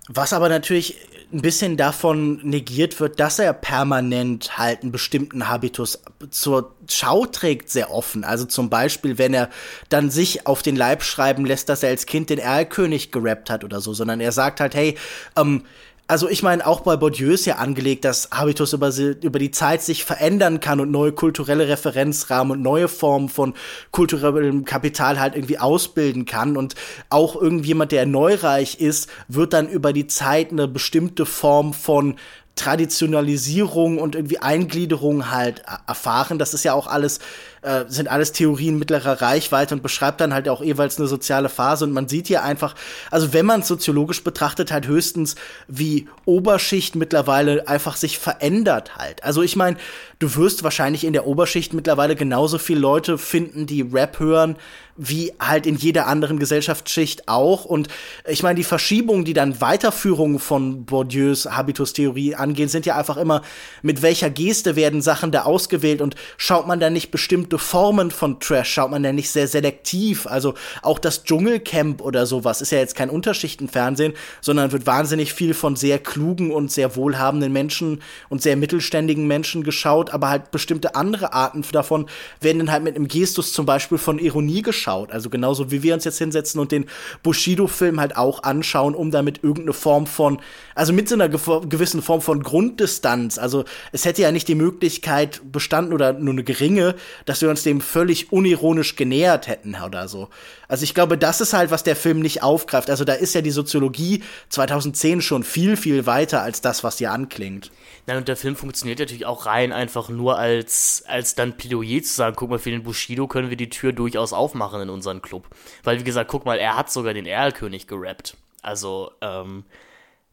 Was 0.10 0.34
aber 0.34 0.50
natürlich 0.50 0.98
ein 1.34 1.42
bisschen 1.42 1.76
davon 1.76 2.40
negiert 2.44 3.02
wird, 3.02 3.20
dass 3.20 3.38
er 3.38 3.52
permanent 3.52 4.58
halt 4.58 4.82
einen 4.82 4.94
bestimmten 4.94 5.50
Habitus 5.50 6.02
zur 6.30 6.74
Schau 6.90 7.26
trägt, 7.26 7.70
sehr 7.70 7.92
offen. 7.92 8.24
Also 8.24 8.46
zum 8.46 8.70
Beispiel, 8.70 9.18
wenn 9.18 9.34
er 9.34 9.50
dann 9.90 10.10
sich 10.10 10.48
auf 10.48 10.62
den 10.62 10.78
Leib 10.78 11.04
schreiben 11.04 11.46
lässt, 11.46 11.68
dass 11.68 11.84
er 11.84 11.90
als 11.90 12.06
Kind 12.06 12.30
den 12.30 12.40
Erlkönig 12.40 13.12
gerappt 13.12 13.50
hat 13.50 13.66
oder 13.66 13.82
so, 13.82 13.94
sondern 13.94 14.22
er 14.22 14.32
sagt 14.32 14.62
halt, 14.62 14.74
hey, 14.74 14.98
ähm, 15.36 15.66
also 16.08 16.30
ich 16.30 16.42
meine, 16.42 16.66
auch 16.66 16.80
bei 16.82 16.96
Bourdieu 16.96 17.32
ist 17.32 17.46
ja 17.46 17.56
angelegt, 17.56 18.06
dass 18.06 18.30
Habitus 18.32 18.72
über, 18.72 18.96
über 18.98 19.40
die 19.40 19.52
Zeit 19.52 19.82
sich 19.82 20.06
verändern 20.06 20.62
kann 20.62 20.80
und 20.80 20.90
neue 20.90 21.12
kulturelle 21.12 21.68
Referenzrahmen 21.68 22.54
und 22.54 22.62
neue 22.62 22.88
Formen 22.88 23.28
von 23.28 23.54
kulturellem 23.92 24.64
Kapital 24.64 25.20
halt 25.20 25.36
irgendwie 25.36 25.60
ausbilden 25.60 26.24
kann. 26.24 26.56
Und 26.56 26.76
auch 27.10 27.36
irgendjemand, 27.36 27.92
der 27.92 28.06
neureich 28.06 28.80
ist, 28.80 29.10
wird 29.28 29.52
dann 29.52 29.68
über 29.68 29.92
die 29.92 30.08
Zeit 30.08 30.52
eine 30.52 30.70
bestimmte 30.70 31.26
Form 31.26 31.74
von 31.74 32.16
Traditionalisierung 32.58 33.98
und 33.98 34.16
irgendwie 34.16 34.40
Eingliederung 34.40 35.32
halt 35.32 35.64
erfahren. 35.88 36.38
Das 36.38 36.54
ist 36.54 36.66
ja 36.66 36.74
auch 36.74 36.88
alles, 36.88 37.20
äh, 37.62 37.86
sind 37.88 38.10
alles 38.10 38.34
Theorien 38.34 38.78
mittlerer 38.78 39.22
Reichweite 39.22 39.76
und 39.76 39.84
beschreibt 39.84 40.20
dann 40.20 40.34
halt 40.34 40.50
auch 40.50 40.62
jeweils 40.62 40.98
eine 40.98 41.08
soziale 41.08 41.48
Phase. 41.48 41.86
Und 41.86 41.94
man 41.94 42.10
sieht 42.10 42.28
hier 42.28 42.44
einfach, 42.44 42.76
also 43.10 43.32
wenn 43.32 43.46
man 43.46 43.62
es 43.62 43.68
soziologisch 43.68 44.24
betrachtet, 44.24 44.72
halt 44.72 44.88
höchstens, 44.88 45.36
wie 45.70 46.10
Oberschicht 46.26 46.96
mittlerweile 46.96 47.68
einfach 47.68 47.96
sich 47.96 48.20
verändert 48.20 48.98
halt. 48.98 49.24
Also 49.24 49.42
ich 49.42 49.56
meine, 49.56 49.78
du 50.20 50.36
wirst 50.36 50.64
wahrscheinlich 50.64 51.06
in 51.06 51.14
der 51.14 51.26
Oberschicht 51.26 51.74
mittlerweile 51.74 52.16
genauso 52.16 52.58
viele 52.58 52.82
Leute 52.82 53.18
finden, 53.18 53.66
die 53.66 53.82
Rap 53.82 54.20
hören, 54.20 54.58
wie 54.98 55.32
halt 55.40 55.68
in 55.68 55.76
jeder 55.76 56.08
anderen 56.08 56.40
Gesellschaftsschicht 56.40 57.28
auch. 57.28 57.66
Und 57.66 57.88
ich 58.28 58.44
meine, 58.44 58.56
die 58.56 58.64
Verschiebungen, 58.64 59.26
die 59.26 59.34
dann 59.34 59.62
Weiterführungen 59.62 60.40
von 60.40 60.86
Bourdieus 60.86 61.46
Habitus-Theorie 61.46 62.36
angehen, 62.36 62.68
sind 62.68 62.86
ja 62.86 62.98
einfach 62.98 63.18
immer, 63.18 63.44
mit 63.84 64.02
welcher 64.02 64.30
Geste 64.30 64.76
werden 64.76 65.02
Sachen 65.02 65.32
da 65.32 65.44
ausgewählt 65.44 66.02
und 66.02 66.16
schaut 66.38 66.68
man 66.68 66.80
da 66.80 66.90
nicht 66.90 67.12
bestimmte 67.12 67.60
Formen 67.60 68.10
von 68.10 68.40
Trash, 68.40 68.74
schaut 68.74 68.92
man 68.92 69.04
da 69.04 69.14
nicht 69.14 69.30
sehr 69.30 69.48
selektiv. 69.48 70.26
Also 70.26 70.56
auch 70.82 70.98
das 70.98 71.24
Dschungelcamp 71.24 72.02
oder 72.02 72.26
sowas 72.26 72.62
ist 72.62 72.72
ja 72.72 72.80
jetzt 72.80 72.96
kein 72.96 73.12
Unterschichtenfernsehen, 73.12 74.14
sondern 74.42 74.72
wird 74.72 74.88
wahnsinnig 74.88 75.34
viel 75.34 75.54
von 75.54 75.76
sehr 75.76 76.00
klugen 76.00 76.52
und 76.52 76.72
sehr 76.72 76.96
wohlhabenden 76.96 77.54
Menschen 77.54 78.02
und 78.30 78.42
sehr 78.42 78.58
mittelständigen 78.58 79.28
Menschen 79.28 79.64
geschaut, 79.64 80.10
aber 80.10 80.30
halt 80.30 80.50
bestimmte 80.50 80.96
andere 80.96 81.34
Arten 81.34 81.64
davon 81.72 82.08
werden 82.42 82.60
dann 82.60 82.72
halt 82.72 82.84
mit 82.84 82.96
einem 82.96 83.08
Gestus 83.08 83.54
zum 83.54 83.66
Beispiel 83.66 83.98
von 83.98 84.18
Ironie 84.18 84.64
geschaut 84.64 84.87
anschaut. 84.88 85.12
Also 85.12 85.30
genauso 85.30 85.72
wie 85.72 85.84
wir 85.84 85.94
uns 85.94 86.06
jetzt 86.06 86.18
hinsetzen 86.18 86.60
und 86.60 86.72
den 86.72 86.86
Bushido-Film 87.24 88.00
halt 88.00 88.16
auch 88.16 88.44
anschauen, 88.44 88.96
um 88.96 89.12
damit 89.12 89.44
irgendeine 89.44 89.74
Form 89.74 90.08
von, 90.08 90.40
also 90.76 90.94
mit 90.94 91.10
so 91.10 91.16
einer 91.16 91.30
gewissen 91.30 92.02
Form 92.02 92.22
von 92.22 92.44
Grunddistanz. 92.44 93.38
Also 93.38 93.66
es 93.92 94.06
hätte 94.06 94.22
ja 94.22 94.32
nicht 94.32 94.48
die 94.48 94.56
Möglichkeit 94.56 95.42
bestanden 95.52 95.94
oder 95.94 96.14
nur 96.14 96.34
eine 96.34 96.44
geringe, 96.44 96.96
dass 97.26 97.42
wir 97.42 97.50
uns 97.50 97.64
dem 97.64 97.82
völlig 97.82 98.32
unironisch 98.32 98.96
genähert 98.96 99.48
hätten 99.48 99.76
oder 99.86 100.08
so. 100.08 100.30
Also 100.68 100.84
ich 100.84 100.94
glaube, 100.94 101.18
das 101.18 101.40
ist 101.42 101.54
halt, 101.54 101.72
was 101.72 101.84
der 101.84 101.96
Film 101.96 102.20
nicht 102.20 102.44
aufgreift. 102.44 102.90
Also 102.90 103.06
da 103.06 103.14
ist 103.14 103.34
ja 103.34 103.42
die 103.42 103.52
Soziologie 103.52 104.24
2010 104.50 105.22
schon 105.22 105.44
viel, 105.44 105.78
viel 105.78 106.06
weiter 106.06 106.42
als 106.42 106.62
das, 106.62 106.84
was 106.84 106.98
hier 106.98 107.12
anklingt. 107.12 107.72
Nein, 108.06 108.18
und 108.18 108.28
der 108.28 108.38
Film 108.38 108.56
funktioniert 108.56 109.00
natürlich 109.00 109.26
auch 109.26 109.46
rein 109.46 109.72
einfach 109.72 110.10
nur 110.10 110.38
als, 110.38 111.04
als 111.08 111.36
dann 111.36 111.58
Plädoyer 111.58 112.02
zu 112.02 112.14
sagen, 112.14 112.36
guck 112.36 112.50
mal, 112.50 112.60
für 112.60 112.72
den 112.72 112.84
Bushido 112.84 113.28
können 113.28 113.50
wir 113.50 113.58
die 113.58 113.70
Tür 113.70 113.94
durchaus 113.94 114.34
aufmachen 114.34 114.82
in 114.82 114.90
unseren 114.90 115.22
Club. 115.22 115.48
Weil, 115.84 116.00
wie 116.00 116.04
gesagt, 116.04 116.30
guck 116.30 116.46
mal, 116.46 116.58
er 116.58 116.78
hat 116.78 116.92
sogar 116.92 117.14
den 117.14 117.26
Erlkönig 117.26 117.88
gerappt. 117.88 118.36
Also, 118.62 119.12
ähm, 119.22 119.64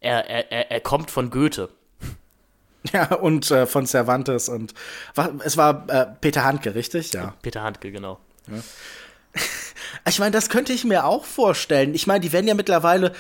er, 0.01 0.29
er, 0.29 0.71
er 0.71 0.81
kommt 0.81 1.11
von 1.11 1.31
Goethe. 1.31 1.69
Ja, 2.93 3.15
und 3.15 3.51
äh, 3.51 3.65
von 3.65 3.87
Cervantes 3.87 4.51
und 4.51 4.75
es 5.43 5.57
war 5.57 5.89
äh, 5.89 6.05
Peter 6.21 6.45
Handke, 6.45 6.75
richtig? 6.75 7.15
Ja. 7.15 7.33
Peter 7.41 7.63
Handke, 7.63 7.91
genau. 7.91 8.21
Ja. 8.47 8.59
Ich 10.09 10.19
meine, 10.19 10.33
das 10.33 10.49
könnte 10.49 10.73
ich 10.73 10.85
mir 10.85 11.07
auch 11.07 11.25
vorstellen. 11.25 11.95
Ich 11.95 12.07
meine, 12.07 12.21
die 12.21 12.33
werden 12.33 12.47
ja 12.47 12.55
mittlerweile 12.55 13.13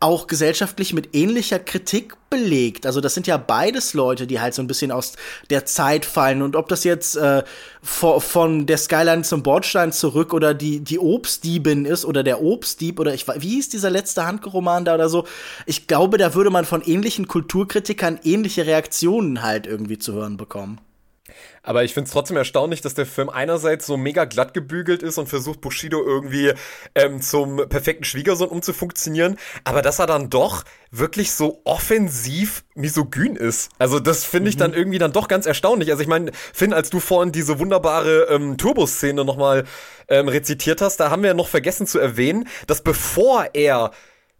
auch 0.00 0.26
gesellschaftlich 0.26 0.94
mit 0.94 1.14
ähnlicher 1.14 1.58
Kritik 1.58 2.16
belegt. 2.30 2.86
Also 2.86 3.02
das 3.02 3.12
sind 3.12 3.26
ja 3.26 3.36
beides 3.36 3.92
Leute, 3.92 4.26
die 4.26 4.40
halt 4.40 4.54
so 4.54 4.62
ein 4.62 4.66
bisschen 4.66 4.92
aus 4.92 5.12
der 5.50 5.66
Zeit 5.66 6.06
fallen. 6.06 6.40
Und 6.40 6.56
ob 6.56 6.68
das 6.68 6.84
jetzt 6.84 7.16
äh, 7.16 7.42
von 7.82 8.66
der 8.66 8.78
Skyline 8.78 9.22
zum 9.22 9.42
Bordstein 9.42 9.92
zurück 9.92 10.32
oder 10.32 10.54
die, 10.54 10.80
die 10.80 10.98
Obstdiebin 10.98 11.84
ist 11.84 12.04
oder 12.04 12.22
der 12.22 12.40
Obstdieb 12.42 12.98
oder 12.98 13.12
ich 13.12 13.28
wie 13.28 13.48
hieß 13.48 13.68
dieser 13.68 13.90
letzte 13.90 14.26
Handroman 14.26 14.86
da 14.86 14.94
oder 14.94 15.10
so. 15.10 15.26
Ich 15.66 15.86
glaube, 15.86 16.16
da 16.16 16.34
würde 16.34 16.50
man 16.50 16.64
von 16.64 16.82
ähnlichen 16.82 17.28
Kulturkritikern 17.28 18.20
ähnliche 18.24 18.64
Reaktionen 18.66 19.42
halt 19.42 19.66
irgendwie 19.66 19.98
zu 19.98 20.14
hören 20.14 20.38
bekommen. 20.38 20.80
Aber 21.62 21.84
ich 21.84 21.94
finde 21.94 22.08
es 22.08 22.12
trotzdem 22.12 22.36
erstaunlich, 22.36 22.80
dass 22.80 22.94
der 22.94 23.06
Film 23.06 23.28
einerseits 23.28 23.86
so 23.86 23.96
mega 23.96 24.24
glatt 24.24 24.54
gebügelt 24.54 25.02
ist 25.02 25.18
und 25.18 25.28
versucht, 25.28 25.60
Bushido 25.60 26.02
irgendwie 26.02 26.52
ähm, 26.94 27.20
zum 27.20 27.68
perfekten 27.68 28.04
Schwiegersohn 28.04 28.48
umzufunktionieren, 28.48 29.36
aber 29.64 29.82
dass 29.82 29.98
er 29.98 30.06
dann 30.06 30.30
doch 30.30 30.64
wirklich 30.90 31.32
so 31.32 31.60
offensiv 31.64 32.64
misogyn 32.74 33.36
ist. 33.36 33.70
Also 33.78 34.00
das 34.00 34.24
finde 34.24 34.50
ich 34.50 34.56
mhm. 34.56 34.60
dann 34.60 34.74
irgendwie 34.74 34.98
dann 34.98 35.12
doch 35.12 35.28
ganz 35.28 35.46
erstaunlich. 35.46 35.90
Also 35.90 36.02
ich 36.02 36.08
meine, 36.08 36.32
Finn, 36.32 36.72
als 36.72 36.90
du 36.90 37.00
vorhin 37.00 37.32
diese 37.32 37.58
wunderbare 37.58 38.28
ähm, 38.30 38.56
Turbo-Szene 38.56 39.24
nochmal 39.24 39.64
ähm, 40.08 40.28
rezitiert 40.28 40.80
hast, 40.80 40.98
da 40.98 41.10
haben 41.10 41.22
wir 41.22 41.28
ja 41.28 41.34
noch 41.34 41.48
vergessen 41.48 41.86
zu 41.86 41.98
erwähnen, 41.98 42.48
dass 42.66 42.82
bevor 42.82 43.50
er 43.54 43.92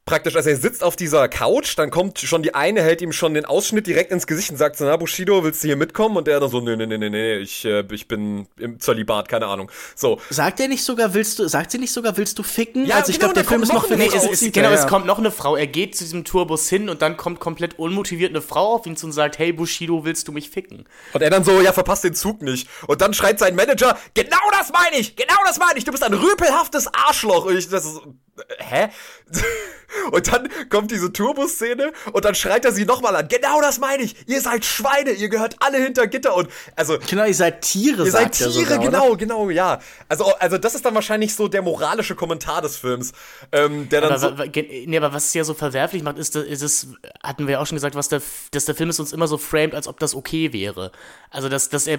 praktisch, 0.07 0.35
also 0.35 0.51
er 0.51 0.57
sitzt 0.57 0.83
auf 0.83 0.97
dieser 0.97 1.29
Couch, 1.29 1.79
dann 1.79 1.91
kommt 1.91 2.19
schon 2.19 2.43
die 2.43 2.55
eine, 2.55 2.83
hält 2.83 3.01
ihm 3.01 3.13
schon 3.13 3.35
den 3.35 3.45
Ausschnitt 3.45 3.87
direkt 3.87 4.11
ins 4.11 4.27
Gesicht 4.27 4.51
und 4.51 4.57
sagt 4.57 4.77
so, 4.77 4.85
na 4.85 4.97
Bushido, 4.97 5.45
willst 5.45 5.63
du 5.63 5.69
hier 5.69 5.77
mitkommen? 5.77 6.17
Und 6.17 6.27
er 6.27 6.41
dann 6.41 6.51
so, 6.51 6.61
nee, 6.61 6.77
nee, 6.77 6.87
nee, 6.87 6.99
nee, 6.99 7.11
nee, 7.11 7.37
ich, 7.37 7.65
äh, 7.65 7.85
ich 7.93 8.09
bin 8.09 8.49
im 8.59 8.81
Zölibat, 8.81 9.29
keine 9.29 9.47
Ahnung. 9.47 9.71
So. 9.95 10.21
Sagt 10.31 10.61
er 10.61 10.69
nicht 10.69 10.83
sogar, 10.83 11.15
willst 11.15 11.39
du, 11.39 11.49
sagt 11.49 11.71
sie 11.71 11.79
nicht 11.79 11.93
sogar, 11.93 12.17
willst 12.17 12.39
du 12.39 12.43
ficken? 12.43 12.87
Ja, 12.87 12.97
also 12.97 13.11
ich 13.11 13.19
genau, 13.19 13.33
glaube, 13.33 13.35
der 13.35 13.49
Film 13.49 13.63
ist 13.63 13.73
noch 13.73 13.87
für 13.87 13.97
mich. 13.97 14.11
Genau, 14.53 14.71
ja, 14.71 14.75
es 14.75 14.87
kommt 14.87 15.07
noch 15.07 15.19
eine 15.19 15.31
Frau, 15.31 15.57
er 15.57 15.67
geht 15.67 15.97
zu 15.97 16.05
diesem 16.05 16.25
Tourbus 16.25 16.69
hin 16.69 16.89
und 16.89 17.03
dann 17.03 17.17
kommt 17.17 17.39
komplett 17.41 17.79
unmotiviert 17.79 18.31
eine 18.31 18.43
Frau 18.43 18.75
auf 18.75 18.87
ihn 18.87 18.97
zu 18.97 19.07
und 19.07 19.13
sagt, 19.13 19.39
hey 19.39 19.53
Bushido, 19.53 20.05
willst 20.05 20.27
du 20.29 20.33
mich 20.33 20.51
ficken? 20.51 20.87
Und 21.13 21.23
er 21.23 21.31
dann 21.31 21.45
so, 21.45 21.61
ja, 21.61 21.73
verpasst 21.73 22.05
den 22.05 22.15
Zug 22.15 22.43
nicht. 22.43 22.69
Und 22.87 23.01
dann 23.01 23.15
schreit 23.15 23.39
sein 23.39 23.55
Manager, 23.55 23.97
genau 24.15 24.39
das 24.53 24.73
meine 24.73 24.97
ich, 24.99 25.17
genau 25.17 25.37
das 25.47 25.59
meine 25.59 25.79
ich, 25.79 25.85
du 25.85 25.93
bist 25.93 26.03
ein 26.03 26.15
rüpelhaftes 26.15 26.89
Arschloch. 26.93 27.45
Und 27.45 27.57
ich, 27.57 27.69
das 27.69 27.85
ist, 27.85 28.01
hä? 28.59 28.89
Und 30.13 30.33
dann 30.33 30.49
kommt 30.69 30.91
diese 30.91 31.13
Turbo-Szene 31.13 31.93
und 32.13 32.25
dann 32.25 32.35
schreit 32.35 32.65
er 32.65 32.73
sie 32.73 32.85
nochmal 32.85 33.17
an. 33.17 33.27
Genau 33.29 33.61
das 33.61 33.81
meine 33.81 34.05
ich. 34.05 34.15
Ihr 34.29 34.41
seid 34.41 34.65
Schweine, 34.65 35.11
ihr 35.11 35.29
gehört 35.29 35.57
alle 35.59 35.79
hinter 35.79 36.07
Gitter 36.07 36.37
und 36.37 36.49
also. 36.77 36.99
Genau, 37.09 37.25
ihr 37.25 37.35
seid 37.35 37.63
Tiere, 37.63 38.05
Ihr 38.05 38.11
seid 38.13 38.33
Tiere, 38.33 38.51
sogar, 38.51 38.79
genau, 38.79 39.09
oder? 39.09 39.17
genau, 39.17 39.51
ja. 39.51 39.81
Also, 40.09 40.33
also 40.39 40.59
das 40.59 40.75
ist 40.77 40.85
dann 40.85 40.95
wahrscheinlich 40.95 41.35
so 41.35 41.49
der 41.49 41.63
moralische 41.63 42.15
Kommentar 42.15 42.63
des 42.63 42.77
Films. 42.77 43.13
Ähm, 43.51 43.89
der 43.89 44.01
dann 44.03 44.13
aber, 44.13 44.37
so 44.37 44.45
nee, 44.45 44.97
aber 44.97 45.13
was 45.13 45.27
es 45.27 45.35
ja 45.35 45.45
so 45.45 45.55
verwerflich 45.55 46.03
macht, 46.03 46.19
ist, 46.19 46.37
ist 46.37 46.63
es, 46.63 46.89
hatten 47.23 47.47
wir 47.47 47.55
ja 47.55 47.61
auch 47.61 47.67
schon 47.67 47.77
gesagt, 47.77 47.95
was 47.95 48.09
der, 48.09 48.23
dass 48.53 48.67
der 48.67 48.75
Film 48.75 48.91
es 48.91 49.01
uns 49.01 49.13
immer 49.13 49.27
so 49.27 49.39
framed, 49.39 49.75
als 49.75 49.89
ob 49.89 49.99
das 49.99 50.15
okay 50.15 50.53
wäre. 50.53 50.93
Also, 51.31 51.49
dass, 51.49 51.69
dass 51.69 51.87
er 51.89 51.99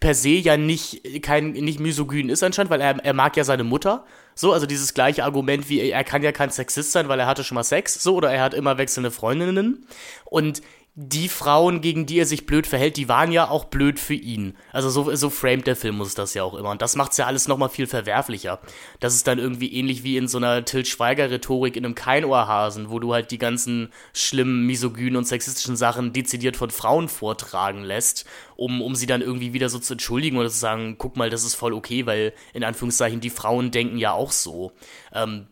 per 0.00 0.14
se 0.14 0.30
ja 0.30 0.56
nicht, 0.56 1.22
kein, 1.22 1.52
nicht 1.52 1.80
misogyn 1.80 2.28
ist 2.28 2.42
anscheinend, 2.42 2.70
weil 2.70 2.80
er, 2.80 3.04
er 3.04 3.14
mag 3.14 3.36
ja 3.36 3.44
seine 3.44 3.64
Mutter. 3.64 4.04
So, 4.40 4.52
also 4.52 4.66
dieses 4.66 4.94
gleiche 4.94 5.24
Argument 5.24 5.68
wie, 5.68 5.90
er 5.90 6.04
kann 6.04 6.22
ja 6.22 6.30
kein 6.30 6.50
Sexist 6.50 6.92
sein, 6.92 7.08
weil 7.08 7.18
er 7.18 7.26
hatte 7.26 7.42
schon 7.42 7.56
mal 7.56 7.64
Sex, 7.64 8.00
so, 8.00 8.14
oder 8.14 8.30
er 8.32 8.40
hat 8.40 8.54
immer 8.54 8.78
wechselnde 8.78 9.10
Freundinnen. 9.10 9.84
Und 10.26 10.62
die 11.00 11.28
Frauen, 11.28 11.80
gegen 11.80 12.06
die 12.06 12.18
er 12.18 12.26
sich 12.26 12.44
blöd 12.44 12.66
verhält, 12.66 12.96
die 12.96 13.08
waren 13.08 13.30
ja 13.30 13.48
auch 13.48 13.66
blöd 13.66 14.00
für 14.00 14.14
ihn. 14.14 14.56
Also 14.72 14.90
so, 14.90 15.14
so 15.14 15.30
framed 15.30 15.68
der 15.68 15.76
Film 15.76 15.96
muss 15.98 16.16
das 16.16 16.34
ja 16.34 16.42
auch 16.42 16.54
immer. 16.54 16.70
Und 16.70 16.82
das 16.82 16.96
macht's 16.96 17.16
ja 17.16 17.26
alles 17.26 17.46
nochmal 17.46 17.68
viel 17.68 17.86
verwerflicher. 17.86 18.58
Das 18.98 19.14
ist 19.14 19.28
dann 19.28 19.38
irgendwie 19.38 19.72
ähnlich 19.72 20.02
wie 20.02 20.16
in 20.16 20.26
so 20.26 20.38
einer 20.38 20.64
Til 20.64 20.84
Schweiger-Rhetorik 20.84 21.76
in 21.76 21.84
einem 21.84 21.94
Keinohrhasen, 21.94 22.90
wo 22.90 22.98
du 22.98 23.14
halt 23.14 23.30
die 23.30 23.38
ganzen 23.38 23.92
schlimmen, 24.12 24.66
misogynen 24.66 25.18
und 25.18 25.24
sexistischen 25.24 25.76
Sachen 25.76 26.12
dezidiert 26.12 26.56
von 26.56 26.70
Frauen 26.70 27.08
vortragen 27.08 27.84
lässt, 27.84 28.24
um, 28.56 28.82
um 28.82 28.96
sie 28.96 29.06
dann 29.06 29.22
irgendwie 29.22 29.52
wieder 29.52 29.68
so 29.68 29.78
zu 29.78 29.94
entschuldigen 29.94 30.36
oder 30.36 30.50
zu 30.50 30.58
sagen, 30.58 30.96
guck 30.98 31.16
mal, 31.16 31.30
das 31.30 31.44
ist 31.44 31.54
voll 31.54 31.74
okay, 31.74 32.06
weil 32.06 32.32
in 32.54 32.64
Anführungszeichen 32.64 33.20
die 33.20 33.30
Frauen 33.30 33.70
denken 33.70 33.98
ja 33.98 34.14
auch 34.14 34.32
so. 34.32 34.72
Ähm, 35.14 35.46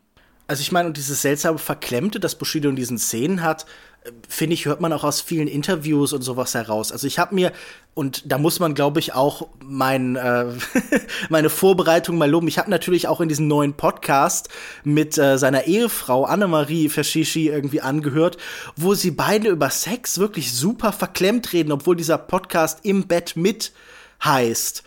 also 0.49 0.61
ich 0.61 0.73
meine, 0.73 0.89
und 0.89 0.97
dieses 0.97 1.23
seltsame 1.23 1.59
Verklemmte, 1.59 2.21
das 2.21 2.37
Bushido 2.37 2.69
in 2.69 2.77
diesen 2.77 2.99
Szenen 2.99 3.43
hat, 3.43 3.67
finde 4.29 4.55
ich, 4.55 4.67
hört 4.67 4.81
man 4.81 4.93
auch 4.93 5.05
aus 5.05 5.21
vielen 5.21 5.49
Interviews 5.49 6.13
und 6.13 6.23
sowas 6.23 6.55
heraus. 6.55 6.93
Also 6.93 7.07
ich 7.07 7.19
habe 7.19 7.35
mir, 7.35 7.53
und 7.95 8.31
da 8.31 8.39
muss 8.39 8.61
man, 8.61 8.75
glaube 8.75 9.01
ich, 9.01 9.15
auch 9.15 9.49
mein, 9.65 10.17
äh, 10.17 10.47
meine 11.29 11.51
Vorbereitung 11.51 12.19
mal 12.19 12.31
loben. 12.31 12.49
Ich 12.49 12.59
habe 12.59 12.71
natürlich 12.71 13.09
auch 13.09 13.21
in 13.21 13.29
diesem 13.29 13.49
neuen 13.49 13.75
Podcast 13.75 14.49
mit 14.85 15.17
äh, 15.19 15.39
seiner 15.39 15.65
Ehefrau 15.65 16.25
Annemarie 16.25 16.89
Fashishi 16.89 17.49
irgendwie 17.49 17.81
angehört, 17.81 18.37
wo 18.77 18.95
sie 18.95 19.11
beide 19.11 19.49
über 19.49 19.71
Sex 19.71 20.19
wirklich 20.19 20.53
super 20.53 20.93
verklemmt 20.93 21.53
reden, 21.53 21.73
obwohl 21.73 21.97
dieser 21.97 22.19
Podcast 22.19 22.81
im 22.85 23.07
Bett 23.07 23.37
mit 23.37 23.73
heißt. 24.25 24.83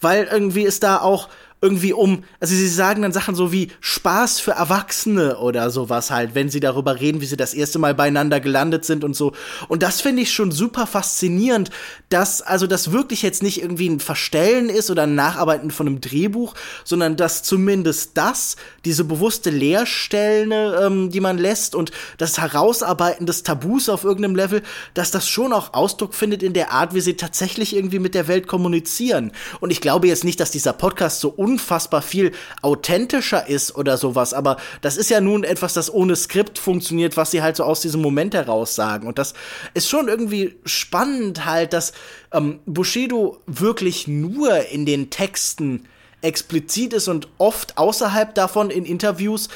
Weil 0.00 0.28
irgendwie 0.30 0.62
ist 0.62 0.82
da 0.82 1.00
auch 1.00 1.28
irgendwie 1.62 1.92
um, 1.92 2.24
also 2.40 2.56
sie 2.56 2.68
sagen 2.68 3.02
dann 3.02 3.12
Sachen 3.12 3.36
so 3.36 3.52
wie 3.52 3.68
Spaß 3.80 4.40
für 4.40 4.50
Erwachsene 4.50 5.38
oder 5.38 5.70
sowas 5.70 6.10
halt, 6.10 6.34
wenn 6.34 6.50
sie 6.50 6.58
darüber 6.58 6.98
reden, 6.98 7.20
wie 7.20 7.26
sie 7.26 7.36
das 7.36 7.54
erste 7.54 7.78
Mal 7.78 7.94
beieinander 7.94 8.40
gelandet 8.40 8.84
sind 8.84 9.04
und 9.04 9.14
so. 9.14 9.32
Und 9.68 9.84
das 9.84 10.00
finde 10.00 10.22
ich 10.22 10.32
schon 10.32 10.50
super 10.50 10.88
faszinierend, 10.88 11.70
dass 12.08 12.42
also 12.42 12.66
das 12.66 12.90
wirklich 12.90 13.22
jetzt 13.22 13.44
nicht 13.44 13.62
irgendwie 13.62 13.88
ein 13.88 14.00
Verstellen 14.00 14.68
ist 14.70 14.90
oder 14.90 15.04
ein 15.04 15.14
Nacharbeiten 15.14 15.70
von 15.70 15.86
einem 15.86 16.00
Drehbuch, 16.00 16.54
sondern 16.82 17.16
dass 17.16 17.44
zumindest 17.44 18.18
das, 18.18 18.56
diese 18.84 19.04
bewusste 19.04 19.50
Leerstellen, 19.50 20.50
ähm, 20.52 21.10
die 21.10 21.20
man 21.20 21.38
lässt 21.38 21.76
und 21.76 21.92
das 22.18 22.38
Herausarbeiten 22.38 23.24
des 23.24 23.44
Tabus 23.44 23.88
auf 23.88 24.02
irgendeinem 24.02 24.34
Level, 24.34 24.62
dass 24.94 25.12
das 25.12 25.28
schon 25.28 25.52
auch 25.52 25.74
Ausdruck 25.74 26.14
findet 26.14 26.42
in 26.42 26.54
der 26.54 26.72
Art, 26.72 26.92
wie 26.92 27.00
sie 27.00 27.14
tatsächlich 27.14 27.76
irgendwie 27.76 28.00
mit 28.00 28.16
der 28.16 28.26
Welt 28.26 28.48
kommunizieren. 28.48 29.30
Und 29.60 29.70
ich 29.70 29.80
glaube 29.80 30.08
jetzt 30.08 30.24
nicht, 30.24 30.40
dass 30.40 30.50
dieser 30.50 30.72
Podcast 30.72 31.20
so 31.20 31.32
un 31.38 31.51
unfassbar 31.52 32.02
viel 32.02 32.32
authentischer 32.62 33.46
ist 33.46 33.76
oder 33.76 33.96
sowas, 33.98 34.32
aber 34.32 34.56
das 34.80 34.96
ist 34.96 35.10
ja 35.10 35.20
nun 35.20 35.44
etwas, 35.44 35.74
das 35.74 35.92
ohne 35.92 36.16
Skript 36.16 36.58
funktioniert, 36.58 37.16
was 37.16 37.30
sie 37.30 37.42
halt 37.42 37.56
so 37.56 37.64
aus 37.64 37.80
diesem 37.80 38.00
Moment 38.00 38.34
heraus 38.34 38.74
sagen. 38.74 39.06
Und 39.06 39.18
das 39.18 39.34
ist 39.74 39.88
schon 39.88 40.08
irgendwie 40.08 40.56
spannend 40.64 41.44
halt, 41.44 41.72
dass 41.72 41.92
ähm, 42.32 42.60
Bushido 42.66 43.40
wirklich 43.46 44.08
nur 44.08 44.66
in 44.68 44.86
den 44.86 45.10
Texten 45.10 45.84
explizit 46.22 46.92
ist 46.94 47.08
und 47.08 47.28
oft 47.38 47.76
außerhalb 47.76 48.34
davon 48.34 48.70
in 48.70 48.84
Interviews 48.84 49.48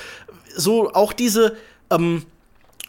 so 0.54 0.92
auch 0.92 1.12
diese 1.12 1.56
ähm, 1.90 2.24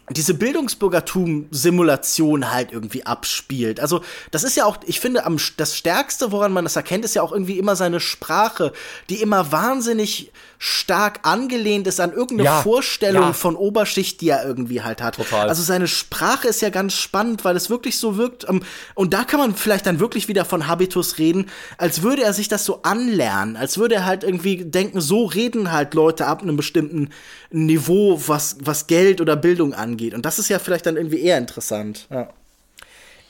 diese 0.10 0.36
Bildungsbürgertum-Simulation 0.36 2.50
halt 2.52 2.72
irgendwie 2.72 3.06
abspielt. 3.06 3.82
Also, 3.82 4.02
das 4.32 4.46
ist 4.46 4.56
ja 4.56 4.64
auch, 4.66 4.78
ich 4.86 5.02
finde, 5.02 5.26
am, 5.26 5.38
das 5.58 5.76
Stärkste, 5.76 6.32
woran 6.32 6.54
man 6.54 6.64
das 6.64 6.78
erkennt, 6.78 7.04
ist 7.04 7.16
ja 7.16 7.22
auch 7.22 7.34
irgendwie 7.34 7.60
immer 7.60 7.76
seine 7.76 8.00
Sprache, 8.00 8.72
die 9.10 9.22
immer 9.22 9.52
wahnsinnig 9.52 10.32
stark 10.60 11.20
angelehnt 11.24 11.88
ist 11.88 12.00
an 12.00 12.12
irgendeine 12.12 12.46
ja, 12.46 12.62
Vorstellung 12.62 13.24
ja. 13.24 13.34
von 13.34 13.56
Oberschicht, 13.56 14.22
die 14.22 14.30
er 14.30 14.46
irgendwie 14.46 14.82
halt 14.82 15.02
hat. 15.02 15.16
Total. 15.16 15.50
Also 15.50 15.62
seine 15.62 15.88
Sprache 15.88 16.48
ist 16.48 16.62
ja 16.62 16.70
ganz 16.70 16.94
spannend, 16.94 17.46
weil 17.46 17.56
es 17.56 17.70
wirklich 17.70 17.98
so 18.00 18.18
wirkt. 18.18 18.48
Ähm, 18.50 18.62
und 18.96 19.14
da 19.14 19.24
kann 19.24 19.40
man 19.40 19.56
vielleicht 19.56 19.86
dann 19.86 20.00
wirklich 20.00 20.28
wieder 20.28 20.46
von 20.46 20.68
Habitus 20.68 21.18
reden, 21.18 21.50
als 21.78 22.02
würde 22.02 22.24
er 22.24 22.34
sich 22.34 22.48
das 22.48 22.66
so 22.66 22.82
anlernen, 22.84 23.56
als 23.56 23.78
würde 23.78 23.96
er 23.96 24.06
halt 24.06 24.24
irgendwie 24.24 24.66
denken, 24.66 25.02
so 25.02 25.26
reden 25.26 25.72
halt 25.72 25.94
Leute 25.94 26.26
ab 26.26 26.42
einem 26.42 26.58
bestimmten 26.58 27.10
Niveau, 27.52 28.22
was, 28.28 28.58
was 28.62 28.88
Geld 28.88 29.22
oder 29.22 29.36
Bildung 29.36 29.74
angeht. 29.74 30.14
Und 30.14 30.26
das 30.26 30.40
ist 30.40 30.50
ja 30.50 30.60
vielleicht 30.60 30.86
dann 30.86 30.98
irgendwie 30.98 31.22
eher 31.22 31.38
interessant. 31.38 32.08
Ja 32.10 32.30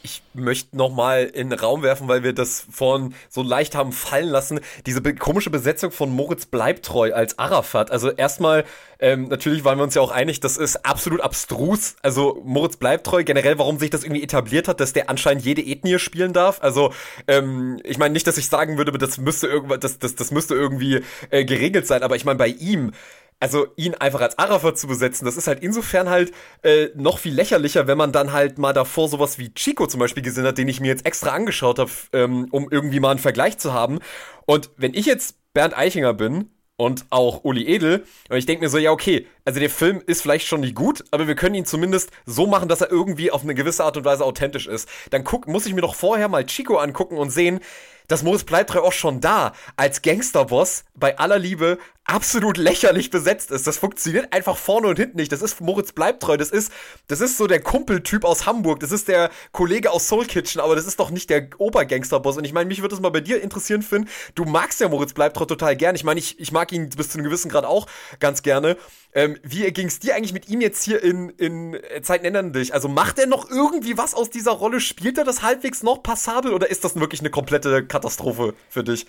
ich 0.04 0.22
möchte 0.34 0.78
noch 0.78 0.90
mal 0.90 1.26
in 1.26 1.50
den 1.50 1.60
Raum 1.60 1.84
werfen, 1.84 2.08
weil 2.08 2.24
wir 2.24 2.34
das 2.34 2.66
vorhin 2.72 3.14
so 3.30 3.44
leicht 3.44 3.76
haben 3.76 3.92
fallen 3.92 4.30
lassen. 4.30 4.60
Diese 4.86 5.02
be 5.02 5.16
komische 5.16 5.50
Besetzung 5.50 5.92
von 5.92 6.10
Moritz 6.10 6.46
Bleibtreu 6.46 7.14
als 7.14 7.38
Arafat. 7.40 7.92
Also 7.92 8.12
erstmal, 8.12 8.64
ähm, 9.00 9.28
natürlich 9.28 9.66
waren 9.66 9.78
wir 9.78 9.84
uns 9.84 9.96
ja 9.96 10.02
auch 10.02 10.12
einig, 10.12 10.40
das 10.40 10.58
ist 10.58 10.86
absolut 10.86 11.22
abstrus. 11.22 11.96
Also 12.02 12.42
Moritz 12.46 12.78
Bleibtreu, 12.78 13.24
generell, 13.24 13.58
warum 13.60 13.80
sich 13.80 13.90
das 13.90 14.04
irgendwie 14.04 14.24
etabliert 14.24 14.68
hat, 14.68 14.80
dass 14.80 14.94
der 14.94 15.10
anscheinend 15.10 15.44
jede 15.44 15.62
Ethnie 15.62 16.00
spielen 16.00 16.34
darf. 16.34 16.60
Also 16.62 16.94
ähm, 17.28 17.80
ich 17.84 17.98
meine 17.98 18.14
nicht, 18.14 18.28
dass 18.28 18.38
ich 18.38 18.48
sagen 18.48 18.78
würde, 18.78 18.92
das 18.98 19.18
müsste 19.18 19.48
irgendwas, 19.48 19.80
das, 19.80 20.00
das, 20.00 20.16
das 20.16 20.32
müsste 20.32 20.56
irgendwie 20.56 21.02
äh, 21.32 21.44
geregelt 21.44 21.88
sein, 21.88 22.04
aber 22.04 22.16
ich 22.16 22.26
meine 22.26 22.38
bei 22.38 22.48
ihm 22.48 22.94
also 23.40 23.68
ihn 23.76 23.94
einfach 23.96 24.22
als 24.22 24.38
Arafat 24.40 24.78
zu 24.78 24.88
besetzen, 24.88 25.26
das 25.26 25.38
ist 25.38 25.48
halt 25.48 25.62
insofern 25.62 26.10
halt 26.10 26.32
äh, 26.64 26.88
noch 26.96 27.20
viel 27.20 27.34
lächerlicher, 27.34 27.88
wenn 27.88 27.98
man 27.98 28.12
dann 28.12 28.34
halt 28.34 28.58
mal 28.58 28.74
davor 28.74 29.10
sowas 29.10 29.38
wie 29.38 29.54
Chico 29.54 29.88
zum 29.88 30.00
Beispiel 30.00 30.24
gesehen 30.24 30.46
hat, 30.46 30.58
den 30.58 30.68
ich 30.68 30.80
mir 30.80 30.88
jetzt 30.88 31.06
extra 31.06 31.32
angeschaut 31.32 31.80
habe, 31.80 31.92
ähm, 32.14 32.48
um 32.52 32.68
irgendwie 32.72 33.00
mal 33.00 33.12
einen 33.12 33.20
Vergleich 33.20 33.58
zu 33.58 33.74
haben. 33.74 34.00
Und 34.46 34.72
wenn 34.78 34.94
ich 34.94 35.06
jetzt 35.06 35.36
Bernd 35.54 35.78
Eichinger 35.78 36.14
bin 36.14 36.52
und 36.78 37.06
auch 37.10 37.44
Uli 37.44 37.68
Edel. 37.68 38.06
Und 38.30 38.38
ich 38.38 38.46
denke 38.46 38.64
mir 38.64 38.70
so, 38.70 38.78
ja, 38.78 38.92
okay, 38.92 39.26
also 39.44 39.60
der 39.60 39.70
Film 39.70 40.02
ist 40.06 40.22
vielleicht 40.22 40.48
schon 40.48 40.62
nicht 40.62 40.76
gut, 40.76 41.04
aber 41.12 41.28
wir 41.28 41.36
können 41.36 41.56
ihn 41.56 41.66
zumindest 41.66 42.12
so 42.26 42.46
machen, 42.46 42.70
dass 42.70 42.82
er 42.82 42.92
irgendwie 42.92 43.32
auf 43.32 43.42
eine 43.42 43.56
gewisse 43.56 43.84
Art 43.84 43.98
und 43.98 44.06
Weise 44.06 44.24
authentisch 44.24 44.68
ist. 44.68 44.88
Dann 45.10 45.24
guck, 45.24 45.48
muss 45.48 45.66
ich 45.66 45.74
mir 45.74 45.82
doch 45.82 45.96
vorher 45.96 46.28
mal 46.30 46.46
Chico 46.46 46.78
angucken 46.78 47.18
und 47.18 47.32
sehen, 47.32 47.60
dass 48.08 48.24
Moritz 48.24 48.44
Bleibtreu 48.44 48.82
auch 48.82 48.94
schon 48.94 49.22
da 49.22 49.54
als 49.76 50.02
Gangsterboss 50.02 50.86
bei 50.96 51.18
aller 51.18 51.40
Liebe 51.40 51.78
absolut 52.08 52.58
lächerlich 52.58 53.10
besetzt 53.10 53.52
ist. 53.52 53.68
Das 53.68 53.78
funktioniert 53.78 54.34
einfach 54.34 54.56
vorne 54.56 54.88
und 54.88 54.98
hinten 54.98 55.18
nicht. 55.18 55.32
Das 55.32 55.42
ist 55.42 55.60
Moritz 55.60 55.92
Bleibtreu. 55.92 56.38
Das 56.38 56.50
ist, 56.50 56.72
das 57.08 57.20
ist 57.20 57.38
so 57.38 57.48
der 57.48 57.60
Kumpeltyp 57.60 58.24
aus 58.24 58.46
Hamburg. 58.46 58.80
Das 58.80 58.92
ist 58.92 59.10
der 59.10 59.30
Kollege 59.52 59.92
aus 59.92 60.08
Soul 60.08 60.26
Kitchen, 60.26 60.62
aber 60.62 60.76
das 60.76 60.88
ist 60.88 61.00
doch 61.00 61.10
nicht 61.10 61.30
der 61.30 61.50
Obergangsterboss. 61.58 62.38
Und 62.38 62.46
ich 62.46 62.54
meine, 62.54 62.68
mich 62.68 62.82
würde 62.82 62.96
es 62.96 63.02
mal 63.02 63.10
bei 63.10 63.20
dir 63.20 63.42
interessieren, 63.42 63.82
Finn. 63.82 64.08
Du 64.36 64.46
magst 64.46 64.80
ja 64.80 64.88
Moritz 64.88 65.14
Bleibtreu 65.14 65.46
total 65.46 65.76
gern. 65.76 65.96
Ich 65.96 66.06
meine, 66.06 66.20
ich, 66.20 66.40
ich 66.40 66.54
mag 66.54 66.72
ihn 66.72 66.90
bis 66.90 67.10
zu 67.10 67.18
einem 67.18 67.26
gewissen 67.26 67.50
Grad 67.52 67.66
auch 67.66 67.88
ganz 68.20 68.42
gerne. 68.42 68.78
Ähm, 69.18 69.40
wie 69.42 69.64
ging 69.72 69.88
es 69.88 69.98
dir 69.98 70.16
eigentlich 70.16 70.32
mit 70.32 70.48
ihm 70.48 70.62
jetzt 70.62 70.84
hier 70.84 71.02
in, 71.02 71.30
in 71.32 71.76
Zeiten 72.04 72.24
ändern 72.24 72.54
dich? 72.54 72.76
Also 72.76 72.88
macht 72.88 73.18
er 73.18 73.26
noch 73.26 73.50
irgendwie 73.50 73.98
was 73.98 74.14
aus 74.14 74.30
dieser 74.30 74.52
Rolle? 74.52 74.80
Spielt 74.80 75.18
er 75.18 75.24
das 75.24 75.42
halbwegs 75.42 75.82
noch 75.82 76.04
passabel 76.04 76.54
oder 76.54 76.70
ist 76.70 76.84
das 76.84 76.96
wirklich 77.00 77.22
eine 77.22 77.32
komplette 77.32 77.84
Katastrophe 77.84 78.54
für 78.70 78.84
dich? 78.84 79.08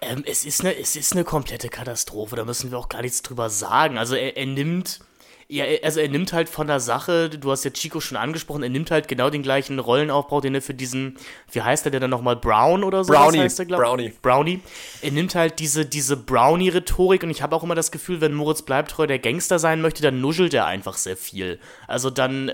Ähm, 0.00 0.22
es, 0.24 0.44
ist 0.44 0.60
eine, 0.60 0.78
es 0.78 0.94
ist 0.94 1.12
eine 1.14 1.24
komplette 1.24 1.70
Katastrophe, 1.70 2.36
da 2.36 2.44
müssen 2.44 2.70
wir 2.70 2.78
auch 2.78 2.88
gar 2.88 3.02
nichts 3.02 3.22
drüber 3.22 3.50
sagen. 3.50 3.98
Also 3.98 4.14
er, 4.14 4.36
er 4.36 4.46
nimmt. 4.46 5.00
Ja, 5.50 5.64
also 5.82 6.00
er 6.00 6.08
nimmt 6.10 6.34
halt 6.34 6.50
von 6.50 6.66
der 6.66 6.78
Sache, 6.78 7.30
du 7.30 7.50
hast 7.50 7.64
ja 7.64 7.70
Chico 7.70 8.00
schon 8.00 8.18
angesprochen, 8.18 8.62
er 8.62 8.68
nimmt 8.68 8.90
halt 8.90 9.08
genau 9.08 9.30
den 9.30 9.42
gleichen 9.42 9.78
Rollenaufbau, 9.78 10.42
den 10.42 10.54
er 10.54 10.60
für 10.60 10.74
diesen, 10.74 11.16
wie 11.52 11.62
heißt 11.62 11.86
der, 11.86 11.90
der 11.90 12.00
dann 12.00 12.10
nochmal 12.10 12.36
Brown 12.36 12.84
oder 12.84 13.02
so 13.02 13.14
Brownie, 13.14 13.38
heißt 13.38 13.60
der, 13.60 13.64
glaub? 13.64 13.80
Brownie. 13.80 14.12
Brownie. 14.20 14.60
Er 15.00 15.10
nimmt 15.10 15.34
halt 15.34 15.58
diese, 15.58 15.86
diese 15.86 16.18
Brownie-Rhetorik 16.18 17.22
und 17.22 17.30
ich 17.30 17.40
habe 17.40 17.56
auch 17.56 17.62
immer 17.62 17.74
das 17.74 17.90
Gefühl, 17.90 18.20
wenn 18.20 18.34
Moritz 18.34 18.60
Bleibtreu 18.60 19.06
der 19.06 19.18
Gangster 19.18 19.58
sein 19.58 19.80
möchte, 19.80 20.02
dann 20.02 20.20
nuschelt 20.20 20.52
er 20.52 20.66
einfach 20.66 20.98
sehr 20.98 21.16
viel. 21.16 21.58
Also 21.86 22.10
dann, 22.10 22.52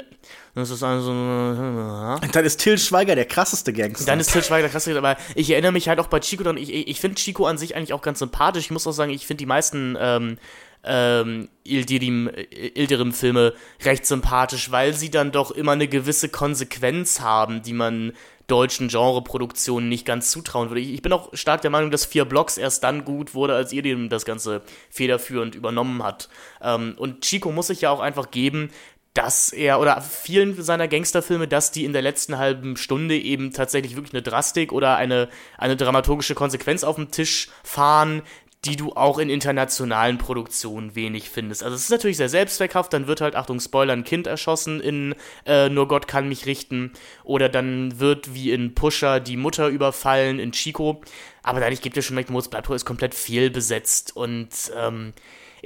das 0.55 0.71
ist 0.71 0.85
also. 0.85 1.11
Und 1.11 2.37
dann 2.37 2.45
ist 2.45 2.59
Till 2.59 2.79
Schweiger 2.79 3.17
der 3.17 3.25
krasseste 3.25 3.73
Gangster. 3.73 4.07
Dann 4.07 4.21
ist 4.21 4.31
Till 4.31 4.45
Schweiger 4.45 4.63
der 4.63 4.71
krasseste, 4.71 4.97
aber 4.97 5.17
ich 5.35 5.51
erinnere 5.51 5.73
mich 5.73 5.89
halt 5.89 5.99
auch 5.99 6.07
bei 6.07 6.21
Chico 6.21 6.45
dann, 6.45 6.57
ich, 6.57 6.73
ich 6.73 7.01
finde 7.01 7.17
Chico 7.17 7.45
an 7.47 7.59
sich 7.59 7.75
eigentlich 7.75 7.93
auch 7.93 8.03
ganz 8.03 8.21
sympathisch. 8.21 8.67
Ich 8.67 8.71
muss 8.71 8.87
auch 8.87 8.93
sagen, 8.93 9.11
ich 9.11 9.27
finde 9.27 9.39
die 9.39 9.47
meisten 9.47 9.97
ähm, 9.99 10.39
ähm, 10.85 11.49
Ildirim, 11.65 12.31
Ildirim-Filme 12.51 13.55
recht 13.83 14.07
sympathisch, 14.07 14.71
weil 14.71 14.95
sie 14.95 15.11
dann 15.11 15.33
doch 15.33 15.51
immer 15.51 15.73
eine 15.73 15.89
gewisse 15.89 16.29
Konsequenz 16.29 17.21
haben, 17.21 17.63
die 17.63 17.73
man 17.73 18.13
deutschen 18.47 18.89
Genreproduktionen 18.89 19.89
nicht 19.89 20.05
ganz 20.05 20.31
zutrauen 20.31 20.69
würde. 20.69 20.81
Ich 20.81 21.01
bin 21.01 21.13
auch 21.13 21.31
stark 21.33 21.63
der 21.63 21.71
Meinung, 21.71 21.91
dass 21.91 22.05
vier 22.05 22.27
Blocks 22.27 22.59
erst 22.59 22.85
dann 22.85 23.05
gut 23.05 23.35
wurde, 23.35 23.55
als 23.55 23.73
Ildirim 23.73 24.11
das 24.11 24.27
Ganze 24.27 24.63
federführend 24.91 25.55
übernommen 25.55 26.03
hat. 26.03 26.29
Ähm, 26.61 26.95
und 26.99 27.23
Chico 27.23 27.51
muss 27.53 27.69
sich 27.69 27.81
ja 27.81 27.91
auch 27.91 28.01
einfach 28.01 28.31
geben, 28.31 28.71
dass 29.15 29.51
er, 29.51 29.81
oder 29.81 30.01
vielen 30.03 30.61
seiner 30.61 30.89
Gangsterfilme, 30.89 31.47
dass 31.47 31.71
die 31.71 31.85
in 31.85 31.93
der 31.93 32.03
letzten 32.03 32.37
halben 32.37 32.77
Stunde 32.77 33.17
eben 33.17 33.53
tatsächlich 33.53 33.95
wirklich 33.95 34.13
eine 34.13 34.23
Drastik 34.23 34.73
oder 34.73 34.97
eine, 34.97 35.29
eine 35.57 35.77
dramaturgische 35.77 36.35
Konsequenz 36.35 36.83
auf 36.83 36.97
den 36.97 37.13
Tisch 37.13 37.49
fahren, 37.63 38.23
die 38.65 38.77
du 38.77 38.93
auch 38.93 39.19
in 39.19 39.29
internationalen 39.29 40.19
Produktionen 40.19 40.95
wenig 40.95 41.29
findest. 41.29 41.63
Also 41.63 41.77
es 41.77 41.83
ist 41.83 41.91
natürlich 41.91 42.17
sehr 42.17 42.29
selbstzweckhaft, 42.29 42.93
dann 42.93 43.07
wird 43.07 43.21
halt, 43.21 43.37
Achtung, 43.37 43.61
Spoiler, 43.61 43.93
ein 43.93 44.05
Kind 44.05 44.27
erschossen 44.27 44.81
in 44.81 45.15
äh, 45.47 45.69
Nur 45.69 45.89
Gott 45.89 46.09
kann 46.09 46.29
mich 46.29 46.47
richten. 46.47 46.93
Oder 47.25 47.49
dann 47.49 47.99
wird 47.99 48.35
wie 48.35 48.53
in 48.53 48.75
Pusher 48.75 49.21
die 49.21 49.37
Mutter 49.37 49.69
überfallen 49.69 50.39
in 50.39 50.53
Chico. 50.53 51.03
Aber 51.43 51.61
dadurch 51.61 51.83
gibt 51.83 51.97
es 51.97 52.07
schon 52.07 52.15
merkt, 52.15 52.31
Moritz 52.31 52.49
Bleibtreu 52.49 52.75
ist 52.75 52.87
komplett 52.87 53.15
fehlbesetzt 53.15 54.17
und 54.17 54.49
ähm, 54.77 55.13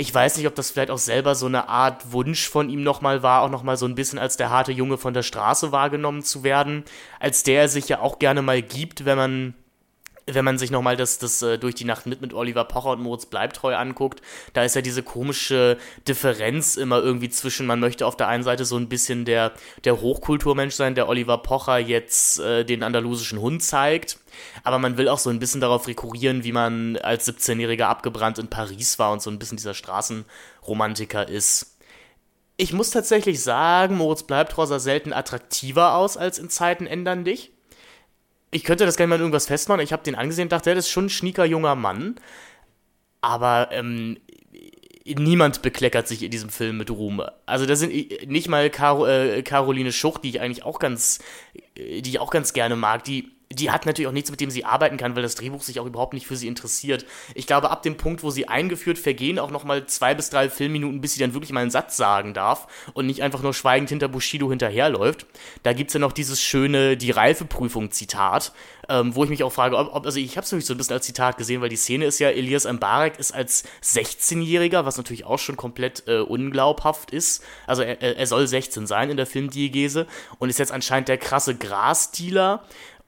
ich 0.01 0.15
weiß 0.15 0.37
nicht, 0.37 0.47
ob 0.47 0.55
das 0.55 0.71
vielleicht 0.71 0.93
auch 0.93 0.99
selber 0.99 1.35
so 1.35 1.47
eine 1.47 1.69
Art 1.69 2.13
Wunsch 2.13 2.49
von 2.49 2.71
ihm 2.71 2.85
nochmal 2.85 3.25
war, 3.25 3.43
auch 3.43 3.51
nochmal 3.51 3.77
so 3.77 3.85
ein 3.85 3.97
bisschen 3.97 4.21
als 4.21 4.37
der 4.37 4.49
harte 4.49 4.71
Junge 4.71 4.97
von 4.97 5.13
der 5.13 5.25
Straße 5.25 5.73
wahrgenommen 5.73 6.23
zu 6.23 6.45
werden, 6.45 6.85
als 7.19 7.43
der 7.43 7.63
er 7.63 7.69
sich 7.69 7.89
ja 7.89 7.99
auch 7.99 8.21
gerne 8.21 8.41
mal 8.41 8.63
gibt, 8.63 9.05
wenn 9.05 9.17
man 9.17 9.55
wenn 10.35 10.45
man 10.45 10.59
sich 10.59 10.71
nochmal 10.71 10.97
das, 10.97 11.19
das 11.19 11.43
äh, 11.43 11.59
durch 11.59 11.75
die 11.75 11.85
Nacht 11.85 12.07
mit 12.07 12.21
mit 12.21 12.35
Oliver 12.35 12.65
Pocher 12.65 12.91
und 12.91 13.01
Moritz 13.01 13.27
Bleibtreu 13.27 13.75
anguckt, 13.75 14.21
da 14.53 14.65
ist 14.65 14.75
ja 14.75 14.83
diese 14.83 15.03
komische 15.03 15.79
Differenz 16.07 16.77
immer 16.77 16.99
irgendwie 17.03 17.29
zwischen, 17.29 17.67
man 17.67 17.81
möchte 17.81 18.07
auf 18.07 18.17
der 18.17 18.29
einen 18.29 18.43
Seite 18.43 18.65
so 18.65 18.77
ein 18.77 18.89
bisschen 18.89 19.25
der, 19.25 19.53
der 19.85 20.01
Hochkulturmensch 20.01 20.75
sein, 20.75 20.95
der 20.95 21.09
Oliver 21.09 21.39
Pocher 21.39 21.79
jetzt 21.79 22.41
äh, 22.41 22.65
den 22.65 22.83
andalusischen 22.83 23.41
Hund 23.41 23.63
zeigt, 23.63 24.19
aber 24.65 24.79
man 24.79 24.97
will 24.97 25.09
auch 25.09 25.19
so 25.19 25.31
ein 25.31 25.39
bisschen 25.39 25.61
darauf 25.61 25.87
rekurrieren, 25.87 26.45
wie 26.45 26.53
man 26.53 26.97
als 26.99 27.29
17-Jähriger 27.29 27.85
abgebrannt 27.85 28.39
in 28.39 28.49
Paris 28.49 28.99
war 28.99 29.13
und 29.13 29.23
so 29.23 29.31
ein 29.31 29.39
bisschen 29.39 29.57
dieser 29.57 29.75
Straßenromantiker 29.75 31.29
ist. 31.29 31.77
Ich 32.57 32.73
muss 32.73 32.91
tatsächlich 32.91 33.43
sagen, 33.43 33.97
Moritz 33.97 34.25
Bleibtreu 34.25 34.67
sah 34.67 34.81
selten 34.81 35.13
attraktiver 35.13 35.95
aus 35.95 36.17
als 36.17 36.39
in 36.41 36.51
Zeiten 36.51 36.87
ändern 36.87 37.25
dich 37.25 37.53
ich 38.51 38.65
könnte 38.65 38.87
das 38.87 38.97
gerne 38.97 39.11
mal 39.11 39.17
in 39.17 39.23
irgendwas 39.23 39.47
festmachen. 39.47 39.83
Ich 39.83 39.93
habe 39.93 40.03
den 40.03 40.15
angesehen 40.15 40.49
dachte, 40.49 40.71
der 40.71 40.79
ist 40.79 40.89
schon 40.89 41.07
ein 41.07 41.11
schnieker 41.11 41.45
junger 41.45 41.75
Mann. 41.75 42.17
Aber 43.21 43.69
ähm, 43.73 44.19
niemand 45.05 45.63
bekleckert 45.63 46.09
sich 46.09 46.23
in 46.23 46.31
diesem 46.31 46.51
Film 46.51 46.79
mit 46.79 46.91
Ruhm. 46.91 47.23
Also 47.47 47.67
da 47.67 47.77
sind 47.77 47.93
nicht 48.29 48.49
mal 48.49 48.71
Car 48.71 49.09
äh, 49.09 49.43
Caroline 49.43 49.93
Schuch, 49.93 50.19
die 50.19 50.31
ich 50.31 50.41
eigentlich 50.41 50.65
auch 50.65 50.79
ganz, 50.79 51.21
die 51.77 52.09
ich 52.09 52.21
auch 52.21 52.31
ganz 52.31 52.53
gerne 52.53 52.77
mag, 52.77 53.05
die 53.05 53.33
die 53.51 53.71
hat 53.71 53.87
natürlich 53.87 54.09
auch 54.09 54.13
nichts, 54.13 54.31
mit 54.31 54.41
dem 54.41 54.51
sie 54.51 54.67
arbeiten 54.67 54.99
kann, 54.99 55.17
weil 55.17 55.23
das 55.23 55.35
Drehbuch 55.35 55.63
sich 55.63 55.81
auch 55.81 55.87
überhaupt 55.87 56.13
nicht 56.13 56.27
für 56.27 56.37
sie 56.37 56.49
interessiert. 56.49 57.07
Ich 57.35 57.47
glaube, 57.47 57.71
ab 57.71 57.83
dem 57.83 57.97
Punkt, 57.97 58.23
wo 58.23 58.31
sie 58.31 58.47
eingeführt, 58.47 58.99
vergehen 58.99 59.39
auch 59.39 59.51
nochmal 59.51 59.87
zwei 59.87 60.15
bis 60.15 60.29
drei 60.29 60.51
Filmminuten, 60.51 61.01
bis 61.01 61.15
sie 61.15 61.21
dann 61.21 61.33
wirklich 61.33 61.53
mal 61.53 61.61
einen 61.61 61.71
Satz 61.71 61.97
sagen 61.97 62.35
darf 62.35 62.67
und 62.93 63.07
nicht 63.07 63.23
einfach 63.23 63.43
nur 63.43 63.55
schweigend 63.55 63.89
hinter 63.89 64.09
Bushido 64.09 64.51
hinterherläuft. 64.51 65.27
Da 65.63 65.73
gibt's 65.73 65.95
ja 65.95 66.01
noch 66.01 66.13
dieses 66.13 66.43
schöne 66.43 66.99
Die 66.99 67.11
Reifeprüfung-Zitat, 67.11 68.53
ähm, 68.91 69.15
wo 69.15 69.25
ich 69.25 69.31
mich 69.31 69.43
auch 69.43 69.53
frage, 69.53 69.79
ob, 69.79 69.95
ob 69.95 70.05
also 70.05 70.19
ich 70.19 70.37
habe 70.37 70.45
es 70.45 70.53
nämlich 70.53 70.67
so 70.67 70.75
ein 70.75 70.79
bisschen 70.79 70.95
als 70.95 71.07
Zitat 71.07 71.39
gesehen, 71.39 71.63
weil 71.63 71.71
die 71.71 71.77
Szene 71.77 72.05
ist 72.05 72.19
ja, 72.19 72.29
Elias 72.29 72.71
Mbarek 72.71 73.19
ist 73.19 73.33
als 73.33 73.65
16-Jähriger, 73.83 74.85
was 74.85 74.99
natürlich 74.99 75.25
auch 75.25 75.39
schon 75.39 75.57
komplett 75.57 76.05
äh, 76.07 76.19
unglaubhaft 76.19 77.13
ist. 77.13 77.43
Also 77.67 77.81
er, 77.81 78.03
er 78.03 78.27
soll 78.27 78.47
16 78.47 78.87
sein 78.87 79.09
in 79.09 79.17
der 79.17 79.27
Filmdiegese 79.27 80.07
und 80.39 80.51
ist 80.51 80.59
jetzt 80.59 80.73
anscheinend 80.73 81.09
der 81.09 81.17
krasse 81.17 81.55
Grasdealer 81.55 82.63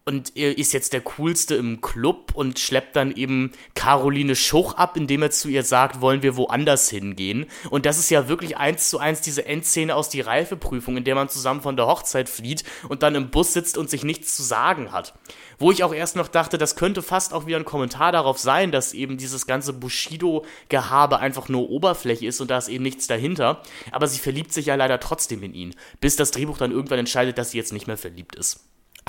und 0.06 0.36
er 0.36 0.56
ist 0.56 0.72
jetzt 0.72 0.92
der 0.92 1.02
coolste 1.02 1.54
im 1.56 1.82
Club 1.82 2.32
und 2.34 2.58
schleppt 2.58 2.96
dann 2.96 3.14
eben 3.14 3.52
Caroline 3.74 4.34
Schuch 4.34 4.74
ab, 4.74 4.96
indem 4.96 5.22
er 5.22 5.30
zu 5.30 5.48
ihr 5.48 5.62
sagt, 5.62 6.00
wollen 6.00 6.22
wir 6.22 6.36
woanders 6.36 6.88
hingehen. 6.88 7.46
Und 7.68 7.86
das 7.86 7.98
ist 7.98 8.10
ja 8.10 8.26
wirklich 8.26 8.56
eins 8.56 8.88
zu 8.88 8.98
eins 8.98 9.20
diese 9.20 9.44
Endszene 9.44 9.94
aus 9.94 10.08
die 10.08 10.22
Reifeprüfung, 10.22 10.96
in 10.96 11.04
der 11.04 11.14
man 11.14 11.28
zusammen 11.28 11.60
von 11.60 11.76
der 11.76 11.86
Hochzeit 11.86 12.28
flieht 12.28 12.64
und 12.88 13.02
dann 13.02 13.14
im 13.14 13.30
Bus 13.30 13.52
sitzt 13.52 13.76
und 13.76 13.90
sich 13.90 14.02
nichts 14.02 14.34
zu 14.34 14.42
sagen 14.42 14.90
hat. 14.90 15.14
Wo 15.58 15.70
ich 15.70 15.84
auch 15.84 15.94
erst 15.94 16.16
noch 16.16 16.28
dachte, 16.28 16.56
das 16.56 16.76
könnte 16.76 17.02
fast 17.02 17.34
auch 17.34 17.46
wieder 17.46 17.58
ein 17.58 17.66
Kommentar 17.66 18.10
darauf 18.10 18.38
sein, 18.38 18.72
dass 18.72 18.94
eben 18.94 19.18
dieses 19.18 19.46
ganze 19.46 19.74
Bushido-Gehabe 19.74 21.18
einfach 21.18 21.48
nur 21.50 21.68
Oberfläche 21.68 22.26
ist 22.26 22.40
und 22.40 22.50
da 22.50 22.56
ist 22.56 22.68
eben 22.68 22.84
nichts 22.84 23.06
dahinter. 23.06 23.62
Aber 23.92 24.06
sie 24.06 24.18
verliebt 24.18 24.54
sich 24.54 24.66
ja 24.66 24.76
leider 24.76 24.98
trotzdem 24.98 25.42
in 25.42 25.52
ihn, 25.52 25.74
bis 26.00 26.16
das 26.16 26.30
Drehbuch 26.30 26.56
dann 26.56 26.72
irgendwann 26.72 26.98
entscheidet, 26.98 27.36
dass 27.36 27.50
sie 27.50 27.58
jetzt 27.58 27.74
nicht 27.74 27.86
mehr 27.86 27.98
verliebt 27.98 28.34
ist. 28.34 28.60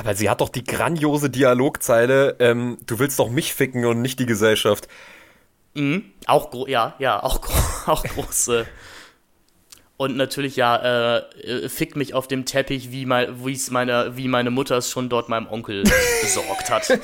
Aber 0.02 0.15
sie 0.15 0.32
hat 0.32 0.41
doch 0.41 0.49
die 0.49 0.64
grandiose 0.64 1.30
Dialogzeile, 1.30 2.36
ähm, 2.40 2.80
du 2.88 2.98
willst 2.98 3.19
doch 3.19 3.30
mich 3.30 3.53
ficken 3.53 3.86
und 3.86 4.02
nicht 4.02 4.19
die 4.19 4.26
Gesellschaft. 4.26 4.88
Mhm, 5.76 6.06
auch 6.26 6.49
gro 6.49 6.65
ja, 6.65 6.95
ja, 6.98 7.22
auch, 7.22 7.41
gro 7.41 7.53
auch 7.91 8.03
große. 8.03 8.65
Und 9.98 10.18
natürlich, 10.18 10.56
ja, 10.56 11.19
äh, 11.19 11.69
fick 11.69 11.95
mich 11.95 12.15
auf 12.15 12.28
dem 12.28 12.45
Teppich, 12.45 12.90
wie, 12.91 13.06
mein, 13.06 13.36
meine, 13.69 14.18
wie 14.18 14.28
meine 14.28 14.49
Mutter 14.49 14.78
es 14.78 14.90
schon 14.90 15.07
dort 15.07 15.30
meinem 15.30 15.45
Onkel 15.45 15.84
besorgt 16.23 16.72
hat. 16.72 16.99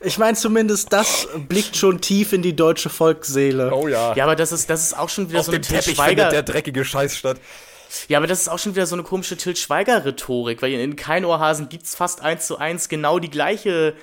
Ich 0.00 0.18
meine, 0.18 0.36
zumindest 0.36 0.92
das 0.92 1.26
blickt 1.48 1.78
schon 1.78 2.02
tief 2.02 2.34
in 2.34 2.42
die 2.42 2.54
deutsche 2.54 2.90
Volksseele. 2.90 3.72
Oh 3.74 3.88
ja. 3.88 4.14
Ja, 4.14 4.24
aber 4.24 4.36
das 4.36 4.52
ist, 4.52 4.68
das 4.68 4.82
ist 4.82 4.98
auch 4.98 5.08
schon 5.08 5.30
wieder 5.30 5.40
auf 5.40 5.46
so 5.46 5.52
eine 5.52 5.62
Til 5.62 5.78
Teppich 5.78 5.96
Schweiger. 5.96 6.24
findet 6.24 6.32
der 6.32 6.42
dreckige 6.42 6.84
Scheiß 6.84 7.16
statt. 7.16 7.38
Ja, 8.08 8.18
aber 8.18 8.26
das 8.26 8.42
ist 8.42 8.48
auch 8.48 8.58
schon 8.58 8.74
wieder 8.74 8.86
so 8.86 8.96
eine 8.96 9.02
komische 9.02 9.36
Til 9.36 9.56
Schweiger-Rhetorik, 9.56 10.62
weil 10.62 10.72
in 10.72 10.96
Kein 10.96 11.24
Ohrhasen 11.24 11.68
gibt's 11.68 11.94
fast 11.94 12.20
eins 12.20 12.46
zu 12.46 12.58
eins 12.58 12.88
genau 12.88 13.18
die 13.18 13.30
gleiche 13.30 13.94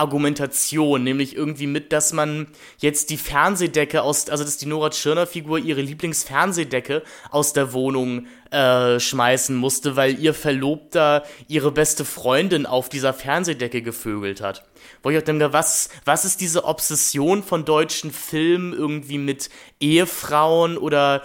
Argumentation, 0.00 1.04
nämlich 1.04 1.36
irgendwie 1.36 1.66
mit, 1.66 1.92
dass 1.92 2.12
man 2.12 2.48
jetzt 2.78 3.10
die 3.10 3.16
Fernsehdecke 3.16 4.02
aus, 4.02 4.28
also 4.28 4.42
dass 4.42 4.56
die 4.56 4.66
Nora 4.66 4.90
Tschirner-Figur 4.90 5.58
ihre 5.58 5.82
Lieblingsfernsehdecke 5.82 7.02
aus 7.30 7.52
der 7.52 7.72
Wohnung 7.72 8.26
äh, 8.50 8.98
schmeißen 8.98 9.54
musste, 9.54 9.94
weil 9.96 10.18
ihr 10.18 10.34
Verlobter 10.34 11.24
ihre 11.46 11.70
beste 11.70 12.04
Freundin 12.04 12.66
auf 12.66 12.88
dieser 12.88 13.12
Fernsehdecke 13.12 13.82
gevögelt 13.82 14.40
hat. 14.40 14.64
Wo 15.02 15.10
ich 15.10 15.18
auch 15.18 15.22
denke, 15.22 15.52
was, 15.52 15.90
was 16.04 16.24
ist 16.24 16.40
diese 16.40 16.64
Obsession 16.64 17.42
von 17.42 17.64
deutschen 17.64 18.10
Filmen 18.10 18.72
irgendwie 18.72 19.18
mit 19.18 19.50
Ehefrauen 19.78 20.78
oder 20.78 21.22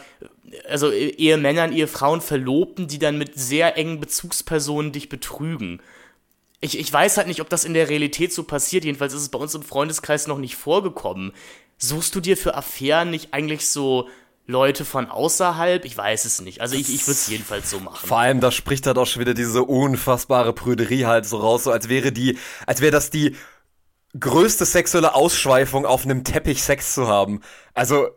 also 0.69 0.91
Ehemännern, 0.91 1.73
Ehefrauen, 1.73 2.21
Verlobten, 2.21 2.87
die 2.87 2.99
dann 2.99 3.17
mit 3.17 3.37
sehr 3.39 3.77
engen 3.77 3.99
Bezugspersonen 3.99 4.91
dich 4.91 5.09
betrügen. 5.09 5.81
Ich, 6.65 6.79
ich 6.79 6.91
weiß 6.91 7.17
halt 7.17 7.27
nicht, 7.27 7.41
ob 7.41 7.49
das 7.49 7.63
in 7.63 7.73
der 7.73 7.89
Realität 7.89 8.33
so 8.33 8.43
passiert. 8.43 8.85
Jedenfalls 8.85 9.13
ist 9.13 9.21
es 9.21 9.29
bei 9.29 9.37
uns 9.37 9.53
im 9.53 9.63
Freundeskreis 9.63 10.27
noch 10.27 10.39
nicht 10.39 10.55
vorgekommen. 10.55 11.31
Suchst 11.77 12.15
du 12.15 12.19
dir 12.19 12.37
für 12.37 12.55
Affären 12.55 13.11
nicht 13.11 13.33
eigentlich 13.33 13.67
so 13.67 14.09
Leute 14.47 14.83
von 14.83 15.07
außerhalb? 15.07 15.85
Ich 15.85 15.95
weiß 15.95 16.25
es 16.25 16.41
nicht. 16.41 16.61
Also 16.61 16.75
ich, 16.75 16.93
ich 16.93 17.01
würde 17.03 17.11
es 17.11 17.27
jedenfalls 17.27 17.69
so 17.69 17.79
machen. 17.79 18.07
Vor 18.07 18.17
allem, 18.17 18.39
da 18.39 18.51
spricht 18.51 18.87
halt 18.87 18.97
auch 18.97 19.05
schon 19.05 19.19
wieder 19.19 19.33
diese 19.35 19.63
unfassbare 19.63 20.53
Prüderie 20.53 21.05
halt 21.05 21.25
so 21.25 21.37
raus, 21.37 21.65
so 21.65 21.71
als 21.71 21.87
wäre 21.87 22.11
die, 22.11 22.37
als 22.65 22.81
wäre 22.81 22.91
das 22.91 23.11
die 23.11 23.35
größte 24.19 24.65
sexuelle 24.65 25.13
Ausschweifung 25.13 25.85
auf 25.85 26.05
einem 26.05 26.23
Teppich 26.23 26.63
Sex 26.63 26.93
zu 26.93 27.07
haben. 27.07 27.41
Also, 27.73 28.09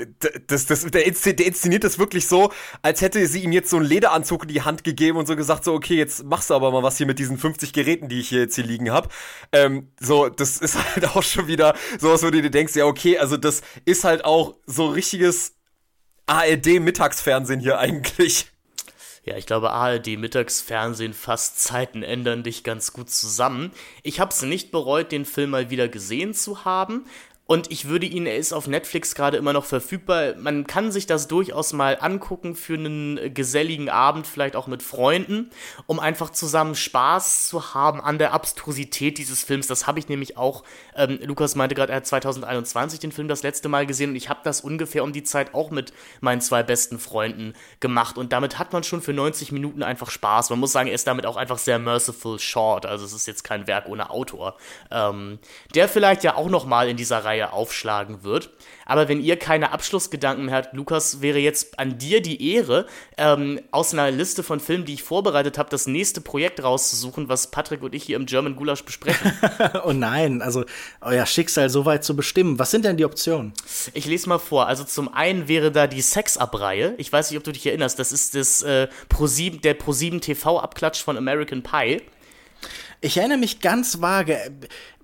das, 0.47 0.67
das, 0.67 0.85
der, 0.85 1.05
inszeniert 1.07 1.83
das 1.83 1.99
wirklich 1.99 2.29
so, 2.29 2.53
als 2.83 3.01
hätte 3.01 3.27
sie 3.27 3.43
ihm 3.43 3.53
jetzt 3.53 3.71
so 3.71 3.79
einen 3.79 3.87
Lederanzug 3.87 4.43
in 4.45 4.49
die 4.49 4.63
Hand 4.63 4.85
gegeben 4.85 5.19
und 5.19 5.27
so 5.27 5.35
gesagt, 5.35 5.65
so, 5.65 5.75
okay, 5.75 5.97
jetzt 5.97 6.25
machst 6.25 6.51
du 6.51 6.55
aber 6.55 6.71
mal 6.71 6.83
was 6.83 6.97
hier 6.97 7.07
mit 7.07 7.19
diesen 7.19 7.39
50 7.39 7.73
Geräten, 7.73 8.09
die 8.09 8.21
ich 8.21 8.29
hier 8.29 8.41
jetzt 8.41 8.55
hier 8.55 8.65
liegen 8.65 8.91
habe. 8.91 9.09
Ähm, 9.53 9.91
so, 10.01 10.29
das 10.29 10.59
ist 10.59 10.77
halt 10.95 11.17
auch 11.17 11.23
schon 11.23 11.49
wieder 11.49 11.75
sowas, 11.99 12.23
wo 12.23 12.31
du 12.31 12.41
dir 12.41 12.51
denkst, 12.51 12.77
ja, 12.77 12.85
okay, 12.85 13.19
also 13.19 13.37
das 13.37 13.63
ist 13.85 14.05
halt 14.05 14.25
auch 14.25 14.57
so 14.67 14.87
richtiges 14.87 15.57
ARD-Mittagsfernsehen 16.27 17.61
hier 17.61 17.79
eigentlich. 17.79 18.53
Ja, 19.29 19.37
ich 19.37 19.45
glaube, 19.45 19.73
ARD 19.73 20.17
Mittagsfernsehen 20.17 21.13
fasst 21.13 21.61
Zeiten 21.61 22.03
ändern 22.03 22.45
dich 22.45 22.65
ganz 22.65 22.95
gut 22.95 23.11
zusammen. 23.11 23.73
Ich 24.03 24.21
habe 24.21 24.31
es 24.31 24.41
nicht 24.41 24.71
bereut, 24.71 25.13
den 25.13 25.27
Film 25.27 25.51
mal 25.51 25.69
wieder 25.69 25.87
gesehen 25.87 26.33
zu 26.33 26.65
haben. 26.65 27.05
Und 27.51 27.71
ich 27.71 27.89
würde 27.89 28.05
ihn, 28.05 28.27
er 28.27 28.37
ist 28.37 28.53
auf 28.53 28.67
Netflix 28.67 29.15
gerade 29.15 29.39
immer 29.39 29.55
noch 29.55 29.65
verfügbar. 29.65 30.35
Man 30.37 30.67
kann 30.67 30.93
sich 30.93 31.07
das 31.07 31.29
durchaus 31.29 31.73
mal 31.73 31.97
angucken 31.99 32.55
für 32.55 32.75
einen 32.75 33.33
geselligen 33.33 33.89
Abend, 33.89 34.27
vielleicht 34.27 34.55
auch 34.55 34.67
mit 34.67 34.83
Freunden, 34.83 35.49
um 35.87 35.99
einfach 35.99 36.29
zusammen 36.29 36.75
Spaß 36.75 37.49
zu 37.49 37.73
haben 37.73 38.03
an 38.03 38.19
der 38.19 38.35
Abstrusität 38.35 39.17
dieses 39.17 39.45
Films. 39.45 39.67
Das 39.67 39.87
habe 39.87 39.99
ich 39.99 40.11
nämlich 40.11 40.37
auch, 40.37 40.63
ähm, 40.95 41.21
Lukas 41.23 41.55
meinte 41.55 41.75
gerade, 41.75 41.91
er 41.91 41.97
hat 41.97 42.07
2021 42.07 43.01
den 43.01 43.13
Film 43.13 43.29
das 43.29 43.43
letzte 43.43 43.71
Mal 43.71 43.87
gesehen 43.87 44.11
und 44.11 44.17
ich 44.17 44.29
habe 44.29 44.41
das 44.45 44.61
ungefähr 44.61 45.03
um 45.03 45.15
die 45.15 45.23
Zeit 45.23 45.55
auch 45.55 45.71
mit 45.71 45.95
meinen 46.21 46.43
zwei 46.43 46.63
besten 46.63 46.99
Freunden 46.99 47.55
gemacht. 47.81 48.19
Und 48.19 48.35
damit 48.35 48.59
hat 48.59 48.75
man 48.75 48.83
schon 48.83 49.01
für 49.01 49.15
90 49.15 49.53
Minuten 49.53 49.83
einfach 49.83 50.11
Spaß. 50.11 50.51
Man 50.51 50.59
muss 50.59 50.73
sagen, 50.73 50.89
er 50.89 50.95
ist 50.97 51.07
damit 51.07 51.25
auch 51.25 51.37
einfach 51.37 51.57
sehr 51.57 51.79
merciful 51.79 52.39
short. 52.39 52.85
Also 52.85 53.07
es 53.07 53.15
ist 53.15 53.27
jetzt 53.27 53.43
kein 53.43 53.67
Werk 53.67 53.89
ohne 53.89 54.11
Autor. 54.11 54.59
Ähm, 54.91 55.39
der 55.75 55.89
vielleicht 55.89 56.25
ja 56.25 56.35
auch 56.35 56.51
nochmal 56.51 56.91
in 56.91 56.99
dieser 56.99 57.25
Reihe 57.25 57.38
Reihe 57.39 57.53
aufschlagen 57.53 58.25
wird. 58.25 58.51
Aber 58.85 59.09
wenn 59.09 59.21
ihr 59.21 59.37
keine 59.37 59.73
Abschlussgedanken 59.73 60.47
mehr 60.47 60.57
habt, 60.57 60.75
Lukas, 60.75 61.21
wäre 61.21 61.39
jetzt 61.39 61.79
an 61.79 61.99
dir 61.99 62.23
die 62.23 62.55
Ehre, 62.55 62.87
ähm, 63.17 63.61
aus 63.71 63.93
einer 63.93 64.11
Liste 64.11 64.43
von 64.43 64.61
Filmen, 64.61 64.87
die 64.87 64.95
ich 64.95 65.03
vorbereitet 65.03 65.59
habe, 65.59 65.69
das 65.69 65.87
nächste 65.87 66.21
Projekt 66.21 66.63
rauszusuchen, 66.63 67.29
was 67.29 67.51
Patrick 67.51 67.83
und 67.83 67.95
ich 67.95 68.05
hier 68.05 68.17
im 68.17 68.27
German 68.27 68.57
Gulasch 68.57 68.85
besprechen. 68.85 69.33
oh 69.85 69.93
nein, 69.93 70.41
also 70.41 70.65
euer 71.01 71.27
Schicksal 71.27 71.69
so 71.69 71.85
weit 71.85 72.05
zu 72.05 72.17
bestimmen. 72.17 72.59
Was 72.59 72.71
sind 72.71 72.85
denn 72.85 72.97
die 72.97 73.05
Optionen? 73.05 73.53
Ich 73.93 74.07
lese 74.07 74.29
mal 74.29 74.39
vor. 74.39 74.67
Also 74.67 74.85
zum 74.85 75.13
einen 75.13 75.49
wäre 75.49 75.71
da 75.71 75.87
die 75.87 76.03
Sex-Up-Reihe. 76.03 76.95
Ich 76.97 77.13
weiß 77.13 77.31
nicht, 77.31 77.39
ob 77.39 77.45
du 77.45 77.53
dich 77.53 77.67
erinnerst. 77.67 77.99
Das 77.99 78.13
ist 78.13 78.35
das, 78.35 78.63
äh, 78.63 78.89
Pro7, 79.11 79.61
der 79.61 79.79
Pro7 79.79 80.21
TV-Abklatsch 80.21 81.03
von 81.03 81.17
American 81.17 81.63
Pie. 81.63 82.03
Ich 83.01 83.17
erinnere 83.17 83.39
mich 83.39 83.61
ganz 83.61 84.01
vage. 84.01 84.37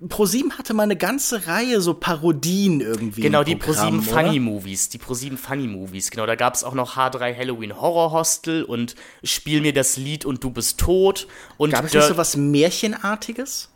ProSieben 0.08 0.58
hatte 0.58 0.74
mal 0.74 0.82
eine 0.82 0.96
ganze 0.96 1.46
Reihe 1.46 1.80
so 1.80 1.94
Parodien 1.94 2.80
irgendwie. 2.80 3.20
Genau, 3.20 3.44
die 3.44 3.54
ProSieben 3.54 4.02
Funny 4.02 4.40
Movies. 4.40 4.88
Die 4.88 4.98
ProSieben 4.98 5.38
Funny 5.38 5.68
Movies. 5.68 6.10
Genau, 6.10 6.26
da 6.26 6.34
gab 6.34 6.54
es 6.54 6.64
auch 6.64 6.74
noch 6.74 6.96
H3 6.96 7.36
Halloween 7.36 7.80
Horror 7.80 8.10
Hostel 8.10 8.64
und 8.64 8.96
Spiel 9.22 9.60
mir 9.60 9.72
das 9.72 9.96
Lied 9.96 10.24
und 10.24 10.42
du 10.42 10.50
bist 10.50 10.80
tot. 10.80 11.28
Und 11.56 11.70
gab 11.70 11.84
es 11.84 11.94
nicht 11.94 12.06
so 12.06 12.16
was 12.16 12.36
Märchenartiges? 12.36 13.70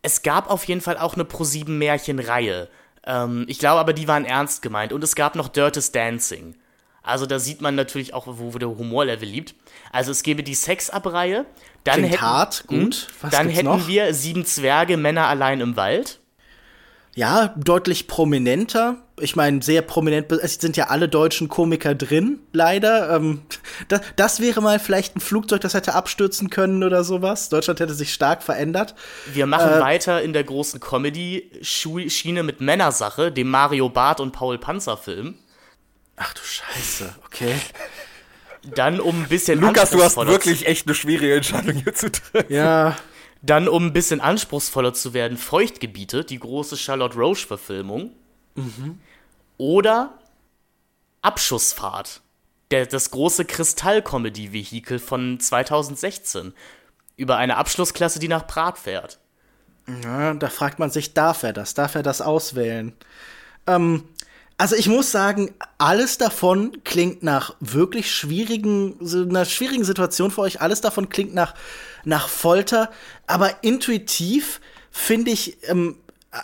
Es 0.00 0.22
gab 0.22 0.50
auf 0.50 0.64
jeden 0.64 0.80
Fall 0.80 0.96
auch 0.96 1.14
eine 1.14 1.24
ProSieben 1.26 1.76
Märchenreihe. 1.76 2.70
Ähm, 3.06 3.44
ich 3.46 3.58
glaube 3.58 3.80
aber, 3.80 3.92
die 3.92 4.08
waren 4.08 4.24
ernst 4.24 4.62
gemeint. 4.62 4.92
Und 4.92 5.04
es 5.04 5.14
gab 5.14 5.34
noch 5.34 5.48
Dirtest 5.48 5.94
Dancing. 5.94 6.56
Also 7.04 7.26
da 7.26 7.38
sieht 7.38 7.60
man 7.60 7.74
natürlich 7.74 8.14
auch, 8.14 8.26
wo 8.26 8.58
der 8.58 8.70
Humorlevel 8.70 9.28
liegt. 9.28 9.54
Also 9.92 10.10
es 10.10 10.22
gäbe 10.22 10.42
die 10.42 10.54
Sex-Up-Reihe. 10.54 11.44
Dann 11.84 11.96
Klingt 11.96 12.12
hätten, 12.12 12.22
hart, 12.22 12.64
hm? 12.68 12.80
gut. 12.84 13.08
Was 13.20 13.30
dann 13.30 13.48
hätten 13.50 13.66
noch? 13.66 13.86
wir 13.86 14.14
sieben 14.14 14.46
Zwerge, 14.46 14.96
Männer 14.96 15.28
allein 15.28 15.60
im 15.60 15.76
Wald. 15.76 16.18
Ja, 17.14 17.54
deutlich 17.56 18.08
prominenter. 18.08 18.96
Ich 19.20 19.36
meine, 19.36 19.62
sehr 19.62 19.82
prominent. 19.82 20.32
Es 20.32 20.54
sind 20.54 20.76
ja 20.76 20.88
alle 20.88 21.08
deutschen 21.08 21.48
Komiker 21.48 21.94
drin, 21.94 22.40
leider. 22.52 23.14
Ähm, 23.14 23.42
das, 23.88 24.00
das, 24.16 24.40
wäre 24.40 24.62
mal 24.62 24.80
vielleicht 24.80 25.14
ein 25.14 25.20
Flugzeug, 25.20 25.60
das 25.60 25.74
hätte 25.74 25.94
abstürzen 25.94 26.48
können 26.48 26.82
oder 26.82 27.04
sowas. 27.04 27.50
Deutschland 27.50 27.80
hätte 27.80 27.94
sich 27.94 28.14
stark 28.14 28.42
verändert. 28.42 28.94
Wir 29.32 29.46
machen 29.46 29.74
äh, 29.74 29.80
weiter 29.80 30.22
in 30.22 30.32
der 30.32 30.42
großen 30.42 30.80
Comedy-Schiene 30.80 32.42
mit 32.42 32.62
Männersache, 32.62 33.30
dem 33.30 33.50
Mario 33.50 33.90
Barth 33.90 34.20
und 34.20 34.32
Paul 34.32 34.58
Panzer 34.58 34.96
Film. 34.96 35.36
Ach 36.16 36.32
du 36.34 36.40
Scheiße, 36.42 37.14
okay. 37.26 37.54
Dann 38.62 39.00
um 39.00 39.22
ein 39.22 39.28
bisschen 39.28 39.60
Lukas, 39.60 39.90
du 39.90 40.02
hast 40.02 40.16
wirklich 40.16 40.66
echt 40.66 40.86
eine 40.86 40.94
schwierige 40.94 41.34
Entscheidung 41.36 41.74
hier 41.74 41.94
zu 41.94 42.10
treffen. 42.10 42.52
Ja. 42.52 42.96
Dann 43.42 43.68
um 43.68 43.86
ein 43.86 43.92
bisschen 43.92 44.20
anspruchsvoller 44.20 44.94
zu 44.94 45.12
werden, 45.12 45.36
Feuchtgebiete, 45.36 46.24
die 46.24 46.38
große 46.38 46.78
Charlotte 46.78 47.18
Roche-Verfilmung. 47.18 48.12
Mhm. 48.54 49.00
Oder 49.58 50.18
Abschussfahrt, 51.20 52.22
der, 52.70 52.86
das 52.86 53.10
große 53.10 53.44
Kristall-Comedy-Vehikel 53.44 54.98
von 54.98 55.38
2016. 55.40 56.54
Über 57.16 57.36
eine 57.36 57.56
Abschlussklasse, 57.58 58.18
die 58.18 58.28
nach 58.28 58.46
Prag 58.46 58.76
fährt. 58.76 59.18
Ja, 60.02 60.32
da 60.34 60.48
fragt 60.48 60.78
man 60.78 60.90
sich, 60.90 61.12
darf 61.12 61.42
er 61.42 61.52
das? 61.52 61.74
Darf 61.74 61.94
er 61.94 62.02
das 62.02 62.22
auswählen? 62.22 62.94
Ähm, 63.66 64.04
also 64.56 64.76
ich 64.76 64.88
muss 64.88 65.10
sagen, 65.10 65.52
alles 65.78 66.18
davon 66.18 66.82
klingt 66.84 67.22
nach 67.22 67.56
wirklich 67.60 68.12
schwierigen, 68.12 68.96
einer 69.00 69.44
schwierigen 69.44 69.84
Situation 69.84 70.30
für 70.30 70.42
euch. 70.42 70.60
Alles 70.60 70.80
davon 70.80 71.08
klingt 71.08 71.34
nach, 71.34 71.54
nach 72.04 72.28
Folter. 72.28 72.90
Aber 73.26 73.62
intuitiv 73.62 74.60
finde 74.90 75.32
ich, 75.32 75.58
ähm, 75.68 75.96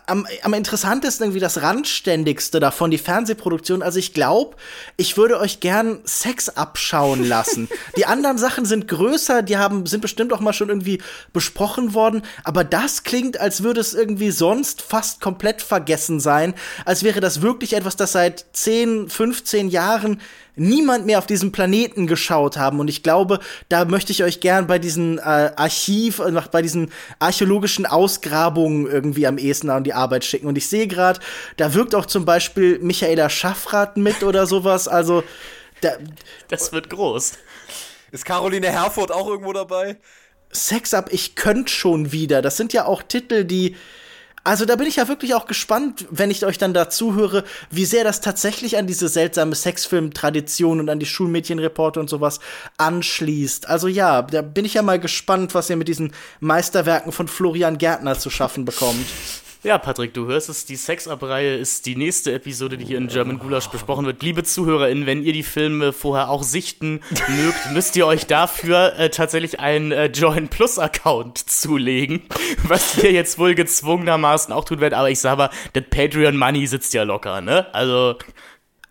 am, 0.06 0.26
am 0.42 0.54
interessantesten 0.54 1.26
irgendwie 1.26 1.40
das 1.40 1.62
randständigste 1.62 2.60
davon, 2.60 2.90
die 2.90 2.98
Fernsehproduktion. 2.98 3.82
Also 3.82 3.98
ich 3.98 4.14
glaube, 4.14 4.56
ich 4.96 5.16
würde 5.16 5.38
euch 5.40 5.60
gern 5.60 6.00
Sex 6.04 6.48
abschauen 6.48 7.24
lassen. 7.24 7.68
die 7.96 8.06
anderen 8.06 8.38
Sachen 8.38 8.64
sind 8.64 8.88
größer, 8.88 9.42
die 9.42 9.56
haben, 9.56 9.86
sind 9.86 10.00
bestimmt 10.00 10.32
auch 10.32 10.40
mal 10.40 10.52
schon 10.52 10.68
irgendwie 10.68 11.00
besprochen 11.32 11.94
worden, 11.94 12.22
aber 12.44 12.64
das 12.64 13.02
klingt, 13.02 13.40
als 13.40 13.62
würde 13.62 13.80
es 13.80 13.94
irgendwie 13.94 14.30
sonst 14.30 14.82
fast 14.82 15.20
komplett 15.20 15.62
vergessen 15.62 16.20
sein, 16.20 16.54
als 16.84 17.02
wäre 17.02 17.20
das 17.20 17.42
wirklich 17.42 17.72
etwas, 17.72 17.96
das 17.96 18.12
seit 18.12 18.44
10, 18.52 19.08
15 19.08 19.68
Jahren 19.68 20.20
niemand 20.56 21.06
mehr 21.06 21.18
auf 21.18 21.27
diesem 21.27 21.52
Planeten 21.52 22.06
geschaut 22.06 22.56
haben. 22.56 22.81
Und 22.81 22.89
ich 22.89 23.02
glaube, 23.02 23.40
da 23.68 23.85
möchte 23.85 24.12
ich 24.12 24.22
euch 24.22 24.40
gern 24.40 24.66
bei 24.66 24.78
diesen 24.78 25.18
äh, 25.18 25.52
Archiv, 25.56 26.18
äh, 26.18 26.32
bei 26.51 26.62
diesen 26.62 26.90
archäologischen 27.18 27.86
Ausgrabungen 27.86 28.86
irgendwie 28.86 29.27
am 29.27 29.39
ehesten 29.39 29.70
an 29.70 29.85
die 29.85 29.94
Arbeit 29.94 30.24
schicken. 30.24 30.47
Und 30.47 30.56
ich 30.59 30.68
sehe 30.68 30.86
gerade, 30.86 31.20
da 31.56 31.74
wirkt 31.74 31.94
auch 31.94 32.06
zum 32.06 32.24
Beispiel 32.24 32.78
Michaela 32.78 33.31
Schaffrath 33.31 33.97
mit 33.97 34.22
oder 34.22 34.47
sowas. 34.47 34.89
Also 34.89 35.22
da, 35.81 35.90
das 36.48 36.72
wird 36.72 36.90
groß. 36.90 37.32
Ist 38.12 38.24
Caroline 38.24 38.70
Herford 38.70 39.12
auch 39.12 39.28
irgendwo 39.28 39.52
dabei? 39.52 39.97
Sex 40.52 40.94
Up, 40.94 41.12
ich 41.12 41.36
könnte 41.36 41.72
schon 41.72 42.12
wieder. 42.12 42.43
Das 42.43 42.56
sind 42.56 42.72
ja 42.72 42.85
auch 42.85 43.02
Titel, 43.02 43.44
die 43.44 43.77
also 44.42 44.64
da 44.64 44.76
bin 44.76 44.86
ich 44.86 44.96
ja 44.96 45.08
wirklich 45.08 45.34
auch 45.34 45.46
gespannt, 45.46 46.06
wenn 46.10 46.30
ich 46.30 46.44
euch 46.46 46.56
dann 46.56 46.72
dazu 46.72 47.14
höre, 47.14 47.44
wie 47.70 47.84
sehr 47.84 48.04
das 48.04 48.20
tatsächlich 48.20 48.78
an 48.78 48.86
diese 48.86 49.08
seltsame 49.08 49.54
Sexfilm-Tradition 49.54 50.80
und 50.80 50.88
an 50.88 50.98
die 50.98 51.06
Schulmädchenreporte 51.06 52.00
und 52.00 52.08
sowas 52.08 52.40
anschließt. 52.78 53.68
Also 53.68 53.86
ja, 53.86 54.22
da 54.22 54.40
bin 54.42 54.64
ich 54.64 54.74
ja 54.74 54.82
mal 54.82 54.98
gespannt, 54.98 55.54
was 55.54 55.68
ihr 55.68 55.76
mit 55.76 55.88
diesen 55.88 56.12
Meisterwerken 56.40 57.12
von 57.12 57.28
Florian 57.28 57.76
Gärtner 57.76 58.18
zu 58.18 58.30
schaffen 58.30 58.64
bekommt. 58.64 59.06
Ja, 59.62 59.77
Patrick, 59.77 60.15
du 60.15 60.27
hörst 60.27 60.49
es, 60.49 60.65
die 60.65 60.77
Sex-Up-Reihe 60.77 61.55
ist 61.57 61.85
die 61.85 61.95
nächste 61.95 62.32
Episode, 62.32 62.78
die 62.78 62.87
hier 62.87 62.97
in 62.97 63.09
German 63.09 63.39
Gulasch 63.39 63.69
besprochen 63.69 64.07
wird. 64.07 64.23
Liebe 64.23 64.43
ZuhörerInnen, 64.43 65.05
wenn 65.05 65.23
ihr 65.23 65.35
die 65.35 65.43
Filme 65.43 65.93
vorher 65.93 66.31
auch 66.31 66.43
sichten 66.43 67.03
mögt, 67.28 67.70
müsst 67.74 67.95
ihr 67.95 68.07
euch 68.07 68.24
dafür 68.24 68.95
äh, 68.99 69.11
tatsächlich 69.11 69.61
einen 69.61 69.93
äh, 69.93 70.07
Join 70.07 70.49
Plus-Account 70.49 71.37
zulegen, 71.51 72.23
was 72.62 72.97
ihr 72.97 73.12
jetzt 73.12 73.39
wohl 73.39 73.55
gezwungenermaßen 73.55 74.51
auch 74.55 74.65
tun 74.65 74.81
werdet. 74.81 74.99
Aber 74.99 75.11
ich 75.11 75.20
sag 75.20 75.37
mal, 75.37 75.51
das 75.74 75.85
Patreon-Money 75.91 76.66
sitzt 76.66 76.95
ja 76.95 77.03
locker, 77.03 77.43
ne? 77.43 77.66
Also... 77.74 78.16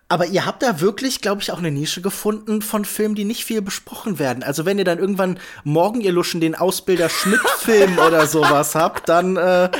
Aber 0.08 0.26
ihr 0.26 0.46
habt 0.46 0.62
da 0.62 0.80
wirklich, 0.80 1.20
glaube 1.20 1.40
ich, 1.42 1.50
auch 1.50 1.58
eine 1.58 1.70
Nische 1.72 2.00
gefunden 2.00 2.62
von 2.62 2.84
Filmen, 2.84 3.16
die 3.16 3.24
nicht 3.24 3.44
viel 3.44 3.62
besprochen 3.62 4.20
werden. 4.20 4.44
Also 4.44 4.66
wenn 4.66 4.78
ihr 4.78 4.84
dann 4.84 4.98
irgendwann 4.98 5.40
morgen 5.64 6.00
ihr 6.00 6.12
Luschen 6.12 6.40
den 6.40 6.54
Ausbilder 6.54 7.08
Schmidt-Film 7.08 7.98
oder 8.06 8.26
sowas 8.26 8.76
habt, 8.76 9.08
dann 9.08 9.36
äh, 9.36 9.70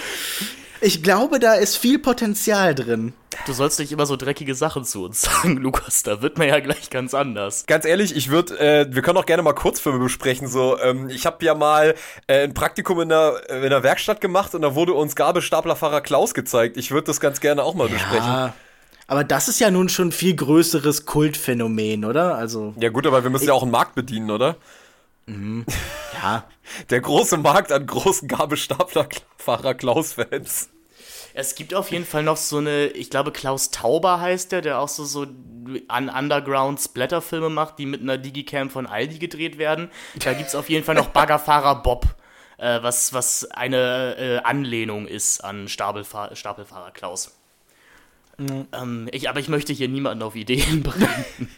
ich 0.81 1.03
glaube, 1.03 1.39
da 1.39 1.55
ist 1.55 1.77
viel 1.77 1.99
Potenzial 1.99 2.75
drin. 2.75 3.13
Du 3.47 3.53
sollst 3.53 3.79
nicht 3.79 3.93
immer 3.93 4.07
so 4.07 4.17
dreckige 4.17 4.55
Sachen 4.55 4.85
zu 4.85 5.05
uns 5.05 5.23
sagen, 5.23 5.57
Lukas. 5.57 6.03
Da 6.03 6.23
wird 6.23 6.39
man 6.39 6.49
ja 6.49 6.61
gleich 6.61 6.91
ganz 6.91 7.15
anders. 7.15 7.65
Ganz 7.67 7.85
ehrlich, 7.85 8.17
ich 8.17 8.31
würde, 8.31 8.59
äh, 8.59 8.87
wir 8.91 9.03
können 9.03 9.19
auch 9.19 9.27
gerne 9.27 9.43
mal 9.43 9.53
Kurzfilme 9.53 9.99
besprechen. 9.99 10.49
So, 10.49 10.79
ähm, 10.81 11.09
ich 11.09 11.27
habe 11.27 11.45
ja 11.45 11.55
mal 11.55 11.95
äh, 12.27 12.45
ein 12.45 12.55
Praktikum 12.55 13.01
in 13.01 13.09
der, 13.09 13.49
in 13.49 13.71
der 13.71 13.83
Werkstatt 13.83 14.21
gemacht 14.21 14.55
und 14.55 14.63
da 14.63 14.75
wurde 14.75 14.95
uns 14.95 15.17
Gabelstaplerfahrer 15.17 16.01
Klaus 16.01 16.35
gezeigt. 16.35 16.77
Ich 16.77 16.91
würde 16.91 17.07
das 17.07 17.21
ganz 17.21 17.41
gerne 17.41 17.63
auch 17.63 17.75
mal 17.75 17.89
ja. 17.89 17.95
besprechen. 17.95 18.53
Aber 19.07 19.25
das 19.25 19.49
ist 19.49 19.59
ja 19.59 19.73
nun 19.73 19.89
schon 19.89 20.09
ein 20.09 20.13
viel 20.13 20.37
größeres 20.37 21.05
Kultphänomen, 21.05 22.05
oder? 22.05 22.37
Also. 22.37 22.75
Ja, 22.79 22.91
gut, 22.91 23.09
aber 23.09 23.25
wir 23.25 23.31
müssen 23.31 23.49
ja 23.49 23.53
auch 23.53 23.63
einen 23.63 23.73
Markt 23.73 23.97
bedienen, 23.97 24.31
oder? 24.31 24.57
Mhm. 25.31 25.65
Ja. 26.15 26.45
Der 26.91 27.01
große 27.01 27.37
Markt 27.37 27.73
an 27.73 27.87
großen 27.87 28.29
Gabelstaplerfahrer 28.29 29.75
Klaus-Fans. 29.75 30.71
Es 31.33 31.55
gibt 31.55 31.75
auf 31.75 31.93
jeden 31.93 32.05
Fall 32.05 32.25
noch 32.25 32.37
so 32.37 32.59
eine, 32.59 32.89
ich 32.89 33.11
glaube 33.11 33.31
Klaus 33.31 33.71
Tauber 33.71 34.21
heißt 34.21 34.51
der, 34.51 34.63
der 34.63 34.81
auch 34.81 34.89
so, 34.89 35.05
so 35.05 35.27
an 35.87 36.09
Underground 36.09 36.81
Splatterfilme 36.81 37.49
macht, 37.49 37.79
die 37.79 37.87
mit 37.87 38.01
einer 38.01 38.19
Digicam 38.19 38.71
von 38.71 38.87
Aldi 38.87 39.19
gedreht 39.21 39.57
werden. 39.57 39.91
Da 40.19 40.33
gibt 40.33 40.49
es 40.49 40.57
auf 40.57 40.69
jeden 40.69 40.85
Fall 40.85 40.97
noch 40.97 41.09
Baggerfahrer 41.09 41.83
Bob, 41.83 42.07
äh, 42.59 42.83
was, 42.83 43.13
was 43.13 43.49
eine 43.53 44.17
äh, 44.17 44.39
Anlehnung 44.39 45.07
ist 45.07 45.45
an 45.45 45.69
Stapelfahr 45.69 46.35
Stapelfahrer 46.35 46.91
Klaus. 46.91 47.37
Mhm. 48.39 48.67
Ähm, 48.73 49.09
ich, 49.13 49.29
aber 49.29 49.39
ich 49.39 49.49
möchte 49.49 49.73
hier 49.73 49.89
niemanden 49.89 50.23
auf 50.25 50.35
Ideen 50.35 50.83
bringen. 50.83 51.49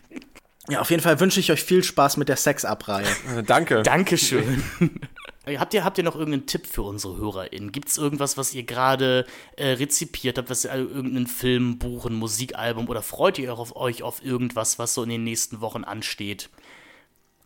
Ja, 0.68 0.80
auf 0.80 0.90
jeden 0.90 1.02
Fall 1.02 1.18
wünsche 1.18 1.40
ich 1.40 1.50
euch 1.50 1.62
viel 1.62 1.82
Spaß 1.82 2.16
mit 2.18 2.28
der 2.28 2.36
Sex-Abreihe. 2.36 3.06
Danke. 3.46 3.82
Dankeschön. 3.82 4.62
habt, 5.46 5.74
ihr, 5.74 5.84
habt 5.84 5.98
ihr 5.98 6.04
noch 6.04 6.14
irgendeinen 6.14 6.46
Tipp 6.46 6.66
für 6.66 6.82
unsere 6.82 7.16
HörerInnen? 7.16 7.72
Gibt 7.72 7.88
es 7.88 7.98
irgendwas, 7.98 8.36
was 8.36 8.54
ihr 8.54 8.62
gerade 8.62 9.26
äh, 9.56 9.68
rezipiert 9.68 10.38
habt, 10.38 10.50
was 10.50 10.64
ihr, 10.64 10.72
also 10.72 10.88
irgendeinen 10.88 11.26
Film, 11.26 11.78
Buch, 11.78 12.06
ein 12.06 12.14
Musikalbum 12.14 12.88
oder 12.88 13.02
freut 13.02 13.38
ihr 13.38 13.52
auf, 13.52 13.74
euch 13.74 14.04
auf 14.04 14.24
irgendwas, 14.24 14.78
was 14.78 14.94
so 14.94 15.02
in 15.02 15.08
den 15.08 15.24
nächsten 15.24 15.60
Wochen 15.60 15.82
ansteht? 15.82 16.48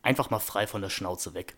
Einfach 0.02 0.28
mal 0.28 0.38
frei 0.38 0.66
von 0.66 0.82
der 0.82 0.90
Schnauze 0.90 1.32
weg. 1.32 1.55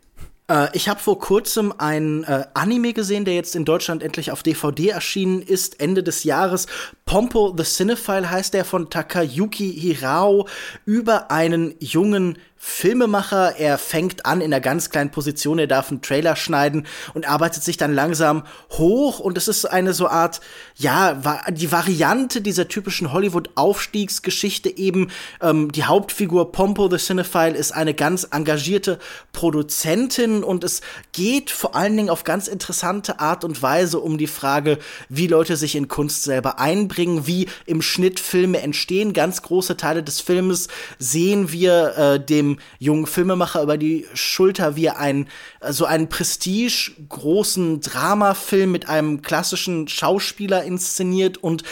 Äh, 0.50 0.68
ich 0.72 0.88
habe 0.88 1.00
vor 1.00 1.18
kurzem 1.18 1.72
ein 1.78 2.24
äh, 2.24 2.44
Anime 2.54 2.92
gesehen, 2.92 3.24
der 3.24 3.34
jetzt 3.34 3.54
in 3.54 3.64
Deutschland 3.64 4.02
endlich 4.02 4.32
auf 4.32 4.42
DVD 4.42 4.88
erschienen 4.88 5.42
ist, 5.42 5.80
Ende 5.80 6.02
des 6.02 6.24
Jahres. 6.24 6.66
Pompo 7.04 7.54
the 7.56 7.64
Cinephile 7.64 8.30
heißt 8.30 8.54
der 8.54 8.64
von 8.64 8.90
Takayuki 8.90 9.72
Hirao 9.72 10.48
über 10.84 11.30
einen 11.30 11.74
jungen 11.78 12.38
Filmemacher. 12.58 13.56
Er 13.56 13.78
fängt 13.78 14.26
an 14.26 14.40
in 14.40 14.52
einer 14.52 14.60
ganz 14.60 14.90
kleinen 14.90 15.10
Position, 15.10 15.58
er 15.58 15.66
darf 15.66 15.90
einen 15.90 16.02
Trailer 16.02 16.36
schneiden 16.36 16.86
und 17.14 17.28
arbeitet 17.28 17.62
sich 17.62 17.76
dann 17.76 17.94
langsam 17.94 18.44
hoch. 18.70 19.20
Und 19.20 19.38
es 19.38 19.48
ist 19.48 19.64
eine 19.64 19.94
so 19.94 20.08
Art, 20.08 20.40
ja, 20.74 21.44
die 21.50 21.70
Variante 21.70 22.40
dieser 22.40 22.68
typischen 22.68 23.12
Hollywood-Aufstiegsgeschichte 23.12 24.76
eben. 24.76 25.10
Ähm, 25.40 25.70
die 25.70 25.84
Hauptfigur 25.84 26.52
Pompo 26.52 26.88
the 26.90 26.98
Cinephile 26.98 27.56
ist 27.56 27.72
eine 27.72 27.94
ganz 27.94 28.28
engagierte 28.30 28.98
Produzentin 29.32 30.42
und 30.42 30.64
es 30.64 30.80
geht 31.12 31.50
vor 31.50 31.76
allen 31.76 31.96
Dingen 31.96 32.10
auf 32.10 32.24
ganz 32.24 32.48
interessante 32.48 33.20
Art 33.20 33.44
und 33.44 33.62
Weise 33.62 34.00
um 34.00 34.18
die 34.18 34.26
Frage, 34.26 34.78
wie 35.08 35.26
Leute 35.28 35.56
sich 35.56 35.76
in 35.76 35.88
Kunst 35.88 36.24
selber 36.24 36.58
einbringen, 36.58 37.26
wie 37.26 37.48
im 37.66 37.82
Schnitt 37.82 38.18
Filme 38.18 38.60
entstehen. 38.62 39.12
Ganz 39.12 39.42
große 39.42 39.76
Teile 39.76 40.02
des 40.02 40.20
Filmes 40.20 40.68
sehen 40.98 41.52
wir 41.52 41.96
äh, 41.96 42.24
dem 42.24 42.47
dem 42.48 42.58
jungen 42.78 43.06
Filmemacher 43.06 43.62
über 43.62 43.76
die 43.76 44.06
Schulter, 44.14 44.76
wie 44.76 44.86
er 44.86 44.98
einen, 44.98 45.28
so 45.68 45.84
einen 45.84 46.08
prestige 46.08 46.92
großen 47.08 47.80
Dramafilm 47.80 48.72
mit 48.72 48.88
einem 48.88 49.22
klassischen 49.22 49.88
Schauspieler 49.88 50.64
inszeniert 50.64 51.38
und 51.38 51.62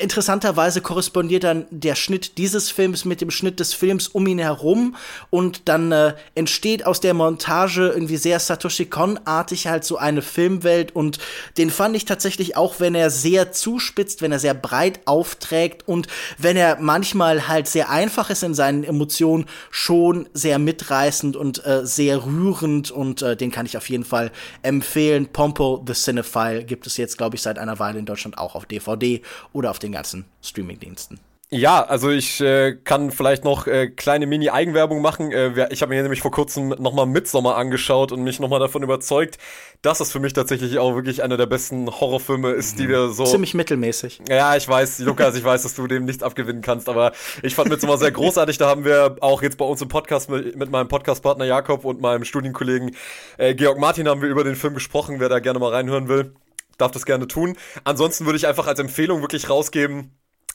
interessanterweise 0.00 0.80
korrespondiert 0.80 1.44
dann 1.44 1.66
der 1.70 1.94
Schnitt 1.94 2.38
dieses 2.38 2.70
Films 2.70 3.04
mit 3.04 3.20
dem 3.20 3.30
Schnitt 3.30 3.60
des 3.60 3.74
Films 3.74 4.08
um 4.08 4.26
ihn 4.26 4.38
herum 4.38 4.96
und 5.30 5.68
dann 5.68 5.92
äh, 5.92 6.14
entsteht 6.34 6.86
aus 6.86 7.00
der 7.00 7.14
Montage 7.14 7.88
irgendwie 7.88 8.16
sehr 8.16 8.38
Satoshi 8.38 8.86
Kon-artig 8.86 9.66
halt 9.66 9.84
so 9.84 9.96
eine 9.96 10.22
Filmwelt 10.22 10.94
und 10.94 11.18
den 11.58 11.70
fand 11.70 11.96
ich 11.96 12.04
tatsächlich 12.04 12.56
auch, 12.56 12.80
wenn 12.80 12.94
er 12.94 13.10
sehr 13.10 13.52
zuspitzt, 13.52 14.22
wenn 14.22 14.32
er 14.32 14.38
sehr 14.38 14.54
breit 14.54 15.00
aufträgt 15.06 15.86
und 15.88 16.06
wenn 16.38 16.56
er 16.56 16.78
manchmal 16.80 17.48
halt 17.48 17.66
sehr 17.66 17.90
einfach 17.90 18.30
ist 18.30 18.42
in 18.42 18.54
seinen 18.54 18.84
Emotionen, 18.84 19.46
schon 19.70 20.19
sehr 20.32 20.58
mitreißend 20.58 21.36
und 21.36 21.64
äh, 21.64 21.86
sehr 21.86 22.24
rührend 22.24 22.90
und 22.90 23.22
äh, 23.22 23.36
den 23.36 23.50
kann 23.50 23.66
ich 23.66 23.76
auf 23.76 23.88
jeden 23.88 24.04
Fall 24.04 24.30
empfehlen. 24.62 25.26
Pompo 25.32 25.82
the 25.86 25.94
Cinephile 25.94 26.64
gibt 26.64 26.86
es 26.86 26.96
jetzt, 26.96 27.18
glaube 27.18 27.36
ich, 27.36 27.42
seit 27.42 27.58
einer 27.58 27.78
Weile 27.78 27.98
in 27.98 28.06
Deutschland 28.06 28.38
auch 28.38 28.54
auf 28.54 28.66
DVD 28.66 29.22
oder 29.52 29.70
auf 29.70 29.78
den 29.78 29.92
ganzen 29.92 30.24
Streamingdiensten. 30.42 31.18
Ja, 31.52 31.82
also 31.82 32.10
ich 32.10 32.40
äh, 32.40 32.76
kann 32.76 33.10
vielleicht 33.10 33.42
noch 33.42 33.66
äh, 33.66 33.88
kleine 33.88 34.28
Mini-Eigenwerbung 34.28 35.02
machen. 35.02 35.32
Äh, 35.32 35.66
ich 35.72 35.82
habe 35.82 35.92
mir 35.92 36.00
nämlich 36.00 36.22
vor 36.22 36.30
kurzem 36.30 36.68
nochmal 36.68 37.06
Midsommar 37.06 37.56
angeschaut 37.56 38.12
und 38.12 38.22
mich 38.22 38.38
nochmal 38.38 38.60
davon 38.60 38.84
überzeugt, 38.84 39.36
dass 39.82 39.98
es 39.98 40.12
für 40.12 40.20
mich 40.20 40.32
tatsächlich 40.32 40.78
auch 40.78 40.94
wirklich 40.94 41.24
einer 41.24 41.36
der 41.36 41.46
besten 41.46 41.90
Horrorfilme 41.90 42.52
ist, 42.52 42.78
die 42.78 42.88
wir 42.88 43.08
so... 43.08 43.24
Ziemlich 43.24 43.54
mittelmäßig. 43.54 44.22
Ja, 44.28 44.54
ich 44.54 44.68
weiß, 44.68 45.00
Lukas, 45.00 45.34
ich 45.34 45.42
weiß, 45.42 45.64
dass 45.64 45.74
du 45.74 45.88
dem 45.88 46.04
nichts 46.04 46.22
abgewinnen 46.22 46.62
kannst, 46.62 46.88
aber 46.88 47.10
ich 47.42 47.56
fand 47.56 47.68
Midsommar 47.68 47.98
sehr 47.98 48.12
großartig. 48.12 48.56
Da 48.56 48.68
haben 48.68 48.84
wir 48.84 49.16
auch 49.20 49.42
jetzt 49.42 49.58
bei 49.58 49.64
uns 49.64 49.82
im 49.82 49.88
Podcast 49.88 50.30
mit, 50.30 50.54
mit 50.54 50.70
meinem 50.70 50.86
Podcastpartner 50.86 51.46
Jakob 51.46 51.84
und 51.84 52.00
meinem 52.00 52.22
Studienkollegen 52.22 52.94
äh, 53.38 53.56
Georg 53.56 53.80
Martin 53.80 54.06
haben 54.06 54.22
wir 54.22 54.28
über 54.28 54.44
den 54.44 54.54
Film 54.54 54.74
gesprochen. 54.74 55.18
Wer 55.18 55.28
da 55.28 55.40
gerne 55.40 55.58
mal 55.58 55.72
reinhören 55.72 56.06
will, 56.06 56.32
darf 56.78 56.92
das 56.92 57.04
gerne 57.06 57.26
tun. 57.26 57.56
Ansonsten 57.82 58.24
würde 58.24 58.36
ich 58.36 58.46
einfach 58.46 58.68
als 58.68 58.78
Empfehlung 58.78 59.20
wirklich 59.20 59.50
rausgeben, 59.50 60.12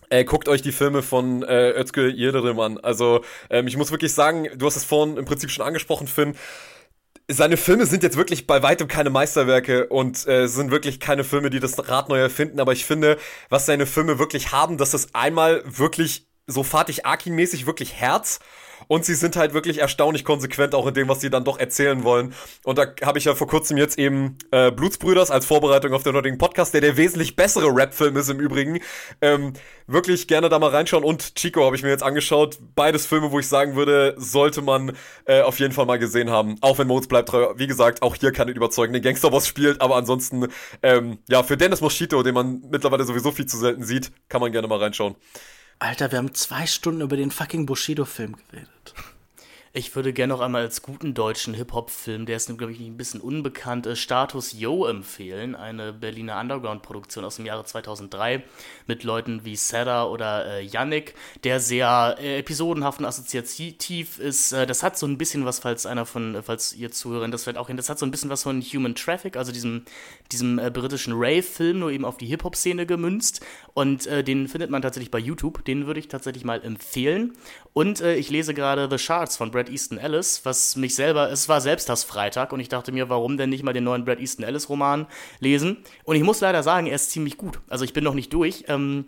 äh, 0.09 0.23
guckt 0.23 0.47
euch 0.47 0.61
die 0.61 0.71
Filme 0.71 1.01
von 1.01 1.43
äh, 1.43 1.71
Özgür 1.71 2.09
Yildirim 2.09 2.59
an. 2.59 2.77
Also 2.77 3.23
ähm, 3.49 3.67
ich 3.67 3.77
muss 3.77 3.91
wirklich 3.91 4.13
sagen, 4.13 4.47
du 4.55 4.65
hast 4.65 4.75
es 4.75 4.83
vorhin 4.83 5.17
im 5.17 5.25
Prinzip 5.25 5.51
schon 5.51 5.65
angesprochen, 5.65 6.07
Finn. 6.07 6.35
Seine 7.27 7.57
Filme 7.57 7.87
sind 7.87 8.03
jetzt 8.03 8.17
wirklich 8.17 8.45
bei 8.45 8.61
weitem 8.61 8.87
keine 8.87 9.09
Meisterwerke 9.09 9.87
und 9.87 10.27
äh, 10.27 10.47
sind 10.47 10.69
wirklich 10.69 10.99
keine 10.99 11.23
Filme, 11.23 11.49
die 11.49 11.59
das 11.59 11.89
Rad 11.89 12.09
neu 12.09 12.19
erfinden. 12.19 12.59
Aber 12.59 12.71
ich 12.73 12.85
finde, 12.85 13.17
was 13.49 13.65
seine 13.65 13.87
Filme 13.87 14.19
wirklich 14.19 14.51
haben, 14.51 14.77
dass 14.77 14.93
es 14.93 15.15
einmal 15.15 15.63
wirklich 15.65 16.27
so 16.45 16.61
Fatih 16.61 17.03
Akin-mäßig 17.03 17.65
wirklich 17.65 17.93
Herz 17.93 18.39
und 18.87 19.05
sie 19.05 19.15
sind 19.15 19.35
halt 19.35 19.53
wirklich 19.53 19.79
erstaunlich 19.79 20.23
konsequent 20.23 20.75
auch 20.75 20.87
in 20.87 20.93
dem, 20.93 21.07
was 21.07 21.21
sie 21.21 21.29
dann 21.29 21.43
doch 21.43 21.59
erzählen 21.59 22.03
wollen. 22.03 22.33
Und 22.63 22.77
da 22.77 22.87
habe 23.03 23.17
ich 23.17 23.25
ja 23.25 23.35
vor 23.35 23.47
kurzem 23.47 23.77
jetzt 23.77 23.97
eben 23.97 24.37
äh, 24.51 24.71
Blutsbrüders 24.71 25.31
als 25.31 25.45
Vorbereitung 25.45 25.93
auf 25.93 26.03
den 26.03 26.15
heutigen 26.15 26.37
Podcast, 26.37 26.73
der 26.73 26.81
der 26.81 26.97
wesentlich 26.97 27.35
bessere 27.35 27.75
Rap-Film 27.75 28.17
ist 28.17 28.29
im 28.29 28.39
Übrigen. 28.39 28.79
Ähm, 29.21 29.53
wirklich 29.87 30.27
gerne 30.27 30.49
da 30.49 30.59
mal 30.59 30.69
reinschauen. 30.69 31.03
Und 31.03 31.35
Chico 31.35 31.65
habe 31.65 31.75
ich 31.75 31.83
mir 31.83 31.89
jetzt 31.89 32.03
angeschaut. 32.03 32.57
Beides 32.75 33.05
Filme, 33.05 33.31
wo 33.31 33.39
ich 33.39 33.47
sagen 33.47 33.75
würde, 33.75 34.15
sollte 34.17 34.61
man 34.61 34.95
äh, 35.25 35.41
auf 35.41 35.59
jeden 35.59 35.73
Fall 35.73 35.85
mal 35.85 35.99
gesehen 35.99 36.29
haben. 36.29 36.57
Auch 36.61 36.77
wenn 36.77 36.87
Modes 36.87 37.07
bleibt 37.07 37.29
treu. 37.29 37.53
Wie 37.55 37.67
gesagt, 37.67 38.01
auch 38.01 38.15
hier 38.15 38.31
kann 38.31 38.47
den 38.47 39.01
Gangsterboss 39.01 39.47
spielt. 39.47 39.81
Aber 39.81 39.95
ansonsten, 39.95 40.47
ähm, 40.83 41.19
ja, 41.29 41.43
für 41.43 41.57
Dennis 41.57 41.81
Moschito, 41.81 42.23
den 42.23 42.33
man 42.33 42.61
mittlerweile 42.69 43.03
sowieso 43.03 43.31
viel 43.31 43.45
zu 43.45 43.57
selten 43.57 43.83
sieht, 43.83 44.11
kann 44.29 44.41
man 44.41 44.51
gerne 44.51 44.67
mal 44.67 44.79
reinschauen. 44.79 45.15
Alter, 45.79 46.11
wir 46.11 46.19
haben 46.19 46.33
zwei 46.33 46.65
Stunden 46.65 47.01
über 47.01 47.17
den 47.17 47.31
fucking 47.31 47.65
Bushido-Film 47.65 48.35
geredet. 48.49 48.93
Ich 49.77 49.93
würde 49.93 50.13
gerne 50.13 50.33
noch 50.33 50.39
einmal 50.39 50.61
als 50.61 50.83
guten 50.83 51.13
deutschen 51.13 51.53
Hip-Hop-Film, 51.53 52.25
der 52.25 52.37
ist, 52.37 52.47
glaube 52.57 52.71
ich, 52.71 52.79
ein 52.79 52.95
bisschen 52.95 53.19
unbekannt, 53.19 53.85
äh, 53.85 53.97
Status 53.97 54.53
Yo 54.57 54.85
empfehlen. 54.85 55.53
Eine 55.53 55.91
Berliner 55.91 56.39
Underground-Produktion 56.39 57.25
aus 57.25 57.35
dem 57.35 57.45
Jahre 57.45 57.65
2003 57.65 58.45
mit 58.87 59.03
Leuten 59.03 59.43
wie 59.43 59.57
Sarah 59.57 60.05
oder 60.05 60.45
äh, 60.45 60.61
Yannick, 60.63 61.13
der 61.43 61.59
sehr 61.59 62.15
äh, 62.21 62.39
episodenhaft 62.39 62.99
und 62.99 63.05
assoziativ 63.05 64.17
ist. 64.17 64.53
Äh, 64.53 64.65
das 64.65 64.81
hat 64.81 64.97
so 64.97 65.07
ein 65.07 65.17
bisschen 65.17 65.43
was, 65.43 65.59
falls 65.59 65.85
einer 65.85 66.05
von, 66.05 66.35
äh, 66.35 66.41
falls 66.41 66.73
ihr 66.73 66.91
Zuhörer 66.93 67.27
das 67.27 67.43
vielleicht 67.43 67.57
auch 67.57 67.67
hin, 67.67 67.75
das 67.75 67.89
hat 67.89 67.99
so 67.99 68.05
ein 68.05 68.11
bisschen 68.11 68.29
was 68.29 68.43
von 68.43 68.61
Human 68.61 68.95
Traffic, 68.95 69.35
also 69.35 69.51
diesem, 69.51 69.83
diesem 70.31 70.57
äh, 70.57 70.71
britischen 70.71 71.15
Rave-Film, 71.17 71.79
nur 71.79 71.91
eben 71.91 72.05
auf 72.05 72.15
die 72.15 72.27
Hip-Hop-Szene 72.27 72.85
gemünzt. 72.85 73.45
Und 73.73 74.05
den 74.05 74.47
findet 74.47 74.69
man 74.69 74.81
tatsächlich 74.81 75.11
bei 75.11 75.19
YouTube. 75.19 75.65
Den 75.65 75.85
würde 75.85 75.99
ich 75.99 76.07
tatsächlich 76.07 76.45
mal 76.45 76.63
empfehlen. 76.63 77.33
Und 77.77 77.99
ich 77.99 78.29
lese 78.29 78.53
gerade 78.53 78.87
The 78.89 78.97
Shards 78.97 79.35
von 79.35 79.51
Brad 79.51 79.69
Easton 79.69 79.97
Ellis, 79.97 80.45
was 80.45 80.77
mich 80.77 80.95
selber, 80.95 81.29
es 81.29 81.49
war 81.49 81.59
Selbsthassfreitag 81.59 82.53
und 82.53 82.61
ich 82.61 82.69
dachte 82.69 82.93
mir, 82.93 83.09
warum 83.09 83.35
denn 83.35 83.49
nicht 83.49 83.63
mal 83.63 83.73
den 83.73 83.83
neuen 83.83 84.05
Brad 84.05 84.21
Easton 84.21 84.45
Ellis 84.45 84.69
Roman 84.69 85.07
lesen? 85.41 85.83
Und 86.05 86.15
ich 86.15 86.23
muss 86.23 86.39
leider 86.39 86.63
sagen, 86.63 86.87
er 86.87 86.95
ist 86.95 87.11
ziemlich 87.11 87.35
gut. 87.35 87.59
Also 87.67 87.83
ich 87.83 87.91
bin 87.91 88.05
noch 88.05 88.13
nicht 88.13 88.31
durch. 88.31 88.63
Ähm, 88.69 89.07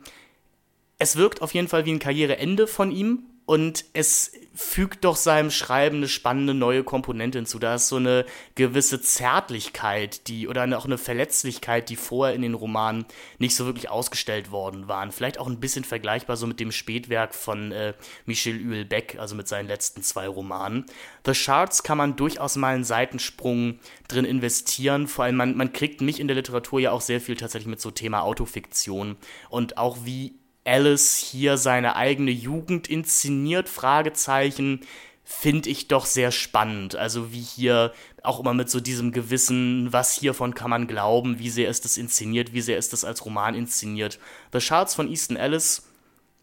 es 1.00 1.16
wirkt 1.16 1.42
auf 1.42 1.54
jeden 1.54 1.70
Fall 1.70 1.86
wie 1.86 1.94
ein 1.94 2.00
Karriereende 2.00 2.68
von 2.68 2.92
ihm 2.92 3.24
und 3.48 3.86
es 3.94 4.34
fügt 4.54 5.06
doch 5.06 5.16
seinem 5.16 5.52
Schreiben 5.52 5.98
eine 5.98 6.10
spannende 6.10 6.54
neue 6.54 6.84
Komponente 6.84 7.38
hinzu. 7.38 7.60
Da 7.60 7.76
ist 7.76 7.88
so 7.88 7.96
eine 7.96 8.26
gewisse 8.56 9.02
Zärtlichkeit, 9.02 10.28
die 10.28 10.50
oder 10.50 10.66
auch 10.78 10.84
eine 10.84 10.98
Verletzlichkeit, 10.98 11.88
die 11.88 11.96
vorher 11.96 12.36
in 12.36 12.42
den 12.42 12.56
Romanen 12.56 13.06
nicht 13.40 13.56
so 13.56 13.66
wirklich 13.66 13.90
ausgestellt 13.90 14.52
worden 14.52 14.90
waren. 14.90 15.14
Vielleicht 15.14 15.40
auch 15.40 15.48
ein 15.48 15.62
bisschen 15.62 15.86
vergleichbar 15.86 16.36
so 16.36 16.46
mit 16.46 16.60
dem 16.60 16.74
Spätwerk 16.74 17.34
von 17.34 17.72
äh, 17.72 17.94
Michel 18.26 18.60
Houellebecq, 18.60 19.18
also 19.18 19.34
mit 19.34 19.48
seinen 19.48 19.70
letzten 19.70 20.04
zwei 20.04 20.28
Romanen. 20.28 20.86
The 21.26 21.34
Shards 21.34 21.84
kann 21.84 21.98
man 21.98 22.18
durchaus 22.18 22.58
mal 22.58 22.76
einen 22.76 22.84
Seitensprung 22.84 23.80
drin 24.10 24.26
investieren. 24.26 25.08
Vor 25.08 25.24
allem 25.24 25.38
man, 25.38 25.56
man 25.56 25.72
kriegt 25.72 26.02
mich 26.02 26.20
in 26.20 26.28
der 26.28 26.36
Literatur 26.36 26.82
ja 26.82 26.92
auch 26.92 27.02
sehr 27.02 27.22
viel 27.22 27.38
tatsächlich 27.38 27.70
mit 27.70 27.80
so 27.80 27.92
Thema 27.92 28.24
Autofiktion 28.24 29.16
und 29.50 29.78
auch 29.78 30.00
wie 30.04 30.34
Alice 30.68 31.16
hier 31.16 31.58
seine 31.58 31.96
eigene 31.96 32.32
Jugend 32.32 32.88
inszeniert, 32.88 33.70
Fragezeichen, 33.70 34.82
finde 35.24 35.70
ich 35.70 35.88
doch 35.88 36.06
sehr 36.06 36.32
spannend. 36.32 36.96
Also 36.96 37.32
wie 37.32 37.42
hier 37.42 37.94
auch 38.24 38.40
immer 38.40 38.54
mit 38.54 38.70
so 38.70 38.80
diesem 38.80 39.12
Gewissen, 39.12 39.92
was 39.92 40.14
hiervon 40.14 40.54
kann 40.54 40.70
man 40.70 40.88
glauben, 40.88 41.40
wie 41.40 41.50
sehr 41.50 41.70
ist 41.70 41.86
es 41.86 41.98
inszeniert, 41.98 42.54
wie 42.54 42.62
sehr 42.62 42.78
ist 42.78 42.94
es 42.94 43.04
als 43.04 43.26
Roman 43.26 43.56
inszeniert. 43.56 44.20
The 44.54 44.62
Shards 44.62 44.96
von 44.96 45.10
Easton 45.10 45.38
Ellis, 45.38 45.88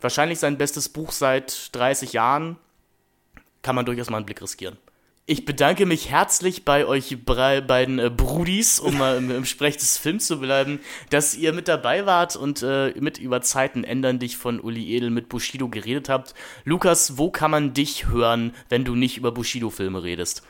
wahrscheinlich 0.00 0.38
sein 0.38 0.58
bestes 0.58 0.88
Buch 0.88 1.12
seit 1.12 1.74
30 1.74 2.12
Jahren, 2.12 2.56
kann 3.62 3.74
man 3.74 3.86
durchaus 3.86 4.10
mal 4.10 4.18
einen 4.18 4.26
Blick 4.26 4.42
riskieren. 4.42 4.76
Ich 5.26 5.46
bedanke 5.46 5.86
mich 5.86 6.10
herzlich 6.10 6.66
bei 6.66 6.84
euch 6.84 7.16
beiden 7.24 7.98
äh, 7.98 8.10
Brudis, 8.10 8.78
um 8.78 8.98
mal 8.98 9.16
im, 9.16 9.30
im, 9.30 9.46
Sprech 9.46 9.78
des 9.78 9.96
Films 9.96 10.26
zu 10.26 10.38
bleiben, 10.38 10.80
dass 11.08 11.34
ihr 11.34 11.54
mit 11.54 11.66
dabei 11.66 12.04
wart 12.04 12.36
und 12.36 12.62
äh, 12.62 12.92
mit 13.00 13.16
über 13.16 13.40
Zeiten 13.40 13.84
ändern 13.84 14.18
dich 14.18 14.36
von 14.36 14.60
Uli 14.60 14.94
Edel 14.94 15.08
mit 15.08 15.30
Bushido 15.30 15.70
geredet 15.70 16.10
habt. 16.10 16.34
Lukas, 16.64 17.16
wo 17.16 17.30
kann 17.30 17.50
man 17.50 17.72
dich 17.72 18.06
hören, 18.06 18.54
wenn 18.68 18.84
du 18.84 18.94
nicht 18.94 19.16
über 19.16 19.32
Bushido-Filme 19.32 20.02
redest? 20.02 20.42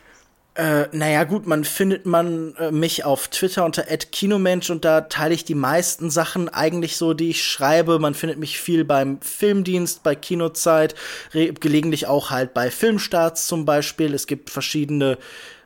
Äh, 0.56 0.86
naja, 0.92 1.24
gut, 1.24 1.48
man 1.48 1.64
findet 1.64 2.06
man 2.06 2.54
äh, 2.56 2.70
mich 2.70 3.04
auf 3.04 3.26
Twitter 3.26 3.64
unter 3.64 3.82
@kinomensch 3.82 4.70
und 4.70 4.84
da 4.84 5.00
teile 5.00 5.34
ich 5.34 5.44
die 5.44 5.56
meisten 5.56 6.10
Sachen 6.10 6.48
eigentlich 6.48 6.96
so, 6.96 7.12
die 7.12 7.30
ich 7.30 7.44
schreibe. 7.44 7.98
Man 7.98 8.14
findet 8.14 8.38
mich 8.38 8.60
viel 8.60 8.84
beim 8.84 9.20
Filmdienst, 9.20 10.04
bei 10.04 10.14
Kinozeit, 10.14 10.94
gelegentlich 11.32 12.06
auch 12.06 12.30
halt 12.30 12.54
bei 12.54 12.70
Filmstarts 12.70 13.48
zum 13.48 13.64
Beispiel. 13.64 14.14
Es 14.14 14.28
gibt 14.28 14.48
verschiedene 14.48 15.18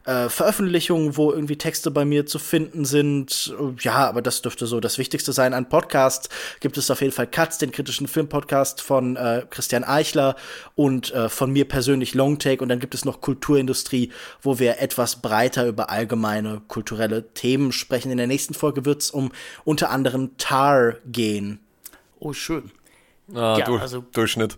äh, 0.09 0.31
Veröffentlichungen, 0.31 1.19
wo 1.19 1.31
irgendwie 1.33 1.59
Texte 1.59 1.91
bei 1.91 2.07
mir 2.07 2.25
zu 2.25 2.39
finden 2.39 2.87
sind. 2.87 3.55
Ja, 3.81 4.09
aber 4.09 4.23
das 4.23 4.41
dürfte 4.41 4.67
so 4.67 4.81
das 4.81 4.97
Wichtigste 4.97 5.35
sein. 5.35 5.53
An 5.53 5.69
Podcasts 5.69 6.31
gibt 6.61 6.79
es 6.79 6.91
auf 6.91 7.03
jeden 7.03 7.13
Fall 7.13 7.27
Katz, 7.27 7.59
den 7.59 7.73
kritischen 7.73 8.09
Filmpodcast 8.09 8.81
von 8.81 9.17
äh, 9.17 9.45
Christian 9.51 9.85
Eichler 9.85 10.35
und 10.75 11.13
äh, 11.13 11.29
von 11.29 11.53
mir 11.53 11.69
persönlich 11.69 12.15
Longtake. 12.15 12.63
Und 12.63 12.71
dann 12.71 12.81
gibt 12.81 12.95
es 12.95 13.05
noch 13.05 13.21
Kulturindustrie, 13.21 14.11
wo 14.41 14.59
wir 14.59 14.81
etwas 14.81 15.17
breiter 15.17 15.67
über 15.67 15.91
allgemeine 15.91 16.63
kulturelle 16.69 17.35
Themen 17.35 17.71
sprechen. 17.71 18.11
In 18.11 18.17
der 18.17 18.27
nächsten 18.27 18.55
Folge 18.55 18.87
wird 18.87 19.03
es 19.03 19.11
um 19.11 19.31
unter 19.65 19.91
anderem 19.91 20.39
Tar 20.39 20.95
gehen. 21.05 21.61
Oh, 22.19 22.33
schön. 22.33 22.71
Ah, 23.35 23.59
ja, 23.59 23.65
du, 23.67 23.77
also 23.77 24.03
Durchschnitt. 24.13 24.57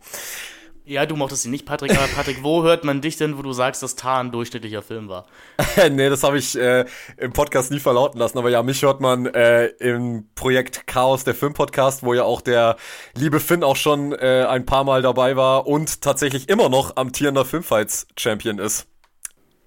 Ja, 0.90 1.06
du 1.06 1.14
mochtest 1.14 1.44
ihn 1.44 1.52
nicht, 1.52 1.66
Patrick, 1.66 1.96
aber 1.96 2.08
Patrick, 2.08 2.42
wo 2.42 2.64
hört 2.64 2.82
man 2.82 3.00
dich 3.00 3.16
denn, 3.16 3.38
wo 3.38 3.42
du 3.42 3.52
sagst, 3.52 3.80
dass 3.80 3.94
Tar 3.94 4.18
ein 4.18 4.32
durchschnittlicher 4.32 4.82
Film 4.82 5.08
war? 5.08 5.24
nee, 5.88 6.08
das 6.08 6.24
habe 6.24 6.36
ich 6.36 6.58
äh, 6.58 6.84
im 7.16 7.32
Podcast 7.32 7.70
nie 7.70 7.78
verlauten 7.78 8.18
lassen, 8.18 8.36
aber 8.36 8.50
ja, 8.50 8.60
mich 8.64 8.82
hört 8.82 9.00
man 9.00 9.26
äh, 9.26 9.66
im 9.66 10.26
Projekt 10.34 10.88
Chaos, 10.88 11.22
der 11.22 11.36
Filmpodcast, 11.36 12.02
wo 12.02 12.12
ja 12.12 12.24
auch 12.24 12.40
der 12.40 12.74
liebe 13.14 13.38
Finn 13.38 13.62
auch 13.62 13.76
schon 13.76 14.12
äh, 14.14 14.44
ein 14.48 14.66
paar 14.66 14.82
Mal 14.82 15.00
dabei 15.00 15.36
war 15.36 15.68
und 15.68 16.00
tatsächlich 16.00 16.48
immer 16.48 16.68
noch 16.68 16.96
amtierender 16.96 17.44
Filmfights-Champion 17.44 18.58
ist. 18.58 18.88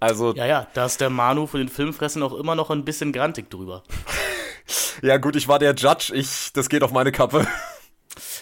Also. 0.01 0.33
Ja, 0.33 0.45
ja, 0.45 0.67
da 0.73 0.87
ist 0.87 0.99
der 0.99 1.09
Manu 1.09 1.47
für 1.47 1.57
den 1.57 1.69
Filmfressen 1.69 2.21
auch 2.21 2.33
immer 2.33 2.55
noch 2.55 2.69
ein 2.69 2.83
bisschen 2.83 3.13
grantig 3.13 3.49
drüber. 3.49 3.83
ja, 5.01 5.15
gut, 5.15 5.37
ich 5.37 5.47
war 5.47 5.57
der 5.57 5.73
Judge, 5.73 6.11
ich, 6.13 6.51
das 6.51 6.67
geht 6.67 6.83
auf 6.83 6.91
meine 6.91 7.13
Kappe. 7.13 7.47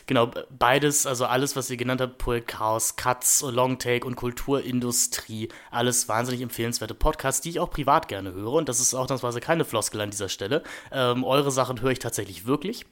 Genau, 0.07 0.31
beides, 0.49 1.05
also 1.05 1.25
alles, 1.25 1.55
was 1.55 1.69
ihr 1.69 1.77
genannt 1.77 2.01
habt, 2.01 2.17
Projekt 2.17 2.47
Chaos, 2.47 2.95
Cuts, 2.95 3.43
Longtake 3.47 4.05
und 4.05 4.15
Kulturindustrie, 4.15 5.49
alles 5.69 6.07
wahnsinnig 6.09 6.41
empfehlenswerte 6.41 6.93
Podcasts, 6.93 7.41
die 7.41 7.49
ich 7.49 7.59
auch 7.59 7.69
privat 7.69 8.07
gerne 8.07 8.33
höre. 8.33 8.53
Und 8.53 8.69
das 8.69 8.79
ist 8.79 8.93
auch 8.93 9.01
ausnahmsweise 9.01 9.41
keine 9.41 9.65
Floskel 9.65 10.01
an 10.01 10.11
dieser 10.11 10.29
Stelle. 10.29 10.63
Ähm, 10.91 11.23
eure 11.23 11.51
Sachen 11.51 11.81
höre 11.81 11.91
ich 11.91 11.99
tatsächlich 11.99 12.45
wirklich. 12.45 12.85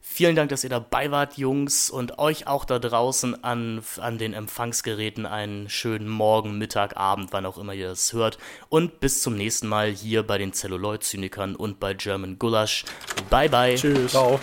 Vielen 0.00 0.36
Dank, 0.36 0.48
dass 0.48 0.64
ihr 0.64 0.70
dabei 0.70 1.10
wart, 1.10 1.36
Jungs, 1.36 1.90
und 1.90 2.18
euch 2.18 2.46
auch 2.46 2.64
da 2.64 2.78
draußen 2.78 3.42
an, 3.44 3.82
an 3.98 4.16
den 4.16 4.32
Empfangsgeräten 4.32 5.26
einen 5.26 5.68
schönen 5.68 6.08
Morgen, 6.08 6.56
Mittag, 6.56 6.96
Abend, 6.96 7.32
wann 7.32 7.44
auch 7.44 7.58
immer 7.58 7.74
ihr 7.74 7.90
es 7.90 8.12
hört. 8.12 8.38
Und 8.68 9.00
bis 9.00 9.22
zum 9.22 9.36
nächsten 9.36 9.68
Mal 9.68 9.90
hier 9.90 10.22
bei 10.22 10.38
den 10.38 10.52
Celluloid-Zynikern 10.52 11.56
und 11.56 11.80
bei 11.80 11.94
German 11.94 12.38
Gulasch. 12.38 12.84
Bye, 13.28 13.48
bye. 13.48 13.74
Tschüss. 13.74 14.12
Ciao. 14.12 14.40